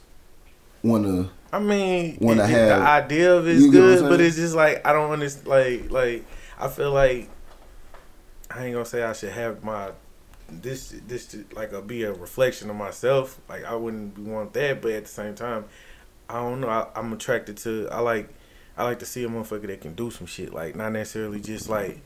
want 0.83 1.05
to? 1.05 1.29
I 1.51 1.59
mean, 1.59 2.17
Wanna 2.21 2.43
it- 2.43 2.45
it- 2.45 2.49
have- 2.51 2.79
the 2.81 2.87
idea 2.87 3.35
of 3.35 3.47
it's 3.47 3.61
you 3.61 3.71
get 3.71 3.81
what 3.81 3.89
I'm 3.91 3.97
good, 3.99 4.09
but 4.09 4.21
it's 4.21 4.35
just 4.35 4.53
like 4.55 4.85
I 4.85 4.93
don't 4.93 5.11
understand. 5.11 5.47
Like, 5.47 5.89
like 5.91 6.25
I 6.59 6.67
feel 6.67 6.91
like 6.93 7.29
I 8.51 8.65
ain't 8.65 8.73
gonna 8.73 8.85
say 8.85 9.01
I 9.03 9.13
should 9.13 9.31
have 9.31 9.63
my 9.63 9.91
this 10.49 10.93
this 11.07 11.25
to, 11.27 11.45
like 11.53 11.71
a 11.73 11.81
be 11.81 12.03
a 12.03 12.13
reflection 12.13 12.69
of 12.69 12.75
myself. 12.75 13.39
Like 13.49 13.63
I 13.65 13.75
wouldn't 13.75 14.17
want 14.17 14.53
that, 14.53 14.81
but 14.81 14.91
at 14.91 15.03
the 15.03 15.09
same 15.09 15.35
time, 15.35 15.65
I 16.29 16.35
don't 16.35 16.61
know. 16.61 16.69
I, 16.69 16.87
I'm 16.95 17.11
attracted 17.13 17.57
to. 17.57 17.87
I 17.91 17.99
like 17.99 18.29
I 18.77 18.83
like 18.83 18.99
to 18.99 19.05
see 19.05 19.23
a 19.23 19.27
motherfucker 19.27 19.67
that 19.67 19.81
can 19.81 19.93
do 19.95 20.11
some 20.11 20.27
shit. 20.27 20.53
Like 20.53 20.75
not 20.75 20.91
necessarily 20.91 21.39
just 21.39 21.69
like 21.69 21.99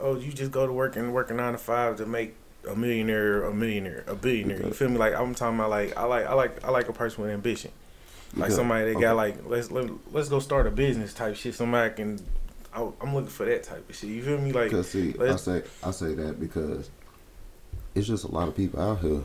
oh 0.00 0.16
you 0.16 0.32
just 0.32 0.50
go 0.50 0.66
to 0.66 0.72
work 0.72 0.96
and 0.96 1.12
work 1.12 1.30
a 1.30 1.34
nine 1.34 1.52
to 1.52 1.58
five 1.58 1.96
to 1.96 2.06
make 2.06 2.34
a 2.68 2.74
millionaire, 2.74 3.44
a 3.44 3.54
millionaire, 3.54 4.04
a 4.06 4.14
billionaire. 4.14 4.62
You 4.62 4.72
feel 4.72 4.88
me? 4.88 4.96
Like 4.98 5.14
I'm 5.14 5.34
talking 5.34 5.58
about 5.58 5.70
like 5.70 5.96
I 5.96 6.04
like 6.04 6.26
I 6.26 6.34
like 6.34 6.64
I 6.64 6.70
like 6.70 6.88
a 6.88 6.92
person 6.92 7.22
with 7.22 7.32
ambition. 7.32 7.70
Like 8.34 8.48
Because- 8.48 8.56
somebody 8.56 8.84
that 8.86 8.90
okay. 8.96 9.00
got 9.02 9.16
like 9.16 9.36
let's 9.46 9.70
let, 9.70 9.88
let's 10.12 10.28
go 10.28 10.38
start 10.38 10.66
a 10.66 10.70
business 10.70 11.14
type 11.14 11.36
shit. 11.36 11.54
Somebody 11.54 11.94
can. 11.94 12.20
I, 12.74 12.86
I'm 13.00 13.14
looking 13.14 13.30
for 13.30 13.46
that 13.46 13.62
type 13.62 13.88
of 13.88 13.96
shit. 13.96 14.10
You 14.10 14.22
feel 14.22 14.38
me? 14.38 14.52
Like 14.52 14.70
Because 14.70 14.90
see, 14.90 15.14
I 15.18 15.36
say 15.36 15.62
I 15.82 15.90
say 15.90 16.12
that 16.14 16.38
because 16.38 16.90
it's 17.98 18.06
just 18.06 18.24
a 18.24 18.28
lot 18.30 18.48
of 18.48 18.56
people 18.56 18.80
out 18.80 19.00
here 19.00 19.22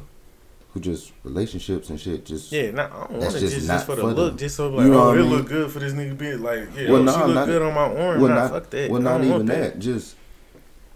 who 0.74 0.80
just 0.80 1.12
relationships 1.24 1.90
and 1.90 2.00
shit. 2.00 2.26
Just 2.26 2.52
yeah, 2.52 2.72
nah, 2.72 2.86
I 2.86 2.88
don't 2.90 3.10
want 3.12 3.22
That's 3.22 3.36
it 3.36 3.40
just 3.42 3.56
just, 3.56 3.68
not 3.68 3.74
just 3.76 3.86
for 3.86 3.96
the 3.96 4.02
for 4.02 4.08
look, 4.14 4.30
them. 4.32 4.38
just 4.38 4.56
so 4.56 4.70
like 4.70 4.86
You 4.86 4.92
know 4.92 5.04
oh 5.04 5.14
it 5.14 5.18
mean? 5.18 5.30
look 5.30 5.48
good 5.48 5.72
for 5.72 5.80
this 5.80 5.94
nigga 5.94 6.18
being 6.18 6.42
like 6.42 6.68
yeah, 6.76 6.90
Well, 6.92 7.02
oh, 7.02 7.04
nah, 7.04 7.12
she 7.14 7.20
look 7.26 7.36
not- 7.36 7.46
good 7.46 7.62
on 7.62 7.74
my 7.74 7.82
arm. 7.82 8.20
well, 8.22 8.30
nah, 8.30 8.36
not 8.36 8.50
fuck 8.52 8.70
that. 8.72 8.90
well, 8.90 9.02
I 9.02 9.04
not 9.04 9.22
even 9.22 9.32
want 9.32 9.46
that. 9.48 9.80
Just 9.80 10.16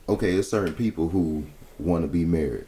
okay. 0.10 0.34
It's 0.34 0.50
certain 0.50 0.74
people 0.74 1.10
who 1.10 1.46
want 1.80 2.04
to 2.04 2.08
be 2.08 2.26
married. 2.26 2.66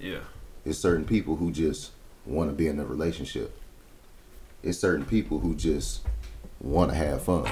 Yeah. 0.00 0.20
It's 0.64 0.78
certain 0.78 1.04
people 1.04 1.36
who 1.36 1.50
just 1.52 1.92
want 2.24 2.50
to 2.50 2.56
be 2.56 2.66
in 2.68 2.78
a 2.80 2.84
relationship. 2.84 3.54
It's 4.62 4.78
certain 4.78 5.04
people 5.04 5.38
who 5.40 5.54
just 5.54 6.00
want 6.60 6.90
to 6.90 6.96
have 6.96 7.22
fun. 7.22 7.44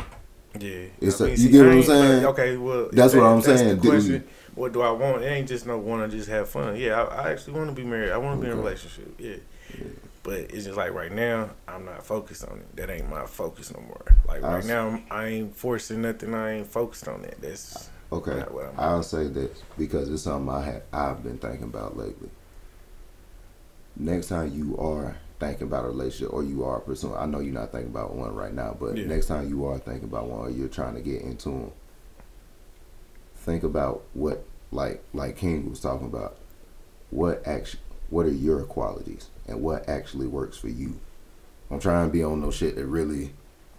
Yeah, 0.59 0.87
It's 1.03 1.21
I 1.21 1.25
a- 1.25 1.29
mean, 1.29 1.31
you 1.33 1.37
see, 1.47 1.51
get 1.53 1.59
what 1.67 1.69
I 1.69 1.77
I'm 1.77 1.83
saying? 1.83 2.17
like, 2.23 2.27
okay, 2.33 2.57
well, 2.57 2.87
if 2.87 2.93
That's 2.93 3.15
what 3.15 3.25
I'm 3.25 3.39
if 3.41 3.45
that's 3.45 3.61
the 3.61 3.67
saying, 3.69 3.81
dude. 3.81 4.29
What 4.57 4.73
do 4.73 4.81
I 4.81 4.91
want? 4.91 5.23
It 5.23 5.27
ain't 5.27 5.47
just 5.49 5.67
no 5.67 5.79
want 5.79 6.11
to 6.11 6.17
just 6.17 6.29
have 6.29 6.49
fun. 6.49 6.75
Yeah, 6.77 7.03
I, 7.03 7.27
I 7.27 7.31
actually 7.31 7.53
want 7.53 7.69
to 7.69 7.75
be 7.75 7.85
married. 7.85 8.11
I 8.11 8.17
want 8.17 8.41
to 8.41 8.45
be 8.45 8.51
in 8.51 8.57
a 8.59 8.61
relationship. 8.61 9.15
Yeah. 9.19 9.37
Yeah. 9.79 9.85
But 10.25 10.41
it's 10.51 10.65
just 10.65 10.77
like 10.77 10.93
right 10.93 11.13
now, 11.13 11.51
I'm 11.69 11.85
not 11.85 12.05
focused 12.05 12.43
on 12.49 12.59
it. 12.59 12.75
That 12.77 12.91
ain't 12.91 13.09
my 13.09 13.27
focus 13.27 13.73
no 13.73 13.81
more. 13.83 14.03
Like 14.27 14.43
I 14.43 14.55
right 14.57 14.65
now, 14.65 14.89
I'm- 14.89 15.05
I 15.11 15.27
ain't 15.27 15.55
forcing 15.57 16.03
nothing. 16.03 16.35
I 16.35 16.55
ain't 16.59 16.67
focused 16.67 17.07
on 17.07 17.23
that. 17.23 17.41
That's 17.41 17.91
Okay, 18.11 18.35
not 18.39 18.53
what 18.53 18.67
I'm. 18.67 18.75
I'll 18.79 19.03
say 19.03 19.29
this 19.29 19.63
because 19.79 20.09
it's 20.11 20.23
something 20.23 20.53
I 20.53 20.63
have 20.65 20.83
I've 20.93 21.23
been 21.23 21.39
thinking 21.39 21.65
about 21.65 21.97
lately. 21.97 22.31
Next 23.97 24.29
time 24.29 24.53
you 24.53 24.77
are 24.79 25.17
thinking 25.39 25.67
about 25.67 25.85
a 25.85 25.89
relationship 25.89 26.33
or 26.33 26.43
you 26.43 26.65
are 26.65 26.81
pursuing, 26.81 27.15
I 27.17 27.27
know 27.27 27.41
you're 27.41 27.53
not 27.55 27.73
thinking 27.73 27.91
about 27.91 28.15
one 28.15 28.35
right 28.35 28.53
now, 28.55 28.77
but 28.79 28.97
Yeah. 28.97 29.07
next 29.07 29.27
time 29.27 29.49
you 29.49 29.65
are 29.67 29.79
thinking 29.79 30.05
about 30.09 30.27
one 30.29 30.41
or 30.41 30.51
you're 30.51 30.69
trying 30.69 30.95
to 30.95 31.01
get 31.01 31.23
into 31.23 31.51
them, 31.51 31.73
think 33.47 33.63
about 33.63 34.03
what 34.13 34.45
like 34.71 35.03
like 35.15 35.37
King 35.39 35.71
was 35.71 35.81
talking 35.81 36.07
about. 36.07 36.37
What 37.11 37.47
action? 37.47 37.81
What 38.11 38.27
are 38.27 38.31
your 38.33 38.65
qualities 38.65 39.31
and 39.49 39.63
what 39.63 39.89
actually 39.89 40.27
works 40.27 40.59
for 40.59 40.69
you? 40.69 40.99
I'm 41.71 41.81
trying 41.81 42.09
to 42.09 42.13
be 42.13 42.23
on 42.23 42.41
no 42.43 42.51
shit 42.51 42.77
that 42.77 42.85
really 42.85 43.31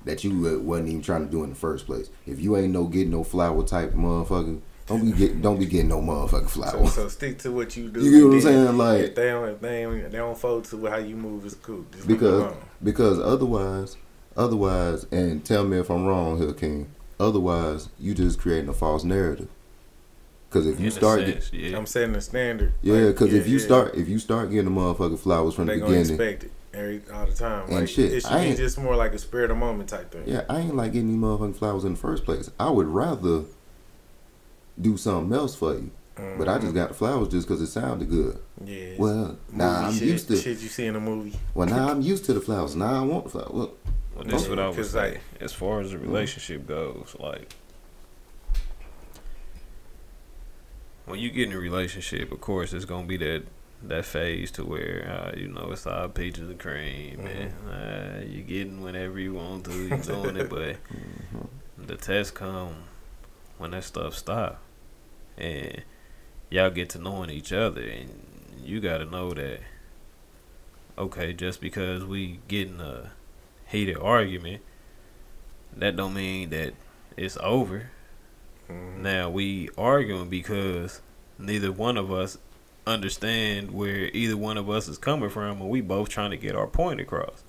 that 0.05 0.23
you 0.23 0.61
wasn't 0.61 0.87
even 0.89 1.01
trying 1.01 1.25
to 1.25 1.31
do 1.31 1.43
in 1.43 1.49
the 1.49 1.55
first 1.55 1.85
place. 1.85 2.09
If 2.25 2.39
you 2.39 2.55
ain't 2.57 2.71
no 2.73 2.85
getting 2.85 3.11
no 3.11 3.23
flower 3.23 3.63
type 3.63 3.91
motherfucker, 3.91 4.61
don't 4.87 5.05
be 5.05 5.11
get 5.11 5.41
don't 5.41 5.59
be 5.59 5.65
getting 5.65 5.89
no 5.89 6.01
motherfucking 6.01 6.49
So, 6.49 6.61
flower. 6.61 6.87
so 6.87 7.07
stick 7.09 7.37
to 7.39 7.51
what 7.51 7.75
you 7.75 7.89
do. 7.89 7.99
You 8.01 8.11
get 8.19 8.25
what 8.25 8.33
I'm 8.35 8.41
saying? 8.41 8.77
Like- 8.77 9.01
if 9.01 9.15
they 9.15 9.27
don't, 9.29 9.49
if 9.49 9.59
they 9.61 9.83
don't, 9.83 10.11
they 10.11 10.17
don't 10.17 10.37
fold 10.37 10.65
to 10.65 10.85
how 10.85 10.97
you 10.97 11.15
move. 11.17 11.45
It's 11.45 11.55
cool. 11.55 11.85
Just 11.91 12.07
because 12.07 12.53
because 12.81 13.19
otherwise 13.19 13.97
otherwise 14.37 15.05
and 15.11 15.43
tell 15.43 15.65
me 15.65 15.77
if 15.77 15.89
I'm 15.89 16.05
wrong 16.05 16.37
here, 16.37 16.53
King. 16.53 16.87
Otherwise, 17.19 17.89
you 17.99 18.13
just 18.13 18.39
creating 18.39 18.69
a 18.69 18.73
false 18.73 19.03
narrative. 19.03 19.47
Because 20.57 20.67
if 20.73 20.79
you 20.79 20.85
In 20.87 20.91
a 20.91 20.95
start, 20.95 21.25
get, 21.25 21.53
yeah. 21.53 21.77
I'm 21.77 21.85
setting 21.85 22.15
a 22.15 22.21
standard. 22.21 22.73
yeah, 22.81 22.93
Like, 22.95 23.15
because 23.15 23.33
if 23.33 23.47
you 23.47 23.57
yeah. 23.59 23.65
start 23.65 23.95
if 23.95 24.07
you 24.07 24.19
start 24.19 24.49
getting 24.49 24.65
the 24.65 24.71
motherfucking 24.71 25.19
flowers 25.19 25.53
from 25.53 25.67
they 25.67 25.75
the 25.75 25.79
gonna 25.81 25.91
beginning, 25.97 26.11
expect 26.21 26.43
it 26.45 26.51
every 26.73 27.01
all 27.13 27.25
the 27.25 27.33
time. 27.33 27.65
And 27.67 27.75
like, 27.75 27.87
shit, 27.89 28.11
it 28.13 28.21
should 28.23 28.31
I 28.31 28.41
be 28.43 28.47
ain't- 28.49 28.57
just 28.57 28.77
more 28.79 28.95
like 28.95 29.13
a 29.13 29.17
spirit 29.19 29.51
of 29.51 29.57
moment 29.57 29.89
type 29.89 30.11
thing. 30.11 30.23
Yeah, 30.25 30.43
I 30.49 30.59
ain't 30.61 30.75
like 30.75 30.93
getting 30.93 31.09
these 31.09 31.17
motherfucking 31.17 31.55
flowers 31.57 31.83
in 31.83 31.93
the 31.93 31.99
first 31.99 32.25
place. 32.25 32.49
I 32.59 32.69
would 32.69 32.87
rather 32.87 33.43
do 34.79 34.97
something 34.97 35.35
else 35.37 35.55
for 35.55 35.73
you. 35.73 35.91
But 36.37 36.47
I 36.49 36.57
just 36.57 36.73
got 36.73 36.87
the 36.89 36.95
flowers 36.95 37.27
just 37.27 37.47
because 37.47 37.61
it 37.61 37.67
sounded 37.67 38.09
good. 38.09 38.39
Mm-hmm. 38.59 38.67
yeah. 38.67 38.95
Well, 38.97 39.37
now 39.51 39.73
Movie 39.81 39.85
I'm 39.85 39.93
shit, 39.93 40.07
used 40.07 40.27
to. 40.29 40.37
shit 40.37 40.57
you 40.61 40.67
see 40.67 40.87
in 40.87 40.95
a 40.95 40.99
movie. 40.99 41.33
Well, 41.53 41.67
now 41.67 41.89
I'm 41.89 42.01
used 42.01 42.25
to 42.25 42.33
the 42.33 42.41
flowers. 42.41 42.75
Now 42.75 43.03
I 43.03 43.05
want 43.05 43.25
the 43.25 43.29
flowers. 43.29 43.51
Well, 43.53 43.71
Well, 44.15 44.23
this 44.25 44.41
is 44.43 44.49
what 44.49 44.57
I 44.57 44.67
was 44.67 44.77
'Cause, 44.77 44.89
saying. 44.89 45.13
like- 45.13 45.21
as 45.41 45.53
far 45.53 45.79
as 45.81 45.91
the 45.91 45.99
relationship 45.99 46.65
goes, 46.67 47.15
like 47.19 47.53
when 51.07 51.19
you 51.19 51.31
get 51.31 51.47
in 51.47 51.53
a 51.55 51.59
relationship, 51.59 52.31
of 52.31 52.41
course, 52.41 52.73
it's 52.73 52.85
gonna 52.85 53.07
be 53.07 53.17
that 53.17 53.43
that 53.83 54.05
phase 54.05 54.51
to 54.51 54.65
where 54.65 55.07
uh, 55.33 55.37
you 55.37 55.47
know 55.47 55.69
it's 55.71 55.87
all 55.87 56.09
peaches 56.09 56.49
and 56.49 56.59
cream, 56.59 57.25
and 57.25 57.53
uh, 57.71 58.25
you 58.25 58.43
getting 58.43 58.81
whenever 58.81 59.17
you 59.19 59.33
want 59.33 59.65
to, 59.65 59.73
you 59.73 59.97
doing 60.03 60.35
it, 60.35 60.49
but 60.49 60.75
the 61.77 61.95
test 61.95 62.35
come 62.35 62.83
when 63.57 63.71
that 63.71 63.85
stuff 63.85 64.13
stop, 64.15 64.59
and 65.37 65.83
y'all 66.49 66.69
get 66.69 66.89
to 66.89 66.99
knowing 66.99 67.29
each 67.29 67.53
other, 67.53 67.81
and 67.81 68.09
you 68.63 68.79
got 68.79 68.99
to 68.99 69.05
know 69.05 69.31
that. 69.31 69.61
Okay, 70.97 71.31
just 71.31 71.61
because 71.61 72.03
we 72.03 72.39
get 72.47 72.67
in 72.67 72.81
a 72.81 73.11
heated 73.67 73.97
argument, 73.97 74.63
that 75.75 75.95
don't 75.95 76.15
mean 76.15 76.49
that 76.49 76.73
it's 77.15 77.37
over. 77.41 77.91
Mhm. 78.69 78.97
Now 78.97 79.29
we 79.29 79.69
arguing 79.77 80.29
because 80.29 81.01
neither 81.37 81.71
one 81.71 81.97
of 81.97 82.11
us 82.11 82.37
understand 82.85 83.71
where 83.71 84.09
either 84.13 84.37
one 84.37 84.57
of 84.57 84.69
us 84.69 84.87
is 84.87 84.97
coming 84.97 85.29
from, 85.29 85.61
and 85.61 85.69
we 85.69 85.81
both 85.81 86.09
trying 86.09 86.31
to 86.31 86.37
get 86.37 86.55
our 86.55 86.67
point 86.67 87.01
across. 87.01 87.43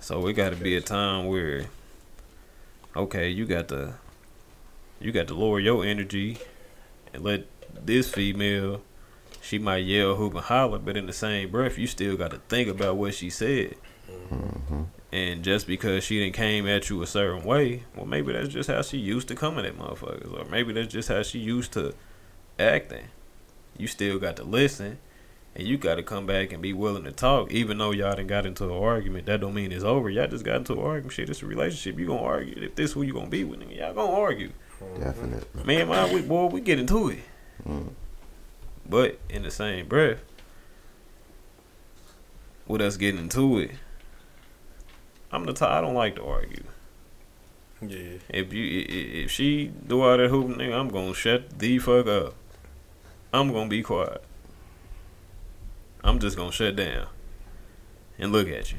So 0.00 0.26
it 0.26 0.32
got 0.34 0.50
to 0.50 0.56
be 0.56 0.76
a 0.76 0.80
time 0.80 1.26
where, 1.26 1.66
okay, 2.96 3.28
you 3.28 3.46
got 3.46 3.68
to, 3.68 3.94
you 5.00 5.12
got 5.12 5.28
to 5.28 5.34
lower 5.34 5.60
your 5.60 5.84
energy, 5.84 6.38
and 7.12 7.22
let 7.22 7.46
this 7.84 8.10
female, 8.10 8.82
she 9.40 9.58
might 9.58 9.84
yell, 9.84 10.16
hoop, 10.16 10.34
and 10.34 10.44
holler, 10.44 10.78
but 10.78 10.96
in 10.96 11.06
the 11.06 11.12
same 11.12 11.50
breath, 11.50 11.78
you 11.78 11.86
still 11.86 12.16
got 12.16 12.30
to 12.32 12.38
think 12.48 12.68
about 12.68 12.96
what 12.96 13.14
she 13.14 13.30
said. 13.30 13.76
And 15.12 15.44
just 15.44 15.66
because 15.66 16.02
she 16.02 16.18
didn't 16.18 16.34
came 16.34 16.66
at 16.66 16.88
you 16.88 17.02
a 17.02 17.06
certain 17.06 17.44
way, 17.44 17.82
well, 17.94 18.06
maybe 18.06 18.32
that's 18.32 18.48
just 18.48 18.70
how 18.70 18.80
she 18.80 18.96
used 18.96 19.28
to 19.28 19.34
coming 19.34 19.66
at 19.66 19.78
motherfuckers, 19.78 20.32
or 20.32 20.50
maybe 20.50 20.72
that's 20.72 20.90
just 20.90 21.10
how 21.10 21.22
she 21.22 21.38
used 21.38 21.72
to 21.74 21.94
acting. 22.58 23.04
You 23.76 23.86
still 23.88 24.18
got 24.18 24.36
to 24.36 24.44
listen, 24.44 24.98
and 25.54 25.68
you 25.68 25.76
got 25.76 25.96
to 25.96 26.02
come 26.02 26.24
back 26.24 26.50
and 26.50 26.62
be 26.62 26.72
willing 26.72 27.04
to 27.04 27.12
talk, 27.12 27.52
even 27.52 27.76
though 27.76 27.90
y'all 27.90 28.16
done 28.16 28.26
got 28.26 28.46
into 28.46 28.64
an 28.64 28.70
argument. 28.70 29.26
That 29.26 29.42
don't 29.42 29.52
mean 29.52 29.70
it's 29.70 29.84
over. 29.84 30.08
Y'all 30.08 30.28
just 30.28 30.46
got 30.46 30.56
into 30.56 30.72
an 30.72 30.78
argument. 30.78 31.12
Shit, 31.12 31.28
it's 31.28 31.42
a 31.42 31.46
relationship. 31.46 31.98
You 31.98 32.06
gonna 32.06 32.22
argue. 32.22 32.62
If 32.62 32.74
this 32.74 32.92
who 32.92 33.02
you 33.02 33.12
gonna 33.12 33.28
be 33.28 33.44
with, 33.44 33.60
nigga, 33.60 33.76
y'all 33.76 33.94
gonna 33.94 34.12
argue. 34.12 34.52
definitely. 34.98 35.64
Man, 35.64 35.88
my 35.88 36.10
we 36.12 36.22
boy, 36.22 36.46
we 36.46 36.62
get 36.62 36.78
into 36.78 37.10
it. 37.10 37.18
Mm. 37.68 37.90
But 38.88 39.18
in 39.28 39.42
the 39.42 39.50
same 39.50 39.88
breath, 39.88 40.24
with 42.66 42.80
us 42.80 42.96
getting 42.96 43.20
into 43.20 43.58
it, 43.58 43.72
I'm 45.32 45.44
the 45.46 45.52
type 45.52 45.70
I 45.70 45.80
don't 45.80 45.94
like 45.94 46.16
to 46.16 46.24
argue. 46.24 46.64
Yeah. 47.80 48.18
If 48.28 48.52
you 48.52 48.84
if 49.24 49.30
she 49.30 49.72
do 49.86 50.02
all 50.02 50.16
that 50.16 50.28
hooping, 50.28 50.56
nigga, 50.56 50.74
I'm 50.78 50.88
gonna 50.88 51.14
shut 51.14 51.58
the 51.58 51.78
fuck 51.78 52.06
up. 52.06 52.34
I'm 53.32 53.52
gonna 53.52 53.68
be 53.68 53.82
quiet. 53.82 54.22
I'm 56.04 56.18
just 56.18 56.36
gonna 56.36 56.52
shut 56.52 56.76
down 56.76 57.06
and 58.18 58.32
look 58.32 58.48
at 58.48 58.72
you. 58.72 58.78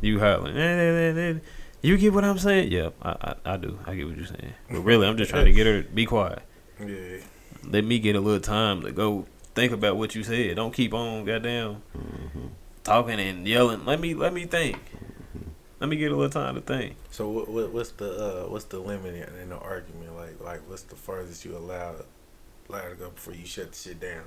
You 0.00 0.18
hollering. 0.20 0.56
"Eh, 0.56 0.60
eh, 0.60 1.12
eh, 1.18 1.30
eh." 1.34 1.38
You 1.82 1.96
get 1.98 2.12
what 2.12 2.24
I'm 2.24 2.38
saying? 2.38 2.70
Yeah, 2.72 2.90
I, 3.02 3.10
I 3.44 3.52
I 3.54 3.56
do. 3.56 3.78
I 3.86 3.94
get 3.94 4.06
what 4.06 4.16
you're 4.16 4.26
saying. 4.26 4.54
But 4.70 4.80
really, 4.80 5.06
I'm 5.06 5.16
just 5.16 5.30
trying 5.30 5.44
to 5.46 5.52
get 5.52 5.66
her 5.66 5.82
to 5.82 5.88
be 5.88 6.06
quiet. 6.06 6.42
Yeah. 6.80 7.18
let 7.64 7.84
me 7.84 7.98
get 7.98 8.16
a 8.16 8.20
little 8.20 8.40
time 8.40 8.80
to 8.82 8.92
go 8.92 9.26
think 9.54 9.72
about 9.72 9.96
what 9.98 10.14
you 10.14 10.22
said. 10.24 10.56
Don't 10.56 10.72
keep 10.72 10.94
on 10.94 11.24
goddamn 11.26 11.82
Mm-hmm. 11.96 12.46
talking 12.84 13.20
and 13.20 13.46
yelling. 13.46 13.84
Let 13.84 14.00
me 14.00 14.14
let 14.14 14.32
me 14.32 14.46
think. 14.46 14.78
Let 15.80 15.88
me 15.88 15.96
get 15.96 16.12
a 16.12 16.14
little 16.14 16.30
time 16.30 16.56
to 16.56 16.60
think. 16.60 16.96
So 17.10 17.28
what, 17.30 17.48
what 17.48 17.72
what's 17.72 17.90
the 17.92 18.44
uh 18.44 18.50
what's 18.50 18.66
the 18.66 18.78
limit 18.78 19.14
in, 19.14 19.40
in 19.42 19.48
the 19.48 19.56
argument? 19.58 20.14
Like 20.14 20.38
like 20.40 20.60
what's 20.68 20.82
the 20.82 20.94
farthest 20.96 21.44
you 21.44 21.56
allow 21.56 21.94
allow 22.68 22.88
to 22.88 22.94
go 22.94 23.08
before 23.10 23.34
you 23.34 23.46
shut 23.46 23.72
the 23.72 23.76
shit 23.78 23.98
down? 24.00 24.24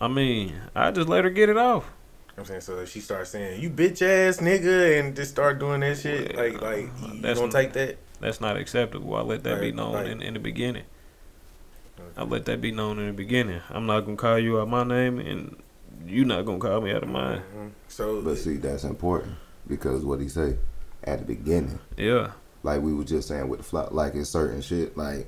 I 0.00 0.08
mean, 0.08 0.54
I 0.74 0.90
just 0.90 1.08
let 1.08 1.24
her 1.24 1.30
get 1.30 1.48
it 1.48 1.56
off. 1.56 1.90
I'm 2.36 2.44
saying 2.44 2.60
so 2.62 2.78
if 2.80 2.90
she 2.90 3.00
starts 3.00 3.30
saying 3.30 3.60
you 3.62 3.70
bitch 3.70 4.02
ass 4.02 4.38
nigga 4.38 4.98
and 4.98 5.14
just 5.14 5.30
start 5.30 5.58
doing 5.58 5.80
that 5.80 5.98
shit 5.98 6.34
Well, 6.36 6.44
like 6.52 6.60
like 6.60 6.78
you, 7.02 7.14
you 7.14 7.22
that's 7.22 7.38
gonna 7.38 7.52
not- 7.52 7.60
take 7.60 7.72
that? 7.74 7.96
That's 8.20 8.40
not 8.40 8.56
acceptable. 8.58 9.14
I 9.14 9.22
let 9.22 9.44
that 9.44 9.60
be 9.62 9.72
known 9.72 9.94
right. 9.94 10.06
in, 10.06 10.20
in 10.20 10.34
the 10.34 10.40
beginning. 10.40 10.84
I 12.18 12.24
let 12.24 12.44
that 12.46 12.60
be 12.60 12.70
known 12.70 12.98
in 12.98 13.06
the 13.06 13.12
beginning. 13.14 13.60
I'm 13.70 13.86
not 13.86 14.00
gonna 14.00 14.16
call 14.16 14.38
you 14.38 14.60
out 14.60 14.68
my 14.68 14.84
name, 14.84 15.18
and 15.18 15.56
you're 16.04 16.26
not 16.26 16.44
gonna 16.44 16.58
call 16.58 16.80
me 16.82 16.92
out 16.92 17.02
of 17.02 17.08
mine. 17.08 17.42
Mhm. 17.56 17.70
So 17.88 18.20
But 18.20 18.36
see, 18.38 18.56
that's 18.56 18.84
important 18.84 19.36
because 19.66 20.04
what 20.04 20.20
he 20.20 20.28
say 20.28 20.56
at 21.04 21.20
the 21.20 21.24
beginning, 21.24 21.78
Yeah, 21.96 22.32
like 22.62 22.82
we 22.82 22.92
were 22.94 23.04
just 23.04 23.28
saying 23.28 23.48
with 23.48 23.60
the 23.60 23.64
fly, 23.64 23.88
like 23.90 24.14
it's 24.14 24.30
certain 24.30 24.60
shit. 24.60 24.96
Like 24.96 25.26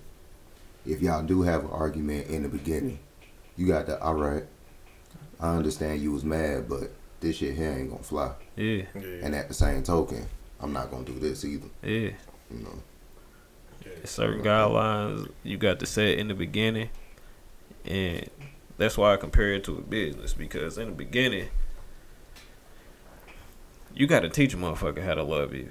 if 0.86 1.00
y'all 1.00 1.22
do 1.22 1.42
have 1.42 1.64
an 1.64 1.70
argument 1.70 2.26
in 2.28 2.42
the 2.42 2.48
beginning, 2.48 2.98
you 3.56 3.66
got 3.66 3.86
to 3.86 4.00
all 4.00 4.14
right. 4.14 4.44
I 5.40 5.54
understand 5.56 6.00
you 6.00 6.12
was 6.12 6.24
mad, 6.24 6.68
but 6.68 6.90
this 7.20 7.36
shit 7.36 7.56
here 7.56 7.70
ain't 7.70 7.90
gonna 7.90 8.02
fly. 8.02 8.32
yeah, 8.56 8.84
yeah, 8.94 9.00
And 9.22 9.34
at 9.34 9.48
the 9.48 9.54
same 9.54 9.82
token, 9.82 10.26
I'm 10.60 10.72
not 10.72 10.90
gonna 10.90 11.04
do 11.04 11.18
this 11.18 11.44
either. 11.44 11.68
yeah. 11.82 12.10
You 12.50 12.59
know. 12.64 12.82
yeah. 13.84 13.92
There's 13.96 14.10
certain 14.10 14.42
guidelines 14.44 15.28
you 15.42 15.56
got 15.56 15.80
to 15.80 15.86
set 15.86 16.18
in 16.18 16.28
the 16.28 16.34
beginning, 16.34 16.90
and 17.84 18.28
that's 18.76 18.96
why 18.98 19.14
I 19.14 19.16
compare 19.16 19.54
it 19.54 19.64
to 19.64 19.78
a 19.78 19.80
business 19.80 20.32
because 20.34 20.78
in 20.78 20.88
the 20.88 20.94
beginning, 20.94 21.48
you 23.94 24.06
got 24.06 24.20
to 24.20 24.28
teach 24.28 24.55
a 24.55 24.56
motherfucker 24.56 25.05
how 25.05 25.14
to 25.14 25.23
love 25.23 25.55
you. 25.55 25.70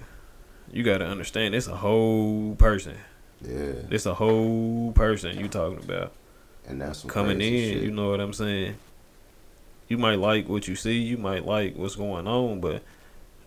You 0.72 0.84
got 0.84 1.00
to 1.00 1.06
understand 1.06 1.54
it's 1.56 1.68
a 1.68 1.76
whole 1.76 2.56
person. 2.56 2.98
Yeah. 3.42 3.74
It's 3.90 4.06
a 4.06 4.14
whole 4.14 4.92
person 4.94 5.40
you 5.40 5.48
talking 5.48 5.80
about. 5.80 6.14
And 6.68 6.82
that's 6.82 7.00
some 7.00 7.10
coming 7.10 7.42
in. 7.42 7.74
shit. 7.74 7.84
You 7.84 7.92
know 7.92 8.12
what 8.12 8.20
I'm 8.20 8.34
saying? 8.34 8.76
You 9.88 9.98
might 9.98 10.20
like 10.20 10.48
what 10.48 10.68
you 10.68 10.76
see. 10.76 11.00
You 11.00 11.18
might 11.18 11.46
like 11.46 11.76
what's 11.76 11.96
going 11.96 12.28
on, 12.28 12.62
but 12.62 12.84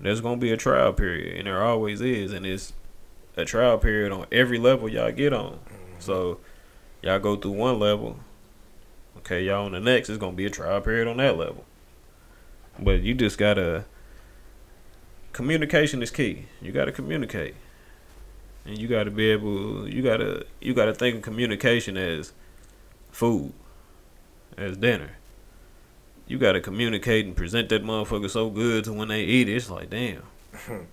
there's 0.01 0.21
gonna 0.21 0.37
be 0.37 0.53
a 0.53 0.57
trial 0.57 0.93
period, 0.93 1.39
and 1.39 1.47
there 1.47 1.63
always 1.63 2.01
is, 2.03 2.33
and 2.33 2.45
it's 2.45 2.73
a 3.37 3.45
trial 3.45 3.79
period 3.79 4.13
on 4.13 4.27
every 4.31 4.59
level 4.59 4.89
y'all 4.89 5.11
get 5.13 5.33
on. 5.33 5.53
Mhm. 5.53 6.01
So 6.01 6.41
y'all 7.03 7.19
go 7.21 7.37
through 7.37 7.53
one 7.53 7.79
level. 7.79 8.19
Okay, 9.19 9.45
y'all 9.45 9.65
on 9.65 9.73
the 9.73 9.81
next. 9.81 10.11
It's 10.11 10.19
gonna 10.19 10.37
be 10.37 10.45
a 10.45 10.51
trial 10.51 10.81
period 10.83 11.09
on 11.09 11.17
that 11.19 11.39
level. 11.39 11.65
But 12.79 13.01
you 13.03 13.15
just 13.15 13.39
gotta. 13.39 13.87
Communication 15.35 16.01
is 16.01 16.13
key. 16.13 16.47
You 16.63 16.71
gotta 16.71 16.93
communicate, 16.93 17.57
and 18.65 18.79
you 18.79 18.87
gotta 18.87 19.11
be 19.11 19.31
able. 19.31 19.89
You 19.89 20.01
gotta. 20.01 20.47
You 20.61 20.75
gotta 20.75 20.95
think 20.95 21.17
of 21.17 21.23
communication 21.23 21.97
as 21.97 22.33
food, 23.11 23.53
as 24.57 24.77
dinner. 24.77 25.17
You 26.29 26.39
gotta 26.39 26.61
communicate 26.61 27.27
and 27.27 27.35
present 27.35 27.69
that 27.71 27.83
motherfucker 27.83 28.31
so 28.31 28.49
good 28.49 28.85
to 28.85 28.93
when 28.93 29.09
they 29.09 29.25
eat 29.25 29.49
it, 29.49 29.57
it's 29.57 29.69
like 29.69 29.91
damn. 29.91 30.23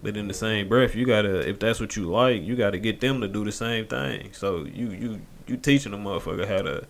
But 0.00 0.16
in 0.16 0.28
the 0.28 0.34
same 0.34 0.68
breath, 0.68 0.94
you 0.94 1.06
gotta 1.06 1.48
if 1.48 1.58
that's 1.58 1.80
what 1.80 1.96
you 1.96 2.04
like, 2.04 2.42
you 2.42 2.54
gotta 2.54 2.78
get 2.78 3.00
them 3.00 3.20
to 3.22 3.28
do 3.28 3.44
the 3.44 3.50
same 3.50 3.86
thing. 3.86 4.32
So 4.32 4.64
you 4.64 4.90
you 4.90 5.20
you 5.46 5.56
teaching 5.56 5.92
a 5.94 5.96
motherfucker 5.96 6.46
how 6.46 6.62
to 6.62 6.86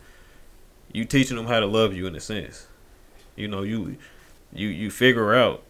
you 0.93 1.05
teaching 1.05 1.37
them 1.37 1.47
how 1.47 1.61
to 1.61 1.67
love 1.67 1.95
you 1.95 2.07
in 2.07 2.17
a 2.17 2.21
sense. 2.21 2.67
You 3.37 3.49
know, 3.49 3.63
you 3.63 3.97
you 4.53 4.69
you 4.69 4.91
figure 4.91 5.35
out 5.35 5.63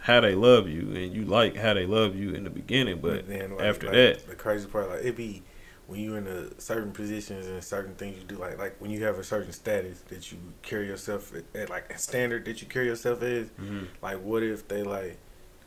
how 0.00 0.20
they 0.20 0.34
love 0.34 0.68
you 0.68 0.92
and 0.94 1.12
you 1.14 1.24
like 1.24 1.56
how 1.56 1.74
they 1.74 1.86
love 1.86 2.16
you 2.16 2.30
in 2.30 2.44
the 2.44 2.50
beginning, 2.50 3.00
but 3.00 3.28
then, 3.28 3.56
like, 3.56 3.64
after 3.64 3.86
like, 3.86 3.94
that- 3.94 4.26
the 4.28 4.34
crazy 4.34 4.66
part, 4.66 4.88
like 4.88 5.04
it 5.04 5.16
be 5.16 5.42
when 5.86 6.00
you're 6.00 6.18
in 6.18 6.26
a 6.28 6.60
certain 6.60 6.92
positions 6.92 7.46
and 7.46 7.62
certain 7.62 7.94
things 7.96 8.16
you 8.16 8.24
do, 8.24 8.36
like 8.36 8.58
like 8.58 8.76
when 8.80 8.90
you 8.90 9.04
have 9.04 9.18
a 9.18 9.24
certain 9.24 9.52
status 9.52 10.00
that 10.08 10.30
you 10.30 10.38
carry 10.62 10.86
yourself 10.86 11.34
at, 11.34 11.44
at 11.60 11.68
like 11.68 11.92
a 11.92 11.98
standard 11.98 12.44
that 12.44 12.62
you 12.62 12.68
carry 12.68 12.86
yourself 12.86 13.22
as. 13.22 13.48
Mm-hmm. 13.48 13.84
Like, 14.00 14.22
what 14.22 14.42
if 14.42 14.68
they 14.68 14.82
like? 14.84 15.18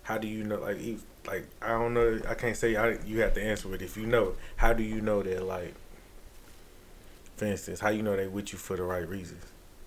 How 0.04 0.18
do 0.18 0.28
you 0.28 0.44
know? 0.44 0.60
Like, 0.60 0.80
if, 0.80 1.04
like 1.28 1.48
I 1.62 1.70
don't 1.70 1.94
know. 1.94 2.22
I 2.28 2.34
can't 2.36 2.56
say. 2.58 2.76
I, 2.76 2.98
you 3.06 3.22
have 3.22 3.34
to 3.34 3.44
answer 3.44 3.74
it 3.76 3.82
if 3.82 3.98
you 3.98 4.06
know. 4.06 4.36
How 4.56 4.74
do 4.74 4.82
you 4.82 5.02
know 5.02 5.22
that? 5.24 5.44
Like, 5.44 5.74
for 7.36 7.46
instance, 7.46 7.82
how 7.82 7.90
you 7.90 8.02
know 8.02 8.16
they 8.16 8.28
with 8.28 8.54
you 8.54 8.58
for 8.58 8.78
the 8.78 8.84
right 8.84 9.08
reasons? 9.08 9.44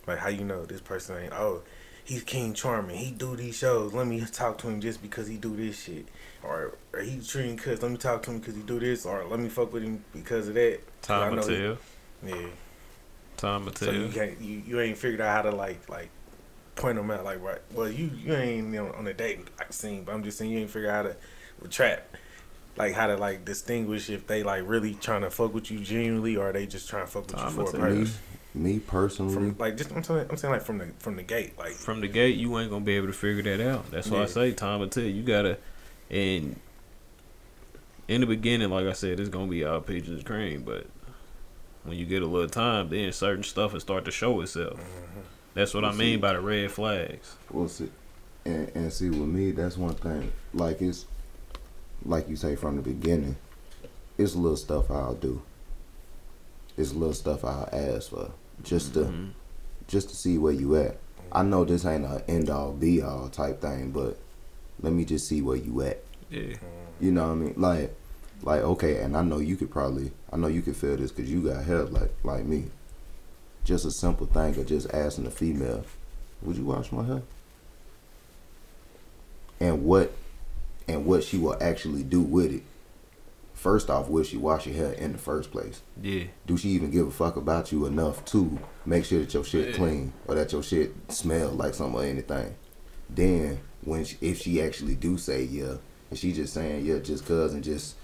Like, 0.06 0.18
how 0.18 0.28
you 0.28 0.44
know 0.44 0.66
this 0.66 0.80
person 0.80 1.16
ain't? 1.16 1.32
Oh, 1.32 1.62
he's 2.06 2.22
King 2.22 2.54
Charming. 2.54 2.96
He 2.96 3.10
do 3.10 3.36
these 3.36 3.56
shows. 3.58 3.92
Let 3.92 4.06
me 4.06 4.20
talk 4.32 4.58
to 4.58 4.68
him 4.68 4.80
just 4.80 5.02
because 5.02 5.26
he 5.26 5.36
do 5.36 5.54
this 5.54 5.82
shit. 5.84 6.06
Or, 6.42 6.74
or 6.92 7.00
he 7.00 7.20
treating 7.20 7.56
cuz. 7.56 7.82
Let 7.82 7.90
me 7.90 7.98
talk 7.98 8.22
to 8.24 8.30
him 8.30 8.38
because 8.38 8.54
he 8.54 8.62
do 8.62 8.78
this. 8.78 9.04
Or 9.04 9.24
let 9.24 9.40
me 9.40 9.48
fuck 9.48 9.72
with 9.72 9.82
him 9.82 10.04
because 10.12 10.48
of 10.48 10.54
that. 10.54 10.80
time 11.02 11.36
will 11.36 11.42
tell. 11.42 11.76
Yeah. 12.24 12.46
Time 13.36 13.64
will 13.66 13.74
So 13.74 13.86
tell. 13.86 13.94
you 13.94 14.08
can't. 14.08 14.40
You, 14.40 14.62
you 14.66 14.80
ain't 14.80 14.96
figured 14.96 15.20
out 15.20 15.34
how 15.34 15.50
to 15.50 15.54
like 15.54 15.88
like 15.88 16.08
point 16.76 16.96
them 16.96 17.10
out. 17.10 17.24
Like 17.24 17.42
right. 17.42 17.60
Well, 17.74 17.90
you 17.90 18.10
you 18.16 18.34
ain't 18.34 18.72
you 18.72 18.80
know, 18.84 18.92
on 18.92 19.06
a 19.06 19.12
dating 19.14 19.48
scene, 19.70 20.04
but 20.04 20.14
I'm 20.14 20.22
just 20.22 20.38
saying 20.38 20.50
you 20.50 20.60
ain't 20.60 20.70
figure 20.70 20.90
out 20.90 21.04
how 21.06 21.12
to 21.62 21.68
trap. 21.68 22.16
Like 22.76 22.94
how 22.94 23.06
to 23.06 23.16
like 23.16 23.44
distinguish 23.44 24.10
if 24.10 24.26
they 24.26 24.42
like 24.42 24.62
really 24.66 24.94
trying 24.94 25.22
to 25.22 25.30
fuck 25.30 25.54
with 25.54 25.70
you 25.70 25.80
genuinely 25.80 26.36
or 26.36 26.52
they 26.52 26.66
just 26.66 26.88
trying 26.88 27.06
to 27.06 27.10
fuck 27.10 27.26
with 27.26 27.36
Time 27.36 27.48
you 27.48 27.66
for 27.66 27.76
a 27.76 27.80
purpose. 27.80 28.18
Me 28.56 28.78
personally, 28.78 29.34
From 29.34 29.56
like 29.58 29.76
just 29.76 29.92
I'm 29.92 30.02
saying 30.02 30.26
I'm 30.30 30.36
saying 30.36 30.52
like 30.52 30.62
from 30.62 30.78
the 30.78 30.86
from 30.98 31.16
the 31.16 31.22
gate 31.22 31.58
like 31.58 31.72
from 31.72 32.00
the 32.00 32.08
gate, 32.08 32.36
you 32.36 32.58
ain't 32.58 32.70
gonna 32.70 32.84
be 32.84 32.96
able 32.96 33.08
to 33.08 33.12
figure 33.12 33.42
that 33.56 33.66
out. 33.66 33.90
That's 33.90 34.08
why 34.08 34.22
I 34.22 34.26
say 34.26 34.52
time 34.52 34.80
will 34.80 34.88
tell. 34.88 35.04
You 35.04 35.22
gotta, 35.22 35.58
and 36.10 36.58
in 38.08 38.20
the 38.20 38.26
beginning, 38.26 38.70
like 38.70 38.86
I 38.86 38.92
said, 38.92 39.20
it's 39.20 39.28
gonna 39.28 39.50
be 39.50 39.64
all 39.64 39.80
peaches 39.80 40.10
and 40.10 40.24
cream. 40.24 40.62
But 40.62 40.86
when 41.84 41.96
you 41.98 42.06
get 42.06 42.22
a 42.22 42.26
little 42.26 42.48
time, 42.48 42.88
then 42.88 43.12
certain 43.12 43.42
stuff 43.44 43.72
will 43.72 43.80
start 43.80 44.04
to 44.06 44.10
show 44.10 44.40
itself. 44.40 44.78
mhm. 44.80 45.22
That's 45.54 45.72
what 45.74 45.84
I 45.84 45.90
mean 45.92 45.98
see- 45.98 46.16
by 46.16 46.32
the 46.34 46.40
red 46.40 46.70
flags. 46.70 47.34
Well, 47.50 47.68
see, 47.68 47.88
and, 48.44 48.70
and 48.74 48.92
see 48.92 49.08
with 49.10 49.28
me, 49.28 49.50
that's 49.52 49.76
one 49.76 49.94
thing. 49.94 50.30
Like 50.54 50.80
it's, 50.82 51.06
like 52.04 52.28
you 52.28 52.36
say 52.36 52.56
from 52.56 52.76
the 52.76 52.82
beginning, 52.82 53.36
it's 54.18 54.34
little 54.34 54.56
stuff 54.56 54.90
I'll 54.90 55.14
do. 55.14 55.42
It's 56.76 56.92
little 56.92 57.14
stuff 57.14 57.44
I'll 57.44 57.68
ask 57.72 58.10
for 58.10 58.30
just 58.62 58.94
to 58.94 59.00
Mhm. 59.00 59.30
just 59.88 60.08
to 60.10 60.16
see 60.16 60.36
where 60.38 60.52
you 60.52 60.76
at. 60.76 60.98
I 61.32 61.42
know 61.42 61.64
this 61.64 61.84
ain't 61.84 62.04
a 62.04 62.24
end 62.28 62.50
all 62.50 62.72
be 62.72 63.02
all 63.02 63.28
type 63.28 63.60
thing, 63.60 63.90
but 63.90 64.18
let 64.80 64.92
me 64.92 65.04
just 65.04 65.26
see 65.28 65.42
where 65.42 65.56
you 65.56 65.80
at. 65.82 66.02
Yeah, 66.30 66.56
You 67.00 67.12
know 67.12 67.26
what 67.26 67.32
I 67.32 67.34
mean? 67.36 67.54
Like, 67.56 67.94
like 68.42 68.62
okay, 68.62 69.00
and 69.02 69.16
I 69.16 69.22
know 69.22 69.38
you 69.38 69.56
could 69.56 69.70
probably, 69.70 70.12
I 70.32 70.36
know 70.36 70.46
you 70.48 70.62
could 70.62 70.76
feel 70.76 70.96
this 70.96 71.12
because 71.12 71.30
you 71.30 71.40
got 71.42 71.64
hair 71.64 71.84
like 71.84 72.12
like 72.24 72.44
me. 72.46 72.70
Just 73.64 73.84
a 73.84 73.90
simple 73.90 74.26
thing 74.26 74.56
of 74.56 74.66
just 74.66 74.92
asking 74.92 75.26
a 75.26 75.30
female, 75.30 75.84
"Would 76.42 76.56
you 76.56 76.64
wash 76.64 76.90
my 76.92 77.04
hair?" 77.04 77.22
And 79.60 79.84
what, 79.84 80.12
and 80.86 81.06
what 81.06 81.24
she 81.24 81.38
will 81.38 81.56
actually 81.60 82.02
do 82.02 82.20
with 82.20 82.52
it. 82.52 82.62
First 83.56 83.88
off, 83.88 84.08
will 84.10 84.22
she 84.22 84.36
wash 84.36 84.66
your 84.66 84.76
hair 84.76 84.92
in 84.92 85.12
the 85.12 85.18
first 85.18 85.50
place? 85.50 85.80
yeah, 86.02 86.24
Do 86.46 86.56
she 86.58 86.68
even 86.70 86.90
give 86.90 87.08
a 87.08 87.10
fuck 87.10 87.36
about 87.36 87.72
you 87.72 87.86
enough 87.86 88.22
to 88.26 88.58
make 88.84 89.04
sure 89.06 89.18
that 89.20 89.32
your 89.32 89.44
shit 89.44 89.70
Yeah. 89.70 89.74
clean 89.76 90.12
or 90.28 90.34
that 90.34 90.52
your 90.52 90.62
shit 90.62 90.92
smell 91.08 91.48
like 91.50 91.72
something 91.74 91.98
or 91.98 92.04
anything? 92.04 92.54
Then 93.08 93.58
when 93.82 94.04
she, 94.04 94.18
if 94.20 94.40
she 94.42 94.60
actually 94.60 94.94
do 94.94 95.16
say 95.16 95.42
yeah, 95.44 95.76
and 96.10 96.18
she 96.18 96.32
just 96.32 96.52
saying 96.52 96.84
yeah 96.84 96.98
just 96.98 97.26
cause 97.26 97.54
and 97.54 97.64
just 97.64 97.96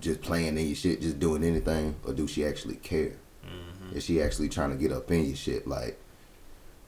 just 0.00 0.20
playing 0.20 0.58
in 0.58 0.66
your 0.66 0.74
shit, 0.76 1.00
just 1.00 1.18
doing 1.20 1.44
anything, 1.44 1.94
or 2.04 2.12
do 2.12 2.26
she 2.26 2.44
actually 2.44 2.76
care? 2.76 3.12
Mhm. 3.44 3.96
Is 3.96 4.04
she 4.04 4.20
actually 4.20 4.48
trying 4.48 4.70
to 4.70 4.76
get 4.76 4.90
up 4.92 5.10
in 5.12 5.24
your 5.26 5.36
shit 5.36 5.66
like, 5.66 5.96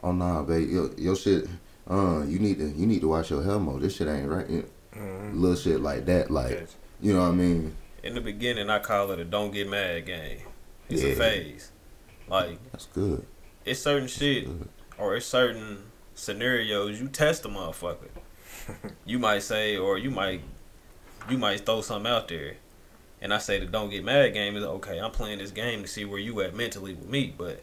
oh 0.03 0.13
nah, 0.13 0.43
babe, 0.43 0.69
your, 0.69 0.91
your 0.99 1.17
shit, 1.17 1.47
uh, 1.89 2.23
you 2.27 2.39
need 2.41 2.59
to 2.59 2.69
you 2.71 2.87
need 2.89 3.01
to 3.03 3.09
wash 3.09 3.31
your 3.31 3.43
hair 3.43 3.59
more. 3.61 3.79
This 3.79 3.95
shit 3.97 4.09
ain't 4.09 4.29
right. 4.29 4.51
You 4.51 4.59
know, 4.59 5.01
Mhm. 5.01 5.41
little 5.41 5.57
shit 5.57 5.81
like 5.81 6.07
that, 6.07 6.31
like 6.33 6.51
Gotcha. 6.59 6.67
you 7.01 7.13
know 7.13 7.21
what 7.21 7.29
I 7.29 7.35
mean? 7.35 7.77
In 8.03 8.15
the 8.15 8.21
beginning, 8.21 8.71
I 8.71 8.79
call 8.79 9.11
it 9.11 9.19
a 9.21 9.25
"don't 9.25 9.53
get 9.53 9.69
mad" 9.69 10.07
game. 10.07 10.39
It's 10.89 11.03
Yeah. 11.03 11.11
a 11.11 11.17
phase. 11.17 11.73
Like 12.29 12.59
That's 12.73 12.87
good. 12.87 13.27
it's 13.65 13.81
certain 13.81 14.09
shit 14.09 14.49
or 14.99 15.17
it's 15.17 15.27
certain 15.27 15.79
scenarios 16.15 17.01
you 17.01 17.09
test 17.09 17.45
a 17.45 17.49
motherfucker. 17.49 18.09
you 19.05 19.19
might 19.19 19.43
say, 19.43 19.77
or 19.77 19.99
you 19.99 20.11
might, 20.11 20.43
you 21.29 21.39
might 21.39 21.65
throw 21.67 21.81
something 21.81 22.11
out 22.11 22.29
there, 22.29 22.57
and 23.21 23.33
I 23.35 23.39
say 23.39 23.59
the 23.59 23.67
don't 23.67 23.91
get 23.91 24.05
mad 24.05 24.33
game 24.35 24.57
is 24.57 24.65
okay. 24.65 24.99
I'm 24.99 25.11
playing 25.11 25.39
this 25.39 25.51
game 25.51 25.83
to 25.83 25.89
see 25.89 26.05
where 26.05 26.19
you 26.19 26.41
at 26.43 26.55
mentally 26.55 26.95
with 26.95 27.09
me, 27.09 27.35
but 27.37 27.63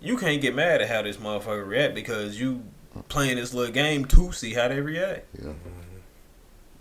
you 0.00 0.16
can't 0.16 0.42
get 0.42 0.54
mad 0.54 0.82
at 0.82 0.88
how 0.88 1.02
this 1.02 1.16
motherfucker 1.16 1.66
react 1.66 1.94
because 1.94 2.38
you 2.38 2.64
playing 3.08 3.36
this 3.36 3.54
little 3.54 3.72
game 3.72 4.04
to 4.06 4.32
see 4.32 4.52
how 4.52 4.68
they 4.68 4.80
react. 4.80 5.26
Yeah. 5.42 5.52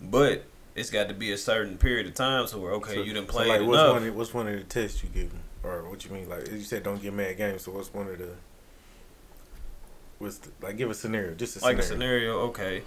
But 0.01 0.43
it's 0.75 0.89
got 0.89 1.07
to 1.09 1.13
be 1.13 1.31
a 1.31 1.37
certain 1.37 1.77
period 1.77 2.07
of 2.07 2.13
time 2.13 2.47
so 2.47 2.59
we're 2.59 2.73
okay, 2.75 2.95
So- 2.95 3.01
you 3.01 3.13
didn't 3.13 3.27
so, 3.27 3.33
play 3.33 3.47
like, 3.47 3.61
what's 3.61 3.79
enough. 3.79 3.93
one? 3.93 4.07
Of, 4.07 4.15
what's 4.15 4.33
one 4.33 4.47
of 4.47 4.55
the 4.55 4.63
tests 4.63 5.03
you 5.03 5.09
give 5.09 5.29
them, 5.31 5.41
or 5.63 5.89
what 5.89 6.03
you 6.05 6.11
mean? 6.11 6.29
Like 6.29 6.49
you 6.49 6.61
said, 6.61 6.83
don't 6.83 7.01
get 7.01 7.13
mad 7.13 7.37
games. 7.37 7.63
So 7.63 7.71
what's 7.71 7.93
one 7.93 8.07
of 8.07 8.17
the? 8.17 8.29
What's 10.19 10.37
the, 10.37 10.49
like? 10.61 10.77
Give 10.77 10.89
a 10.89 10.93
scenario. 10.93 11.33
Just 11.35 11.57
a 11.57 11.59
scenario. 11.59 11.75
like 11.77 11.83
a 11.83 11.87
scenario. 11.87 12.19
scenario, 12.31 12.39
okay, 12.49 12.83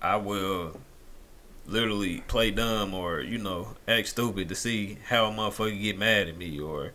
I 0.00 0.16
will 0.16 0.80
literally 1.66 2.22
play 2.28 2.50
dumb 2.50 2.94
or 2.94 3.20
you 3.20 3.36
know 3.36 3.76
act 3.86 4.08
stupid 4.08 4.48
to 4.48 4.54
see 4.54 4.96
how 5.08 5.26
a 5.26 5.30
motherfucker 5.30 5.80
get 5.80 5.98
mad 5.98 6.28
at 6.28 6.36
me 6.38 6.58
or 6.58 6.92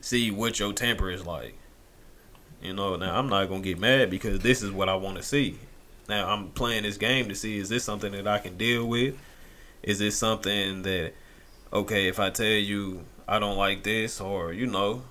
see 0.00 0.30
what 0.30 0.58
your 0.58 0.72
temper 0.72 1.10
is 1.10 1.24
like. 1.24 1.56
You 2.62 2.72
know, 2.74 2.96
now 2.96 3.18
I'm 3.18 3.28
not 3.28 3.46
gonna 3.48 3.60
get 3.60 3.78
mad 3.78 4.10
because 4.10 4.40
this 4.40 4.62
is 4.62 4.70
what 4.70 4.88
I 4.88 4.96
want 4.96 5.16
to 5.16 5.22
see. 5.22 5.58
Now 6.08 6.28
I'm 6.28 6.50
playing 6.50 6.84
this 6.84 6.96
game 6.96 7.28
to 7.28 7.34
see 7.34 7.58
is 7.58 7.68
this 7.68 7.84
something 7.84 8.12
that 8.12 8.26
I 8.26 8.38
can 8.38 8.56
deal 8.56 8.86
with? 8.86 9.16
Is 9.82 9.98
this 9.98 10.16
something 10.16 10.82
that 10.82 11.12
okay 11.72 12.08
if 12.08 12.18
I 12.18 12.30
tell 12.30 12.46
you 12.46 13.04
I 13.28 13.38
don't 13.38 13.56
like 13.56 13.82
this 13.82 14.20
or 14.20 14.52
you 14.52 14.66
know 14.66 15.02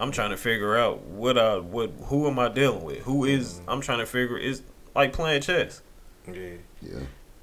I'm 0.00 0.10
trying 0.10 0.30
to 0.30 0.36
figure 0.36 0.76
out 0.76 1.02
what 1.02 1.38
I 1.38 1.58
what 1.58 1.90
who 2.04 2.26
am 2.26 2.38
I 2.38 2.48
dealing 2.48 2.84
with? 2.84 2.98
Who 3.00 3.24
is 3.24 3.54
mm-hmm. 3.54 3.70
I'm 3.70 3.80
trying 3.80 3.98
to 3.98 4.06
figure 4.06 4.36
is 4.36 4.62
like 4.94 5.12
playing 5.12 5.42
chess. 5.42 5.82
Yeah. 6.26 6.54
Yeah. 6.80 7.00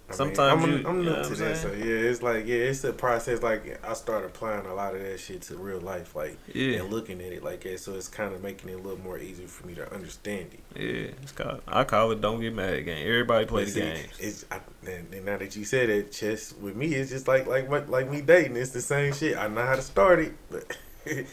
I 0.10 0.14
Sometimes 0.16 0.66
mean, 0.66 0.80
I'm, 0.80 0.86
I'm 0.88 0.98
you 0.98 1.04
new 1.04 1.10
know 1.12 1.22
to 1.24 1.30
I'm 1.30 1.36
that, 1.36 1.58
so 1.58 1.68
yeah, 1.72 1.86
it's 2.10 2.22
like 2.24 2.48
yeah, 2.48 2.56
it's 2.56 2.84
a 2.84 2.92
process. 2.92 3.44
Like 3.44 3.80
I 3.88 3.94
started 3.94 4.28
applying 4.28 4.66
a 4.66 4.74
lot 4.74 4.96
of 4.96 5.02
that 5.02 5.20
shit 5.20 5.44
to 5.44 5.56
real 5.56 5.80
life, 5.80 6.16
like 6.16 6.38
Yeah. 6.54 6.80
and 6.80 6.90
looking 6.90 7.22
at 7.22 7.32
it 7.32 7.44
like 7.44 7.62
that. 7.62 7.80
So 7.80 7.94
it's 7.94 8.08
kind 8.08 8.34
of 8.34 8.42
making 8.42 8.70
it 8.70 8.74
a 8.74 8.78
little 8.78 9.00
more 9.00 9.20
easy 9.20 9.46
for 9.46 9.68
me 9.68 9.76
to 9.76 9.94
understand 9.94 10.48
it. 10.54 10.60
Yeah, 10.76 11.12
it's 11.22 11.32
called 11.32 11.62
I 11.68 11.84
call 11.84 12.12
it 12.12 12.22
don't 12.22 12.42
get 12.42 12.56
mad 12.56 12.86
game. 12.86 13.08
Everybody 13.08 13.46
play 13.46 13.66
But 13.66 13.74
the 13.74 13.74
see, 13.74 13.82
games. 13.82 14.18
It's 14.20 14.46
I, 14.52 14.60
and, 14.90 15.14
and 15.14 15.26
now 15.26 15.38
that 15.38 15.56
you 15.56 15.64
said 15.64 15.90
it, 15.90 16.12
chess 16.12 16.54
with 16.60 16.76
me, 16.76 16.88
it's 16.96 17.12
just 17.12 17.28
like 17.28 17.46
like 17.46 17.70
what 17.70 17.90
like 17.90 18.10
me 18.10 18.22
dating. 18.22 18.58
It's 18.58 18.72
the 18.72 18.82
same 18.82 19.14
shit. 19.14 19.38
I 19.38 19.48
know 19.48 19.64
how 19.66 19.76
to 19.76 19.82
start 19.84 20.20
it, 20.20 20.34
but 20.50 20.76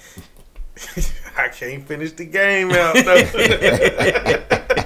I 1.38 1.48
can't 1.48 1.86
finish 1.86 2.12
the 2.12 2.26
game 2.26 2.70
out. 2.72 2.94
though. 2.94 4.82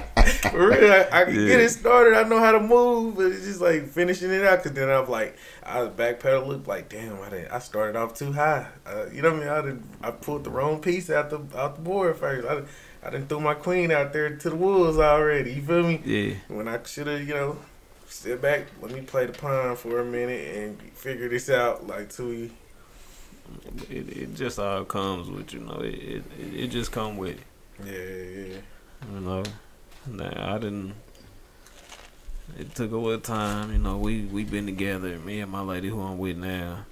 For 0.51 0.67
real, 0.69 0.91
I, 0.91 1.07
I 1.11 1.25
can 1.25 1.35
get 1.35 1.59
it 1.61 1.69
started. 1.69 2.13
I 2.13 2.23
know 2.27 2.39
how 2.39 2.51
to 2.51 2.59
move, 2.59 3.15
but 3.15 3.27
it's 3.27 3.45
just 3.45 3.61
like 3.61 3.87
finishing 3.87 4.31
it 4.31 4.43
out. 4.45 4.61
Cause 4.63 4.73
then 4.73 4.89
I'm 4.89 5.09
like, 5.09 5.37
I 5.63 5.81
was 5.81 5.89
backpedal 5.91 6.45
loop. 6.45 6.67
Like, 6.67 6.89
damn, 6.89 7.21
I 7.21 7.29
didn't. 7.29 7.51
I 7.51 7.59
started 7.59 7.95
off 7.95 8.13
too 8.15 8.33
high. 8.33 8.67
Uh, 8.85 9.05
you 9.11 9.21
know 9.21 9.29
what 9.31 9.37
I 9.37 9.39
mean? 9.39 9.49
I 9.49 9.61
didn't. 9.61 9.85
I 10.03 10.11
pulled 10.11 10.43
the 10.43 10.49
wrong 10.49 10.81
piece 10.81 11.09
out 11.09 11.29
the 11.29 11.39
out 11.57 11.75
the 11.75 11.81
board 11.81 12.17
first. 12.17 12.47
I, 12.47 12.63
I 13.07 13.09
didn't 13.09 13.29
throw 13.29 13.39
my 13.39 13.53
queen 13.55 13.91
out 13.91 14.13
there 14.13 14.35
to 14.35 14.49
the 14.49 14.55
wolves 14.55 14.97
already. 14.97 15.53
You 15.53 15.61
feel 15.63 15.83
me? 15.83 16.01
Yeah. 16.05 16.35
when 16.49 16.67
I 16.67 16.83
should 16.83 17.07
have, 17.07 17.27
you 17.27 17.33
know, 17.33 17.57
sit 18.07 18.41
back, 18.41 18.67
let 18.81 18.91
me 18.91 19.01
play 19.01 19.25
the 19.25 19.33
pawn 19.33 19.75
for 19.75 19.99
a 20.01 20.05
minute 20.05 20.55
and 20.57 20.81
figure 20.93 21.29
this 21.29 21.49
out, 21.49 21.87
like 21.87 22.09
to 22.17 22.49
It, 23.89 24.17
it 24.17 24.35
just 24.35 24.59
all 24.59 24.85
comes 24.85 25.29
with 25.29 25.53
you 25.53 25.59
know 25.61 25.79
it 25.81 25.95
it, 25.95 26.23
it 26.37 26.67
just 26.67 26.91
come 26.91 27.17
with 27.17 27.37
it. 27.39 27.45
yeah, 27.83 28.55
yeah, 28.55 28.61
You 29.13 29.19
know, 29.21 29.43
nah, 30.07 30.55
I 30.55 30.57
didn't. 30.57 30.93
It 32.59 32.75
took 32.75 32.91
a 32.91 32.97
little 32.97 33.19
time. 33.21 33.71
You 33.71 33.79
know, 33.79 33.97
we 33.97 34.21
we 34.25 34.43
been 34.43 34.65
together. 34.65 35.17
Me 35.19 35.39
and 35.39 35.51
my 35.51 35.61
lady 35.61 35.89
who 35.89 36.01
I'm 36.01 36.17
with 36.17 36.37
now. 36.37 36.85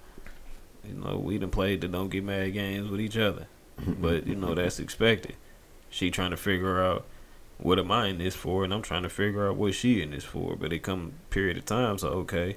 You 0.88 0.94
know, 0.96 1.18
we 1.18 1.38
done 1.38 1.52
played 1.52 1.82
the 1.82 1.88
don't 1.88 2.10
get 2.10 2.24
mad 2.24 2.54
games 2.54 2.90
with 2.90 3.02
each 3.02 3.18
other, 3.18 3.48
but 3.86 4.26
you 4.26 4.36
know 4.36 4.56
that's 4.56 4.80
expected. 4.80 5.36
She 5.90 6.10
trying 6.10 6.32
to 6.32 6.38
figure 6.38 6.82
out 6.82 7.06
what 7.58 7.78
am 7.80 7.92
I 7.92 8.08
in 8.08 8.18
this 8.20 8.36
for, 8.36 8.64
and 8.64 8.74
I'm 8.74 8.82
trying 8.82 9.04
to 9.04 9.10
figure 9.10 9.50
out 9.50 9.58
what 9.58 9.74
she 9.74 10.02
in 10.02 10.12
this 10.12 10.24
for. 10.24 10.56
But 10.56 10.72
it 10.72 10.80
come 10.80 11.14
period 11.30 11.58
of 11.58 11.66
time, 11.66 11.98
so 11.98 12.08
okay, 12.10 12.56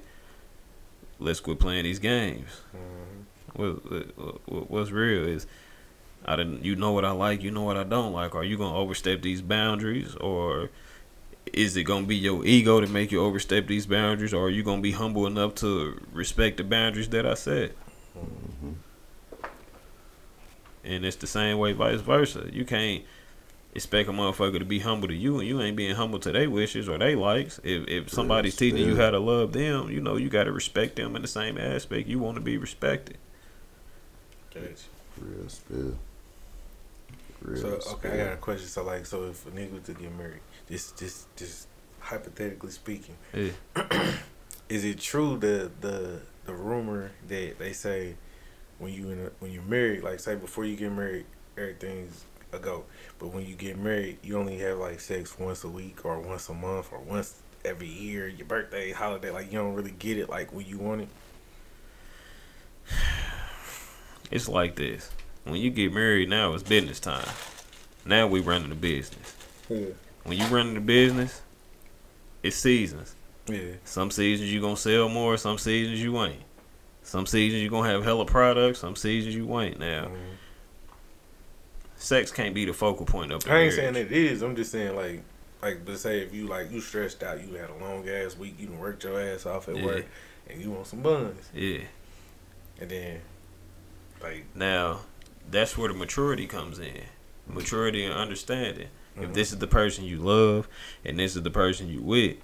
let's 1.19 1.41
quit 1.41 1.59
playing 1.59 1.83
these 1.83 1.99
games. 1.99 2.49
Mhm. 2.73 3.25
What, 3.55 4.47
what 4.47 4.71
what's 4.71 4.91
real 4.91 5.27
is 5.27 5.45
I 6.25 6.35
didn't 6.35 6.63
you 6.63 6.75
know 6.75 6.91
what 6.91 7.05
I 7.05 7.11
like, 7.11 7.43
you 7.43 7.51
know 7.51 7.63
what 7.63 7.77
I 7.77 7.83
don't 7.83 8.13
like. 8.13 8.35
Are 8.35 8.43
you 8.43 8.57
gonna 8.57 8.77
overstep 8.77 9.21
these 9.21 9.41
boundaries 9.41 10.15
or 10.15 10.69
is 11.51 11.75
it 11.75 11.83
gonna 11.83 12.05
be 12.05 12.15
your 12.15 12.45
ego 12.45 12.79
to 12.79 12.87
make 12.87 13.11
you 13.11 13.21
overstep 13.21 13.67
these 13.67 13.85
boundaries 13.85 14.33
or 14.33 14.45
are 14.45 14.49
you 14.49 14.63
gonna 14.63 14.81
be 14.81 14.91
humble 14.93 15.27
enough 15.27 15.55
to 15.55 15.99
respect 16.11 16.57
the 16.57 16.63
boundaries 16.63 17.09
that 17.09 17.25
I 17.25 17.33
set? 17.33 17.75
Mhm. 18.17 18.75
And 20.85 21.05
it's 21.05 21.17
the 21.17 21.27
same 21.27 21.57
way 21.57 21.73
vice 21.73 22.01
versa. 22.01 22.49
You 22.51 22.65
can't 22.65 23.03
expect 23.75 24.07
a 24.07 24.11
motherfucker 24.11 24.59
to 24.59 24.65
be 24.65 24.79
humble 24.79 25.07
to 25.07 25.15
you 25.15 25.39
and 25.39 25.47
you 25.47 25.59
ain't 25.61 25.75
being 25.75 25.95
humble 25.95 26.19
to 26.19 26.31
their 26.31 26.49
wishes 26.49 26.87
or 26.87 26.97
their 26.97 27.17
likes. 27.17 27.59
If 27.63 27.87
if 27.87 28.09
somebody's 28.09 28.55
teaching 28.55 28.85
you 28.85 28.95
how 28.95 29.09
to 29.09 29.19
love 29.19 29.53
them, 29.53 29.89
you 29.89 29.99
know, 29.99 30.15
you 30.15 30.29
gotta 30.29 30.51
respect 30.51 30.95
them 30.95 31.15
in 31.15 31.21
the 31.21 31.27
same 31.27 31.57
aspect 31.57 32.07
you 32.07 32.19
want 32.19 32.35
to 32.35 32.41
be 32.41 32.57
respected. 32.57 33.17
Gotcha. 34.53 34.69
Real 35.19 35.49
spill. 35.49 35.97
Real 37.43 37.81
So 37.81 37.93
okay, 37.95 38.11
I 38.11 38.17
got 38.25 38.33
a 38.33 38.37
question. 38.37 38.67
So 38.67 38.83
like, 38.83 39.05
so 39.05 39.25
if 39.25 39.45
a 39.45 39.51
nigga 39.51 39.73
was 39.73 39.83
to 39.83 39.93
get 39.93 40.15
married, 40.15 40.41
just 40.69 40.97
just 40.97 41.35
just 41.35 41.67
hypothetically 41.99 42.71
speaking, 42.71 43.15
Yeah. 43.33 43.51
is 44.69 44.83
it 44.85 44.99
true 44.99 45.37
the 45.37 45.69
the 45.81 46.21
the 46.45 46.53
rumor 46.53 47.11
that 47.27 47.59
they 47.59 47.73
say 47.73 48.15
when 48.79 48.93
you 48.93 49.09
in 49.09 49.19
a, 49.19 49.31
when 49.39 49.51
you're 49.51 49.63
married, 49.63 50.03
like 50.03 50.19
say 50.19 50.35
before 50.35 50.65
you 50.65 50.75
get 50.75 50.91
married, 50.91 51.25
everything's 51.57 52.23
a 52.53 52.59
go, 52.59 52.85
but 53.19 53.27
when 53.27 53.45
you 53.45 53.55
get 53.55 53.77
married, 53.77 54.19
you 54.23 54.37
only 54.37 54.57
have 54.59 54.77
like 54.77 54.99
sex 54.99 55.37
once 55.37 55.63
a 55.63 55.69
week 55.69 56.05
or 56.05 56.19
once 56.19 56.47
a 56.49 56.53
month 56.53 56.91
or 56.91 56.99
once 56.99 57.41
every 57.65 57.87
year, 57.87 58.27
your 58.27 58.45
birthday, 58.47 58.91
holiday, 58.91 59.31
like 59.31 59.51
you 59.51 59.57
don't 59.59 59.73
really 59.73 59.91
get 59.91 60.17
it 60.17 60.29
like 60.29 60.53
when 60.53 60.65
you 60.65 60.77
want 60.77 61.01
it. 61.01 61.09
It's 64.31 64.49
like 64.49 64.75
this. 64.75 65.11
When 65.43 65.55
you 65.55 65.69
get 65.71 65.93
married 65.93 66.29
now 66.29 66.53
it's 66.53 66.63
business 66.63 66.99
time. 66.99 67.27
Now 68.05 68.27
we 68.27 68.39
running 68.39 68.69
the 68.69 68.75
business. 68.75 69.35
Yeah. 69.69 69.87
When 70.23 70.37
you 70.37 70.45
running 70.47 70.73
the 70.75 70.79
business, 70.81 71.41
it's 72.41 72.55
seasons. 72.55 73.15
Yeah. 73.47 73.73
Some 73.83 74.09
seasons 74.11 74.51
you 74.53 74.61
gonna 74.61 74.77
sell 74.77 75.09
more, 75.09 75.35
some 75.37 75.57
seasons 75.57 76.01
you 76.01 76.21
ain't. 76.21 76.41
Some 77.03 77.25
seasons 77.25 77.61
you 77.61 77.69
gonna 77.69 77.89
have 77.89 78.03
hella 78.03 78.25
products, 78.25 78.79
some 78.79 78.95
seasons 78.95 79.35
you 79.35 79.59
ain't. 79.59 79.79
Now, 79.79 80.05
Mhm. 80.05 80.17
sex 81.97 82.31
can't 82.31 82.53
be 82.55 82.65
the 82.65 82.73
focal 82.73 83.05
point 83.05 83.31
of 83.31 83.37
I 83.47 83.59
ain't 83.63 83.75
marriage. 83.75 83.75
saying 83.75 83.95
it 83.95 84.11
is. 84.11 84.41
I'm 84.41 84.55
just 84.55 84.71
saying 84.71 84.95
like, 84.95 85.21
like, 85.61 85.85
but 85.85 85.97
say 85.99 86.19
if 86.19 86.33
you 86.33 86.47
like 86.47 86.71
you 86.71 86.81
stressed 86.81 87.23
out, 87.23 87.45
you 87.45 87.53
had 87.55 87.69
a 87.69 87.75
long 87.75 88.07
ass 88.07 88.37
week, 88.37 88.55
you 88.59 88.67
done 88.67 88.79
worked 88.79 89.03
your 89.03 89.19
ass 89.19 89.45
off 89.45 89.67
at 89.69 89.75
Yeah. 89.77 89.85
work, 89.85 90.05
and 90.49 90.61
you 90.61 90.71
want 90.71 90.87
some 90.87 91.01
buns, 91.01 91.49
Yeah. 91.53 91.79
and 92.79 92.89
then 92.89 93.21
like, 94.21 94.45
Now, 94.55 95.01
that's 95.49 95.77
where 95.77 95.87
the 95.89 95.93
maturity 95.93 96.47
comes 96.47 96.79
in. 96.79 97.03
Maturity 97.47 98.03
and 98.05 98.13
understanding. 98.13 98.87
If 99.15 99.29
mhm. 99.29 99.33
this 99.33 99.51
is 99.51 99.59
the 99.59 99.67
person 99.67 100.05
you 100.05 100.17
love 100.17 100.67
and 101.05 101.19
this 101.19 101.35
is 101.35 101.43
the 101.43 101.51
person 101.51 101.87
you 101.87 102.01
with, 102.01 102.37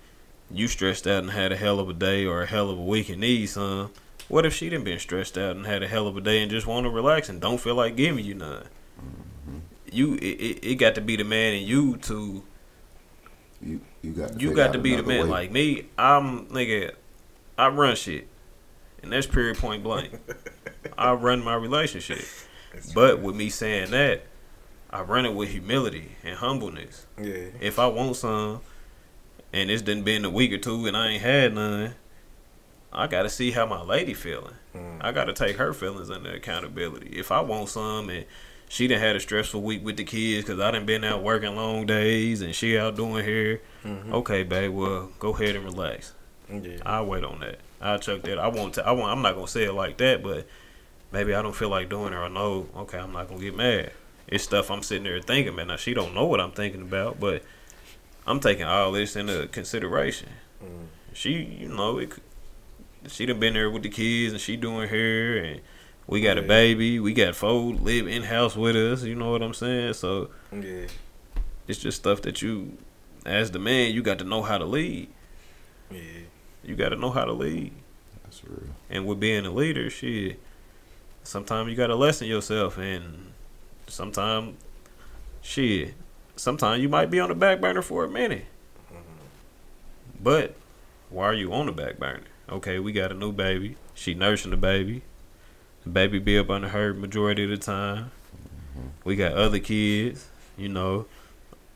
you 0.51 0.67
stressed 0.67 1.07
out 1.07 1.23
and 1.23 1.31
had 1.31 1.51
a 1.51 1.55
hell 1.55 1.80
of 1.80 1.89
a 1.89 1.93
day 1.93 2.26
or 2.26 2.41
a 2.43 2.45
hell 2.45 2.69
of 2.69 2.77
a 2.77 2.84
week 2.84 3.09
and 3.09 3.21
need 3.21 3.47
some. 3.47 3.91
What 4.27 4.45
if 4.45 4.53
she 4.53 4.69
done 4.69 4.84
been 4.84 4.99
stressed 4.99 5.38
out 5.38 5.55
and 5.55 5.65
had 5.65 5.81
a 5.81 5.88
hell 5.88 6.07
of 6.07 6.15
a 6.17 6.21
day 6.21 6.41
and 6.41 6.51
just 6.51 6.67
want 6.67 6.84
to 6.85 6.89
relax 6.89 7.30
and 7.30 7.41
don't 7.41 7.59
feel 7.59 7.76
like 7.76 7.95
giving 7.95 8.23
you 8.26 8.35
none? 8.35 8.65
Mhm. 8.99 9.61
You 9.91 10.13
it, 10.15 10.21
it, 10.21 10.59
it 10.71 10.76
got 10.76 10.95
to 10.95 11.01
be 11.01 11.15
the 11.15 11.23
man 11.23 11.53
in 11.53 11.65
you 11.67 11.97
to 11.97 12.43
You 13.61 13.81
you 14.03 14.11
got 14.11 14.34
to 14.34 14.39
you 14.39 14.53
got 14.53 14.73
to 14.73 14.80
be 14.80 14.95
the 14.95 15.03
man. 15.03 15.23
way. 15.23 15.30
Like 15.30 15.51
me, 15.51 15.85
I'm 15.97 16.45
nigga, 16.47 16.93
I 17.57 17.69
run 17.69 17.95
shit. 17.95 18.27
And 19.01 19.11
that's 19.13 19.26
period 19.27 19.57
point 19.57 19.81
blank. 19.81 20.19
I 20.97 21.13
run 21.13 21.43
my 21.43 21.55
relationship. 21.55 22.19
But 22.93 23.15
true. 23.15 23.17
with 23.17 23.35
me 23.35 23.49
saying 23.49 23.91
that, 23.91 24.23
I 24.89 25.01
run 25.01 25.25
it 25.25 25.33
with 25.33 25.49
humility 25.49 26.13
and 26.23 26.37
humbleness. 26.37 27.05
yeah, 27.21 27.45
If 27.61 27.77
I 27.79 27.87
want 27.87 28.15
some, 28.15 28.61
and 29.53 29.69
it's 29.69 29.81
done 29.81 30.03
been 30.03 30.25
a 30.25 30.29
week 30.29 30.51
or 30.53 30.57
two 30.57 30.85
and 30.87 30.95
I 30.97 31.09
ain't 31.09 31.21
had 31.21 31.53
none, 31.55 31.95
I 32.91 33.07
gotta 33.07 33.29
see 33.29 33.51
how 33.51 33.65
my 33.65 33.81
lady 33.83 34.13
feeling. 34.13 34.53
mm, 34.75 34.97
I 35.01 35.11
gotta 35.11 35.33
take 35.33 35.57
her 35.57 35.73
feelings 35.73 36.09
under 36.09 36.31
accountability. 36.31 37.09
If 37.19 37.31
I 37.31 37.41
want 37.41 37.69
some 37.69 38.09
and 38.09 38.25
she 38.67 38.87
done 38.87 38.99
had 38.99 39.15
a 39.15 39.19
stressful 39.19 39.61
week 39.61 39.83
with 39.83 39.97
the 39.97 40.03
kids 40.03 40.45
because 40.45 40.59
I 40.59 40.71
done 40.71 40.85
been 40.85 41.03
out 41.03 41.21
working 41.23 41.55
long 41.55 41.85
days 41.85 42.41
and 42.41 42.53
she 42.55 42.77
out 42.77 42.95
doing 42.95 43.23
hair, 43.23 43.61
mhm. 43.83 44.11
okay, 44.13 44.43
babe, 44.43 44.71
well 44.73 45.11
go 45.19 45.35
ahead 45.35 45.55
and 45.55 45.65
relax. 45.65 46.13
yeah, 46.51 46.77
I'll 46.85 47.05
wait 47.05 47.23
on 47.23 47.39
that. 47.41 47.59
I'll 47.81 47.99
chuck 47.99 48.23
that. 48.23 48.37
I 48.39 48.47
won't. 48.47 48.73
T- 48.75 48.81
I 48.81 48.91
won't. 48.91 49.09
I'm 49.11 49.21
not 49.21 49.35
gonna 49.35 49.47
say 49.47 49.65
it 49.65 49.73
like 49.73 49.97
that, 49.97 50.21
but 50.23 50.47
maybe 51.11 51.34
I 51.34 51.41
don't 51.41 51.56
feel 51.56 51.69
like 51.69 51.90
doing 51.90 52.14
it. 52.14 52.18
Or 52.18 52.30
no, 52.30 52.68
okay, 52.77 52.98
I'm 52.99 53.11
not 53.14 53.27
gonna 53.27 53.41
get 53.41 53.56
mad. 53.56 53.91
It's 54.27 54.44
stuff 54.44 54.69
I'm 54.69 54.84
sitting 54.84 55.03
there 55.06 55.19
thinking, 55.22 55.56
man. 55.56 55.68
Now 55.68 55.76
she 55.76 55.94
don't 55.94 56.14
know 56.14 56.26
what 56.26 56.40
I'm 56.40 56.52
thinking 56.52 56.81
about, 56.81 57.19
but 57.19 57.44
I'm 58.27 58.40
taking 58.40 58.64
all 58.65 58.91
this 58.91 59.15
into 59.15 59.48
consideration. 59.48 60.30
mm, 60.64 60.88
She, 61.14 61.31
you 61.34 61.69
know, 61.69 61.98
it. 61.99 62.11
She 63.07 63.26
done 63.26 63.40
been 63.40 63.53
there 63.53 63.69
with 63.72 63.84
the 63.84 63.90
kids, 63.90 64.34
and 64.34 64.41
she 64.41 64.56
doing 64.57 64.90
hair, 64.90 65.38
and 65.38 65.61
we 66.06 66.22
got 66.22 66.38
a 66.38 66.41
baby. 66.41 66.99
We 66.99 67.14
got 67.14 67.34
four 67.36 67.73
live 67.73 68.07
in 68.07 68.23
house 68.23 68.56
with 68.56 68.76
us. 68.76 69.03
You 69.03 69.15
know 69.15 69.31
what 69.31 69.41
I'm 69.41 69.53
saying? 69.53 69.94
So 69.94 70.30
yeah, 70.52 70.88
it's 71.68 71.80
just 71.80 71.98
stuff 71.98 72.22
that 72.23 72.41
you, 72.41 72.77
as 73.26 73.52
the 73.52 73.60
man, 73.60 73.94
you 73.94 74.02
got 74.03 74.19
to 74.19 74.26
know 74.26 74.41
how 74.44 74.57
to 74.57 74.65
lead. 74.65 75.07
yeah. 75.90 75.99
You 76.64 76.76
got 76.76 76.90
to 76.90 76.98
know 76.98 77.10
how 77.10 77.23
to 77.26 77.31
lead. 77.31 77.72
That's 78.23 78.44
real. 78.44 78.69
And 78.90 79.07
with 79.07 79.19
being 79.19 79.45
a 79.45 79.52
leader, 79.52 79.90
shit, 79.90 80.40
sometimes 81.23 81.69
you 81.69 81.75
got 81.75 81.87
to 81.87 81.95
lessen 81.95 82.27
yourself. 82.27 82.77
And 82.77 83.33
sometimes, 83.87 84.57
shit, 85.41 85.93
sometimes 86.35 86.81
you 86.81 86.89
might 86.89 87.09
be 87.09 87.19
on 87.19 87.29
the 87.29 87.35
back 87.35 87.61
burner 87.61 87.81
for 87.81 88.03
a 88.03 88.09
minute. 88.09 88.45
Mm-hmm. 88.91 90.23
But 90.23 90.55
why 91.09 91.25
are 91.25 91.33
you 91.33 91.53
on 91.53 91.65
the 91.65 91.71
back 91.71 91.97
burner? 91.97 92.23
Okay, 92.49 92.79
we 92.79 92.91
got 92.91 93.11
a 93.11 93.15
new 93.15 93.31
baby. 93.31 93.75
She 93.93 94.13
nursing 94.13 94.51
the 94.51 94.57
baby. 94.57 95.03
The 95.83 95.89
baby 95.89 96.19
be 96.19 96.37
up 96.37 96.49
under 96.49 96.69
her 96.69 96.93
majority 96.93 97.43
of 97.43 97.49
the 97.49 97.57
time. 97.57 98.11
Mm-hmm. 98.77 98.87
We 99.03 99.15
got 99.15 99.33
other 99.33 99.59
kids, 99.59 100.27
you 100.57 100.69
know. 100.69 101.05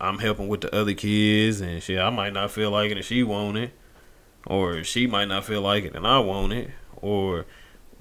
I'm 0.01 0.19
helping 0.19 0.49
with 0.49 0.61
the 0.61 0.75
other 0.75 0.93
kids 0.93 1.61
and 1.61 1.81
shit. 1.81 1.99
I 1.99 2.09
might 2.09 2.33
not 2.33 2.51
feel 2.51 2.71
like 2.71 2.91
it 2.91 2.97
and 2.97 3.05
she 3.05 3.23
want 3.23 3.57
it. 3.57 3.71
Or 4.45 4.83
she 4.83 5.07
might 5.07 5.29
not 5.29 5.45
feel 5.45 5.61
like 5.61 5.85
it 5.85 5.95
and 5.95 6.05
I 6.05 6.19
want 6.19 6.51
it. 6.51 6.71
Or 6.97 7.45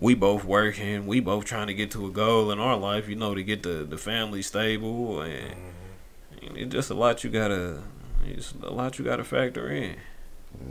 we 0.03 0.15
both 0.16 0.45
working, 0.45 1.07
we 1.07 1.20
both 1.20 1.45
trying 1.45 1.69
to 1.69 1.74
get 1.74 1.93
to 1.93 2.05
a 2.07 2.11
goal 2.11 2.51
in 2.51 2.59
our 2.59 2.77
life, 2.77 3.09
you 3.09 3.15
know, 3.15 3.37
to 3.37 3.43
get 3.45 3.62
the, 3.62 3.85
the 3.85 3.97
family 3.97 4.43
stable 4.43 5.20
and, 5.20 5.53
mm-hmm. 5.53 6.47
and 6.49 6.59
it's 6.59 6.73
just 6.73 6.91
a 6.91 6.95
lot 6.95 7.23
you 7.23 7.31
gotta 7.31 7.81
it's 8.27 8.53
a 8.65 8.70
lot 8.70 8.99
you 8.99 9.05
gotta 9.05 9.23
factor 9.23 9.70
in. 9.70 9.95
Yeah. 9.95 10.66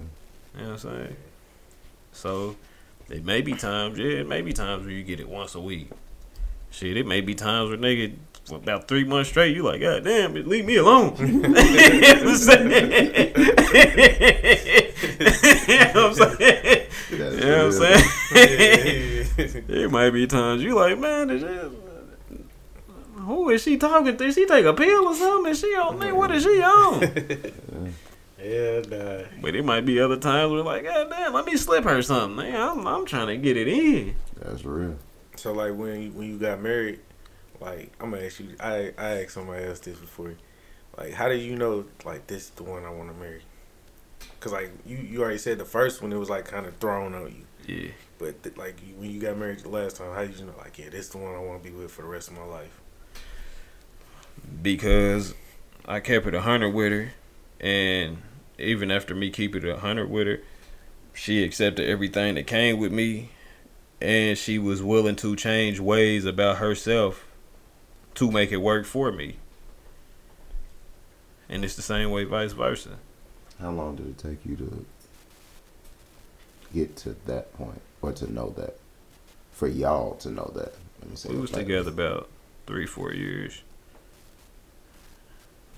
You 0.58 0.64
know 0.64 0.72
what 0.72 0.72
I'm 0.72 0.78
saying? 0.78 1.16
So 2.12 2.58
it 3.10 3.24
may 3.24 3.40
be 3.40 3.54
times, 3.54 3.98
yeah, 3.98 4.20
it 4.20 4.28
may 4.28 4.42
be 4.42 4.52
times 4.52 4.84
where 4.84 4.92
you 4.92 5.04
get 5.04 5.22
it 5.22 5.30
once 5.30 5.56
a 5.56 5.62
week. 5.62 5.90
Shit, 6.70 6.98
it 6.98 7.08
may 7.08 7.22
be 7.22 7.34
times 7.34 7.70
where 7.70 7.78
nigga 7.78 8.14
for 8.44 8.56
about 8.56 8.90
three 8.90 9.06
months 9.06 9.30
straight, 9.30 9.56
you 9.56 9.64
like, 9.64 9.80
God 9.80 10.04
damn, 10.04 10.34
bitch, 10.34 10.46
leave 10.46 10.66
me 10.66 10.76
alone. 10.76 11.16
you 11.20 11.40
know 11.40 11.50
what 11.50 12.28
I'm 12.28 12.36
saying? 12.36 12.70
you 15.70 15.78
know 15.78 16.10
what 16.10 16.22
I'm 16.22 16.38
saying? 16.38 16.88
That's 17.12 17.36
You 17.36 17.50
know 17.50 17.68
what. 17.68 17.76
I'm 17.76 18.00
saying? 18.84 19.18
there 19.68 19.90
might 19.90 20.12
be 20.12 20.28
times 20.28 20.64
you 20.64 20.76
like, 20.76 20.98
man, 21.00 21.30
is 21.30 21.44
it, 21.44 21.72
who 23.16 23.50
is 23.50 23.64
she 23.64 23.78
talking 23.78 24.18
to? 24.18 24.32
She 24.32 24.46
take 24.46 24.66
a 24.66 24.74
pill 24.74 25.08
or 25.08 25.16
something? 25.16 25.52
Is 25.52 25.60
she 25.60 25.68
on 25.76 26.00
me? 26.00 26.12
What 26.12 26.32
is 26.32 26.44
she 26.44 26.62
on? 26.62 27.02
yeah, 28.42 28.82
nah. 28.90 29.24
But 29.42 29.56
it 29.56 29.64
might 29.64 29.86
be 29.86 30.00
other 30.00 30.18
times 30.18 30.52
where 30.52 30.64
like, 30.64 30.84
God 30.84 31.10
damn, 31.10 31.34
let 31.34 31.46
me 31.46 31.56
slip 31.56 31.84
her 31.84 32.02
something. 32.02 32.38
Man, 32.38 32.56
I'm, 32.60 32.88
I'm 32.88 33.06
trying 33.06 33.28
to 33.28 33.38
get 33.38 33.58
it 33.58 33.68
in. 33.68 34.16
That's 34.38 34.66
real. 34.66 34.98
So 35.36 35.54
like 35.54 35.76
when 35.76 36.02
you, 36.02 36.12
when 36.12 36.28
you 36.28 36.38
got 36.38 36.62
married, 36.62 37.00
like 37.60 37.92
I'm 38.00 38.12
gonna 38.12 38.26
ask 38.26 38.40
you, 38.40 38.56
I 38.60 38.92
I 38.98 39.22
asked 39.22 39.32
somebody 39.32 39.66
else 39.66 39.80
this 39.80 39.98
before, 39.98 40.34
like 40.98 41.14
how 41.14 41.30
did 41.30 41.42
you 41.42 41.56
know 41.56 41.86
like 42.04 42.28
this 42.28 42.46
is 42.46 42.50
the 42.52 42.64
one 42.64 42.84
I 42.84 42.90
want 42.90 43.10
to 43.14 43.16
marry? 43.20 43.42
Cause 44.40 44.52
like 44.52 44.72
you 44.86 44.98
you 44.98 45.22
already 45.22 45.38
said 45.38 45.58
the 45.58 45.66
first 45.66 46.02
one 46.02 46.12
it 46.12 46.18
was 46.18 46.30
like 46.30 46.46
kind 46.46 46.66
of 46.66 46.76
thrown 46.78 47.14
on 47.14 47.28
you, 47.68 47.76
Yeah. 47.76 47.92
But 48.22 48.44
th- 48.44 48.56
like 48.56 48.80
when 48.98 49.10
you 49.10 49.20
got 49.20 49.38
married 49.38 49.60
the 49.60 49.70
last 49.70 49.98
time, 49.98 50.14
how 50.14 50.22
did 50.22 50.38
you 50.38 50.46
know 50.46 50.54
like 50.60 50.78
yeah 50.78 50.90
this 50.90 51.08
is 51.08 51.10
the 51.10 51.18
one 51.18 51.34
I 51.34 51.40
want 51.40 51.64
to 51.64 51.70
be 51.70 51.76
with 51.76 51.92
for 51.92 52.04
the 52.04 52.08
rest 52.08 52.30
of 52.30 52.36
my 52.36 52.46
life? 52.46 52.80
Because 54.62 55.34
I 55.88 56.00
kept 56.00 56.28
it 56.28 56.36
a 56.36 56.42
hundred 56.42 56.70
with 56.70 56.92
her, 56.92 57.12
and 57.60 58.22
even 58.60 58.92
after 58.92 59.16
me 59.16 59.32
keeping 59.32 59.64
it 59.64 59.70
a 59.70 59.80
hundred 59.80 60.10
with 60.10 60.28
her, 60.28 60.40
she 61.14 61.44
accepted 61.44 61.90
everything 61.90 62.36
that 62.36 62.46
came 62.46 62.78
with 62.78 62.92
me, 62.92 63.32
and 64.00 64.38
she 64.38 64.60
was 64.60 64.84
willing 64.84 65.16
to 65.18 65.36
change 65.36 65.80
ways 65.80 66.24
about 66.24 66.58
herself 66.58 67.26
to 68.14 68.30
make 68.30 68.52
it 68.52 68.58
work 68.58 68.86
for 68.86 69.12
me. 69.12 69.38
And 71.50 71.66
it's 71.66 71.76
the 71.76 71.82
same 71.82 72.12
way, 72.12 72.24
vice 72.24 72.54
versa. 72.54 73.00
How 73.60 73.72
long 73.72 73.96
did 73.96 74.08
it 74.08 74.18
take 74.18 74.46
you 74.46 74.56
to 74.58 74.86
get 76.74 76.96
to 76.98 77.16
that 77.26 77.54
point, 77.54 77.82
or 78.02 78.12
to 78.14 78.32
know 78.32 78.54
that? 78.58 78.78
For 79.52 79.68
y'all 79.68 80.16
to 80.16 80.30
know 80.32 80.52
that. 80.56 80.74
Let 81.02 81.10
me 81.10 81.16
say 81.16 81.30
We 81.30 81.38
was 81.38 81.52
like 81.54 81.64
together 81.64 81.92
that. 81.92 82.02
about 82.04 82.30
three, 82.68 82.86
four 82.86 83.14
years. 83.14 83.62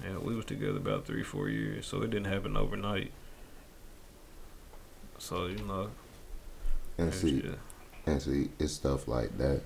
Yeah, 0.03 0.17
we 0.17 0.35
was 0.35 0.45
together 0.45 0.77
about 0.77 1.05
three, 1.05 1.23
four 1.23 1.49
years, 1.49 1.85
so 1.85 2.01
it 2.01 2.09
didn't 2.09 2.31
happen 2.31 2.57
overnight. 2.57 3.11
So 5.17 5.45
you 5.47 5.57
know, 5.65 5.89
And 6.97 7.13
see, 7.13 7.41
just- 7.41 7.57
and 8.05 8.21
see, 8.21 8.49
it's 8.59 8.73
stuff 8.73 9.07
like 9.07 9.37
that. 9.37 9.61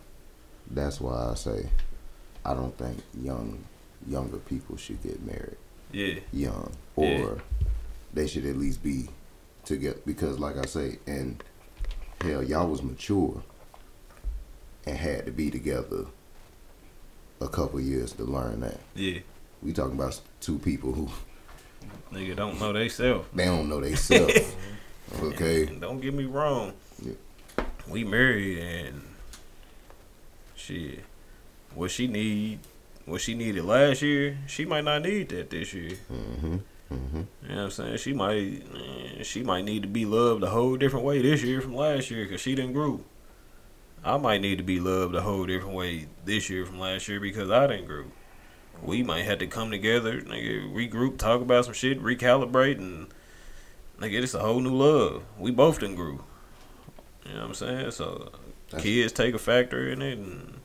That's 0.70 1.00
why 1.02 1.30
I 1.32 1.36
say, 1.36 1.70
I 2.46 2.54
don't 2.54 2.78
think 2.78 2.98
young, 3.20 3.64
younger 4.08 4.38
people 4.38 4.78
should 4.78 5.02
get 5.02 5.26
married 5.26 5.58
yeah, 5.92 6.20
young, 6.34 6.72
or 6.96 7.06
Yeah. 7.08 7.34
they 8.14 8.28
should 8.28 8.46
at 8.46 8.58
least 8.58 8.84
be 8.84 9.08
together. 9.66 10.00
Because, 10.06 10.38
like 10.40 10.58
I 10.58 10.66
say, 10.66 11.00
and 11.08 11.44
hell, 12.22 12.44
y'all 12.44 12.68
was 12.68 12.82
mature 12.82 13.42
and 14.86 14.98
had 14.98 15.26
to 15.26 15.32
be 15.32 15.50
together 15.52 16.06
a 17.42 17.48
couple 17.48 17.80
years 17.80 18.14
to 18.14 18.24
learn 18.24 18.62
that. 18.62 18.80
yeah. 18.96 19.20
We 19.62 19.74
talking 19.74 19.94
about 19.96 20.20
two 20.40 20.60
people 20.60 20.94
who 20.94 21.10
Nigga 22.14 22.36
don't 22.36 22.60
know 22.60 22.72
they 22.74 22.90
self. 22.90 23.28
they 23.34 23.46
don't 23.46 23.68
know 23.68 23.82
they 23.82 23.96
self. 23.96 24.32
okay, 25.24 25.66
And 25.68 25.82
don't 25.82 26.00
get 26.00 26.14
me 26.14 26.26
wrong. 26.26 26.74
Yeah. 27.02 27.14
We 27.88 28.04
married 28.04 28.60
and 28.60 29.02
shit. 30.56 31.00
What 31.74 31.90
she 31.92 32.06
need, 32.08 32.60
what 33.06 33.22
she 33.22 33.34
needed 33.34 33.64
last 33.66 34.02
year, 34.04 34.38
she 34.48 34.64
might 34.66 34.84
not 34.84 35.02
need 35.02 35.30
that 35.30 35.50
this 35.50 35.74
year. 35.74 35.98
mm-hmm, 36.12 36.58
mm-hmm. 36.92 37.18
You 37.18 37.50
know 37.50 37.56
what 37.56 37.64
I'm 37.64 37.72
saying? 37.72 37.98
She 37.98 38.14
might, 38.14 38.64
eh, 38.76 39.24
she 39.24 39.44
might 39.44 39.66
need 39.66 39.82
to 39.84 39.88
be 39.88 40.06
loved 40.06 40.44
a 40.44 40.50
whole 40.50 40.78
different 40.78 41.06
way 41.06 41.22
this 41.22 41.44
year 41.44 41.62
from 41.62 41.76
last 41.76 42.12
year 42.12 42.24
because 42.24 42.42
she 42.42 42.56
didn't 42.56 42.74
grow. 42.74 43.02
I 44.04 44.18
might 44.18 44.42
need 44.42 44.58
to 44.58 44.64
be 44.64 44.80
loved 44.80 45.16
a 45.16 45.22
whole 45.22 45.46
different 45.46 45.76
way 45.76 46.08
this 46.24 46.50
year 46.50 46.66
from 46.66 46.80
last 46.80 47.08
year 47.08 47.20
because 47.20 47.52
I 47.52 47.68
didn't 47.68 47.88
grow. 47.88 48.06
We 48.82 49.04
might 49.04 49.26
have 49.26 49.40
to 49.40 49.48
come 49.48 49.72
together, 49.72 50.22
nigga, 50.22 50.72
regroup, 50.72 51.18
talk 51.18 51.42
about 51.42 51.66
some 51.66 51.74
shit, 51.74 52.02
recalibrate, 52.02 52.78
and 52.78 53.08
nigga, 54.00 54.22
it's 54.22 54.34
a 54.34 54.40
whole 54.40 54.60
new 54.60 54.76
love. 54.76 55.24
We 55.38 55.52
both 55.52 55.80
didn't 55.80 55.96
grow. 55.96 56.24
You 57.26 57.34
know 57.34 57.40
what 57.42 57.48
I'm 57.48 57.54
saying? 57.56 57.92
So 57.92 58.32
That's- 58.70 58.84
kids 58.84 59.12
take 59.12 59.34
a 59.34 59.40
factor 59.40 59.90
in 59.90 60.02
it, 60.02 60.18
and 60.20 60.62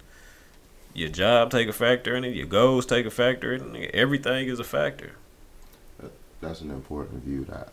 your 0.95 1.09
job 1.09 1.51
take 1.51 1.69
a 1.69 1.73
factor 1.73 2.15
in 2.15 2.25
it, 2.25 2.35
your 2.37 2.47
goals 2.47 2.87
take 2.87 3.07
a 3.07 3.11
factor 3.11 3.53
in 3.53 3.63
it. 3.63 3.73
Nigga, 3.73 3.91
everything 3.91 4.49
is 4.49 4.61
a 4.61 4.65
factor. 4.65 5.13
That's 6.43 6.61
an 6.61 6.71
important 6.71 7.25
view 7.25 7.45
that 7.47 7.73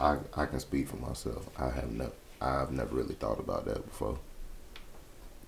I 0.00 0.18
I 0.34 0.46
can 0.46 0.58
speak 0.58 0.88
for 0.88 0.96
myself. 0.96 1.48
I 1.58 1.68
have 1.70 1.92
never 1.92 2.12
I've 2.40 2.72
never 2.72 2.96
really 2.96 3.14
thought 3.14 3.38
about 3.38 3.64
that 3.66 3.84
before. 3.86 4.18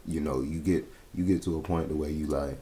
You 0.07 0.21
know, 0.21 0.43
you 0.43 0.61
get 0.61 0.85
you 1.15 1.25
get 1.25 1.43
to 1.43 1.57
a 1.57 1.63
point 1.63 1.89
the 1.89 1.97
way 1.97 2.11
you 2.13 2.27
like, 2.27 2.59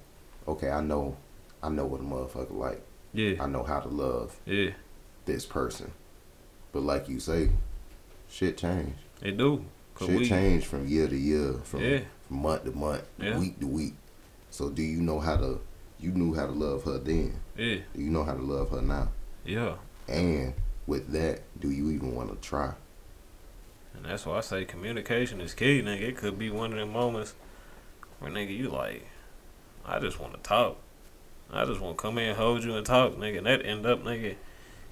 okay, 0.46 0.70
I 0.70 0.80
know 0.80 1.16
I 1.62 1.68
know 1.68 1.84
what 1.84 2.00
a 2.00 2.04
motherfucker 2.04 2.56
like. 2.56 2.80
Yeah, 3.12 3.42
I 3.42 3.46
know 3.46 3.64
how 3.64 3.80
to 3.80 3.88
love 3.88 4.36
yeah. 4.46 4.70
this 5.24 5.44
person. 5.44 5.90
But 6.72 6.82
like 6.82 7.08
you 7.08 7.18
say, 7.20 7.50
shit 8.28 8.56
change. 8.58 8.94
It 9.20 9.36
do. 9.36 9.64
Shit 9.98 10.10
we, 10.10 10.28
change 10.28 10.64
from 10.64 10.86
year 10.86 11.08
to 11.08 11.16
year, 11.16 11.54
from, 11.64 11.80
Yeah. 11.80 12.00
from 12.28 12.42
month 12.42 12.64
to 12.64 12.70
month, 12.72 13.02
Yeah. 13.18 13.36
week 13.38 13.58
to 13.58 13.66
week. 13.66 13.94
So 14.50 14.68
do 14.70 14.82
you 14.82 15.00
know 15.00 15.18
how 15.18 15.36
to 15.38 15.60
you 15.98 16.12
knew 16.12 16.34
how 16.34 16.46
to 16.46 16.52
love 16.52 16.84
her 16.84 16.98
then? 16.98 17.34
Yeah, 17.56 17.78
Do 17.94 18.00
you 18.02 18.10
know 18.10 18.22
how 18.22 18.34
to 18.34 18.42
love 18.42 18.70
her 18.70 18.80
now? 18.82 19.08
yeah. 19.44 19.74
And 20.08 20.54
with 20.86 21.12
that, 21.12 21.42
do 21.60 21.70
you 21.70 21.90
even 21.90 22.14
want 22.14 22.30
to 22.30 22.48
try? 22.48 22.72
And 23.94 24.04
that's 24.04 24.24
why 24.26 24.38
I 24.38 24.40
say 24.40 24.64
communication 24.64 25.40
is 25.40 25.54
key, 25.54 25.82
nigga. 25.82 26.02
It 26.02 26.16
could 26.16 26.38
be 26.38 26.50
one 26.50 26.72
of 26.72 26.78
them 26.78 26.92
moments 26.92 27.34
where 28.18 28.30
nigga 28.30 28.56
you 28.56 28.68
like, 28.68 29.06
I 29.84 29.98
just 29.98 30.20
want 30.20 30.34
to 30.34 30.40
talk. 30.40 30.78
I 31.52 31.64
just 31.64 31.80
want 31.80 31.96
to 31.96 32.02
come 32.02 32.18
in, 32.18 32.36
hold 32.36 32.62
you, 32.62 32.76
and 32.76 32.84
talk, 32.86 33.16
nigga. 33.16 33.38
And 33.38 33.46
that 33.46 33.64
end 33.64 33.86
up, 33.86 34.04
nigga. 34.04 34.36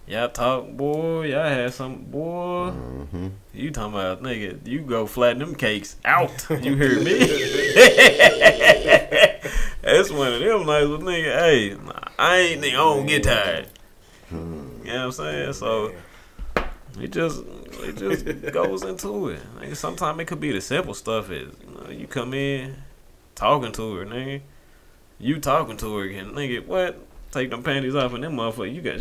Y'all 0.07 0.29
talk, 0.29 0.71
boy. 0.71 1.27
Y'all 1.27 1.49
had 1.49 1.73
some, 1.75 2.05
boy. 2.05 2.71
Mm-hmm. 2.71 3.29
You 3.53 3.71
talking 3.71 3.95
about, 3.95 4.23
nigga? 4.23 4.67
You 4.67 4.81
go 4.81 5.07
flatten 5.07 5.41
them 5.41 5.55
cakes 5.55 5.97
out. 6.05 6.47
You 6.51 6.77
hear 6.77 7.01
me? 7.01 7.19
That's 9.83 10.11
one 10.11 10.33
of 10.33 10.41
them 10.41 10.67
nights 10.67 10.89
with 10.89 11.03
nigga. 11.03 11.39
Hey, 11.39 11.77
I 12.19 12.37
ain't 12.39 12.63
nigga. 12.63 12.69
I 12.69 12.73
don't 12.73 13.07
get 13.07 13.23
tired. 13.25 13.69
Hmm. 14.29 14.66
You 14.87 14.93
know 14.93 14.99
what 14.99 15.05
I'm 15.07 15.13
saying? 15.13 15.53
So. 15.55 15.93
It 16.99 17.11
just 17.13 17.43
it 17.83 17.97
just 17.99 18.25
goes 18.55 18.83
into 18.83 19.29
it. 19.29 19.43
Like, 19.57 19.77
sometimes 19.77 20.19
it 20.21 20.25
could 20.27 20.41
be 20.41 20.51
the 20.53 20.63
simple 20.63 20.95
stuff. 20.95 21.31
Is 21.31 21.53
you, 21.61 21.75
know, 21.85 21.91
you 21.91 22.07
come 22.07 22.33
in 22.33 22.75
talking 23.35 23.71
to 23.73 23.97
her, 23.97 24.07
nigga. 24.07 24.41
You 25.19 25.39
talking 25.39 25.77
to 25.77 25.97
her, 25.99 26.09
and 26.09 26.33
nigga, 26.33 26.65
what? 26.65 26.99
Take 27.33 27.51
them 27.51 27.63
panties 27.63 27.95
off, 27.95 28.15
and 28.15 28.25
them 28.25 28.37
motherfuckers, 28.37 28.75
you 28.75 28.81
got 28.81 29.01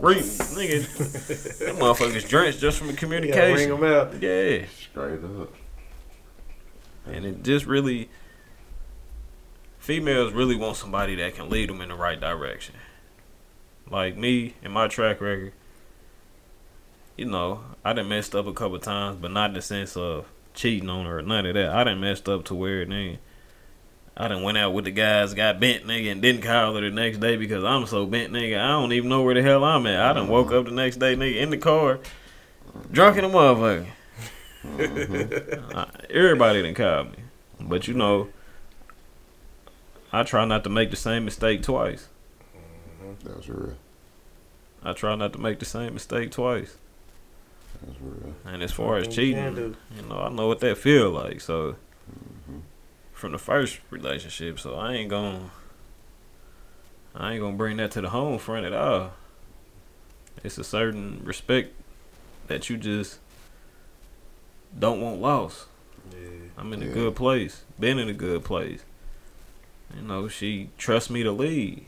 great 0.00 0.22
nigga. 0.24 1.58
them 1.58 1.76
motherfuckers 1.76 2.28
drenched 2.28 2.58
just 2.58 2.78
from 2.78 2.88
the 2.88 2.94
Yeah, 2.94 3.08
ring 3.08 3.22
communication. 3.22 3.70
them 3.70 3.84
out. 3.84 4.20
Yeah, 4.20 4.64
Straight 4.90 5.22
up. 5.40 5.54
and 7.06 7.24
it 7.24 7.42
just 7.44 7.64
really 7.66 8.08
females 9.78 10.32
really 10.32 10.56
want 10.56 10.76
somebody 10.76 11.14
that 11.14 11.36
can 11.36 11.48
lead 11.48 11.68
them 11.68 11.80
in 11.80 11.90
the 11.90 11.94
right 11.94 12.18
direction. 12.18 12.74
Like 13.90 14.16
me 14.16 14.54
and 14.62 14.72
my 14.72 14.88
track 14.88 15.20
record, 15.20 15.52
you 17.16 17.24
know, 17.24 17.60
I 17.84 17.92
done 17.92 18.08
messed 18.08 18.34
up 18.34 18.46
a 18.46 18.52
couple 18.52 18.78
times, 18.78 19.18
but 19.20 19.30
not 19.30 19.50
in 19.50 19.54
the 19.54 19.62
sense 19.62 19.96
of 19.96 20.26
cheating 20.54 20.90
on 20.90 21.06
her 21.06 21.18
or 21.18 21.22
none 21.22 21.46
of 21.46 21.54
that. 21.54 21.70
I 21.70 21.84
done 21.84 22.00
messed 22.00 22.28
up 22.28 22.44
to 22.46 22.54
where 22.54 22.84
then 22.84 23.18
I 24.16 24.28
done 24.28 24.42
went 24.42 24.58
out 24.58 24.72
with 24.72 24.86
the 24.86 24.90
guys, 24.90 25.34
got 25.34 25.60
bent 25.60 25.84
nigga, 25.84 26.10
and 26.10 26.22
didn't 26.22 26.42
call 26.42 26.74
her 26.74 26.80
the 26.80 26.90
next 26.90 27.18
day 27.18 27.36
because 27.36 27.62
I'm 27.62 27.86
so 27.86 28.06
bent 28.06 28.32
nigga. 28.32 28.58
I 28.58 28.68
don't 28.68 28.92
even 28.92 29.10
know 29.10 29.22
where 29.22 29.34
the 29.34 29.42
hell 29.42 29.62
I'm 29.62 29.86
at. 29.86 30.00
I 30.00 30.12
done 30.14 30.28
woke 30.28 30.52
up 30.52 30.64
the 30.64 30.70
next 30.70 30.96
day 30.96 31.14
nigga 31.14 31.36
in 31.40 31.50
the 31.50 31.58
car, 31.58 32.00
drunk 32.90 33.18
in 33.18 33.24
the 33.24 33.30
motherfucker. 33.30 33.86
Uh, 34.66 35.84
Everybody 36.10 36.60
done 36.60 36.74
called 36.74 37.12
me, 37.12 37.18
but 37.60 37.86
you 37.86 37.94
know, 37.94 38.28
I 40.12 40.24
try 40.24 40.44
not 40.44 40.64
to 40.64 40.70
make 40.70 40.90
the 40.90 40.96
same 40.96 41.24
mistake 41.24 41.62
twice. 41.62 42.08
That's 43.24 43.48
real. 43.48 43.74
I 44.82 44.92
try 44.92 45.14
not 45.16 45.32
to 45.32 45.38
make 45.38 45.58
the 45.58 45.64
same 45.64 45.94
mistake 45.94 46.30
twice. 46.30 46.76
That's 47.84 47.98
real. 48.00 48.34
And 48.44 48.62
as 48.62 48.72
far 48.72 48.96
as 48.96 49.06
Nothing 49.08 49.24
you 49.26 49.34
cheating, 49.34 49.76
you 49.96 50.02
know, 50.08 50.18
I 50.20 50.28
know 50.30 50.46
what 50.46 50.60
that 50.60 50.78
feel 50.78 51.10
like. 51.10 51.40
So 51.40 51.76
Mhm. 52.48 52.60
from 53.12 53.32
the 53.32 53.38
first 53.38 53.80
relationship, 53.90 54.58
so 54.60 54.74
I 54.76 54.92
ain't 54.94 55.10
gonna, 55.10 55.50
I 57.14 57.32
ain't 57.32 57.40
gonna 57.40 57.56
bring 57.56 57.78
that 57.78 57.90
to 57.92 58.00
the 58.00 58.10
home 58.10 58.38
front 58.38 58.66
at 58.66 58.72
all. 58.72 59.12
It's 60.44 60.58
a 60.58 60.64
certain 60.64 61.22
respect 61.24 61.72
that 62.46 62.70
you 62.70 62.76
just 62.76 63.18
don't 64.78 65.00
want 65.00 65.20
lost. 65.20 65.66
Yeah. 66.12 66.28
I'm 66.56 66.72
in 66.72 66.82
a 66.82 66.86
good 66.88 67.16
place. 67.16 67.64
Been 67.80 67.98
in 67.98 68.08
a 68.08 68.12
good 68.14 68.44
place. 68.44 68.84
You 69.94 70.02
know, 70.02 70.28
she 70.28 70.70
trusts 70.78 71.10
me 71.10 71.22
to 71.22 71.32
lead. 71.32 71.86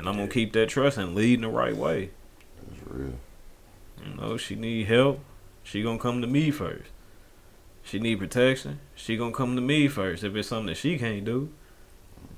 And 0.00 0.08
I'm 0.08 0.16
gonna 0.16 0.28
keep 0.28 0.54
that 0.54 0.70
trust 0.70 0.96
and 0.96 1.14
lead 1.14 1.34
in 1.34 1.40
the 1.42 1.48
right 1.48 1.76
way. 1.76 2.08
That's 2.66 2.80
real. 2.86 3.12
You 4.02 4.14
know, 4.16 4.38
she 4.38 4.54
need 4.54 4.86
help. 4.86 5.20
She 5.62 5.82
gonna 5.82 5.98
come 5.98 6.22
to 6.22 6.26
me 6.26 6.50
first. 6.50 6.88
She 7.84 7.98
need 7.98 8.18
protection. 8.18 8.80
She 8.94 9.18
gonna 9.18 9.34
come 9.34 9.56
to 9.56 9.60
me 9.60 9.88
first 9.88 10.24
if 10.24 10.34
it's 10.34 10.48
something 10.48 10.68
that 10.68 10.78
she 10.78 10.96
can't 10.96 11.26
do. 11.26 11.50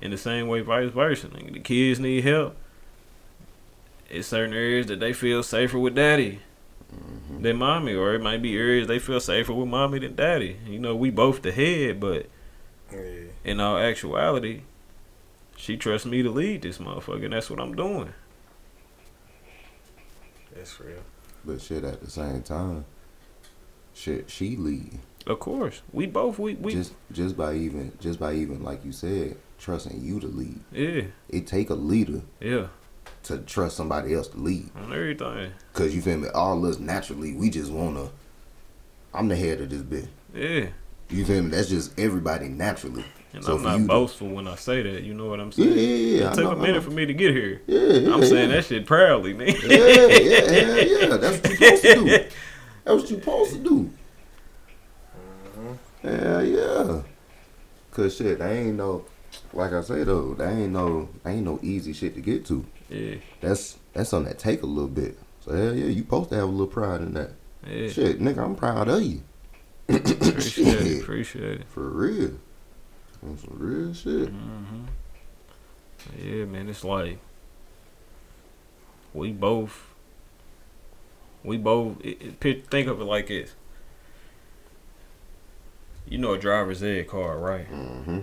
In 0.01 0.11
the 0.11 0.17
same 0.17 0.49
way, 0.49 0.59
vice 0.59 0.91
versa. 0.91 1.27
Nigga, 1.27 1.53
The 1.53 1.59
kids 1.61 2.01
need 2.01 2.25
help. 2.25 2.57
It's 4.09 4.27
certain 4.27 4.53
areas 4.53 4.87
that 4.87 4.99
they 4.99 5.13
feel 5.13 5.41
safer 5.41 5.79
with 5.79 5.95
daddy 5.95 6.39
Mhm. 6.93 7.43
than 7.43 7.55
mommy, 7.55 7.93
or 7.95 8.13
it 8.13 8.21
might 8.21 8.41
be 8.41 8.57
areas 8.57 8.87
they 8.89 8.99
feel 8.99 9.21
safer 9.21 9.53
with 9.53 9.69
mommy 9.69 9.99
than 9.99 10.15
daddy. 10.15 10.57
You 10.67 10.79
know, 10.79 10.97
we 10.97 11.11
both 11.11 11.41
the 11.41 11.53
head, 11.53 12.01
but 12.01 12.25
Yeah. 12.91 13.27
in 13.45 13.61
all 13.61 13.77
actuality, 13.77 14.63
she 15.63 15.77
trusts 15.77 16.05
me 16.05 16.21
to 16.21 16.29
lead 16.29 16.61
this 16.61 16.77
motherfucker, 16.77 17.23
and 17.23 17.31
that's 17.33 17.49
what 17.49 17.61
I'm 17.61 17.73
doing. 17.73 18.13
That's 20.53 20.77
real. 20.81 20.99
But 21.45 21.61
shit, 21.61 21.85
at 21.85 22.01
the 22.01 22.09
same 22.09 22.43
time, 22.43 22.83
shit, 23.93 24.29
she 24.29 24.57
lead. 24.57 24.99
Of 25.25 25.39
course, 25.39 25.81
we 25.93 26.05
both 26.05 26.37
we 26.37 26.55
we 26.55 26.73
just 26.73 26.93
just 27.13 27.37
by 27.37 27.53
even 27.53 27.93
just 28.01 28.19
by 28.19 28.33
even 28.33 28.61
like 28.61 28.83
you 28.83 28.91
said, 28.91 29.37
trusting 29.57 30.01
you 30.03 30.19
to 30.19 30.27
lead. 30.27 30.59
yeah 30.73 31.03
It 31.29 31.47
take 31.47 31.69
a 31.69 31.75
leader 31.75 32.21
yeah 32.41 32.67
to 33.23 33.37
trust 33.37 33.77
somebody 33.77 34.13
else 34.13 34.27
to 34.29 34.37
lead. 34.37 34.69
on 34.75 34.91
everything 34.91 35.53
Cause 35.71 35.95
you 35.95 36.01
feel 36.01 36.17
me? 36.17 36.27
All 36.35 36.65
us 36.65 36.77
naturally, 36.77 37.33
we 37.33 37.49
just 37.49 37.71
wanna. 37.71 38.09
I'm 39.13 39.29
the 39.29 39.37
head 39.37 39.61
of 39.61 39.69
this 39.69 39.81
bit. 39.81 40.09
yeah. 40.35 40.67
You 41.09 41.23
feel 41.25 41.43
me? 41.43 41.49
That's 41.51 41.69
just 41.69 41.97
everybody 41.97 42.49
naturally. 42.49 43.05
And 43.33 43.43
So 43.43 43.55
I'm 43.55 43.63
not 43.63 43.75
you 43.77 43.81
to- 43.83 43.87
boastful 43.87 44.29
when 44.29 44.47
I 44.47 44.55
say 44.55 44.81
that. 44.83 45.01
You 45.03 45.13
know 45.15 45.27
what 45.27 45.39
I'm 45.39 45.51
saying? 45.51 45.69
yeah, 45.69 45.75
yeah. 45.75 46.19
yeah. 46.21 46.31
It 46.31 46.35
took 46.35 46.43
know, 46.43 46.51
a 46.51 46.55
I 46.55 46.61
minute 46.61 46.83
for 46.83 46.91
me 46.91 47.05
to 47.05 47.13
get 47.13 47.31
here. 47.33 47.61
Yeah, 47.67 47.79
yeah, 47.79 48.13
I'm 48.13 48.23
saying 48.23 48.49
yeah. 48.49 48.55
that 48.57 48.65
shit 48.65 48.85
proudly, 48.85 49.33
man. 49.33 49.47
Yeah, 49.47 49.55
yeah, 49.69 50.07
yeah, 50.07 50.81
yeah. 50.81 51.17
That's 51.17 51.41
what 51.41 51.49
you 51.49 51.55
supposed 51.57 51.81
to 51.83 51.95
do. 51.95 52.05
That's 52.85 53.01
what 53.01 53.09
you 53.11 53.17
supposed 53.19 53.51
to 53.53 53.59
do. 53.59 53.91
Mm-hmm. 55.57 56.07
Yeah, 56.07 56.41
yeah. 56.41 57.01
Cause 57.91 58.15
shit, 58.17 58.39
they 58.39 58.59
ain't 58.59 58.75
no, 58.77 59.05
like 59.53 59.71
I 59.73 59.81
say 59.81 60.03
though, 60.03 60.33
they 60.33 60.47
ain't 60.49 60.71
no, 60.73 61.09
they 61.23 61.31
ain't 61.33 61.45
no 61.45 61.59
easy 61.61 61.93
shit 61.93 62.15
to 62.15 62.21
get 62.21 62.45
to. 62.47 62.65
yeah, 62.89 63.15
That's 63.41 63.77
that's 63.93 64.09
something 64.09 64.31
that 64.33 64.39
take 64.39 64.63
a 64.63 64.65
little 64.65 64.89
bit. 64.89 65.17
So 65.41 65.55
hell 65.55 65.75
yeah, 65.75 65.85
you 65.85 66.01
supposed 66.01 66.29
to 66.29 66.35
have 66.35 66.45
a 66.45 66.51
little 66.51 66.67
pride 66.67 67.01
in 67.01 67.13
that. 67.13 67.31
yeah. 67.67 67.89
Shit, 67.89 68.19
nigga, 68.19 68.39
I'm 68.43 68.55
proud 68.55 68.87
of 68.89 69.01
you. 69.03 69.21
Appreciate 69.89 70.67
it. 70.87 71.01
Appreciate 71.03 71.61
it. 71.61 71.67
For 71.69 71.87
real. 71.87 72.31
On 73.25 73.37
some 73.37 73.57
real 73.57 73.93
shit. 73.93 74.29
hmm 74.29 74.83
Yeah, 76.17 76.45
man. 76.45 76.69
It's 76.69 76.83
like 76.83 77.19
we 79.13 79.31
both, 79.31 79.93
we 81.43 81.57
both. 81.57 81.97
It, 82.03 82.43
it, 82.43 82.67
think 82.67 82.87
of 82.87 82.99
it 82.99 83.05
like 83.05 83.27
this. 83.27 83.53
You 86.07 86.17
know 86.17 86.33
a 86.33 86.37
driver's 86.37 86.83
ed 86.83 87.07
car, 87.07 87.37
right? 87.39 87.71
Mm-hmm. 87.71 88.19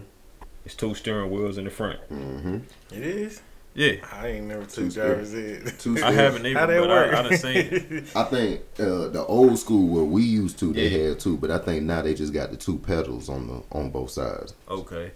It's 0.66 0.74
two 0.74 0.94
steering 0.94 1.30
wheels 1.30 1.56
in 1.56 1.64
the 1.64 1.70
front. 1.70 1.98
Mm-hmm. 2.10 2.58
It 2.94 3.02
is. 3.02 3.40
Yeah, 3.72 3.96
I 4.12 4.26
ain't 4.28 4.46
never 4.46 4.64
Two 4.66 4.86
took 4.86 4.94
driver's 4.94 5.32
ed. 5.32 5.72
Two 5.78 5.96
I 6.02 6.10
haven't 6.10 6.44
even, 6.44 6.56
How 6.58 6.66
that 6.66 6.80
but 6.80 6.88
work? 6.88 7.14
I, 7.14 7.18
I 7.20 7.22
done 7.22 7.38
seen 7.38 7.56
it. 7.56 8.04
I 8.16 8.24
think 8.24 8.60
uh, 8.80 9.08
the 9.08 9.24
old 9.26 9.58
school 9.58 9.86
where 9.94 10.02
we 10.04 10.22
used 10.24 10.58
to, 10.58 10.72
they 10.72 10.88
Yeah. 10.88 11.08
had 11.10 11.20
two, 11.20 11.36
but 11.36 11.52
I 11.52 11.58
think 11.58 11.84
now 11.84 12.02
they 12.02 12.14
just 12.14 12.32
got 12.32 12.50
the 12.50 12.56
two 12.56 12.78
pedals 12.78 13.28
on 13.28 13.46
the 13.46 13.62
on 13.70 13.90
both 13.90 14.10
sides. 14.10 14.54
Okay. 14.68 15.12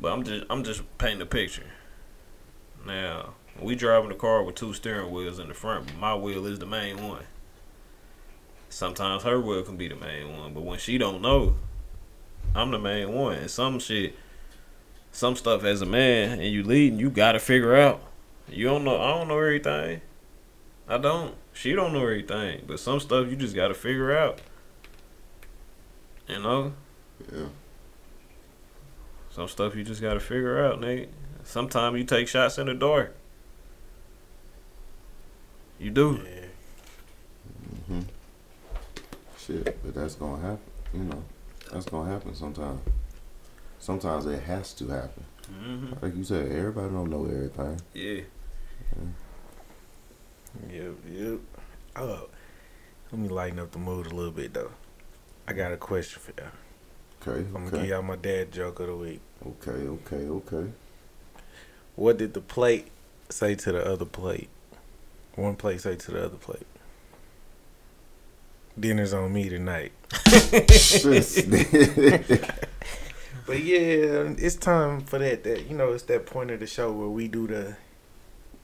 But 0.00 0.12
I'm 0.12 0.22
just 0.22 0.44
I'm 0.48 0.62
just 0.62 0.82
painting 0.98 1.22
a 1.22 1.26
picture. 1.26 1.66
Now, 2.86 3.34
we 3.60 3.74
driving 3.74 4.10
the 4.10 4.14
car 4.14 4.44
with 4.44 4.54
two 4.54 4.72
steering 4.72 5.10
wheels 5.10 5.40
in 5.40 5.48
the 5.48 5.54
front, 5.54 5.86
but 5.86 5.96
my 5.96 6.14
wheel 6.14 6.46
is 6.46 6.60
the 6.60 6.66
main 6.66 7.02
one. 7.08 7.24
Sometimes 8.68 9.22
her 9.24 9.40
wheel 9.40 9.62
can 9.62 9.76
be 9.76 9.88
the 9.88 9.96
main 9.96 10.38
one, 10.38 10.52
but 10.54 10.62
when 10.62 10.78
she 10.78 10.98
don't 10.98 11.22
know, 11.22 11.56
I'm 12.54 12.70
the 12.70 12.78
main 12.78 13.12
one. 13.12 13.34
And 13.38 13.50
some 13.50 13.78
shit 13.80 14.14
some 15.16 15.34
stuff 15.34 15.64
as 15.64 15.80
a 15.80 15.86
man 15.86 16.32
and 16.40 16.52
you 16.52 16.62
leading, 16.62 16.98
you 16.98 17.08
gotta 17.08 17.38
figure 17.38 17.74
out. 17.74 18.02
You 18.50 18.66
don't 18.66 18.84
know 18.84 19.00
I 19.00 19.16
don't 19.16 19.28
know 19.28 19.38
everything. 19.38 20.02
I 20.86 20.98
don't. 20.98 21.34
She 21.54 21.72
don't 21.72 21.94
know 21.94 22.02
everything. 22.02 22.64
But 22.66 22.80
some 22.80 23.00
stuff 23.00 23.26
you 23.30 23.34
just 23.34 23.56
gotta 23.56 23.72
figure 23.72 24.14
out. 24.14 24.42
You 26.28 26.42
know? 26.42 26.74
Yeah. 27.32 27.46
Some 29.30 29.48
stuff 29.48 29.74
you 29.74 29.84
just 29.84 30.02
gotta 30.02 30.20
figure 30.20 30.62
out, 30.62 30.82
nigga. 30.82 31.08
Sometimes 31.44 31.96
you 31.96 32.04
take 32.04 32.28
shots 32.28 32.58
in 32.58 32.66
the 32.66 32.74
dark. 32.74 33.16
You 35.78 35.92
do. 35.92 36.20
Yeah. 36.22 36.40
hmm 37.86 38.00
Shit, 39.38 39.82
but 39.82 39.94
that's 39.94 40.16
gonna 40.16 40.42
happen. 40.42 40.70
You 40.92 41.04
know, 41.04 41.22
that's 41.72 41.86
gonna 41.86 42.10
happen 42.10 42.34
sometime. 42.34 42.80
Sometimes 43.78 44.26
it 44.26 44.42
has 44.42 44.72
to 44.74 44.88
happen. 44.88 45.24
hmm 45.48 45.92
Like 46.02 46.16
you 46.16 46.24
said, 46.24 46.50
everybody 46.50 46.92
don't 46.92 47.10
know 47.10 47.24
everything. 47.24 47.80
Yeah. 47.94 48.22
Yep, 50.70 50.94
yep. 51.10 51.38
Oh, 51.96 52.28
let 53.12 53.20
me 53.20 53.28
lighten 53.28 53.58
up 53.58 53.72
the 53.72 53.78
mood 53.78 54.06
a 54.06 54.14
little 54.14 54.32
bit 54.32 54.54
though. 54.54 54.70
I 55.46 55.52
got 55.52 55.72
a 55.72 55.76
question 55.76 56.20
for 56.20 56.32
y'all. 56.40 56.50
Okay, 57.22 57.40
I'm 57.46 57.52
gonna 57.52 57.66
okay, 57.66 57.76
give 57.78 57.86
y'all 57.88 58.02
my 58.02 58.16
dad 58.16 58.52
joke 58.52 58.80
of 58.80 58.86
the 58.88 58.96
week. 58.96 59.20
okay, 59.46 59.70
okay, 59.70 60.26
okay. 60.28 60.70
What 61.94 62.18
did 62.18 62.34
the 62.34 62.40
plate 62.40 62.88
say 63.30 63.54
to 63.54 63.72
the 63.72 63.84
other 63.84 64.04
plate? 64.04 64.48
One 65.34 65.56
plate 65.56 65.80
say 65.80 65.96
to 65.96 66.10
the 66.10 66.24
other 66.24 66.36
plate. 66.36 66.66
Dinner's 68.78 69.12
on 69.12 69.32
me 69.32 69.48
tonight. 69.48 69.92
But 73.46 73.62
yeah, 73.62 74.34
it's 74.38 74.56
time 74.56 75.02
for 75.02 75.18
that. 75.18 75.44
That 75.44 75.66
you 75.68 75.76
know, 75.76 75.92
it's 75.92 76.02
that 76.04 76.26
point 76.26 76.50
of 76.50 76.60
the 76.60 76.66
show 76.66 76.92
where 76.92 77.08
we 77.08 77.28
do 77.28 77.46
the 77.46 77.76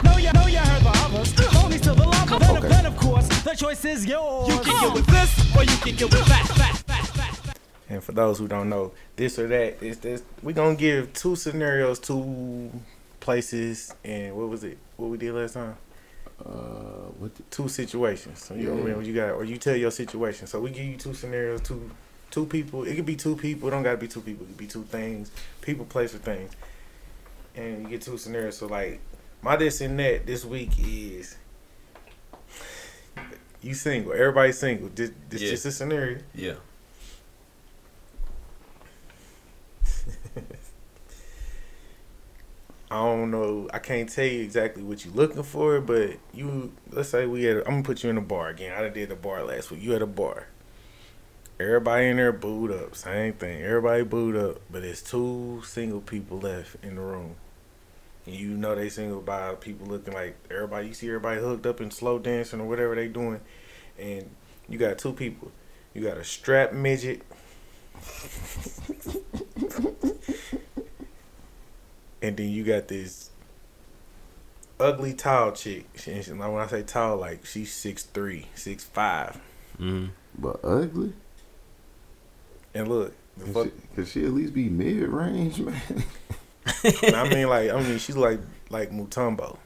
Know 0.03 0.17
ya, 0.17 0.33
know 0.33 0.47
ya 0.49 0.61
heard 0.65 0.83
the 0.83 0.91
others. 1.19 1.55
Only 1.65 1.79
to 1.79 1.95
the 1.95 2.03
lava. 2.05 2.39
Then, 2.41 2.57
Okay. 2.57 2.69
then, 2.69 2.87
of 2.87 2.97
course, 2.97 3.29
the 3.45 3.55
choice 3.55 3.85
is 3.85 4.05
yours. 4.07 4.49
You 4.49 4.59
can 4.61 4.81
get 4.81 4.95
with 4.95 5.07
this, 5.07 5.57
or 5.57 5.63
you 5.63 5.77
can 5.79 5.95
get 5.97 6.11
with 6.13 6.27
that. 6.27 6.49
that, 6.57 6.83
that, 6.89 7.11
that. 7.15 7.59
And 7.89 8.03
for 8.03 8.11
those 8.13 8.39
who 8.41 8.49
don't 8.49 8.69
know, 8.69 8.91
this 9.15 9.39
or 9.39 9.47
that 9.49 9.81
is 9.83 9.99
this. 9.99 10.23
We 10.43 10.53
gonna 10.53 10.75
give 10.75 11.13
two 11.13 11.37
scenarios, 11.37 12.01
two 12.01 12.73
places, 13.21 13.95
and 14.05 14.35
what 14.35 14.49
was 14.49 14.65
it? 14.65 14.79
What 14.97 15.11
we 15.11 15.19
did 15.19 15.33
last 15.35 15.55
time? 15.55 15.77
uh, 16.45 16.49
what? 17.21 17.33
The, 17.37 17.43
Two 17.45 17.69
situations. 17.69 18.43
So 18.45 18.55
you 18.55 18.63
Yeah. 18.65 18.69
remember 18.71 18.97
what 18.97 19.07
you 19.07 19.15
got, 19.15 19.31
or 19.35 19.45
you 19.45 19.59
tell 19.59 19.77
your 19.77 19.93
situation. 19.93 20.49
So 20.49 20.59
we 20.61 20.71
give 20.71 20.85
you 20.85 20.97
two 20.97 21.15
scenarios, 21.15 21.61
two 21.61 21.89
two 22.33 22.47
people. 22.47 22.83
It 22.83 22.97
could 22.97 23.07
be 23.07 23.15
two 23.15 23.37
people. 23.37 23.69
It 23.69 23.71
don't 23.71 23.85
gotta 23.85 23.99
be 23.99 24.09
two 24.09 24.21
people. 24.23 24.45
It 24.45 24.49
could 24.49 24.57
be 24.57 24.67
two 24.67 24.83
things. 24.83 25.31
People, 25.61 25.85
place, 25.85 26.13
or 26.15 26.19
things. 26.19 26.51
And 27.55 27.85
you 27.85 27.89
get 27.91 28.03
two 28.03 28.19
scenarios. 28.19 28.57
So 28.59 28.67
like 28.67 28.99
my 29.43 29.55
this 29.55 29.81
and 29.81 29.97
that 30.01 30.27
this 30.27 30.45
week 30.45 30.71
is 30.85 31.37
you 33.61 33.75
single. 33.75 34.13
Everybody's 34.13 34.59
single. 34.59 34.89
This, 34.93 35.13
this 35.29 35.43
Yeah. 35.43 35.51
just 35.51 35.67
a 35.67 35.71
scenario. 35.71 36.19
Yeah. 36.35 36.55
I 42.91 42.97
don't 42.97 43.31
know. 43.31 43.69
I 43.73 43.79
can't 43.79 44.09
tell 44.09 44.25
you 44.27 44.43
exactly 44.43 44.83
what 44.83 45.05
you're 45.05 45.15
looking 45.15 45.43
for, 45.43 45.81
but 45.81 46.17
you. 46.35 46.73
Let's 46.91 47.09
say 47.09 47.25
we 47.27 47.45
had. 47.45 47.59
I'm 47.59 47.65
gonna 47.65 47.83
put 47.83 48.03
you 48.05 48.11
in 48.11 48.19
a 48.19 48.23
bar 48.23 48.49
again. 48.49 48.73
I 48.73 48.89
did 48.91 49.11
a 49.11 49.17
bar 49.17 49.43
last 49.45 49.71
week. 49.71 49.83
You 49.83 49.95
at 49.95 50.03
a 50.03 50.07
bar. 50.07 50.49
Everybody 51.61 52.09
in 52.09 52.17
there 52.17 52.33
booed 52.33 52.73
up. 52.73 52.97
Same 52.97 53.35
thing. 53.35 53.63
Everybody 53.63 54.03
booed 54.03 54.37
up, 54.37 54.61
but 54.71 54.83
it's 54.83 55.03
two 55.03 55.63
single 55.65 56.01
people 56.01 56.39
left 56.41 56.77
in 56.83 56.97
the 56.97 57.03
room. 57.03 57.37
And 58.27 58.35
you 58.35 58.49
know 58.51 58.75
they 58.75 58.89
single 58.89 59.21
by 59.21 59.55
people 59.55 59.87
looking 59.87 60.15
like 60.15 60.37
everybody. 60.51 60.89
You 60.89 60.95
see 60.95 61.09
everybody 61.09 61.41
hooked 61.41 61.67
up 61.67 61.81
and 61.81 61.93
slow 61.93 62.19
dancing 62.19 62.61
or 62.61 62.69
whatever 62.69 62.95
they 62.95 63.09
doing, 63.09 63.41
and 63.99 64.29
you 64.69 64.79
got 64.79 64.99
two 64.99 65.13
people. 65.13 65.51
You 65.95 66.03
got 66.03 66.17
a 66.17 66.25
strap 66.25 66.73
midget. 66.73 67.23
and 72.23 72.37
then 72.37 72.49
you 72.49 72.65
got 72.65 72.89
this 72.89 73.31
ugly 74.81 75.13
tall 75.15 75.53
chick. 75.53 75.87
She, 75.97 76.23
she- 76.23 76.33
when 76.33 76.61
I 76.61 76.67
say 76.67 76.83
tall, 76.83 77.17
like 77.17 77.45
she's 77.45 77.73
six 77.73 78.05
three, 78.05 78.47
six 78.55 78.85
five. 78.85 79.41
Mm. 79.79 80.11
But 80.39 80.61
ugly? 80.65 81.13
And 82.75 82.89
look, 82.89 83.15
the 83.37 83.45
Could 83.45 83.55
fuck, 83.55 83.65
she, 83.67 83.95
could 83.97 84.09
she 84.09 84.25
at 84.25 84.33
least 84.33 84.55
be 84.55 84.69
mid 84.69 85.09
range, 85.09 85.59
man? 85.61 85.81
I 86.85 87.29
mean, 87.29 87.49
like 87.49 87.71
I 87.71 87.81
mean, 87.83 87.99
she's 87.99 88.17
like 88.17 88.41
like 88.71 88.91
Mutombo. 88.91 89.59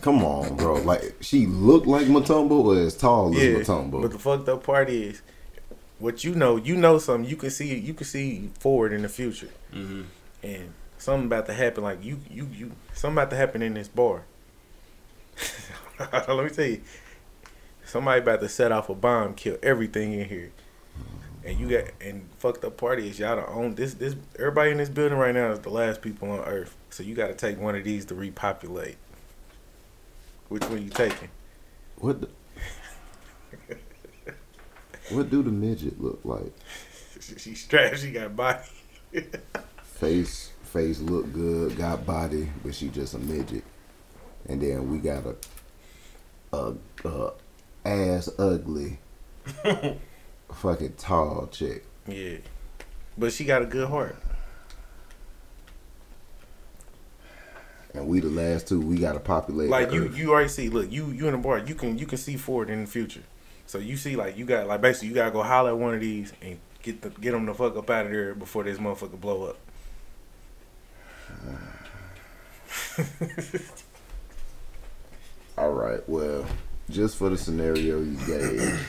Come 0.00 0.24
on, 0.24 0.56
bro. 0.56 0.74
Like 0.74 1.14
she 1.20 1.46
looked 1.46 1.86
like 1.86 2.06
Mutombo 2.06 2.64
or 2.64 2.78
as 2.80 2.96
tall 2.96 3.34
as 3.36 3.42
Yeah, 3.42 3.58
Mutombo? 3.58 4.02
but 4.02 4.10
the 4.12 4.18
fucked 4.18 4.48
up 4.48 4.62
part 4.64 4.88
is, 4.90 5.22
what 5.98 6.24
you 6.24 6.34
know, 6.34 6.56
you 6.56 6.76
know 6.76 6.98
something. 6.98 7.28
You 7.28 7.36
can 7.36 7.50
see, 7.50 7.74
you 7.78 7.94
can 7.94 8.06
see 8.06 8.50
forward 8.58 8.92
in 8.92 9.02
the 9.02 9.08
future, 9.08 9.50
Mm-hmm. 9.72 10.02
and 10.42 10.72
something 10.98 11.26
about 11.26 11.46
to 11.46 11.54
happen. 11.54 11.84
Like 11.84 12.02
you, 12.04 12.20
you, 12.30 12.48
you, 12.52 12.72
something 12.94 13.16
about 13.18 13.30
to 13.30 13.36
happen 13.36 13.62
in 13.62 13.74
this 13.74 13.88
bar. 13.88 14.22
Let 15.98 16.28
me 16.44 16.50
tell 16.50 16.64
you, 16.64 16.80
somebody 17.84 18.20
about 18.20 18.40
to 18.40 18.48
set 18.48 18.72
off 18.72 18.88
a 18.88 18.94
bomb, 18.94 19.34
kill 19.34 19.58
everything 19.62 20.12
in 20.14 20.28
here. 20.28 20.50
And 21.44 21.58
you 21.58 21.68
got 21.68 21.84
and 22.00 22.28
fucked 22.38 22.64
up 22.64 22.76
party 22.76 23.08
is 23.08 23.18
y'all 23.18 23.36
the 23.36 23.48
own 23.48 23.74
this 23.74 23.94
this 23.94 24.14
everybody 24.38 24.72
in 24.72 24.76
this 24.76 24.90
building 24.90 25.16
right 25.16 25.34
now 25.34 25.50
is 25.52 25.60
the 25.60 25.70
last 25.70 26.02
people 26.02 26.30
on 26.30 26.40
earth. 26.40 26.76
So 26.90 27.02
you 27.02 27.14
got 27.14 27.28
to 27.28 27.34
take 27.34 27.58
one 27.58 27.74
of 27.74 27.84
these 27.84 28.04
to 28.06 28.14
repopulate. 28.14 28.96
Which 30.48 30.64
one 30.64 30.82
you 30.82 30.90
taking? 30.90 31.30
what? 31.96 32.20
The, 32.20 32.28
what 35.10 35.30
do 35.30 35.42
the 35.42 35.50
midget 35.50 36.00
look 36.00 36.20
like? 36.24 36.52
She, 37.20 37.38
she 37.38 37.54
strapped. 37.54 38.00
She 38.00 38.12
got 38.12 38.34
body. 38.34 38.60
Face, 39.82 40.52
face 40.62 40.98
look 41.00 41.30
good, 41.32 41.76
got 41.76 42.06
body, 42.06 42.48
but 42.64 42.74
she 42.74 42.88
just 42.88 43.12
a 43.12 43.18
midget. 43.18 43.64
And 44.48 44.62
then 44.62 44.90
we 44.90 44.98
got 44.98 45.24
a, 45.26 45.36
a, 46.56 46.74
a 47.04 47.32
ass 47.84 48.30
ugly, 48.38 48.98
fucking 50.54 50.94
tall 50.98 51.48
chick. 51.50 51.84
Yeah, 52.06 52.38
but 53.16 53.32
she 53.32 53.44
got 53.44 53.62
a 53.62 53.66
good 53.66 53.88
heart. 53.88 54.16
And 57.94 58.06
we 58.06 58.20
the 58.20 58.28
last 58.28 58.68
two. 58.68 58.80
We 58.80 58.98
got 58.98 59.14
to 59.14 59.20
populate. 59.20 59.68
Like 59.68 59.92
you, 59.92 60.06
earth. 60.06 60.16
you 60.16 60.30
already 60.30 60.48
see. 60.48 60.68
Look, 60.68 60.92
you, 60.92 61.10
you 61.10 61.26
in 61.26 61.32
the 61.32 61.38
bar. 61.38 61.58
You 61.58 61.74
can, 61.74 61.98
you 61.98 62.06
can 62.06 62.18
see 62.18 62.36
forward 62.36 62.70
in 62.70 62.82
the 62.82 62.86
future. 62.86 63.22
So 63.66 63.78
you 63.78 63.96
see, 63.96 64.16
like 64.16 64.36
you 64.36 64.44
got, 64.44 64.66
like 64.66 64.80
basically, 64.80 65.08
you 65.08 65.14
gotta 65.14 65.30
go 65.30 65.42
holler 65.42 65.70
at 65.70 65.78
one 65.78 65.94
of 65.94 66.00
these 66.00 66.32
and 66.40 66.58
get 66.82 67.02
the, 67.02 67.10
get 67.10 67.32
them 67.32 67.46
the 67.46 67.54
fuck 67.54 67.76
up 67.76 67.90
out 67.90 68.06
of 68.06 68.12
there 68.12 68.34
before 68.34 68.64
this 68.64 68.78
motherfucker 68.78 69.20
blow 69.20 69.44
up. 69.44 69.58
All 75.58 75.72
right. 75.72 76.08
Well, 76.08 76.46
just 76.88 77.16
for 77.16 77.28
the 77.28 77.36
scenario 77.36 78.00
you 78.00 78.16
gave, 78.26 78.86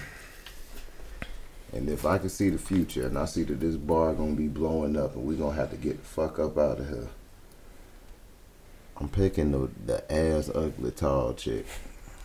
and 1.74 1.90
if 1.90 2.06
I 2.06 2.18
can 2.18 2.30
see 2.30 2.50
the 2.50 2.58
future, 2.58 3.08
and 3.08 3.18
I 3.18 3.26
see 3.26 3.44
that 3.44 3.60
this 3.60 3.76
bar 3.76 4.14
gonna 4.14 4.34
be 4.34 4.48
blowing 4.48 4.98
up, 4.98 5.16
and 5.16 5.26
we 5.26 5.36
gonna 5.36 5.56
have 5.56 5.72
to 5.72 5.78
get 5.78 5.98
the 6.02 6.08
fuck 6.08 6.40
up 6.40 6.58
out 6.58 6.80
of 6.80 6.88
here. 6.90 7.08
I'm 8.98 9.10
picking 9.10 9.52
the 9.52 9.70
the 9.86 10.12
ass 10.12 10.50
ugly 10.54 10.92
tall 10.92 11.34
chick. 11.34 11.66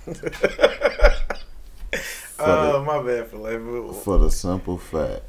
Oh, 2.39 2.85
my 2.85 3.03
bad 3.03 3.29
for 3.29 3.39
like. 3.39 3.59
For 4.03 4.19
the 4.19 4.31
simple 4.31 4.77
fact, 4.77 5.23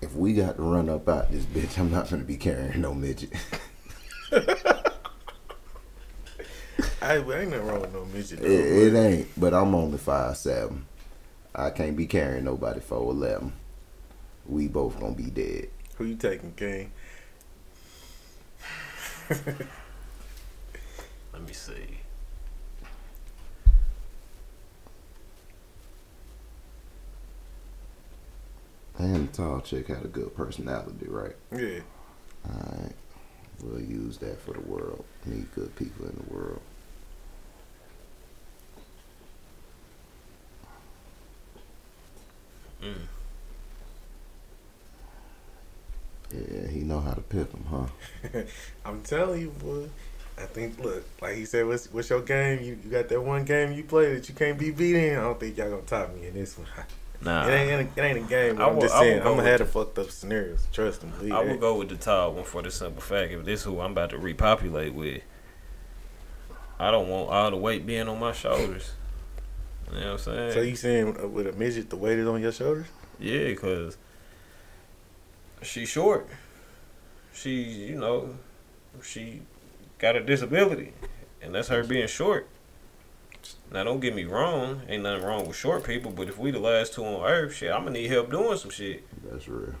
if 0.00 0.14
we 0.14 0.34
got 0.34 0.56
to 0.56 0.62
run 0.62 0.88
up 0.88 1.08
out 1.08 1.30
this 1.32 1.44
bitch, 1.44 1.78
I'm 1.78 1.90
not 1.90 2.10
gonna 2.10 2.24
be 2.24 2.36
carrying 2.36 2.80
no 2.80 2.94
midget. 2.94 3.32
I, 7.00 7.16
ain't 7.16 7.26
nothing 7.26 7.66
wrong 7.66 7.80
with 7.80 7.92
no 7.94 8.04
midget. 8.04 8.40
It, 8.40 8.50
it 8.50 8.94
ain't, 8.94 9.28
but 9.40 9.54
I'm 9.54 9.74
only 9.74 9.98
five 9.98 10.36
seven. 10.36 10.84
I 11.54 11.70
can't 11.70 11.96
be 11.96 12.06
carrying 12.06 12.44
nobody 12.44 12.80
for 12.80 12.98
11. 12.98 13.52
We 14.46 14.68
both 14.68 14.98
gonna 14.98 15.14
be 15.14 15.30
dead. 15.30 15.70
Who 15.96 16.04
you 16.04 16.16
taking, 16.16 16.52
King? 16.52 16.92
Let 21.32 21.42
me 21.46 21.52
see. 21.52 22.00
And 28.98 29.28
the 29.28 29.32
tall 29.32 29.60
chick 29.60 29.86
had 29.88 30.04
a 30.04 30.08
good 30.08 30.34
personality, 30.34 31.06
right? 31.08 31.36
Yeah. 31.52 31.80
Alright. 32.48 32.94
We'll 33.62 33.80
use 33.80 34.18
that 34.18 34.40
for 34.40 34.52
the 34.54 34.60
world. 34.60 35.04
Need 35.24 35.52
good 35.54 35.74
people 35.76 36.06
in 36.06 36.16
the 36.16 36.34
world. 36.34 36.60
Mm. 42.82 42.94
Yeah, 46.30 46.68
he 46.68 46.80
know 46.80 47.00
how 47.00 47.12
to 47.12 47.20
pick 47.22 47.50
them, 47.50 47.64
huh? 47.70 48.40
I'm 48.84 49.02
telling 49.02 49.40
you, 49.40 49.50
boy. 49.50 49.88
I 50.36 50.42
think, 50.46 50.78
look, 50.78 51.04
like 51.20 51.34
he 51.36 51.44
said, 51.46 51.66
what's 51.66 51.92
what's 51.92 52.10
your 52.10 52.20
game? 52.20 52.62
You, 52.62 52.78
you 52.84 52.90
got 52.90 53.08
that 53.08 53.20
one 53.20 53.44
game 53.44 53.72
you 53.72 53.82
play 53.82 54.14
that 54.14 54.28
you 54.28 54.34
can't 54.34 54.56
be 54.58 54.70
beat 54.70 54.94
in. 54.94 55.18
I 55.18 55.22
don't 55.22 55.40
think 55.40 55.56
y'all 55.56 55.70
gonna 55.70 55.82
top 55.82 56.14
me 56.14 56.26
in 56.28 56.34
this 56.34 56.56
one. 56.58 56.66
Nah, 57.20 57.48
It 57.48 57.50
ain't, 57.52 57.90
it 57.96 58.00
ain't 58.00 58.18
a 58.18 58.28
game. 58.28 58.60
I 58.60 58.66
I'm 58.68 58.74
will- 58.76 58.82
just 58.82 58.96
saying, 58.96 59.18
I'm 59.22 59.34
gonna 59.34 59.42
have 59.42 59.58
the 59.58 59.64
the- 59.64 59.70
fucked 59.72 59.98
up 59.98 60.08
scenarios. 60.08 60.68
Trust 60.72 61.02
me. 61.02 61.10
believe. 61.18 61.32
I 61.32 61.42
will 61.42 61.56
go 61.56 61.74
with 61.74 61.88
the 61.88 61.96
tall 61.96 62.32
one 62.34 62.44
for 62.44 62.62
the 62.62 62.70
simple 62.70 63.02
fact 63.02 63.32
if 63.32 63.44
this 63.44 63.64
who 63.64 63.80
I'm 63.80 63.90
about 63.90 64.10
to 64.10 64.18
repopulate 64.18 64.94
with, 64.94 65.22
I 66.78 66.92
don't 66.92 67.08
want 67.08 67.28
all 67.28 67.50
the 67.50 67.56
weight 67.56 67.84
being 67.84 68.06
on 68.06 68.20
my 68.20 68.30
shoulders. 68.30 68.92
You 69.92 70.00
know 70.00 70.12
what 70.12 70.12
I'm 70.12 70.18
saying? 70.18 70.52
So 70.52 70.60
you 70.60 70.76
saying 70.76 71.16
uh, 71.22 71.28
with 71.28 71.46
a 71.46 71.52
midget, 71.52 71.90
the 71.90 71.96
weight 71.96 72.18
is 72.18 72.26
on 72.26 72.42
your 72.42 72.52
shoulders? 72.52 72.86
Yeah, 73.18 73.54
cause 73.54 73.96
she's 75.62 75.88
short. 75.88 76.28
She, 77.32 77.62
you 77.62 77.98
know, 77.98 78.34
she 79.02 79.42
got 79.98 80.16
a 80.16 80.20
disability, 80.20 80.92
and 81.40 81.54
that's 81.54 81.68
her 81.68 81.84
being 81.84 82.08
short. 82.08 82.48
Now, 83.70 83.84
don't 83.84 84.00
get 84.00 84.14
me 84.14 84.24
wrong. 84.24 84.82
Ain't 84.88 85.02
nothing 85.02 85.24
wrong 85.24 85.46
with 85.46 85.56
short 85.56 85.84
people, 85.84 86.10
but 86.10 86.28
if 86.28 86.38
we 86.38 86.50
the 86.50 86.58
last 86.58 86.94
two 86.94 87.04
on 87.04 87.24
Earth, 87.24 87.54
shit, 87.54 87.70
I'm 87.70 87.84
gonna 87.84 87.92
need 87.92 88.10
help 88.10 88.30
doing 88.30 88.56
some 88.58 88.70
shit. 88.70 89.04
That's 89.30 89.48
real. 89.48 89.74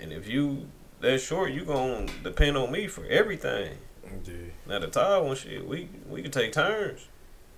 And 0.00 0.12
if 0.12 0.28
you 0.28 0.66
that 1.00 1.20
short, 1.20 1.52
you 1.52 1.64
gonna 1.64 2.06
depend 2.22 2.56
on 2.56 2.72
me 2.72 2.86
for 2.86 3.04
everything. 3.06 3.76
Yeah. 4.24 4.34
Now 4.66 4.78
the 4.78 4.88
tall 4.88 5.26
one, 5.26 5.36
shit, 5.36 5.66
we 5.66 5.88
we 6.08 6.22
can 6.22 6.30
take 6.30 6.52
turns. 6.52 7.06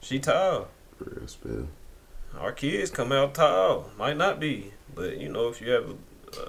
She 0.01 0.19
tall. 0.19 0.69
Real 0.99 1.27
spill. 1.27 1.69
Our 2.39 2.53
kids 2.53 2.91
come 2.91 3.13
out 3.13 3.35
tall. 3.35 3.91
Might 3.99 4.17
not 4.17 4.41
be, 4.41 4.73
but 4.95 5.19
you 5.19 5.29
know, 5.29 5.49
if 5.49 5.61
you 5.61 5.71
have 5.71 5.95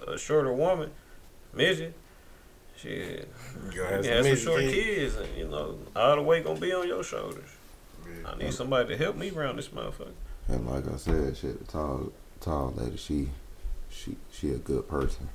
a, 0.08 0.12
a 0.12 0.18
shorter 0.18 0.54
woman, 0.54 0.92
midget, 1.54 1.94
shit, 2.78 3.28
You 3.66 3.72
you 3.72 3.78
gotta 3.82 3.96
have 3.98 4.06
have 4.06 4.26
some 4.26 4.36
some 4.36 4.46
short 4.46 4.62
kids. 4.62 4.74
kids, 4.74 5.16
and 5.16 5.38
you 5.38 5.48
know, 5.48 5.78
all 5.96 6.16
the 6.16 6.22
weight 6.22 6.44
gonna 6.46 6.60
be 6.60 6.72
on 6.74 6.88
your 6.88 7.04
shoulders. 7.04 7.50
Yeah. 8.06 8.32
I 8.32 8.38
need 8.38 8.54
somebody 8.54 8.90
to 8.90 8.98
help 8.98 9.16
me 9.16 9.32
around 9.32 9.58
this 9.58 9.70
motherfucker. 9.70 10.14
And 10.48 10.68
like 10.70 10.88
I 10.92 10.98
said, 10.98 11.38
shit, 11.38 11.60
the 11.66 11.72
tall, 11.72 12.12
tall 12.40 12.74
lady, 12.76 12.98
she, 12.98 13.30
she, 13.90 14.16
she 14.32 14.52
a 14.52 14.58
good 14.58 14.88
person. 14.88 15.30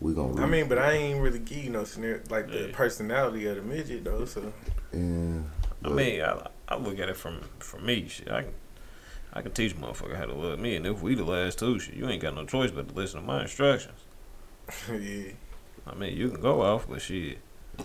We 0.00 0.12
gonna. 0.14 0.42
I 0.42 0.46
mean, 0.46 0.68
but 0.68 0.78
I 0.78 0.92
ain't 0.92 1.20
really 1.20 1.38
give 1.38 1.64
you 1.64 1.70
no 1.70 1.84
scenario 1.84 2.20
like 2.28 2.48
the 2.50 2.70
personality 2.72 3.46
of 3.46 3.56
the 3.56 3.62
midget 3.62 4.04
though. 4.04 4.24
So 4.24 4.52
Yeah. 4.92 5.38
I 5.84 5.88
mean, 5.88 6.20
I, 6.22 6.46
I 6.68 6.76
look 6.76 6.98
at 6.98 7.08
it 7.08 7.16
from 7.16 7.40
from 7.60 7.86
me. 7.86 8.08
Shit, 8.08 8.30
I 8.30 8.42
can 8.42 8.52
I 9.36 9.42
can 9.42 9.50
teach 9.50 9.72
a 9.72 9.74
motherfucker 9.74 10.16
how 10.16 10.26
to 10.26 10.32
love 10.34 10.60
me, 10.60 10.76
and 10.76 10.86
if 10.86 11.02
we 11.02 11.16
the 11.16 11.24
last 11.24 11.58
two, 11.58 11.78
shit, 11.80 11.94
you 11.94 12.08
ain't 12.08 12.22
got 12.22 12.34
no 12.36 12.44
choice 12.44 12.70
but 12.70 12.88
to 12.88 12.94
listen 12.94 13.20
to 13.20 13.26
my 13.26 13.42
instructions. 13.42 13.98
yeah. 14.88 15.32
I 15.86 15.94
mean, 15.94 16.16
you 16.16 16.30
can 16.30 16.40
go 16.40 16.62
off, 16.62 16.86
but 16.88 17.02
shit, 17.02 17.38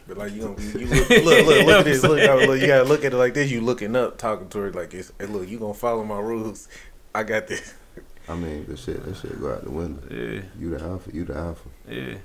But 0.08 0.18
like 0.18 0.32
you 0.34 0.42
gonna 0.44 0.62
you 0.62 0.86
look, 0.86 1.10
look, 1.10 1.26
look, 1.26 1.66
look 1.66 1.80
at 1.80 1.86
this. 1.86 2.04
Look, 2.04 2.20
look, 2.48 2.62
you 2.62 2.68
gotta 2.68 2.84
look 2.86 3.04
at 3.04 3.14
it 3.14 3.18
like 3.18 3.34
this. 3.34 3.50
You 3.50 3.62
looking 3.62 3.96
up, 3.96 4.18
talking 4.20 4.48
to 4.50 4.60
her 4.60 4.72
like 4.72 4.92
this. 4.92 5.12
Hey, 5.20 5.26
look, 5.26 5.50
you 5.50 5.58
gonna 5.58 5.74
follow 5.74 6.04
my 6.04 6.20
rules. 6.20 6.68
I 7.16 7.24
got 7.24 7.48
this. 7.48 7.74
I 8.30 8.36
mean, 8.36 8.68
the 8.68 8.78
shit, 8.78 9.04
that 9.04 9.18
shit 9.18 9.42
go 9.42 9.52
out 9.52 9.64
the 9.64 9.72
window. 9.72 10.04
yeah, 10.12 10.42
You 10.60 10.78
the 10.78 10.84
alpha, 10.84 11.12
you 11.12 11.26
the 11.26 11.36
alpha. 11.36 11.68
yeah. 11.90 12.16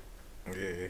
Yeah. 0.55 0.87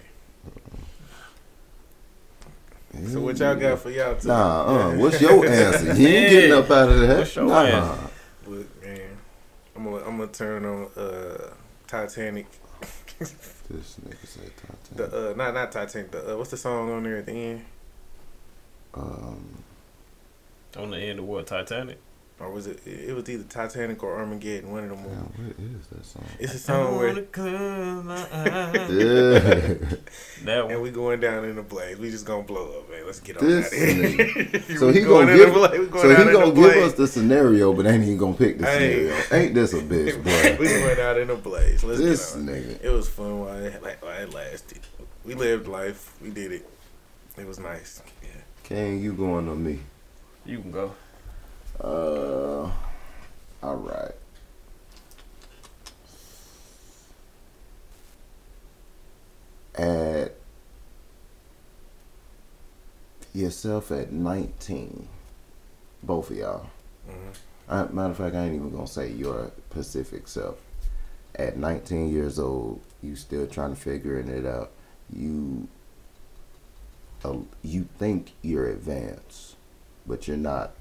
So 3.08 3.22
what 3.22 3.38
y'all 3.38 3.56
got 3.56 3.80
for 3.80 3.90
y'all 3.90 4.16
too? 4.16 4.28
Nah, 4.28 4.64
uh, 4.64 4.96
what's 4.96 5.20
your 5.22 5.46
answer? 5.50 5.94
You 5.96 6.08
ain't 6.08 6.30
getting 6.30 6.52
up 6.54 6.70
out 6.70 6.90
of 6.90 7.00
that. 7.00 7.18
What's 7.20 7.36
your 7.36 7.46
nah. 7.46 7.62
answer? 7.62 8.10
Look, 8.48 8.84
man, 8.84 9.18
I'm 9.76 9.84
gonna 9.84 9.98
I'm 10.06 10.18
gonna 10.18 10.28
turn 10.32 10.66
on 10.66 10.86
uh 10.98 11.54
Titanic. 11.88 12.48
This 13.68 13.96
nigga 14.06 14.28
said 14.28 14.52
Titanic. 14.58 14.84
The 14.96 15.04
Titanic. 15.08 15.38
uh 15.38 15.38
not 15.38 15.54
not 15.54 15.72
Titanic. 15.72 16.12
The 16.12 16.34
uh, 16.34 16.38
what's 16.38 16.52
the 16.52 16.58
song 16.58 16.92
on 16.92 17.04
there 17.04 17.18
at 17.18 17.26
the 17.26 17.32
end? 17.32 17.66
Um, 18.94 19.64
On 20.78 20.92
the 20.92 20.98
end 20.98 21.20
of 21.20 21.26
what 21.26 21.48
Titanic? 21.48 21.98
Or 22.38 22.52
was 22.52 22.68
it? 22.68 22.86
It 22.86 23.16
was 23.16 23.30
either 23.30 23.44
Titanic 23.46 24.04
or 24.04 24.14
Armageddon. 24.18 24.70
One 24.70 24.84
of 24.84 24.90
them. 24.90 25.04
damn, 25.04 25.46
what 25.46 25.56
is 25.82 25.88
that 25.88 26.06
song? 26.06 26.26
It's 26.38 26.54
a 26.54 26.60
song 26.60 26.98
where 26.98 27.22
close 27.22 28.04
my 28.04 28.16
Yeah. 28.90 29.40
That 30.44 30.66
and 30.70 30.82
we 30.82 30.92
going 30.92 31.22
down 31.22 31.46
in 31.46 31.56
the 31.56 31.62
blaze. 31.62 31.98
We 31.98 32.12
just 32.12 32.26
gonna 32.26 32.44
blow 32.44 32.80
up, 32.80 32.90
man. 32.92 33.06
Let's 33.06 33.22
get 33.22 33.38
on 33.38 33.48
This 33.48 33.68
out 33.68 33.74
of 33.74 34.60
here. 34.68 34.78
so 34.78 34.90
he 34.90 35.00
going 35.02 35.28
gonna 35.28 35.38
give, 35.38 35.54
blaze. 35.54 35.88
Going 35.88 36.02
so 36.02 36.10
he 36.10 36.32
gonna 36.34 36.46
give 36.48 36.56
blaze. 36.56 36.84
us 36.84 36.94
the 36.96 37.08
scenario, 37.08 37.72
but 37.72 37.86
ain't 37.88 38.04
even 38.04 38.18
gonna 38.18 38.34
pick 38.36 38.58
the 38.60 38.66
Hey. 38.66 39.08
scenario. 39.08 39.24
Ain't 39.32 39.56
this 39.56 39.72
a 39.74 39.82
bitch, 39.82 40.22
boy? 40.58 40.58
we 40.60 40.68
went 40.84 41.00
out 41.00 41.18
in 41.18 41.30
a 41.30 41.36
blaze. 41.36 41.86
Let's 41.86 42.00
this 42.02 42.32
get 42.34 42.40
on. 42.42 42.48
nigga. 42.48 42.84
It 42.84 42.90
was 42.90 43.08
fun 43.08 43.40
while 43.40 43.64
it, 43.64 43.82
like, 43.82 44.04
while 44.04 44.22
it 44.22 44.34
lasted. 44.34 44.80
We 45.24 45.36
lived 45.36 45.70
life. 45.70 46.14
We 46.22 46.32
did 46.32 46.52
it. 46.52 46.68
It 47.38 47.48
was 47.48 47.60
nice. 47.60 48.02
Yeah. 48.22 48.30
Can 48.66 49.02
you 49.02 49.14
going 49.14 49.48
on 49.48 49.64
me? 49.64 49.80
You 50.46 50.60
can 50.60 50.72
go. 50.72 50.92
Uh, 51.80 52.70
all 53.64 53.76
right. 53.76 54.12
At 59.78 60.36
yourself 63.34 63.92
at 63.92 64.12
19, 64.12 65.08
both 66.04 66.32
of 66.32 66.38
y'all. 66.38 66.66
hmm 67.06 67.30
I, 67.68 67.84
matter 67.86 68.12
of 68.12 68.18
fact, 68.18 68.36
I 68.36 68.46
ain't 68.46 68.56
even 68.56 68.72
gonna 68.72 68.86
say 68.88 69.12
your 69.12 69.52
Pacific 69.72 70.28
self. 70.28 70.58
At 71.36 71.58
19 71.58 72.12
years 72.14 72.38
old, 72.40 72.80
you 73.02 73.16
still 73.16 73.48
trying 73.48 73.72
to 73.76 73.82
figuring 73.82 74.28
it 74.30 74.46
out. 74.46 74.72
You, 75.12 75.68
uh, 77.24 77.38
you 77.64 77.88
think 77.98 78.34
you're 78.44 78.70
advanced, 78.70 79.56
but 80.06 80.28
you're 80.28 80.38
not 80.38 80.74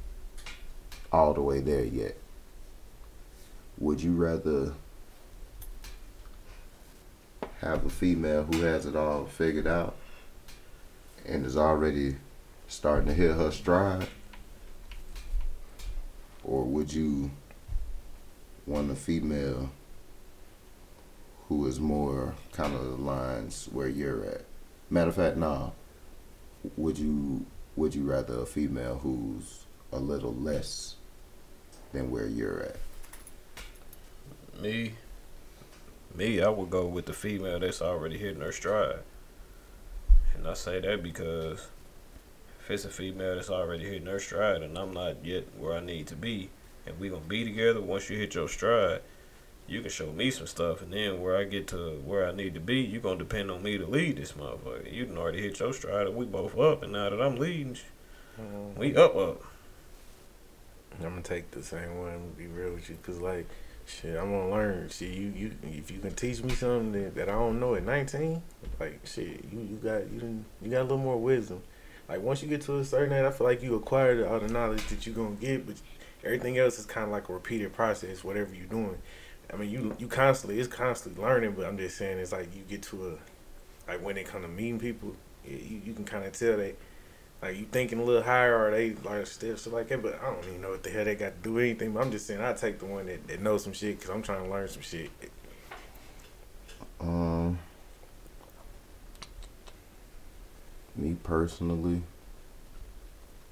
all 1.15 1.33
the 1.33 1.41
way 1.41 1.61
there 1.61 1.85
yet. 1.85 2.17
Would 3.79 4.03
you 4.03 4.15
rather 4.15 4.73
have 7.61 7.87
a 7.87 7.89
female 7.89 8.43
who 8.43 8.63
has 8.63 8.85
it 8.85 8.97
all 8.97 9.25
figured 9.27 9.69
out 9.69 9.95
and 11.25 11.47
is 11.47 11.57
already 11.57 12.17
starting 12.67 13.07
to 13.07 13.15
hit 13.15 13.37
her 13.37 13.53
stride? 13.53 14.09
Or 16.43 16.65
would 16.65 16.93
you 16.93 17.31
want 18.67 18.91
a 18.91 18.97
female 18.97 19.71
who 21.49 21.65
is 21.69 21.79
more 21.79 22.35
kind 22.51 22.75
of 22.75 22.83
the 22.83 22.97
lines 22.97 23.69
where 23.71 23.89
you're 23.89 24.25
at? 24.25 24.45
Matter 24.91 25.11
of 25.11 25.17
fact, 25.17 25.37
nah. 25.37 25.71
Would 26.77 26.99
you 26.99 27.47
would 27.77 27.95
you 27.95 28.03
rather 28.03 28.41
a 28.41 28.47
female 28.47 28.99
who's 28.99 29.67
a 29.93 29.99
little 29.99 30.35
less 30.35 30.97
than 31.95 32.11
where 32.11 32.27
you're 32.27 32.63
at? 32.63 32.77
Me, 34.61 34.95
me, 36.15 36.43
I 36.43 36.49
would 36.49 36.71
go 36.71 36.87
with 36.87 37.07
the 37.07 37.13
female 37.13 37.59
that's 37.59 37.81
already 37.81 38.19
hitting 38.19 38.43
her 38.43 38.53
stride. 38.53 39.01
And 40.35 40.47
I 40.47 40.55
say 40.55 40.81
that 40.81 41.03
because 41.03 41.69
if 42.61 42.71
it's 42.71 42.85
a 42.85 42.89
female 42.89 43.37
that's 43.37 43.51
already 43.51 43.85
hitting 43.85 44.07
her 44.07 44.19
stride 44.19 44.63
and 44.63 44.77
I'm 44.77 44.93
not 44.93 45.25
yet 45.25 45.45
where 45.59 45.75
I 45.75 45.81
need 45.81 46.07
to 46.09 46.17
be, 46.17 46.51
and 46.87 46.99
we 47.01 47.09
gonna 47.09 47.23
be 47.23 47.45
together 47.45 47.81
once 47.81 48.11
you 48.11 48.19
hit 48.19 48.35
your 48.35 48.49
stride, 48.49 49.01
you 49.67 49.81
can 49.81 49.91
show 49.91 50.13
me 50.13 50.31
some 50.31 50.47
stuff, 50.47 50.83
and 50.83 50.93
then 50.93 51.23
where 51.23 51.39
I 51.39 51.45
get 51.45 51.67
to 51.69 52.03
where 52.05 52.29
I 52.29 52.33
need 52.33 52.53
to 52.55 52.61
be, 52.61 52.81
you 52.81 53.01
gonna 53.01 53.17
depend 53.17 53.51
on 53.51 53.63
me 53.63 53.79
to 53.79 53.87
lead 53.87 54.19
this 54.19 54.33
motherfucker. 54.33 54.93
You 54.93 55.07
done 55.07 55.17
already 55.17 55.41
hit 55.41 55.59
your 55.59 55.73
stride, 55.73 56.07
and 56.07 56.17
we 56.17 56.27
both 56.27 56.59
up, 56.59 56.83
and 56.83 56.93
now 56.93 57.09
that 57.09 57.23
I'm 57.23 57.37
leading, 57.37 57.79
mm-hmm. 58.39 58.79
we 58.79 58.95
up 58.95 59.17
up. 59.17 59.43
I'm 61.03 61.11
gonna 61.11 61.23
take 61.23 61.51
the 61.51 61.63
same 61.63 61.99
one. 61.99 62.13
and 62.13 62.37
Be 62.37 62.47
real 62.47 62.75
with 62.75 62.89
you, 62.89 62.99
cause 63.03 63.21
like, 63.21 63.47
shit, 63.87 64.17
I'm 64.17 64.31
gonna 64.31 64.51
learn. 64.51 64.89
Shit, 64.89 65.11
you 65.11 65.33
you 65.37 65.53
if 65.63 65.91
you 65.91 65.99
can 65.99 66.15
teach 66.15 66.43
me 66.43 66.55
something 66.55 66.93
that, 66.93 67.15
that 67.15 67.29
I 67.29 67.33
don't 67.33 67.61
know 67.61 67.75
at 67.75 67.85
19, 67.85 68.43
like 68.81 69.01
shit, 69.05 69.45
you 69.53 69.61
you 69.61 69.77
got 69.83 70.11
you 70.11 70.45
you 70.63 70.71
got 70.71 70.81
a 70.81 70.83
little 70.83 70.99
more 70.99 71.17
wisdom. 71.17 71.63
Like 72.09 72.21
once 72.21 72.43
you 72.43 72.49
get 72.49 72.61
to 72.63 72.79
a 72.79 72.85
certain 72.85 73.13
age, 73.13 73.25
I 73.25 73.31
feel 73.31 73.47
like 73.47 73.63
you 73.63 73.75
acquired 73.75 74.25
all 74.27 74.39
the 74.41 74.49
knowledge 74.49 74.87
that 74.89 75.07
you're 75.07 75.15
gonna 75.15 75.37
get, 75.37 75.67
but 75.67 75.77
everything 76.23 76.59
else 76.59 76.79
is 76.79 76.87
kind 76.87 77.05
of 77.05 77.11
like 77.11 77.29
a 77.29 77.33
repeated 77.33 77.73
process. 77.73 78.23
Whatever 78.23 78.55
you're 78.55 78.67
doing, 78.67 78.99
I 79.53 79.57
mean, 79.57 79.71
you 79.71 79.97
you 79.99 80.07
constantly 80.07 80.61
it's 80.61 80.69
constantly 80.69 81.23
learning. 81.23 81.53
But 81.53 81.67
I'm 81.67 81.79
just 81.79 81.97
saying, 81.97 82.19
it's 82.19 82.33
like 82.33 82.55
you 82.55 82.63
get 82.69 82.83
to 82.85 83.09
a 83.09 83.91
like 83.91 84.03
when 84.03 84.17
it 84.17 84.27
come 84.27 84.43
to 84.43 84.49
meeting 84.49 84.79
people, 84.79 85.15
you 85.47 85.81
you 85.85 85.93
can 85.93 86.05
kind 86.05 86.25
of 86.25 86.33
tell 86.33 86.57
they 86.57 86.75
like 87.45 87.59
you 87.59 87.67
thinking 87.71 87.99
a 87.99 88.03
little 88.03 88.23
higher 88.23 88.57
or 88.57 88.71
they 88.71 88.95
like 89.05 89.27
still 89.27 89.57
stuff 89.59 89.75
like 89.75 89.89
that. 89.89 90.03
But 90.03 90.19
I 90.23 90.33
don't 90.33 90.45
even 90.47 90.63
know 90.63 90.71
what 90.71 90.83
the 90.83 90.89
hell 90.89 91.05
they 91.05 91.15
got 91.15 91.43
to 91.43 91.49
do 91.49 91.59
anything. 91.59 91.93
But 91.93 92.01
I'm 92.01 92.11
just 92.11 92.27
saying 92.27 92.41
I 92.41 92.55
take 92.55 92.79
the 92.79 92.87
one 92.87 93.07
that, 93.07 93.27
that 93.29 93.43
knows 93.43 93.65
some 93.65 93.75
shit 93.75 93.99
because 93.99 94.11
I'm 94.15 94.23
trying 94.23 94.45
to 94.45 94.51
learn 94.51 94.67
some 94.69 94.81
shit. 94.81 95.11
Um, 97.01 97.59
me 100.97 101.17
personally, 101.23 102.01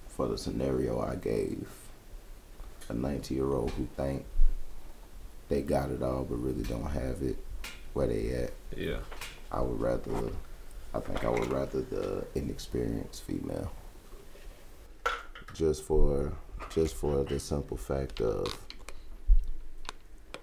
for 0.09 0.27
the 0.27 0.39
scenario 0.39 0.99
I 1.01 1.17
gave, 1.17 1.69
a 2.89 2.95
19 2.95 3.37
year 3.37 3.53
old 3.53 3.73
who 3.73 3.87
think 3.97 4.25
they 5.51 5.61
got 5.61 5.91
it 5.91 6.03
all 6.03 6.25
but 6.25 6.37
really 6.37 6.63
don't 6.63 6.91
have 6.91 7.23
it 7.23 7.37
where 7.93 8.07
they 8.07 8.31
at, 8.31 8.53
Yeah. 8.75 8.99
I 9.51 9.61
would 9.61 9.79
rather, 9.79 10.31
I 10.95 11.01
think 11.01 11.25
I 11.27 11.29
would 11.29 11.53
rather 11.53 11.83
the 11.83 12.25
inexperienced 12.35 13.25
female. 13.25 13.71
Just 15.55 15.85
for, 15.85 16.33
just 16.71 16.95
for 16.95 17.25
the 17.25 17.39
simple 17.39 17.77
fact 17.77 18.21
of 18.21 18.57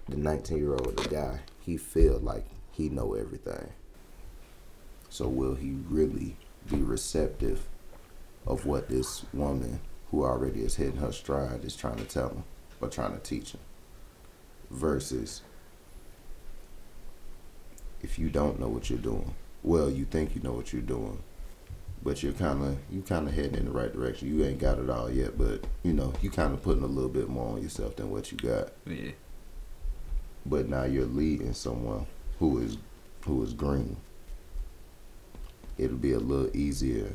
the 0.08 0.16
19 0.16 0.56
year 0.56 0.72
old, 0.72 0.96
the 0.96 1.08
guy, 1.08 1.40
he 1.60 1.76
feel 1.76 2.18
like 2.18 2.46
he 2.72 2.88
know 2.88 3.14
everything. 3.14 3.70
So 5.08 5.28
will 5.28 5.54
he 5.54 5.76
really 5.88 6.36
be 6.70 6.76
receptive 6.76 7.66
of 8.46 8.66
what 8.66 8.88
this 8.88 9.24
woman 9.32 9.80
who 10.10 10.24
already 10.24 10.62
is 10.62 10.76
hitting 10.76 11.00
her 11.00 11.12
stride 11.12 11.64
is 11.64 11.76
trying 11.76 11.96
to 11.96 12.04
tell 12.04 12.28
him 12.28 12.44
or 12.80 12.88
trying 12.88 13.12
to 13.12 13.18
teach 13.18 13.52
him? 13.52 13.60
Versus 14.70 15.42
if 18.02 18.18
you 18.18 18.28
don't 18.30 18.58
know 18.58 18.68
what 18.68 18.88
you're 18.88 18.98
doing. 18.98 19.34
Well, 19.62 19.90
you 19.90 20.04
think 20.04 20.34
you 20.34 20.42
know 20.42 20.52
what 20.52 20.72
you're 20.72 20.80
doing, 20.80 21.22
but 22.02 22.22
you're 22.22 22.32
kind 22.32 22.64
of 22.64 22.78
you 22.90 23.02
kind 23.02 23.28
of 23.28 23.34
heading 23.34 23.56
in 23.56 23.66
the 23.66 23.70
right 23.70 23.92
direction. 23.92 24.28
You 24.28 24.44
ain't 24.44 24.58
got 24.58 24.78
it 24.78 24.88
all 24.88 25.10
yet, 25.10 25.36
but 25.36 25.64
you 25.82 25.92
know 25.92 26.12
you 26.22 26.30
kind 26.30 26.52
of 26.52 26.62
putting 26.62 26.82
a 26.82 26.86
little 26.86 27.10
bit 27.10 27.28
more 27.28 27.54
on 27.54 27.62
yourself 27.62 27.96
than 27.96 28.10
what 28.10 28.32
you 28.32 28.38
got. 28.38 28.72
Yeah. 28.86 29.12
But 30.46 30.68
now 30.68 30.84
you're 30.84 31.04
leading 31.04 31.52
someone 31.52 32.06
who 32.38 32.58
is 32.58 32.78
who 33.26 33.42
is 33.42 33.52
green. 33.52 33.96
It'll 35.78 35.96
be 35.96 36.12
a 36.12 36.18
little 36.18 36.54
easier. 36.56 37.12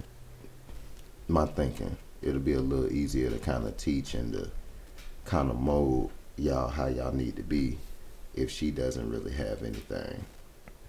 My 1.27 1.45
thinking, 1.45 1.97
it'll 2.21 2.39
be 2.39 2.53
a 2.53 2.61
little 2.61 2.91
easier 2.91 3.29
to 3.29 3.39
kind 3.39 3.65
of 3.67 3.77
teach 3.77 4.13
and 4.13 4.33
to 4.33 4.49
kind 5.25 5.49
of 5.49 5.59
mold 5.59 6.11
y'all 6.37 6.67
how 6.67 6.87
y'all 6.87 7.11
need 7.11 7.35
to 7.35 7.43
be 7.43 7.77
if 8.35 8.51
she 8.51 8.69
doesn't 8.69 9.09
really 9.09 9.31
have 9.31 9.63
anything 9.63 10.23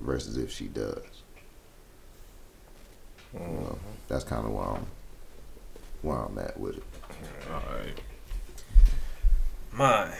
versus 0.00 0.36
if 0.36 0.50
she 0.50 0.66
does. 0.66 1.22
You 3.38 3.46
know, 3.46 3.78
that's 4.08 4.24
kind 4.24 4.46
of 4.46 4.52
where 4.52 4.64
I'm 4.66 4.86
where 6.02 6.18
I'm 6.18 6.38
at 6.38 6.58
with 6.58 6.76
it. 6.78 6.82
All 7.52 7.62
right. 7.76 8.00
Mine. 9.72 10.12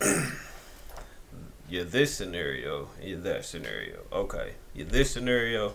you're 1.68 1.84
this 1.84 2.14
scenario. 2.14 2.88
You're 3.02 3.20
that 3.20 3.44
scenario. 3.44 4.00
Okay. 4.12 4.54
You're 4.74 4.86
this 4.86 5.10
scenario. 5.10 5.74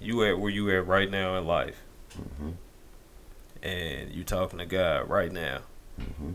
You 0.00 0.24
at 0.24 0.38
where 0.38 0.50
you 0.50 0.70
at 0.70 0.86
right 0.86 1.10
now 1.10 1.36
in 1.36 1.46
life, 1.46 1.82
hmm 2.16 2.50
and 3.62 4.10
you 4.10 4.24
talking 4.24 4.58
to 4.58 4.64
God 4.64 5.10
right 5.10 5.30
now. 5.30 5.60
hmm 5.98 6.32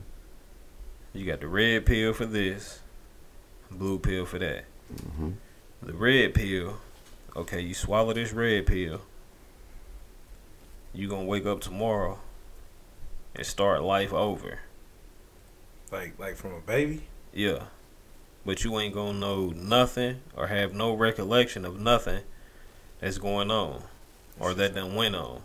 You 1.13 1.25
got 1.25 1.39
the 1.41 1.47
red 1.47 1.87
pill 1.87 2.13
for 2.13 2.27
this, 2.27 2.79
blue 3.71 3.97
pill 3.97 4.25
for 4.27 4.37
that. 4.37 4.65
hmm 5.17 5.31
The 5.81 5.93
red 5.93 6.35
pill, 6.35 6.77
okay, 7.35 7.61
you 7.61 7.73
swallow 7.73 8.13
this 8.13 8.31
red 8.33 8.65
pill. 8.65 9.01
You 10.93 11.07
gonna 11.09 11.25
wake 11.25 11.45
up 11.45 11.61
tomorrow 11.61 12.19
and 13.35 13.45
start 13.45 13.83
life 13.83 14.13
over. 14.13 14.59
Like 15.91 16.17
like 16.19 16.35
from 16.35 16.53
a 16.53 16.59
baby. 16.59 17.03
Yeah. 17.33 17.63
But 18.45 18.63
you 18.63 18.79
ain't 18.79 18.93
gonna 18.93 19.17
know 19.17 19.47
nothing 19.49 20.21
or 20.35 20.47
have 20.47 20.73
no 20.73 20.93
recollection 20.93 21.65
of 21.65 21.79
nothing 21.79 22.21
that's 22.99 23.17
going 23.17 23.51
on. 23.51 23.83
or 24.39 24.53
that 24.53 24.75
done 24.75 24.95
went 24.95 25.15
on. 25.15 25.41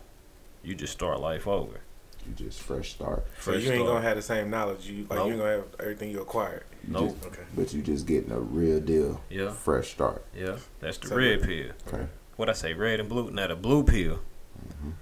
You 0.63 0.75
just 0.75 0.93
start 0.93 1.19
life 1.19 1.47
over. 1.47 1.79
You 2.27 2.33
just 2.35 2.61
fresh 2.61 2.91
start. 2.91 3.25
So 3.39 3.51
Fresh 3.53 3.63
you 3.63 3.71
ain't 3.71 3.79
start. 3.81 3.87
gonna 3.95 4.01
have 4.07 4.15
the 4.17 4.21
same 4.21 4.49
knowledge. 4.49 4.85
You 4.87 5.07
like 5.09 5.17
Nope. 5.17 5.25
you 5.27 5.31
ain't 5.33 5.39
gonna 5.41 5.51
have 5.53 5.65
everything 5.79 6.11
you 6.11 6.21
acquired. 6.21 6.63
You 6.87 6.93
Nope. 6.93 7.13
just- 7.13 7.25
Okay. 7.27 7.41
but 7.55 7.73
you 7.73 7.81
just 7.81 8.07
getting 8.07 8.31
a 8.31 8.39
real 8.39 8.79
deal. 8.79 9.21
Yeah, 9.29 9.51
Fresh 9.51 9.91
start. 9.91 10.25
yeah. 10.35 10.57
That's 10.79 10.97
the 10.97 11.07
So- 11.07 11.15
red 11.15 11.43
pill. 11.43 11.71
Okay. 11.87 12.07
What 12.37 12.49
I 12.49 12.53
say, 12.53 12.73
red 12.73 12.99
and 12.99 13.07
blue. 13.07 13.29
Now 13.29 13.47
the 13.47 13.55
blue 13.55 13.83
pill. 13.83 14.19
Mhm. 14.67 14.93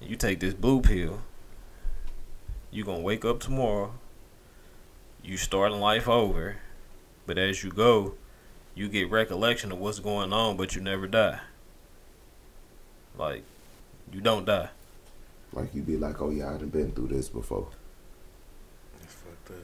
You 0.00 0.16
take 0.16 0.40
this 0.40 0.54
blue 0.54 0.80
pill. 0.80 1.22
You 2.70 2.84
gonna 2.84 3.00
wake 3.00 3.24
up 3.24 3.40
tomorrow. 3.40 3.94
You 5.24 5.36
starting 5.36 5.80
life 5.80 6.06
over, 6.08 6.58
but 7.26 7.36
as 7.38 7.64
you 7.64 7.70
go, 7.70 8.14
you 8.76 8.88
get 8.88 9.10
recollection 9.10 9.72
of 9.72 9.78
what's 9.78 9.98
going 9.98 10.32
on, 10.32 10.56
but 10.56 10.76
you 10.76 10.80
never 10.82 11.08
die. 11.08 11.40
Like, 13.18 13.42
you 14.12 14.20
don't 14.20 14.44
die. 14.44 14.68
Like 15.52 15.74
you 15.74 15.82
be 15.82 15.96
like, 15.96 16.20
oh 16.20 16.30
yeah, 16.30 16.50
I 16.54 16.58
done 16.58 16.68
been 16.68 16.92
through 16.92 17.08
this 17.08 17.28
before. 17.28 17.68
That's 19.00 19.14
fucked 19.14 19.50
up. 19.50 19.56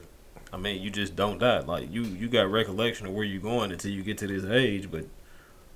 I 0.51 0.57
mean, 0.57 0.81
you 0.81 0.89
just 0.91 1.15
don't 1.15 1.39
die. 1.39 1.59
Like 1.59 1.91
you, 1.91 2.03
you 2.03 2.27
got 2.27 2.49
recollection 2.51 3.07
of 3.07 3.13
where 3.13 3.23
you're 3.25 3.41
going 3.41 3.71
until 3.71 3.91
you 3.91 4.03
get 4.03 4.17
to 4.19 4.27
this 4.27 4.43
age. 4.45 4.91
But 4.91 5.05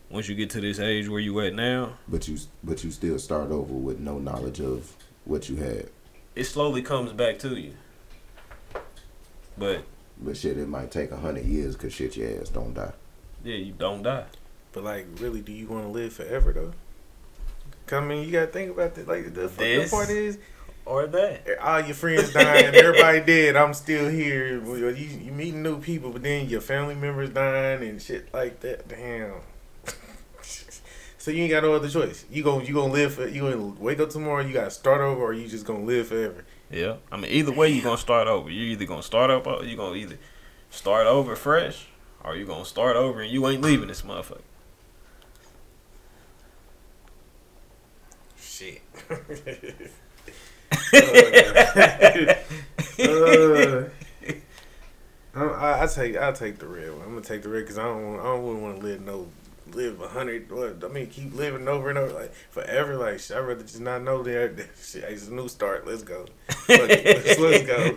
once 0.09 0.27
you 0.29 0.35
get 0.35 0.49
to 0.51 0.61
this 0.61 0.79
age 0.79 1.09
where 1.09 1.19
you 1.19 1.39
at 1.41 1.53
now, 1.53 1.93
But 2.07 2.27
you 2.27 2.37
but 2.63 2.83
you 2.83 2.91
still 2.91 3.17
start 3.19 3.51
over 3.51 3.73
with 3.73 3.99
no 3.99 4.19
knowledge 4.19 4.59
of 4.61 4.93
what 5.25 5.49
you 5.49 5.55
had. 5.57 5.89
it 6.35 6.43
slowly 6.45 6.81
comes 6.83 7.11
back 7.13 7.39
to 7.39 7.55
you. 7.59 7.73
But 9.57 9.83
But 10.21 10.37
shit, 10.37 10.57
it 10.57 10.67
might 10.67 10.91
take 10.91 11.11
a 11.11 11.17
hundred 11.17 11.45
years 11.45 11.75
because 11.75 11.93
shit, 11.93 12.15
your 12.17 12.39
ass 12.41 12.49
don't 12.49 12.73
die. 12.73 12.93
yeah, 13.43 13.55
you 13.55 13.73
don't 13.73 14.03
die. 14.03 14.25
But 14.73 14.83
like, 14.83 15.07
really, 15.19 15.41
do 15.41 15.51
you 15.51 15.67
want 15.67 15.83
to 15.85 15.89
live 15.89 16.13
forever 16.13 16.53
though? 16.53 16.73
'Cause, 17.87 18.03
I 18.03 18.05
mean, 18.05 18.25
you 18.25 18.31
gotta 18.31 18.47
think 18.47 18.69
about 18.71 18.95
that. 18.95 19.07
Like, 19.07 19.33
the 19.33 19.47
fucked 19.47 19.51
up 19.53 19.57
This- 19.59 19.91
part 19.91 20.09
is, 20.09 20.37
Or 20.87 21.05
that. 21.05 21.59
all 21.61 21.81
your 21.81 21.95
friends 21.95 22.31
dying, 22.31 22.73
everybody 22.73 23.19
dead. 23.25 23.57
I'm 23.57 23.73
still 23.73 24.07
here. 24.07 24.63
You 24.63 24.89
you 24.89 25.31
meeting 25.33 25.61
new 25.61 25.81
people, 25.81 26.11
but 26.11 26.23
then 26.23 26.47
your 26.47 26.61
family 26.61 26.95
members 26.95 27.29
dying 27.29 27.83
and 27.83 28.01
shit 28.01 28.33
like 28.33 28.61
that. 28.61 28.87
Damn. 28.87 29.41
so 31.17 31.29
you 31.29 31.43
ain't 31.43 31.51
got 31.51 31.63
no 31.63 31.73
other 31.73 31.89
choice. 31.89 32.23
You 32.31 32.41
gon' 32.41 32.65
you 32.65 32.73
gonna 32.73 32.93
live. 32.93 33.15
For, 33.15 33.27
you 33.27 33.41
gonna 33.41 33.73
wake 33.79 33.99
up 33.99 34.11
tomorrow. 34.11 34.41
You 34.41 34.53
gotta 34.53 34.71
start 34.71 35.01
over, 35.01 35.21
or 35.21 35.33
you 35.33 35.49
just 35.49 35.65
gonna 35.65 35.83
live 35.83 36.07
forever. 36.07 36.45
Yeah. 36.71 36.95
I 37.11 37.17
mean, 37.17 37.31
either 37.31 37.51
way, 37.51 37.69
you 37.69 37.81
gonna 37.81 37.97
start 37.97 38.29
over. 38.29 38.49
You 38.49 38.71
either 38.71 38.85
gonna 38.85 39.03
start 39.03 39.29
up, 39.29 39.45
or 39.45 39.65
you 39.65 39.75
gonna 39.75 39.95
either 39.95 40.17
start 40.69 41.05
over 41.05 41.35
fresh, 41.35 41.87
or 42.23 42.37
you 42.37 42.45
gonna 42.45 42.63
start 42.63 42.95
over 42.95 43.19
and 43.19 43.29
you 43.29 43.45
ain't 43.45 43.61
leaving 43.61 43.89
this 43.89 44.03
motherfucker. 44.03 44.39
Shit. 48.39 48.81
uh, 50.71 50.77
I, 55.35 55.83
I 55.83 55.87
take 55.87 56.17
I 56.17 56.31
take 56.31 56.59
the 56.59 56.67
red 56.67 56.91
one. 56.91 57.01
I'm 57.01 57.09
gonna 57.09 57.21
take 57.21 57.43
the 57.43 57.49
red 57.49 57.61
because 57.61 57.77
I 57.77 57.83
don't 57.83 58.05
want, 58.05 58.21
I 58.21 58.23
don't 58.23 58.61
want 58.61 58.79
to 58.79 58.85
live 58.85 59.01
no 59.01 59.27
live 59.73 60.01
a 60.01 60.07
hundred. 60.07 60.51
What 60.51 60.83
I 60.83 60.87
mean, 60.87 61.07
keep 61.07 61.33
living 61.33 61.67
over 61.67 61.89
and 61.89 61.97
over 61.97 62.13
like 62.13 62.33
forever. 62.49 62.95
Like 62.95 63.19
shit, 63.19 63.37
I'd 63.37 63.41
rather 63.41 63.63
just 63.63 63.79
not 63.79 64.03
know 64.03 64.23
that. 64.23 64.57
that 64.57 64.67
Shit, 64.81 65.03
it's 65.03 65.27
a 65.27 65.33
new 65.33 65.47
start. 65.47 65.87
Let's 65.87 66.03
go. 66.03 66.25
Let's, 66.67 67.39
let's 67.39 67.65
go. 67.65 67.95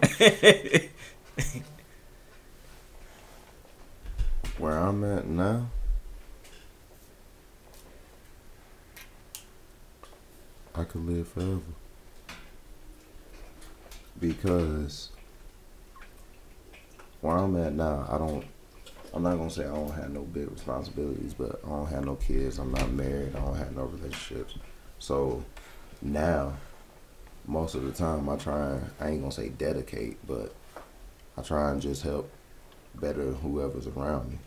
Where 4.58 4.76
I'm 4.76 5.02
at 5.04 5.26
now, 5.26 5.70
I 10.74 10.84
could 10.84 11.06
live 11.06 11.28
forever. 11.28 11.60
Because 14.20 15.10
where 17.20 17.36
I'm 17.36 17.56
at 17.56 17.72
now, 17.72 18.06
I 18.10 18.18
don't. 18.18 18.44
I'm 19.12 19.24
not 19.24 19.36
gonna 19.36 19.50
say 19.50 19.64
I 19.64 19.74
don't 19.74 19.92
have 19.92 20.10
no 20.10 20.22
big 20.22 20.50
responsibilities, 20.50 21.34
but 21.34 21.60
I 21.64 21.68
don't 21.68 21.86
have 21.88 22.04
no 22.04 22.14
kids. 22.16 22.58
I'm 22.58 22.70
not 22.70 22.90
married. 22.92 23.34
I 23.34 23.40
don't 23.40 23.56
have 23.56 23.74
no 23.74 23.84
relationships. 23.84 24.54
So 24.98 25.42
now, 26.00 26.54
most 27.46 27.74
of 27.74 27.82
the 27.84 27.92
time, 27.92 28.28
I 28.28 28.36
try. 28.36 28.70
and- 28.70 28.90
I 29.00 29.08
ain't 29.08 29.20
gonna 29.20 29.32
say 29.32 29.48
dedicate, 29.48 30.24
but 30.26 30.54
I 31.36 31.42
try 31.42 31.70
and 31.70 31.80
just 31.80 32.02
help 32.02 32.30
better 32.94 33.32
whoever's 33.32 33.86
around 33.86 34.30
me 34.30 34.38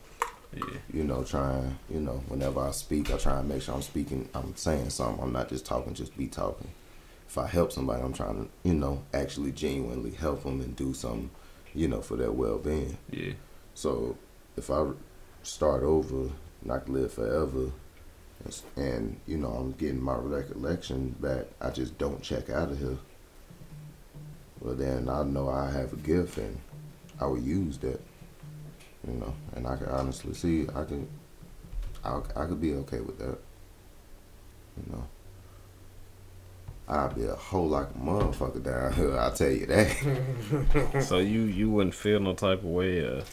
yeah. 0.56 0.78
you 0.92 1.04
know, 1.04 1.24
trying, 1.24 1.78
you 1.90 2.00
know, 2.00 2.24
whenever 2.28 2.60
I 2.60 2.72
speak, 2.72 3.12
I 3.12 3.18
try 3.18 3.40
and 3.40 3.50
make 3.50 3.62
sure 3.62 3.76
I'm 3.76 3.82
speaking, 3.82 4.30
I'm 4.34 4.56
saying 4.56 4.90
something. 4.90 5.24
I'm 5.24 5.34
not 5.34 5.50
just 5.50 5.66
talking, 5.66 5.94
just 5.94 6.16
be 6.18 6.28
talking. 6.28 6.70
If 7.34 7.40
I 7.40 7.48
help 7.48 7.72
somebody, 7.72 8.04
I'm 8.04 8.14
trying 8.14 8.46
to, 8.46 8.50
you 8.62 8.76
know, 8.76 9.02
actually 9.12 9.54
genuinely 9.54 10.12
help 10.12 10.44
them 10.44 10.62
and 10.62 10.76
do 10.76 10.94
something, 10.94 11.32
you 11.74 11.88
know, 11.88 12.00
for 12.00 12.16
their 12.16 12.32
well 12.32 12.60
being. 12.60 12.96
Yeah. 13.10 13.34
So 13.74 14.16
if 14.56 14.70
I 14.70 14.92
start 15.42 15.82
over, 15.82 16.30
not 16.62 16.88
live 16.88 17.12
forever, 17.14 17.72
and, 18.46 18.62
and, 18.76 19.20
you 19.26 19.38
know, 19.38 19.48
I'm 19.48 19.72
getting 19.72 20.00
my 20.00 20.14
recollection 20.14 21.16
back, 21.20 21.46
I 21.60 21.72
just 21.72 21.98
don't 21.98 22.22
check 22.22 22.52
out 22.52 22.70
of 22.70 22.78
here. 22.78 23.00
Well, 24.60 24.76
then 24.76 25.10
I 25.10 25.24
know 25.24 25.50
I 25.50 25.72
have 25.72 25.92
a 25.92 25.98
gift 25.98 26.38
and 26.38 26.60
I 27.20 27.26
will 27.26 27.40
use 27.40 27.80
that 27.80 28.00
you 29.08 29.16
know, 29.16 29.34
and 29.56 29.68
I 29.68 29.76
can 29.76 29.88
honestly 29.88 30.36
see 30.36 30.68
I 30.76 30.84
can, 30.84 31.08
I 32.06 32.22
I 32.36 32.46
could 32.46 32.62
be 32.62 32.76
okay 32.76 33.00
with 33.00 33.18
that, 33.18 33.40
you 34.78 34.94
know. 34.94 35.08
I'd 36.88 37.16
be 37.16 37.24
a 37.24 37.36
whole 37.36 37.70
like 37.70 37.88
a 37.90 38.00
motherfucker 38.00 38.62
down 38.62 38.94
here. 38.94 39.18
I'll 39.18 39.32
tell 39.32 39.50
you 39.52 39.66
that. 39.68 41.04
So 41.04 41.20
you 41.20 41.42
you 41.42 41.70
wouldn't 41.70 41.96
feel 41.96 42.20
no 42.20 42.34
type 42.34 42.60
of 42.60 42.66
way 42.66 43.06
uh 43.06 43.24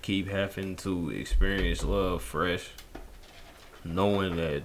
keep 0.00 0.28
having 0.28 0.76
to 0.76 1.10
experience 1.10 1.84
love 1.84 2.22
fresh, 2.22 2.70
knowing 3.84 4.36
that 4.36 4.62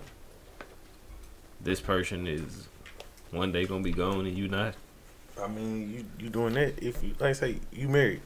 this 1.62 1.80
person 1.80 2.28
is 2.28 2.68
one 3.32 3.52
day 3.52 3.66
gonna 3.66 3.84
be 3.84 3.92
gone 3.92 4.26
and 4.26 4.38
you 4.38 4.48
not. 4.48 4.76
I 5.40 5.48
mean, 5.48 5.92
you 5.92 6.06
you 6.18 6.30
doing 6.30 6.54
that 6.54 6.82
if 6.82 7.04
you 7.04 7.10
like 7.20 7.30
I 7.30 7.34
say 7.34 7.60
you 7.72 7.88
married. 7.90 8.22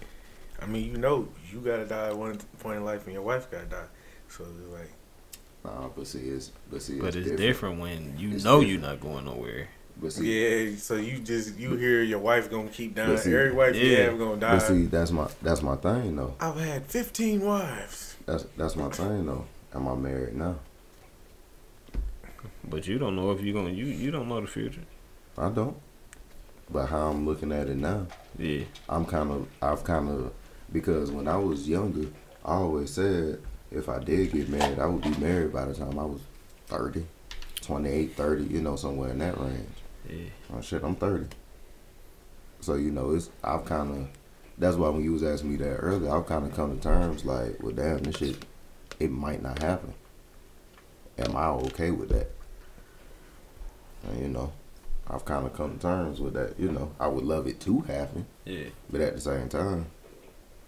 I 0.61 0.67
mean, 0.67 0.85
you 0.85 0.97
know 0.97 1.27
you 1.51 1.59
gotta 1.59 1.85
die 1.85 2.07
at 2.07 2.17
one 2.17 2.37
point 2.59 2.77
in 2.77 2.85
life, 2.85 3.05
and 3.05 3.13
your 3.13 3.23
wife 3.23 3.49
gotta 3.49 3.65
die. 3.65 3.87
So 4.29 4.43
it's 4.43 4.71
like. 4.71 4.91
Nah, 5.63 5.87
but 5.95 6.07
see, 6.07 6.19
it's 6.19 6.51
but 6.71 6.81
see, 6.81 6.99
But 6.99 7.15
it's 7.15 7.31
different, 7.31 7.79
when 7.79 8.15
you 8.17 8.31
It's 8.35 8.43
know 8.43 8.61
different. 8.61 8.71
you're 8.81 8.89
not 8.89 8.99
going 9.01 9.25
nowhere. 9.25 9.67
But 10.01 10.13
see, 10.13 10.69
Yeah, 10.71 10.77
so 10.77 10.95
you 10.95 11.19
just 11.19 11.57
you 11.59 11.75
hear 11.75 12.01
your 12.01 12.19
wife 12.19 12.49
gonna 12.49 12.69
keep 12.69 12.95
dying. 12.95 13.11
But 13.11 13.19
see- 13.19 13.33
Every 13.35 13.51
wife 13.51 13.75
you 13.75 13.95
have 13.97 14.17
gonna 14.17 14.37
die. 14.39 14.53
but 14.55 14.59
see, 14.61 14.85
that's 14.85 15.11
my 15.11 15.27
that's 15.41 15.61
my 15.61 15.75
thing 15.75 16.15
though. 16.15 16.33
I've 16.39 16.55
had 16.59 16.85
fifteen 16.85 17.41
wives. 17.41 18.15
That's 18.25 18.45
that's 18.57 18.75
my 18.75 18.89
thing 18.89 19.25
though. 19.25 19.45
Am 19.75 19.87
I 19.87 19.95
married 19.95 20.35
now? 20.35 20.55
But 22.63 22.87
you 22.87 22.97
don't 22.97 23.15
know 23.15 23.31
if 23.31 23.41
you're 23.41 23.53
gonna 23.53 23.73
you 23.73 23.85
you 23.85 24.11
don't 24.11 24.27
know 24.29 24.41
the 24.41 24.47
future. 24.47 24.81
I 25.37 25.49
don't. 25.49 25.77
But 26.69 26.85
how 26.87 27.09
I'm 27.09 27.25
looking 27.25 27.51
at 27.51 27.67
it 27.67 27.75
now, 27.75 28.07
Yeah. 28.37 28.63
I'm 28.87 29.05
kind 29.05 29.29
of, 29.29 29.47
I've 29.61 29.83
kind 29.83 30.07
of, 30.09 30.31
because 30.71 31.11
when 31.11 31.27
I 31.27 31.35
was 31.35 31.67
younger, 31.67 32.07
I 32.45 32.53
always 32.53 32.91
said 32.91 33.39
if 33.71 33.87
I 33.87 33.99
did 33.99 34.31
get 34.31 34.49
married, 34.49 34.79
I 34.79 34.85
would 34.85 35.01
be 35.01 35.17
married 35.21 35.53
by 35.53 35.65
the 35.65 35.73
time 35.73 35.97
I 35.97 36.03
was 36.03 36.21
30, 36.67 37.05
28, 37.61 38.15
30, 38.15 38.43
you 38.45 38.61
know, 38.61 38.75
somewhere 38.75 39.11
in 39.11 39.19
that 39.19 39.39
range. 39.39 39.67
Yeah. 40.09 40.29
Oh 40.53 40.61
shit, 40.61 40.83
I'm 40.83 40.95
30. 40.95 41.27
So, 42.59 42.75
you 42.75 42.91
know, 42.91 43.11
it's, 43.11 43.29
I've 43.43 43.65
kind 43.65 43.91
of, 43.91 44.07
that's 44.57 44.75
why 44.75 44.89
when 44.89 45.03
you 45.03 45.13
was 45.13 45.23
asking 45.23 45.51
me 45.51 45.57
that 45.57 45.77
earlier, 45.77 46.11
I've 46.11 46.27
kind 46.27 46.45
of 46.45 46.53
come 46.53 46.77
to 46.77 46.83
terms 46.83 47.25
like, 47.25 47.61
well, 47.63 47.71
damn, 47.71 47.99
this 47.99 48.17
shit, 48.17 48.45
it 48.99 49.09
might 49.09 49.41
not 49.41 49.61
happen. 49.61 49.93
Am 51.17 51.35
I 51.35 51.47
okay 51.47 51.91
with 51.91 52.09
that? 52.09 52.29
And, 54.07 54.21
you 54.21 54.27
know, 54.27 54.51
I've 55.07 55.25
kind 55.25 55.45
of 55.45 55.53
come 55.53 55.75
to 55.75 55.81
terms 55.81 56.19
with 56.19 56.33
that. 56.33 56.59
You 56.59 56.71
know, 56.71 56.91
I 56.99 57.07
would 57.07 57.23
love 57.23 57.47
it 57.47 57.59
to 57.61 57.81
happen. 57.81 58.27
Yeah. 58.45 58.65
But 58.89 59.01
at 59.01 59.15
the 59.15 59.21
same 59.21 59.49
time, 59.49 59.87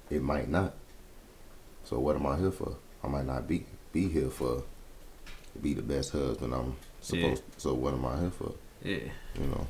it 0.10 0.22
might 0.22 0.50
not. 0.50 0.74
So 1.84 2.00
what 2.00 2.16
am 2.16 2.26
I 2.26 2.38
here 2.38 2.52
for? 2.52 2.76
I 3.04 3.08
might 3.08 3.26
not 3.26 3.48
be 3.48 3.66
be 3.92 4.08
here 4.10 4.30
for 4.30 4.64
to 5.54 5.60
be 5.60 5.74
the 5.74 5.82
best 5.82 6.12
husband 6.12 6.54
I'm 6.54 6.76
supposed. 7.02 7.44
to 7.54 7.60
So 7.60 7.74
what 7.74 7.94
am 7.94 8.06
I 8.06 8.20
here 8.20 8.32
for? 8.32 8.54
Yeah. 8.84 8.98
You 9.40 9.46
know. 9.48 9.68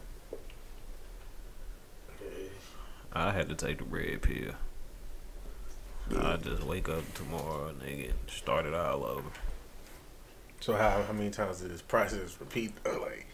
I 3.11 3.31
had 3.31 3.49
to 3.49 3.55
take 3.55 3.77
the 3.77 3.84
red 3.84 4.22
pill. 4.22 4.53
I 6.19 6.38
just 6.38 6.64
wake 6.64 6.89
up 6.89 7.03
tomorrow, 7.14 7.72
nigga, 7.84 8.10
and 8.10 8.19
start 8.27 8.65
it 8.65 8.73
all 8.73 9.05
over. 9.05 9.30
So 10.60 10.73
how 10.73 11.01
how 11.03 11.14
many 11.14 11.30
times 11.30 11.60
did 11.61 11.72
this 11.72 11.81
process 11.81 12.38
repeat? 12.39 12.73
Uh, 12.85 12.99
like 13.01 13.26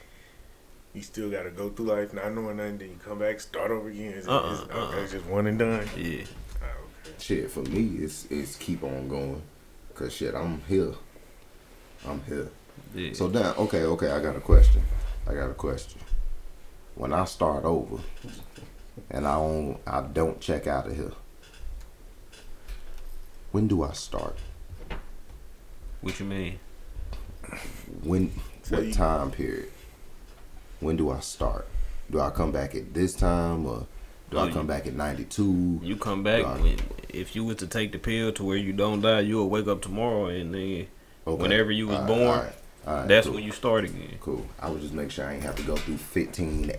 you 0.93 1.01
still 1.01 1.30
gotta 1.30 1.51
go 1.51 1.69
through 1.69 1.85
life 1.88 2.13
not 2.13 2.34
knowing 2.34 2.57
nothing, 2.57 2.77
then 2.80 2.89
you 2.89 2.95
come 3.03 3.19
back, 3.19 3.39
start 3.39 3.71
over 3.71 3.89
again. 3.89 4.13
Is 4.13 4.27
Uh-uh, 4.27 4.51
is- 4.53 4.59
okay, 4.61 4.73
uh-uh. 4.73 5.01
it's 5.03 5.11
just 5.13 5.26
one 5.26 5.47
and 5.47 5.59
done. 5.59 5.88
Yeah. 5.97 6.23
Oh, 6.61 6.65
okay. 7.05 7.15
Shit 7.19 7.51
for 7.51 7.61
me, 7.61 8.03
it's 8.03 8.26
it's 8.30 8.55
keep 8.55 8.84
on 8.84 9.07
going. 9.07 9.41
Cause 9.99 10.13
shit, 10.13 10.34
I'm 10.34 10.61
here. 10.61 10.93
I'm 12.07 12.23
here. 12.23 12.47
Yeah. 12.95 13.11
So 13.11 13.27
now, 13.27 13.53
okay, 13.57 13.84
okay, 13.84 14.09
I 14.09 14.21
got 14.21 14.34
a 14.34 14.39
question. 14.39 14.81
I 15.27 15.34
got 15.34 15.49
a 15.49 15.53
question. 15.53 15.99
When 16.95 17.11
I 17.11 17.26
start 17.26 17.65
over, 17.65 18.01
and 19.11 19.27
I 19.27 19.34
don't, 19.34 19.77
I 19.85 19.99
don't 19.99 20.39
check 20.39 20.67
out 20.67 20.88
of 20.88 20.95
here. 20.95 21.11
When 23.51 23.67
do 23.67 23.84
I 23.84 23.91
start? 23.91 24.38
what 25.99 26.17
you 26.17 26.26
mean? 26.26 26.59
When? 28.01 28.31
So 28.63 28.77
what 28.77 28.85
you- 28.85 28.93
time 28.93 29.31
period? 29.31 29.69
When 30.80 30.95
do 30.95 31.11
I 31.11 31.19
start? 31.19 31.67
Do 32.09 32.21
I 32.21 32.30
come 32.30 32.53
back 32.53 32.73
at 32.73 32.93
this 32.93 33.15
time, 33.15 33.65
or 33.65 33.85
do 34.31 34.38
No, 34.38 34.43
I 34.43 34.51
come 34.51 34.68
back 34.68 34.88
at 34.88 34.93
ninety 34.93 35.26
two? 35.26 35.80
You 35.84 35.95
come 35.95 36.23
back 36.23 36.43
Right. 36.45 36.61
when 36.61 36.77
if 37.10 37.35
you 37.35 37.43
was 37.43 37.57
to 37.57 37.68
take 37.68 37.91
the 37.91 37.99
pill 37.99 38.31
to 38.34 38.43
where 38.43 38.57
you 38.57 38.73
don't 38.73 39.01
die, 39.01 39.22
you'll 39.22 39.49
wake 39.49 39.68
up 39.68 39.81
tomorrow 39.81 40.27
and 40.27 40.53
then 40.53 40.88
whenever 41.26 41.72
you 41.72 41.88
was 41.88 41.99
born, 42.07 42.47
that's 43.07 43.27
when 43.27 43.43
you 43.43 43.51
start 43.51 43.84
again. 43.85 44.18
Cool. 44.22 44.45
I 44.60 44.69
would 44.69 44.81
just 44.81 44.93
make 44.93 45.10
sure 45.11 45.26
I 45.26 45.34
ain't 45.34 45.43
have 45.43 45.56
to 45.56 45.64
go 45.64 45.76
through 45.76 45.97
15 45.97 46.69
AD 46.72 46.77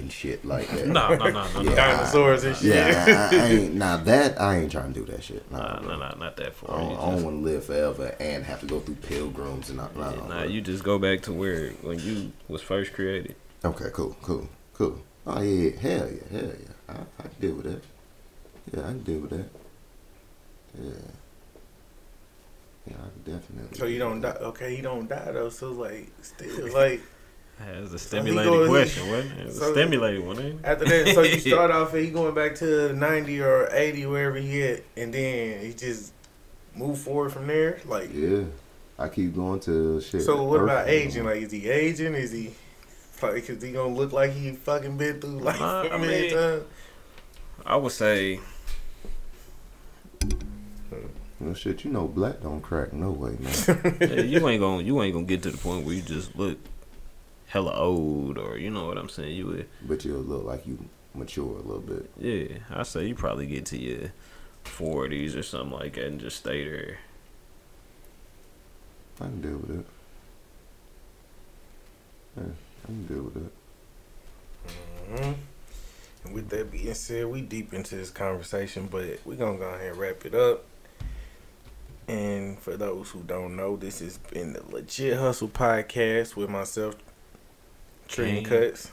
and 0.00 0.10
shit 0.12 0.44
like 0.44 0.68
that. 0.70 0.86
No, 0.86 1.08
no, 1.14 1.16
no, 1.16 1.30
no, 1.30 1.62
no. 1.62 1.62
Yeah. 1.70 1.74
Dinosaurs 1.76 2.44
and 2.44 2.56
shit. 2.56 2.74
Yeah, 2.74 3.28
I, 3.32 3.36
I 3.36 3.46
ain't. 3.50 3.74
Now 3.74 3.96
that 3.98 4.40
I 4.40 4.56
ain't 4.58 4.72
trying 4.72 4.92
to 4.94 5.00
do 5.00 5.06
that 5.12 5.22
shit. 5.22 5.50
Nah, 5.50 5.58
Nah, 5.58 5.80
bro. 5.80 5.88
nah, 5.98 6.08
nah, 6.10 6.14
not 6.16 6.36
that 6.38 6.46
I 6.46 6.50
far. 6.50 6.78
don't, 6.80 6.92
I 6.98 7.10
don't 7.10 7.22
want 7.24 7.36
to 7.44 7.44
live 7.50 7.64
forever 7.66 8.14
and 8.20 8.44
have 8.44 8.60
to 8.60 8.66
go 8.66 8.80
through 8.80 8.96
pilgrims 8.96 9.68
and 9.68 9.78
not. 9.78 9.94
Nah, 9.96 10.10
yeah, 10.12 10.26
nah, 10.26 10.42
you 10.44 10.60
just 10.62 10.82
go 10.84 10.98
back 10.98 11.20
to 11.22 11.32
where 11.32 11.70
when 11.82 11.98
you 12.00 12.32
was 12.48 12.62
first 12.62 12.92
created. 12.94 13.34
Okay, 13.64 13.86
cool, 13.92 14.16
cool, 14.22 14.48
cool. 14.74 15.00
Oh 15.26 15.40
yeah, 15.42 15.70
yeah, 15.70 15.80
hell 15.80 16.08
yeah, 16.10 16.38
hell 16.40 16.50
yeah. 16.50 16.72
I, 16.88 16.92
I 16.92 17.22
can 17.22 17.40
deal 17.40 17.54
with 17.54 17.64
that. 17.64 17.82
Yeah, 18.72 18.80
I 18.84 18.88
can 18.88 19.02
deal 19.02 19.20
with 19.20 19.30
that. 19.30 19.48
Yeah. 20.82 20.90
Yeah, 22.88 22.96
I 22.98 23.08
can 23.24 23.38
definitely. 23.38 23.78
So 23.78 23.86
you 23.86 23.98
don't 23.98 24.20
die. 24.20 24.36
Okay, 24.40 24.76
he 24.76 24.82
don't 24.82 25.08
die 25.08 25.30
though. 25.32 25.48
So 25.48 25.72
like, 25.72 26.08
still 26.22 26.72
like 26.74 27.00
That's 27.58 27.88
a 27.88 27.92
he 27.92 27.98
stimulating 27.98 28.52
goes- 28.52 28.68
question, 28.68 29.08
wasn't 29.10 29.32
it? 29.32 29.40
It 29.40 29.46
was 29.46 29.58
so- 29.58 29.70
a 29.70 29.72
stimulating 29.72 30.26
one, 30.26 30.38
ain't 30.38 30.60
it? 30.60 30.64
after 30.64 30.84
that, 30.84 31.14
so 31.14 31.22
you 31.22 31.38
start 31.52 31.70
off 31.70 31.94
and 31.94 32.04
he 32.04 32.10
going 32.10 32.34
back 32.34 32.54
to 32.56 32.92
ninety 32.92 33.40
or 33.40 33.68
eighty 33.72 34.04
wherever 34.06 34.36
he 34.36 34.62
at, 34.62 34.82
and 34.96 35.12
then 35.12 35.64
he 35.64 35.72
just 35.72 36.12
move 36.74 36.98
forward 36.98 37.32
from 37.32 37.46
there. 37.46 37.80
Like, 37.86 38.10
Yeah, 38.12 38.42
I 38.98 39.08
keep 39.08 39.34
going 39.34 39.60
to 39.60 40.00
shit. 40.02 40.22
so 40.22 40.42
what 40.44 40.62
about 40.62 40.84
Earth- 40.86 40.90
aging? 40.90 41.24
Like, 41.24 41.40
is 41.42 41.50
he 41.52 41.68
aging? 41.68 42.14
Is 42.14 42.30
he 42.32 42.52
like? 43.22 43.48
Is 43.50 43.62
he 43.62 43.72
gonna 43.72 43.94
look 43.94 44.12
like 44.12 44.32
he 44.32 44.52
fucking 44.52 44.96
been 44.96 45.20
through 45.20 45.38
life 45.40 45.60
Nah, 45.60 45.82
a 45.84 45.90
I 45.90 45.96
million 45.98 46.20
mean- 46.22 46.30
times? 46.34 46.62
I 47.64 47.76
would 47.76 47.92
say 47.92 48.38
Well, 51.40 51.54
shit, 51.54 51.84
you 51.84 51.90
know, 51.90 52.08
black 52.08 52.40
don't 52.42 52.60
crack 52.62 52.92
no 52.92 53.10
way, 53.10 53.36
man. 53.38 53.96
yeah, 54.00 54.20
you 54.22 54.48
ain't 54.48 54.60
gonna 54.60 54.82
you 54.82 55.02
ain't 55.02 55.12
gonna 55.12 55.26
get 55.26 55.42
to 55.42 55.50
the 55.50 55.58
point 55.58 55.84
where 55.84 55.94
you 55.94 56.02
just 56.02 56.34
look 56.36 56.58
hella 57.46 57.74
old 57.74 58.38
or 58.38 58.56
you 58.58 58.70
know 58.70 58.86
what 58.86 58.96
I'm 58.98 59.08
saying. 59.08 59.36
You 59.36 59.46
would 59.46 59.68
but 59.82 60.04
you'll 60.04 60.20
look 60.22 60.44
like 60.44 60.66
you 60.66 60.78
mature 61.14 61.56
a 61.58 61.62
little 61.62 61.80
bit. 61.80 62.10
yeah. 62.18 62.58
I 62.70 62.82
say 62.84 63.06
you 63.06 63.14
probably 63.14 63.46
get 63.46 63.66
to 63.66 63.78
your 63.78 64.12
forties 64.64 65.36
or 65.36 65.42
something 65.42 65.78
like 65.78 65.94
that 65.94 66.04
and 66.06 66.20
just 66.20 66.38
stay 66.38 66.64
there. 66.64 66.98
I 69.20 69.24
can 69.24 69.40
deal 69.40 69.56
with 69.58 69.80
it. 69.80 69.86
Yeah, 72.36 72.42
I 72.86 72.92
can 72.92 73.06
deal 73.06 73.22
with 73.24 73.36
it. 73.36 73.52
hmm 75.22 75.32
And 76.24 76.34
with 76.34 76.48
that 76.50 76.70
being 76.70 76.94
said, 76.94 77.26
we 77.26 77.40
deep 77.40 77.74
into 77.74 77.96
this 77.96 78.10
conversation, 78.10 78.88
but 78.90 79.20
we're 79.24 79.36
gonna 79.36 79.58
go 79.58 79.68
ahead 79.70 79.90
and 79.92 79.96
wrap 79.98 80.24
it 80.24 80.34
up. 80.34 80.64
And 82.08 82.58
for 82.60 82.76
those 82.76 83.10
who 83.10 83.20
don't 83.20 83.56
know, 83.56 83.76
this 83.76 83.98
has 83.98 84.18
been 84.18 84.52
the 84.52 84.62
Legit 84.70 85.16
Hustle 85.18 85.48
Podcast 85.48 86.36
with 86.36 86.48
myself, 86.48 86.94
Tree 88.06 88.42
Cuts. 88.42 88.90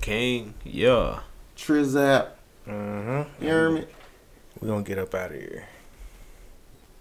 King, 0.00 0.54
yeah. 0.64 1.20
Trizap, 1.56 2.28
Mm-hmm. 2.66 3.42
you 3.44 3.48
hear 3.50 3.70
me? 3.70 3.84
We're 4.60 4.68
gonna 4.68 4.82
get 4.84 4.98
up 4.98 5.14
out 5.14 5.30
of 5.32 5.36
here. 5.38 5.66